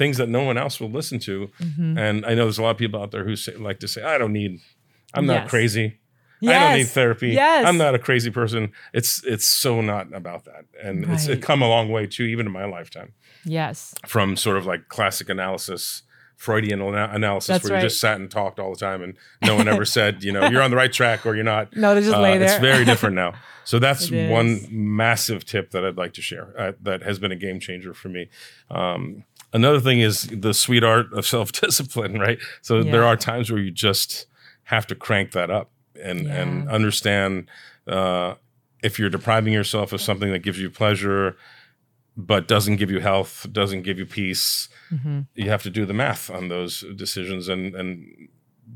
things 0.00 0.16
that 0.18 0.28
no 0.28 0.42
one 0.42 0.58
else 0.64 0.80
will 0.80 0.90
listen 1.00 1.18
to. 1.20 1.50
Mhm. 1.60 1.98
And 1.98 2.26
I 2.26 2.30
know 2.34 2.44
there's 2.46 2.58
a 2.58 2.62
lot 2.62 2.70
of 2.76 2.78
people 2.84 3.00
out 3.02 3.10
there 3.12 3.24
who 3.24 3.36
say, 3.36 3.54
like 3.68 3.78
to 3.80 3.88
say, 3.88 4.02
I 4.02 4.18
don't 4.18 4.32
need, 4.32 4.52
I'm 5.14 5.26
not 5.26 5.42
Yes. 5.42 5.50
crazy. 5.50 5.86
I 6.52 6.68
don't 6.68 6.78
need 6.78 6.88
therapy. 6.88 7.28
Yes. 7.30 7.66
I'm 7.66 7.76
not 7.78 7.94
a 7.94 7.98
crazy 7.98 8.30
person. 8.30 8.72
It's 8.92 9.22
it's 9.24 9.46
so 9.46 9.80
not 9.80 10.12
about 10.14 10.44
that, 10.44 10.64
and 10.82 11.04
it's 11.10 11.26
it 11.26 11.42
come 11.42 11.62
a 11.62 11.68
long 11.68 11.90
way 11.90 12.06
too, 12.06 12.24
even 12.24 12.46
in 12.46 12.52
my 12.52 12.64
lifetime, 12.64 13.12
Yes. 13.44 13.94
from 14.06 14.36
sort 14.36 14.56
of 14.56 14.66
like 14.66 14.88
classic 14.88 15.28
analysis. 15.28 16.02
Freudian 16.36 16.82
ana- 16.82 17.08
analysis, 17.12 17.46
That's 17.46 17.64
where 17.64 17.74
right. 17.74 17.82
you 17.82 17.88
just 17.88 18.00
sat 18.00 18.18
and 18.20 18.28
talked 18.30 18.58
all 18.58 18.70
the 18.70 18.76
time, 18.78 19.02
and 19.02 19.14
no 19.42 19.54
one 19.54 19.68
ever 19.68 19.84
said, 19.96 20.22
you 20.24 20.32
know, 20.32 20.46
you're 20.48 20.60
on 20.62 20.70
the 20.70 20.76
right 20.76 20.92
track 20.92 21.24
or 21.24 21.34
you're 21.36 21.44
not. 21.44 21.74
No, 21.76 21.94
they 21.94 22.00
just 22.00 22.12
Uh, 22.12 22.20
lay 22.20 22.36
there. 22.36 22.48
It's 22.50 22.58
very 22.60 22.84
different 22.90 23.14
now. 23.14 23.34
So 23.62 23.78
that's 23.78 24.10
one 24.10 24.66
massive 24.68 25.44
tip 25.46 25.70
that 25.70 25.84
I'd 25.86 25.96
like 25.96 26.12
to 26.14 26.20
share 26.22 26.52
uh, 26.58 26.72
that 26.82 27.02
has 27.04 27.18
been 27.20 27.30
a 27.32 27.36
game 27.36 27.60
changer 27.60 27.94
for 27.94 28.08
me. 28.08 28.28
Um, 28.68 29.24
another 29.54 29.80
thing 29.80 30.00
is 30.00 30.24
the 30.24 30.52
sweet 30.52 30.82
art 30.82 31.06
of 31.14 31.24
self 31.24 31.52
discipline, 31.52 32.18
right? 32.18 32.38
So 32.62 32.82
there 32.82 33.04
are 33.04 33.16
times 33.16 33.50
where 33.50 33.60
you 33.62 33.70
just 33.70 34.26
have 34.64 34.86
to 34.88 34.94
crank 34.96 35.30
that 35.32 35.50
up 35.50 35.70
and 36.02 36.26
and 36.26 36.68
understand 36.68 37.48
uh, 37.86 38.34
if 38.82 38.98
you're 38.98 39.10
depriving 39.10 39.52
yourself 39.52 39.92
of 39.92 40.00
something 40.00 40.30
that 40.32 40.40
gives 40.40 40.58
you 40.58 40.70
pleasure 40.70 41.36
but 42.16 42.46
doesn't 42.46 42.76
give 42.76 42.92
you 42.92 43.00
health, 43.00 43.44
doesn't 43.50 43.82
give 43.82 43.98
you 43.98 44.06
peace. 44.06 44.68
Mhm. 44.92 45.26
You 45.34 45.48
have 45.50 45.64
to 45.64 45.70
do 45.70 45.84
the 45.84 45.92
math 45.94 46.30
on 46.30 46.48
those 46.48 46.84
decisions 46.94 47.48
and 47.48 47.74
and 47.74 48.28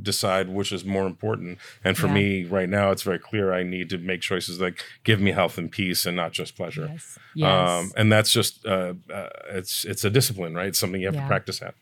decide 0.02 0.48
which 0.50 0.70
is 0.70 0.84
more 0.84 1.06
important. 1.06 1.58
And 1.82 1.96
for 1.96 2.08
Yeah. 2.08 2.12
me 2.14 2.44
right 2.44 2.68
now, 2.68 2.90
it's 2.90 3.02
very 3.02 3.18
clear 3.18 3.52
I 3.54 3.62
need 3.62 3.88
to 3.90 3.98
make 3.98 4.20
choices 4.20 4.58
that 4.58 4.74
give 5.02 5.18
me 5.20 5.30
health 5.32 5.56
and 5.56 5.70
peace 5.70 6.04
and 6.04 6.14
not 6.16 6.32
just 6.32 6.56
pleasure. 6.56 6.88
Yes. 6.92 7.18
Yes. 7.34 7.70
Um, 7.70 7.92
and 7.96 8.12
that's 8.12 8.30
just 8.32 8.66
uh, 8.66 8.94
uh, 9.12 9.28
it's 9.50 9.84
it's 9.84 10.04
a 10.04 10.10
discipline, 10.10 10.54
right? 10.54 10.66
It's 10.68 10.78
something 10.78 11.00
you 11.00 11.06
have 11.06 11.14
Yeah. 11.14 11.22
to 11.22 11.26
practice 11.28 11.62
at. 11.62 11.74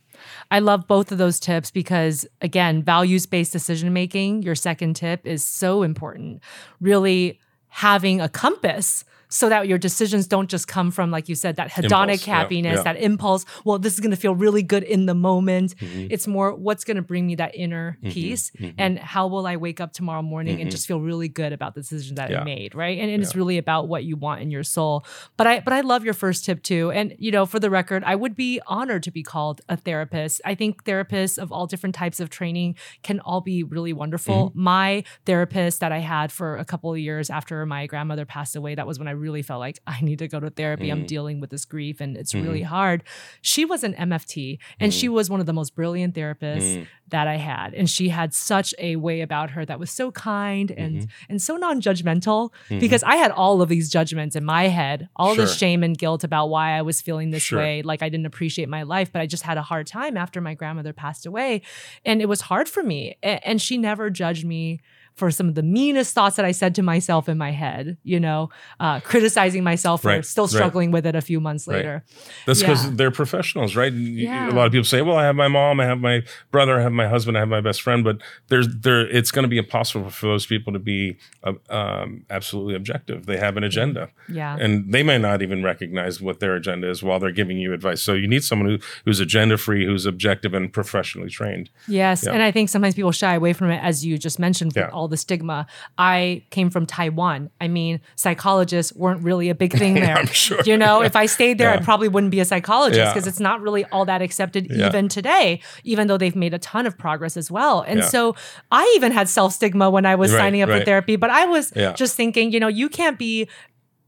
I 0.50 0.58
love 0.58 0.86
both 0.86 1.12
of 1.12 1.18
those 1.18 1.40
tips 1.40 1.70
because, 1.70 2.26
again, 2.40 2.82
values 2.82 3.26
based 3.26 3.52
decision 3.52 3.92
making, 3.92 4.42
your 4.42 4.54
second 4.54 4.94
tip 4.94 5.26
is 5.26 5.44
so 5.44 5.82
important. 5.82 6.42
Really 6.80 7.40
having 7.68 8.20
a 8.20 8.28
compass 8.28 9.04
so 9.28 9.48
that 9.48 9.66
your 9.68 9.78
decisions 9.78 10.26
don't 10.26 10.48
just 10.48 10.68
come 10.68 10.90
from, 10.90 11.10
like 11.10 11.28
you 11.28 11.34
said, 11.34 11.56
that 11.56 11.70
hedonic 11.70 11.84
Impulse, 12.12 12.24
happiness, 12.24 12.76
yeah. 12.76 12.82
that 12.82 12.96
impulse. 13.00 13.44
Well, 13.64 13.78
this 13.78 13.94
is 13.94 14.00
going 14.00 14.10
to 14.12 14.16
feel 14.16 14.34
really 14.34 14.62
good 14.62 14.82
in 14.82 15.06
the 15.06 15.14
moment. 15.14 15.76
Mhm. 15.78 16.08
It's 16.10 16.26
more 16.26 16.54
what's 16.54 16.84
going 16.84 16.96
to 16.96 17.02
bring 17.02 17.26
me 17.26 17.34
that 17.36 17.54
inner 17.54 17.98
Mhm, 18.02 18.12
peace 18.12 18.52
mhm. 18.58 18.74
and 18.78 18.98
how 18.98 19.26
will 19.26 19.46
I 19.46 19.56
wake 19.56 19.80
up 19.80 19.92
tomorrow 19.92 20.22
morning 20.22 20.60
and 20.60 20.68
Mhm. 20.68 20.72
just 20.72 20.86
feel 20.86 21.00
really 21.00 21.28
good 21.28 21.52
about 21.52 21.74
the 21.74 21.80
decision 21.80 22.14
that 22.16 22.34
I 22.34 22.44
made, 22.44 22.74
right? 22.74 22.98
And, 22.98 23.10
and 23.10 23.22
it's 23.22 23.34
really 23.34 23.58
about 23.58 23.88
what 23.88 24.04
you 24.04 24.16
want 24.16 24.40
in 24.42 24.50
your 24.50 24.62
soul. 24.62 25.04
But 25.36 25.46
I 25.46 25.60
but 25.60 25.72
I 25.72 25.80
love 25.80 26.04
your 26.04 26.14
first 26.14 26.44
tip 26.44 26.62
too. 26.62 26.90
And 26.92 27.14
you 27.18 27.30
know, 27.30 27.46
for 27.46 27.58
the 27.58 27.70
record, 27.70 28.04
I 28.04 28.14
would 28.14 28.36
be 28.36 28.60
honored 28.66 29.02
to 29.04 29.10
be 29.10 29.22
called 29.22 29.60
a 29.68 29.76
therapist. 29.76 30.40
I 30.44 30.54
think 30.54 30.84
therapists 30.84 31.38
of 31.38 31.50
all 31.50 31.66
different 31.66 31.94
types 31.94 32.20
of 32.20 32.30
training 32.30 32.76
can 33.02 33.20
all 33.20 33.40
be 33.40 33.62
really 33.62 33.92
wonderful. 33.92 34.50
Mm-hmm. 34.50 34.62
My 34.62 35.04
therapist 35.24 35.80
that 35.80 35.92
I 35.92 35.98
had 35.98 36.30
for 36.32 36.56
a 36.56 36.64
couple 36.64 36.92
of 36.92 36.98
years 36.98 37.30
after 37.30 37.64
my 37.66 37.86
grandmother 37.86 38.24
passed 38.24 38.54
away, 38.56 38.74
that 38.74 38.86
was 38.86 38.98
when 38.98 39.08
I 39.08 39.12
really 39.16 39.42
felt 39.42 39.60
like 39.60 39.78
I 39.86 40.00
need 40.02 40.18
to 40.20 40.28
go 40.28 40.38
to 40.40 40.50
therapy. 40.50 40.90
I'm 40.90 41.02
Mhm. 41.04 41.06
dealing 41.08 41.40
with 41.40 41.50
this 41.50 41.64
grief 41.64 42.00
and 42.00 42.16
it's 42.16 42.32
Mhm. 42.32 42.44
really 42.44 42.62
hard. 42.62 43.02
She 43.42 43.64
was 43.64 43.82
an 43.84 43.94
MFT 43.94 44.58
and 44.80 44.92
she 44.94 45.08
was 45.08 45.28
one 45.30 45.40
of 45.40 45.46
the 45.46 45.52
most 45.52 45.74
brilliant 45.74 46.14
therapists 46.14 46.76
Mm. 46.78 46.86
that 47.08 47.28
I 47.28 47.36
had. 47.36 47.74
And 47.74 47.88
she 47.88 48.08
had 48.08 48.34
such 48.34 48.74
a 48.78 48.96
way 48.96 49.20
about 49.20 49.50
her 49.50 49.64
that 49.64 49.78
was 49.78 49.90
so 49.90 50.10
kind 50.10 50.70
and 50.72 51.02
Mhm. 51.02 51.08
and 51.28 51.42
so 51.42 51.56
non-judgmental 51.56 52.50
Mhm. 52.68 52.80
because 52.80 53.02
I 53.04 53.16
had 53.16 53.30
all 53.30 53.62
of 53.62 53.68
these 53.68 53.90
judgments 53.90 54.34
in 54.36 54.44
my 54.44 54.68
head, 54.68 55.08
all 55.16 55.34
Sure. 55.34 55.44
this 55.44 55.56
shame 55.56 55.82
and 55.82 55.96
guilt 55.96 56.24
about 56.24 56.46
why 56.48 56.72
I 56.72 56.82
was 56.82 57.00
feeling 57.00 57.30
this 57.30 57.42
Sure. 57.42 57.58
way, 57.60 57.82
like 57.82 58.02
I 58.02 58.08
didn't 58.08 58.26
appreciate 58.26 58.68
my 58.68 58.82
life, 58.82 59.12
but 59.12 59.20
I 59.22 59.26
just 59.26 59.44
had 59.44 59.56
a 59.58 59.62
hard 59.62 59.86
time 59.86 60.16
after 60.16 60.40
my 60.40 60.54
grandmother 60.54 60.92
passed 60.92 61.26
away 61.26 61.62
and 62.04 62.20
it 62.20 62.26
was 62.28 62.42
hard 62.42 62.68
for 62.68 62.82
me. 62.82 63.16
And 63.22 63.60
she 63.62 63.78
never 63.78 64.10
judged 64.10 64.44
me 64.44 64.80
for 65.16 65.30
some 65.30 65.48
of 65.48 65.54
the 65.54 65.62
meanest 65.62 66.14
thoughts 66.14 66.36
that 66.36 66.44
I 66.44 66.52
said 66.52 66.74
to 66.74 66.82
myself 66.82 67.26
in 67.28 67.38
my 67.38 67.50
head, 67.50 67.96
you 68.04 68.20
know, 68.20 68.50
uh, 68.80 69.00
criticizing 69.00 69.64
myself 69.64 70.02
for 70.02 70.08
Right, 70.08 70.24
still 70.24 70.44
right. 70.44 70.50
struggling 70.50 70.90
with 70.90 71.06
it 71.06 71.14
a 71.14 71.22
few 71.22 71.40
months 71.40 71.66
Right. 71.66 71.76
later. 71.76 72.04
That's 72.46 72.60
because 72.60 72.84
Yeah. 72.84 72.90
they're 72.94 73.10
professionals, 73.10 73.74
right? 73.76 73.92
Yeah. 73.92 74.50
A 74.50 74.52
lot 74.52 74.66
of 74.66 74.72
people 74.72 74.84
say, 74.84 75.00
"Well, 75.00 75.16
I 75.16 75.24
have 75.24 75.34
my 75.34 75.48
mom, 75.48 75.80
I 75.80 75.86
have 75.86 76.00
my 76.00 76.22
brother, 76.50 76.78
I 76.78 76.82
have 76.82 76.92
my 76.92 77.08
husband, 77.08 77.36
I 77.38 77.40
have 77.40 77.48
my 77.48 77.62
best 77.62 77.80
friend," 77.80 78.04
but 78.04 78.18
there's 78.48 78.68
there. 78.68 79.08
It's 79.08 79.30
going 79.30 79.44
to 79.44 79.48
be 79.48 79.56
impossible 79.56 80.10
for 80.10 80.26
those 80.26 80.44
people 80.44 80.72
to 80.74 80.78
be 80.78 81.16
uh, 81.42 81.52
um, 81.70 82.24
absolutely 82.28 82.74
objective. 82.74 83.24
They 83.26 83.38
have 83.38 83.56
an 83.56 83.64
agenda, 83.64 84.10
Yeah. 84.28 84.56
and 84.60 84.92
they 84.92 85.02
may 85.02 85.16
not 85.16 85.40
even 85.40 85.62
recognize 85.62 86.20
what 86.20 86.40
their 86.40 86.54
agenda 86.56 86.90
is 86.90 87.02
while 87.02 87.18
they're 87.20 87.30
giving 87.30 87.56
you 87.58 87.72
advice. 87.72 88.02
So 88.02 88.12
you 88.14 88.26
need 88.28 88.44
someone 88.44 88.68
who, 88.68 88.78
who's 89.04 89.20
agenda 89.20 89.56
free, 89.56 89.86
who's 89.86 90.04
objective 90.06 90.52
and 90.54 90.70
professionally 90.72 91.30
trained. 91.30 91.70
Yes. 91.88 92.24
Yeah. 92.26 92.32
And 92.32 92.42
I 92.42 92.50
think 92.50 92.68
sometimes 92.68 92.94
people 92.94 93.12
shy 93.12 93.34
away 93.34 93.52
from 93.54 93.70
it, 93.70 93.80
as 93.82 94.04
you 94.04 94.18
just 94.18 94.38
mentioned, 94.38 94.72
Yeah. 94.76 94.88
all 94.92 95.05
the 95.08 95.16
stigma. 95.16 95.66
I 95.98 96.42
came 96.50 96.70
from 96.70 96.86
Taiwan. 96.86 97.50
I 97.60 97.68
mean, 97.68 98.00
psychologists 98.14 98.92
weren't 98.94 99.22
really 99.22 99.48
a 99.48 99.54
big 99.54 99.72
thing 99.72 99.94
there. 100.04 100.16
I'm 100.16 100.26
sure. 100.26 100.60
You 100.64 100.76
know, 100.76 101.02
if 101.02 101.16
I 101.16 101.26
stayed 101.26 101.58
there, 101.58 101.70
I 101.70 101.78
probably 101.78 102.08
wouldn't 102.08 102.30
be 102.30 102.40
a 102.40 102.44
psychologist 102.44 102.98
Yeah. 102.98 103.12
because 103.12 103.26
it's 103.26 103.40
not 103.40 103.60
really 103.60 103.84
all 103.86 104.04
that 104.06 104.22
accepted 104.22 104.66
Yeah. 104.70 104.88
even 104.88 105.08
today, 105.08 105.60
even 105.84 106.06
though 106.08 106.18
they've 106.18 106.36
made 106.36 106.54
a 106.54 106.58
ton 106.58 106.86
of 106.86 106.98
progress 106.98 107.36
as 107.36 107.50
well. 107.50 107.80
And 107.82 108.00
Yeah. 108.00 108.06
so 108.06 108.36
I 108.70 108.92
even 108.96 109.12
had 109.12 109.28
self 109.28 109.52
stigma 109.52 109.90
when 109.90 110.06
I 110.06 110.14
was 110.14 110.32
Right, 110.32 110.38
signing 110.38 110.62
up 110.62 110.68
for 110.70 110.84
therapy, 110.84 111.16
but 111.16 111.30
I 111.30 111.46
was 111.46 111.72
Yeah. 111.74 111.92
just 111.92 112.16
thinking, 112.16 112.52
you 112.52 112.60
know, 112.60 112.68
you 112.68 112.88
can't 112.88 113.18
be 113.18 113.48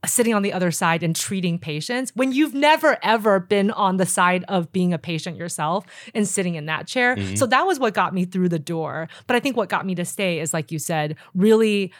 sitting 0.05 0.33
on 0.33 0.41
the 0.41 0.53
other 0.53 0.71
side 0.71 1.03
and 1.03 1.15
treating 1.15 1.59
patients 1.59 2.11
when 2.15 2.31
you've 2.31 2.53
never 2.53 2.97
ever 3.03 3.39
been 3.39 3.69
on 3.71 3.97
the 3.97 4.05
side 4.05 4.45
of 4.47 4.71
being 4.71 4.93
a 4.93 4.97
patient 4.97 5.35
yourself 5.35 5.85
and 6.15 6.27
sitting 6.27 6.55
in 6.55 6.67
that 6.67 6.87
chair. 6.87 7.15
Mm-hmm. 7.15 7.35
So 7.35 7.45
that 7.47 7.65
was 7.67 7.79
what 7.79 7.93
got 7.93 8.13
me 8.13 8.23
through 8.25 8.49
the 8.49 8.59
door. 8.59 9.09
But 9.27 9.35
I 9.35 9.39
think 9.41 9.57
what 9.57 9.67
got 9.67 9.85
me 9.85 9.95
to 9.95 10.05
stay 10.05 10.39
is 10.39 10.53
like 10.53 10.71
you 10.71 10.79
said, 10.79 11.17
really 11.35 11.91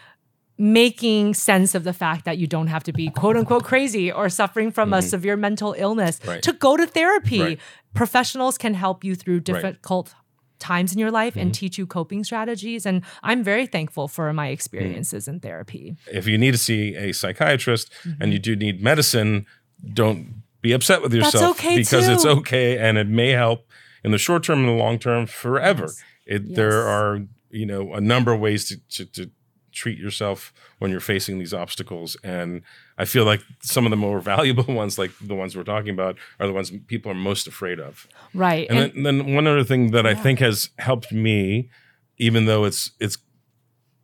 making 0.57 1.33
sense 1.33 1.73
of 1.73 1.85
the 1.85 1.93
fact 1.93 2.25
that 2.25 2.37
you 2.37 2.45
don't 2.45 2.67
have 2.67 2.83
to 2.83 2.91
be 2.91 3.09
quote 3.09 3.37
unquote 3.37 3.63
crazy 3.63 4.11
or 4.11 4.27
suffering 4.29 4.71
from 4.71 4.93
a 4.93 5.01
severe 5.01 5.37
mental 5.37 5.73
illness 5.77 6.19
Mm-hmm. 6.19 6.29
Right. 6.29 6.43
to 6.43 6.53
go 6.53 6.75
to 6.77 6.85
therapy. 6.85 7.41
Right. 7.41 7.59
Professionals 7.93 8.57
can 8.57 8.73
help 8.73 9.03
you 9.03 9.15
through. 9.15 9.41
Mm-hmm. 9.41 9.55
difficult 9.55 10.13
times 10.59 10.93
in 10.93 10.99
your 10.99 11.11
life 11.11 11.35
and 11.35 11.51
mm-hmm. 11.51 11.59
teach 11.59 11.77
you 11.77 11.87
coping 11.87 12.23
strategies 12.23 12.85
and 12.85 13.03
I'm 13.23 13.43
very 13.43 13.65
thankful 13.65 14.07
for 14.07 14.31
my 14.33 14.47
mm-hmm. 14.47 14.53
experiences 14.53 15.27
in 15.27 15.39
therapy. 15.39 15.97
If 16.11 16.27
you 16.27 16.37
need 16.37 16.51
to 16.51 16.57
see 16.57 16.95
a 16.95 17.13
psychiatrist 17.13 17.91
and 18.19 18.31
you 18.31 18.39
mm-hmm. 18.39 18.43
do 18.43 18.55
need 18.55 18.81
medicine, 18.81 19.45
don't 19.93 20.43
be 20.61 20.73
upset 20.73 21.01
with 21.01 21.11
That's 21.11 21.33
yourself 21.33 21.57
okay, 21.57 21.77
because 21.77 22.07
too. 22.07 22.13
it's 22.13 22.25
okay 22.25 22.77
and 22.77 22.97
it 22.97 23.07
may 23.07 23.29
help 23.29 23.67
in 24.03 24.11
the 24.11 24.17
short 24.17 24.43
term 24.43 24.59
and 24.59 24.67
the 24.67 24.73
long 24.73 24.99
term 24.99 25.25
forever. 25.25 25.83
Yes. 25.83 26.03
It, 26.25 26.43
Yes. 26.45 26.55
There 26.55 26.87
are 26.87 27.21
you 27.49 27.65
know 27.65 27.93
a 27.93 28.01
number 28.01 28.31
of 28.31 28.39
ways 28.39 28.67
to, 28.69 28.77
to, 28.89 29.05
to 29.05 29.31
treat 29.71 29.97
yourself 29.97 30.53
when 30.77 30.91
you're 30.91 30.99
facing 30.99 31.39
these 31.39 31.53
obstacles, 31.53 32.15
and 32.23 32.61
I 32.99 33.05
feel 33.05 33.23
like 33.23 33.41
some 33.61 33.85
of 33.85 33.89
the 33.89 33.97
more 33.97 34.19
valuable 34.33 34.71
ones, 34.71 34.99
like 34.99 35.11
the 35.21 35.33
ones 35.33 35.55
we're 35.55 35.63
talking 35.63 35.91
about, 35.91 36.17
are 36.39 36.45
the 36.45 36.53
ones 36.53 36.71
people 36.87 37.11
are 37.11 37.15
most 37.15 37.47
afraid 37.47 37.79
of. 37.79 38.07
Right. 38.33 38.69
And, 38.69 38.77
then, 38.77 39.03
then 39.03 39.33
one 39.33 39.47
other 39.47 39.63
thing 39.63 39.91
that 39.91 40.05
I 40.05 40.13
think 40.13 40.39
has 40.39 40.69
helped 40.77 41.11
me, 41.11 41.69
even 42.17 42.45
though 42.45 42.65
it's 42.65 42.91
it's 42.99 43.17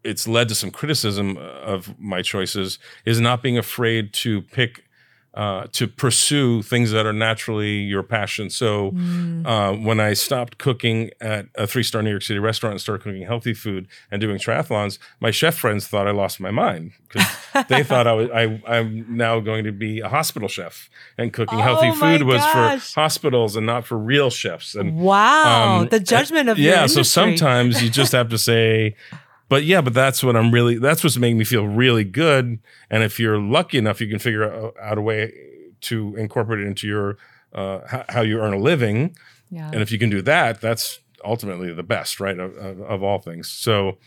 it's 0.04 0.28
led 0.28 0.48
to 0.50 0.56
some 0.56 0.72
criticism 0.72 1.36
of 1.38 2.00
my 2.00 2.22
choices, 2.22 2.80
is 3.06 3.20
not 3.20 3.44
being 3.44 3.58
afraid 3.58 4.14
to 4.14 4.42
pick. 4.42 4.85
Uh, 5.36 5.68
to 5.74 5.86
pursue 5.86 6.62
things 6.62 6.92
that 6.92 7.06
are 7.06 7.12
naturally 7.12 7.74
your 7.80 8.02
passion. 8.04 8.50
So, 8.50 8.92
Mm. 8.92 9.46
uh, 9.46 9.74
when 9.74 10.00
I 10.00 10.14
stopped 10.14 10.58
cooking 10.58 11.10
at 11.20 11.48
a 11.56 11.68
three 11.68 11.84
star 11.84 12.02
New 12.02 12.10
York 12.10 12.22
City 12.22 12.40
restaurant 12.40 12.72
and 12.72 12.80
started 12.80 13.04
cooking 13.04 13.24
healthy 13.24 13.54
food 13.54 13.86
and 14.10 14.22
doing 14.22 14.38
triathlons, 14.38 14.98
my 15.20 15.32
chef 15.32 15.54
friends 15.58 15.88
thought 15.88 16.08
I 16.08 16.12
lost 16.12 16.40
my 16.40 16.52
mind 16.52 16.94
because 17.10 17.28
they 17.68 17.84
thought 17.84 18.08
I 18.08 18.14
was 18.14 18.30
I, 18.32 18.62
I'm 18.66 19.06
now 19.10 19.42
going 19.42 19.66
to 19.66 19.74
be 19.74 20.00
a 20.00 20.08
hospital 20.08 20.48
chef 20.48 20.90
and 21.18 21.34
cooking 21.34 21.60
healthy 21.60 21.90
Oh 21.90 21.96
my 21.96 22.18
food 22.18 22.24
was 22.26 22.42
gosh. 22.42 22.94
for 22.94 23.02
hospitals 23.02 23.58
and 23.58 23.66
not 23.66 23.86
for 23.86 23.98
real 23.98 24.30
chefs. 24.30 24.74
And 24.74 24.96
Wow, 24.96 25.80
um, 25.82 25.88
the 25.90 26.00
judgment 26.00 26.48
of 26.48 26.58
yeah, 26.58 26.86
so 26.86 27.04
sometimes 27.04 27.84
you 27.84 27.90
just 27.90 28.14
have 28.14 28.30
to 28.30 28.38
say, 28.38 28.96
but 29.50 29.64
yeah, 29.64 29.82
but 29.82 29.94
that's 29.94 30.24
what 30.24 30.36
I'm 30.36 30.52
really. 30.52 30.78
That's 30.78 31.04
what's 31.04 31.18
making 31.18 31.38
me 31.38 31.46
feel 31.46 31.68
really 31.68 32.04
good. 32.04 32.60
And 32.90 33.04
if 33.04 33.20
you're 33.20 33.38
lucky 33.40 33.78
enough, 33.78 34.02
you 34.02 34.08
can 34.08 34.20
figure 34.20 34.44
out, 34.52 34.74
out 34.82 34.98
a 34.98 35.02
way 35.02 35.34
to 35.82 36.16
incorporate 36.18 36.62
it 36.62 36.68
into 36.68 36.88
your 36.88 37.18
uh, 37.54 37.80
how, 37.88 38.06
how 38.10 38.22
you 38.22 38.40
earn 38.42 38.54
a 38.54 38.58
living. 38.60 39.16
yeah. 39.50 39.70
And 39.72 39.82
if 39.82 39.92
you 39.92 40.00
can 40.00 40.10
do 40.10 40.22
that, 40.24 40.60
that's 40.62 41.00
ultimately 41.24 41.72
the 41.74 41.84
best, 41.84 42.20
right? 42.20 42.38
Of, 42.40 42.56
of, 42.58 42.82
of 42.82 43.04
all 43.04 43.20
things. 43.20 43.50
So 43.50 43.98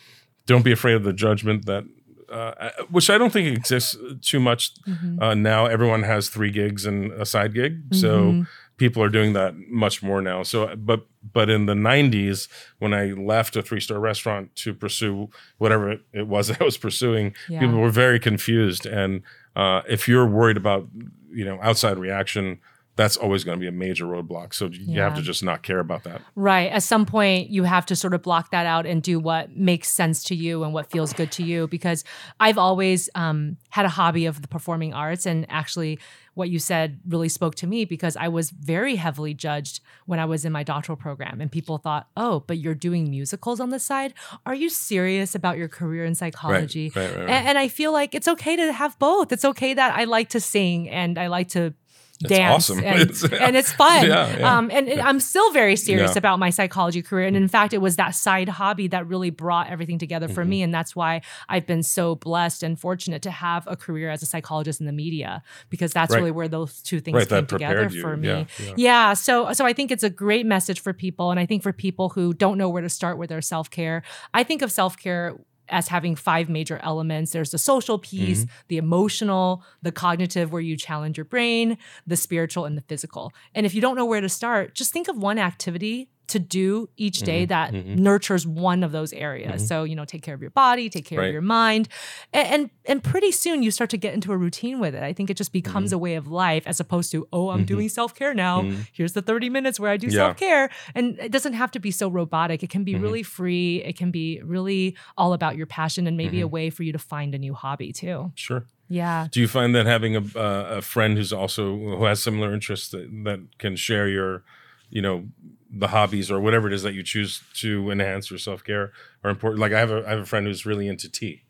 don't 0.46 0.64
be 0.64 0.72
afraid 0.72 0.94
of 0.94 1.04
the 1.04 1.12
judgment 1.12 1.66
that. 1.66 1.84
Uh, 2.30 2.68
which 2.90 3.08
I 3.08 3.16
don't 3.16 3.32
think 3.32 3.56
exists 3.56 3.96
too 4.20 4.38
much 4.38 4.72
Mhm. 4.84 5.22
uh, 5.22 5.32
now. 5.32 5.64
Everyone 5.64 6.02
has 6.02 6.28
three 6.28 6.50
gigs 6.50 6.84
and 6.84 7.10
a 7.12 7.24
side 7.24 7.54
gig, 7.54 7.80
so 7.94 8.32
Mhm. 8.32 8.46
People 8.78 9.02
are 9.02 9.08
doing 9.10 9.34
that 9.34 9.54
much 9.68 10.02
more 10.02 10.22
now. 10.22 10.42
So, 10.42 10.74
but 10.76 11.06
but 11.32 11.50
in 11.50 11.66
the 11.66 11.74
'90s, 11.74 12.48
when 12.78 12.94
I 12.94 13.06
left 13.12 13.54
a 13.56 13.62
three 13.62 13.80
star 13.80 13.98
restaurant 14.00 14.54
to 14.56 14.72
pursue 14.72 15.28
whatever 15.58 15.90
it, 15.90 16.00
it 16.12 16.26
was 16.26 16.48
that 16.48 16.62
I 16.62 16.64
was 16.64 16.78
pursuing, 16.78 17.34
Yeah. 17.48 17.60
people 17.60 17.78
were 17.78 17.90
very 17.90 18.18
confused. 18.18 18.86
And 18.86 19.22
uh, 19.54 19.82
if 19.88 20.08
you're 20.08 20.26
worried 20.26 20.56
about 20.56 20.88
you 21.30 21.44
know 21.44 21.58
outside 21.62 21.98
reaction, 21.98 22.60
that's 22.96 23.16
always 23.16 23.44
going 23.44 23.56
to 23.56 23.60
be 23.60 23.68
a 23.68 23.72
major 23.72 24.06
roadblock. 24.06 24.52
So 24.52 24.66
you 24.66 25.00
have 25.00 25.14
to 25.14 25.22
just 25.22 25.44
not 25.44 25.62
care 25.62 25.78
about 25.78 26.02
that. 26.02 26.20
Right. 26.34 26.68
At 26.72 26.82
some 26.82 27.06
point, 27.06 27.48
you 27.48 27.62
have 27.62 27.86
to 27.86 27.94
sort 27.96 28.12
of 28.12 28.22
block 28.22 28.50
that 28.50 28.66
out 28.66 28.86
and 28.86 29.00
do 29.02 29.20
what 29.20 29.56
makes 29.56 29.88
sense 29.88 30.24
to 30.24 30.34
you 30.34 30.64
and 30.64 30.72
what 30.74 30.90
feels 30.90 31.12
good 31.12 31.30
to 31.32 31.44
you. 31.44 31.68
Because 31.68 32.02
I've 32.40 32.58
always 32.58 33.08
um, 33.14 33.56
had 33.70 33.84
a 33.86 33.88
hobby 33.88 34.26
of 34.26 34.42
the 34.42 34.48
performing 34.48 34.94
arts. 34.94 35.26
And 35.26 35.46
actually, 35.48 36.00
what 36.38 36.48
you 36.48 36.60
said 36.60 37.00
really 37.06 37.28
spoke 37.28 37.56
to 37.56 37.66
me 37.66 37.84
because 37.84 38.16
I 38.16 38.28
was 38.28 38.50
very 38.50 38.94
heavily 38.94 39.34
judged 39.34 39.80
when 40.06 40.20
I 40.20 40.24
was 40.24 40.44
in 40.44 40.52
my 40.52 40.62
doctoral 40.62 40.96
program. 40.96 41.40
And 41.40 41.50
people 41.50 41.78
thought, 41.78 42.08
oh, 42.16 42.44
but 42.46 42.58
you're 42.58 42.76
doing 42.76 43.10
musicals 43.10 43.58
on 43.58 43.70
the 43.70 43.80
side? 43.80 44.14
Are 44.46 44.54
you 44.54 44.70
serious 44.70 45.34
about 45.34 45.58
your 45.58 45.66
career 45.66 46.04
in 46.04 46.14
psychology? 46.14 46.92
right, 46.94 47.06
right, 47.08 47.16
right. 47.16 47.28
And, 47.28 47.48
and 47.48 47.58
I 47.58 47.66
feel 47.66 47.92
like 47.92 48.14
it's 48.14 48.28
okay 48.28 48.54
to 48.54 48.72
have 48.72 48.96
both. 49.00 49.32
It's 49.32 49.44
okay 49.44 49.74
that 49.74 49.98
I 49.98 50.04
like 50.04 50.28
to 50.30 50.40
sing 50.40 50.88
and 50.88 51.18
I 51.18 51.26
like 51.26 51.48
to. 51.48 51.74
It's 52.20 52.28
dance 52.30 52.70
awesome. 52.70 52.84
and, 52.84 53.00
It's- 53.10 53.22
and 53.22 53.56
it's 53.56 53.72
fun 53.72 54.04
Yeah, 54.06 54.36
yeah. 54.38 54.58
um 54.58 54.70
and, 54.72 54.88
i'm 55.00 55.20
still 55.20 55.52
very 55.52 55.76
serious 55.76 56.12
Yeah. 56.14 56.18
about 56.18 56.38
my 56.38 56.50
psychology 56.50 57.00
career 57.02 57.26
and 57.28 57.36
in 57.36 57.46
fact 57.48 57.72
it 57.72 57.78
was 57.78 57.94
that 57.96 58.10
side 58.16 58.48
hobby 58.48 58.88
that 58.88 59.06
really 59.06 59.30
brought 59.30 59.68
everything 59.70 59.98
together 59.98 60.26
for 60.28 60.40
Mm-hmm. 60.42 60.50
me 60.50 60.62
and 60.62 60.74
that's 60.74 60.96
why 60.96 61.20
i've 61.48 61.66
been 61.66 61.82
so 61.82 62.16
blessed 62.16 62.62
and 62.64 62.78
fortunate 62.78 63.22
to 63.22 63.30
have 63.30 63.66
a 63.68 63.76
career 63.76 64.10
as 64.10 64.22
a 64.22 64.26
psychologist 64.26 64.80
in 64.80 64.86
the 64.86 64.92
media 64.92 65.42
because 65.70 65.92
that's 65.92 66.12
Right. 66.12 66.18
really 66.18 66.30
where 66.32 66.48
those 66.48 66.82
two 66.82 67.00
things 67.00 67.14
Right, 67.16 67.28
came 67.28 67.46
together 67.46 67.88
you. 67.90 68.00
for 68.00 68.16
me 68.16 68.28
Yeah, 68.28 68.44
yeah. 68.64 68.72
yeah 68.76 69.12
so 69.14 69.52
so 69.52 69.64
i 69.64 69.72
think 69.72 69.90
it's 69.92 70.02
a 70.02 70.10
great 70.10 70.44
message 70.46 70.80
for 70.80 70.92
people 70.92 71.30
and 71.30 71.38
i 71.38 71.46
think 71.46 71.62
for 71.62 71.72
people 71.72 72.08
who 72.10 72.34
don't 72.34 72.58
know 72.58 72.68
where 72.68 72.82
to 72.82 72.88
start 72.88 73.16
with 73.18 73.28
their 73.30 73.40
self-care 73.42 74.02
i 74.34 74.42
think 74.42 74.62
of 74.62 74.72
self-care 74.72 75.36
as 75.70 75.88
having 75.88 76.16
five 76.16 76.48
major 76.48 76.78
elements. 76.82 77.32
There's 77.32 77.50
the 77.50 77.58
social 77.58 77.98
piece, 77.98 78.40
Mm-hmm. 78.44 78.50
the 78.68 78.76
emotional, 78.78 79.62
the 79.82 79.92
cognitive, 79.92 80.52
where 80.52 80.62
you 80.62 80.76
challenge 80.76 81.16
your 81.16 81.24
brain, 81.24 81.78
the 82.06 82.16
spiritual, 82.16 82.64
and 82.64 82.76
the 82.76 82.82
physical. 82.82 83.32
And 83.54 83.64
if 83.66 83.74
you 83.74 83.80
don't 83.80 83.96
know 83.96 84.04
where 84.06 84.20
to 84.20 84.28
start, 84.28 84.74
just 84.74 84.92
think 84.92 85.08
of 85.08 85.16
one 85.16 85.38
activity 85.38 86.08
to 86.28 86.38
do 86.38 86.88
each 86.96 87.20
day 87.20 87.46
Mm-hmm. 87.46 87.48
that 87.48 87.74
nurtures 88.00 88.46
one 88.46 88.82
of 88.82 88.92
those 88.92 89.12
areas. 89.12 89.66
So, 89.66 89.84
you 89.84 89.94
know, 89.96 90.04
take 90.04 90.22
care 90.22 90.34
of 90.34 90.40
your 90.40 90.50
body, 90.50 90.88
take 90.88 91.04
care 91.04 91.18
Right. 91.18 91.26
of 91.28 91.32
your 91.32 91.42
mind. 91.42 91.88
And, 92.32 92.48
and 92.48 92.70
and 92.86 93.04
pretty 93.04 93.30
soon 93.32 93.62
you 93.62 93.70
start 93.70 93.90
to 93.90 93.96
get 93.98 94.14
into 94.14 94.32
a 94.32 94.36
routine 94.36 94.78
with 94.80 94.94
it. 94.94 95.02
I 95.02 95.12
think 95.12 95.30
it 95.30 95.36
just 95.36 95.52
becomes 95.52 95.90
Mm-hmm. 95.90 95.94
a 95.94 95.98
way 95.98 96.14
of 96.14 96.26
life 96.28 96.64
as 96.66 96.80
opposed 96.80 97.10
to, 97.12 97.26
oh, 97.32 97.50
I'm 97.50 97.64
doing 97.64 97.88
self-care 97.88 98.34
now. 98.34 98.62
Here's 98.92 99.12
the 99.12 99.22
30 99.22 99.50
minutes 99.50 99.78
where 99.80 99.90
I 99.90 99.96
do 99.96 100.06
Yeah. 100.06 100.12
self-care. 100.12 100.70
And 100.94 101.18
it 101.18 101.32
doesn't 101.32 101.54
have 101.54 101.70
to 101.72 101.80
be 101.80 101.90
so 101.90 102.08
robotic. 102.08 102.62
It 102.62 102.70
can 102.70 102.80
Mm-hmm. 102.80 102.84
be 102.84 102.94
really 103.06 103.22
free. 103.22 103.82
It 103.84 103.96
can 103.96 104.10
be 104.10 104.40
really 104.42 104.96
all 105.16 105.32
about 105.32 105.56
your 105.56 105.66
passion 105.66 106.06
and 106.06 106.16
maybe 106.16 106.40
a 106.40 106.44
Mm-hmm. 106.44 106.54
way 106.54 106.70
for 106.70 106.82
you 106.82 106.92
to 106.92 106.98
find 106.98 107.34
a 107.34 107.38
new 107.38 107.54
hobby 107.54 107.92
too. 107.92 108.32
Sure. 108.34 108.64
Yeah. 108.88 109.28
Do 109.30 109.40
you 109.40 109.48
find 109.48 109.74
that 109.74 109.84
having 109.86 110.16
a, 110.16 110.20
uh, 110.34 110.76
a 110.78 110.82
friend 110.82 111.16
who's 111.18 111.32
also 111.32 111.76
who 111.76 112.04
has 112.04 112.22
similar 112.22 112.54
interests 112.54 112.88
that, 112.90 113.08
that 113.24 113.40
can 113.58 113.76
share 113.76 114.08
your, 114.08 114.44
you 114.88 115.02
know, 115.02 115.26
the 115.70 115.88
hobbies 115.88 116.30
or 116.30 116.40
whatever 116.40 116.66
it 116.66 116.72
is 116.72 116.82
that 116.82 116.94
you 116.94 117.02
choose 117.02 117.42
to 117.54 117.90
enhance 117.90 118.30
your 118.30 118.38
self 118.38 118.64
care 118.64 118.92
are 119.22 119.30
important? 119.30 119.60
Like 119.60 119.72
I 119.72 119.78
have 119.80 119.90
a 119.90 120.04
I 120.06 120.10
have 120.10 120.20
a 120.20 120.26
friend 120.26 120.46
who's 120.46 120.64
really 120.66 120.88
into 120.88 121.10
tea, 121.10 121.42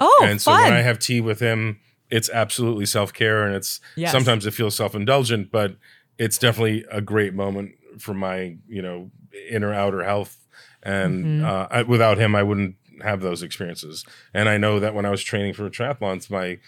Oh, 0.00 0.20
and 0.22 0.40
so 0.40 0.52
fun. 0.52 0.62
when 0.64 0.72
I 0.72 0.82
have 0.82 0.98
tea 0.98 1.20
with 1.20 1.40
him, 1.40 1.80
it's 2.10 2.30
absolutely 2.30 2.86
self 2.86 3.12
care, 3.12 3.44
and 3.44 3.54
it's 3.54 3.80
Yes. 3.96 4.12
sometimes 4.12 4.46
it 4.46 4.52
feels 4.54 4.74
self 4.76 4.94
indulgent, 4.94 5.50
but 5.50 5.76
it's 6.18 6.38
definitely 6.38 6.84
a 6.90 7.00
great 7.00 7.34
moment 7.34 7.72
for 7.98 8.14
my 8.14 8.56
you 8.68 8.82
know 8.82 9.10
inner 9.50 9.72
outer 9.74 10.02
health. 10.04 10.36
And 10.82 11.24
Mm-hmm. 11.24 11.44
uh, 11.44 11.66
I, 11.70 11.82
without 11.82 12.18
him, 12.18 12.34
I 12.34 12.42
wouldn't 12.42 12.76
have 13.02 13.20
those 13.20 13.42
experiences. 13.42 14.04
And 14.32 14.48
I 14.48 14.58
know 14.58 14.80
that 14.80 14.94
when 14.94 15.04
I 15.04 15.10
was 15.10 15.22
training 15.22 15.54
for 15.54 15.68
triathlons, 15.70 16.30
my 16.30 16.58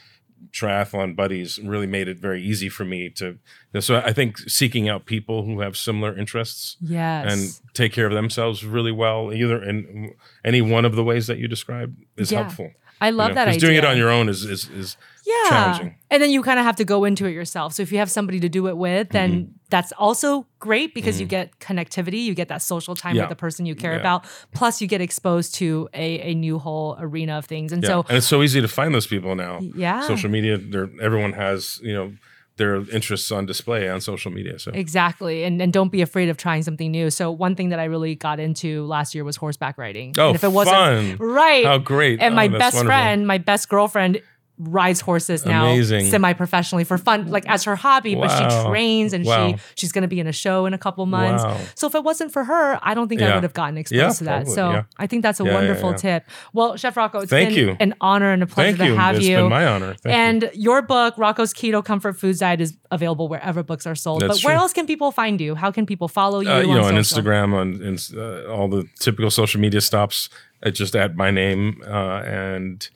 triathlon 0.53 1.14
buddies 1.14 1.59
really 1.59 1.86
made 1.86 2.09
it 2.09 2.18
very 2.18 2.43
easy 2.43 2.68
for 2.68 2.84
me 2.84 3.09
to. 3.11 3.38
So 3.80 3.97
I 3.97 4.12
think 4.12 4.38
seeking 4.38 4.88
out 4.88 5.07
people 5.07 5.45
who 5.45 5.61
have 5.61 5.76
similar 5.76 6.16
interests 6.16 6.76
yes. 6.80 7.32
and 7.32 7.74
take 7.74 7.93
care 7.93 8.07
of 8.07 8.12
themselves 8.12 8.64
really 8.64 8.93
well, 8.93 9.32
either 9.32 9.62
in 9.62 10.14
any 10.45 10.61
one 10.61 10.84
of 10.84 10.97
the 10.97 11.05
ways 11.05 11.26
that 11.28 11.38
you 11.38 11.49
described, 11.49 11.97
is 12.16 12.32
Yeah. 12.32 12.43
helpful. 12.43 12.72
I 13.01 13.11
love 13.11 13.34
that 13.34 13.44
Because 13.46 13.57
idea. 13.57 13.68
doing 13.68 13.78
it 13.78 13.84
on 13.84 13.96
your 13.96 14.11
own 14.11 14.28
is 14.28 14.44
is, 14.44 14.68
is 14.70 14.96
yeah. 15.26 15.48
challenging. 15.48 15.94
And 16.11 16.22
then 16.22 16.30
you 16.30 16.42
kind 16.42 16.59
of 16.59 16.64
have 16.66 16.76
to 16.76 16.84
go 16.84 17.05
into 17.05 17.26
it 17.26 17.30
yourself. 17.32 17.72
So 17.74 17.82
if 17.82 17.92
you 17.92 17.98
have 17.98 18.11
somebody 18.11 18.40
to 18.40 18.48
do 18.48 18.66
it 18.68 18.76
with, 18.76 19.11
then 19.11 19.30
Mm-hmm. 19.30 19.53
that's 19.70 19.92
also 19.92 20.46
great 20.59 20.94
because 20.94 21.20
you 21.20 21.26
get 21.26 21.59
connectivity, 21.61 22.22
you 22.24 22.34
get 22.34 22.48
that 22.48 22.62
social 22.62 22.94
time 22.94 23.14
Yeah. 23.16 23.22
with 23.22 23.30
the 23.30 23.36
person 23.36 23.64
you 23.66 23.74
care 23.74 23.92
Yeah. 23.94 24.01
about. 24.01 24.24
Plus, 24.53 24.80
you 24.82 24.88
get 24.88 25.01
exposed 25.01 25.55
to 25.57 25.88
a, 25.94 26.20
a 26.32 26.34
new 26.34 26.59
whole 26.59 26.96
arena 27.01 27.38
of 27.38 27.46
things. 27.46 27.72
And 27.72 27.82
Yeah. 27.82 27.88
so, 27.88 28.05
and 28.09 28.16
it's 28.18 28.26
so 28.26 28.42
easy 28.42 28.61
to 28.61 28.68
find 28.68 28.94
those 28.94 29.07
people 29.07 29.34
now. 29.34 29.61
Yeah. 29.61 30.07
social 30.07 30.30
media. 30.30 30.59
Everyone 31.01 31.32
has 31.32 31.80
you 31.82 31.94
know 31.94 32.12
their 32.61 32.77
interests 32.91 33.33
on 33.33 33.47
display 33.47 33.89
on 33.89 34.01
social 34.01 34.31
media. 34.31 34.59
So 34.59 34.71
Exactly. 34.73 35.37
And 35.47 35.61
and 35.63 35.73
don't 35.73 35.91
be 35.91 36.03
afraid 36.03 36.29
of 36.29 36.37
trying 36.37 36.63
something 36.63 36.91
new. 36.99 37.11
So 37.11 37.31
one 37.47 37.55
thing 37.57 37.71
that 37.73 37.81
I 37.81 37.87
really 37.95 38.15
got 38.15 38.39
into 38.39 38.87
last 38.87 39.15
year 39.15 39.25
was 39.25 39.37
horseback 39.37 39.79
riding. 39.79 40.09
Oh, 40.19 40.29
and 40.29 40.37
if 40.37 40.45
it 40.45 40.53
wasn't 40.53 40.77
fun. 40.77 41.17
right. 41.27 41.65
How 41.65 41.79
great. 41.79 42.21
And 42.21 42.35
Oh, 42.35 42.37
my 42.37 42.49
best 42.49 42.77
wonderful. 42.77 42.87
friend, 42.87 43.27
my 43.27 43.39
best 43.39 43.69
girlfriend 43.69 44.21
rides 44.63 45.01
horses 45.01 45.47
now 45.47 45.75
semi-professionally 45.83 46.85
for 46.85 46.99
fun 46.99 47.27
like 47.29 47.47
as 47.49 47.65
her 47.65 47.77
hobby 47.77 48.15
but 48.15 48.29
she 48.29 48.67
trains 48.69 49.13
and 49.13 49.25
Wow. 49.25 49.53
she 49.53 49.57
she's 49.77 49.93
going 49.93 50.03
to 50.03 50.09
be 50.09 50.21
in 50.21 50.27
a 50.27 50.33
show 50.33 50.67
in 50.67 50.75
a 50.75 50.79
couple 50.79 51.07
months 51.07 51.45
Wow. 51.45 51.57
so 51.75 51.87
if 51.87 51.95
it 51.95 52.05
wasn't 52.05 52.33
for 52.33 52.45
her 52.45 52.79
i 52.83 52.95
don't 52.95 53.09
think 53.09 53.23
i 53.23 53.35
would 53.35 53.43
have 53.43 53.55
gotten 53.55 53.79
exposed 53.79 53.99
Yeah, 53.99 54.09
to 54.13 54.25
that 54.25 54.37
probably, 54.45 54.55
so 54.55 54.71
yeah. 54.71 54.83
i 54.99 55.07
think 55.07 55.23
that's 55.23 55.41
a 55.41 55.45
Yeah, 55.45 55.51
yeah, 55.51 55.55
wonderful 55.57 55.91
yeah. 55.93 55.97
tip 55.97 56.25
well 56.53 56.77
chef 56.77 56.97
rocco 56.97 57.21
it's 57.21 57.31
Thank 57.31 57.51
been 57.55 57.69
you. 57.69 57.77
an 57.81 57.95
honor 58.01 58.33
and 58.33 58.43
a 58.43 58.47
pleasure 58.47 58.77
Thank 58.77 58.89
you. 58.91 58.95
to 58.97 59.01
have 59.01 59.17
It's 59.17 59.27
you 59.27 59.37
been 59.37 59.49
my 59.49 59.67
honor. 59.67 59.95
Thank 59.95 60.05
you. 60.05 60.11
and 60.11 60.51
your 60.55 60.83
book, 60.83 61.15
Rocco's 61.17 61.53
Keto 61.55 61.85
Comfort 61.85 62.19
Foods 62.19 62.39
Diet, 62.41 62.61
is 62.61 62.77
available 62.91 63.29
wherever 63.29 63.63
books 63.63 63.87
are 63.87 63.95
sold. 63.95 64.23
That's 64.23 64.39
but 64.41 64.45
where 64.45 64.55
true. 64.55 64.61
else 64.63 64.73
can 64.73 64.87
people 64.87 65.11
find 65.13 65.41
you? 65.41 65.55
How 65.55 65.71
can 65.71 65.87
people 65.87 66.09
follow 66.09 66.41
you? 66.41 66.51
uh, 66.51 66.61
you 66.61 66.75
know, 66.75 66.85
on 66.85 67.03
social? 67.05 67.23
Instagram, 67.25 67.55
on, 67.55 67.83
in, 67.83 67.97
uh, 68.19 68.53
all 68.53 68.69
the 68.69 68.87
typical 68.99 69.31
social 69.31 69.61
media 69.61 69.81
stops. 69.81 70.29
I 70.63 70.71
just 70.71 70.95
add 70.95 71.17
my 71.17 71.31
name, 71.31 71.83
uh, 71.87 72.21
and 72.21 72.89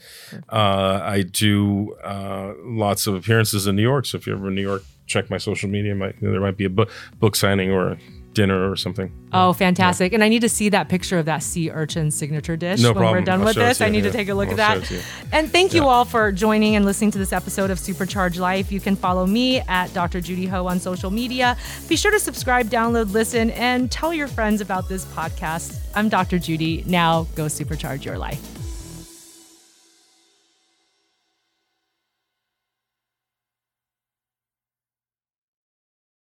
uh, 0.50 1.00
I 1.02 1.22
do 1.22 1.94
uh, 2.04 2.52
lots 2.62 3.06
of 3.06 3.14
appearances 3.14 3.66
in 3.66 3.76
New 3.76 3.82
York. 3.82 4.06
So 4.06 4.18
if 4.18 4.26
you're 4.26 4.36
ever 4.36 4.48
in 4.48 4.54
New 4.54 4.62
York, 4.62 4.84
check 5.06 5.30
my 5.30 5.38
social 5.38 5.68
media. 5.68 5.94
There 6.20 6.40
might 6.40 6.56
be 6.56 6.66
a 6.66 6.70
book 6.70 6.90
book 7.18 7.36
signing 7.36 7.70
or 7.70 7.98
dinner 8.34 8.70
or 8.70 8.76
something. 8.76 9.10
Oh, 9.32 9.52
fantastic. 9.52 10.12
And 10.12 10.22
I 10.22 10.28
need 10.28 10.40
to 10.40 10.48
see 10.48 10.68
that 10.70 10.88
picture 10.88 11.18
of 11.18 11.24
that 11.26 11.42
sea 11.42 11.70
urchin 11.70 12.10
signature 12.10 12.56
dish 12.56 12.80
No 12.80 12.92
when 12.92 13.04
we're 13.10 13.20
done 13.20 13.40
I'll 13.40 13.46
with 13.46 13.54
this. 13.56 13.80
I 13.80 13.88
need 13.88 14.02
to 14.02 14.10
take 14.10 14.28
a 14.28 14.34
look 14.34 14.48
I'll 14.48 14.52
at 14.52 14.56
that. 14.56 14.76
it 14.78 14.84
to 14.86 14.94
you. 14.96 15.00
And 15.32 15.50
thank 15.50 15.72
you 15.72 15.82
Yeah. 15.82 15.88
all 15.88 16.04
for 16.04 16.30
joining 16.32 16.76
and 16.76 16.84
listening 16.84 17.10
to 17.12 17.18
this 17.18 17.32
episode 17.32 17.70
of 17.70 17.78
Supercharge 17.78 18.38
Life. 18.38 18.70
You 18.72 18.80
can 18.80 18.96
follow 18.96 19.26
me 19.26 19.60
at 19.60 19.92
Dr. 19.94 20.20
Judy 20.20 20.46
Ho 20.46 20.66
on 20.66 20.78
social 20.80 21.10
media. 21.10 21.56
Be 21.88 21.96
sure 21.96 22.10
to 22.10 22.20
subscribe, 22.20 22.68
download, 22.68 23.12
listen, 23.12 23.50
and 23.52 23.90
tell 23.90 24.12
your 24.12 24.28
friends 24.28 24.60
about 24.60 24.88
this 24.88 25.04
podcast. 25.06 25.78
I'm 25.94 26.08
Dr. 26.08 26.38
Judy. 26.38 26.82
Now 26.86 27.26
go 27.34 27.46
supercharge 27.46 28.04
your 28.04 28.18
life. 28.18 28.40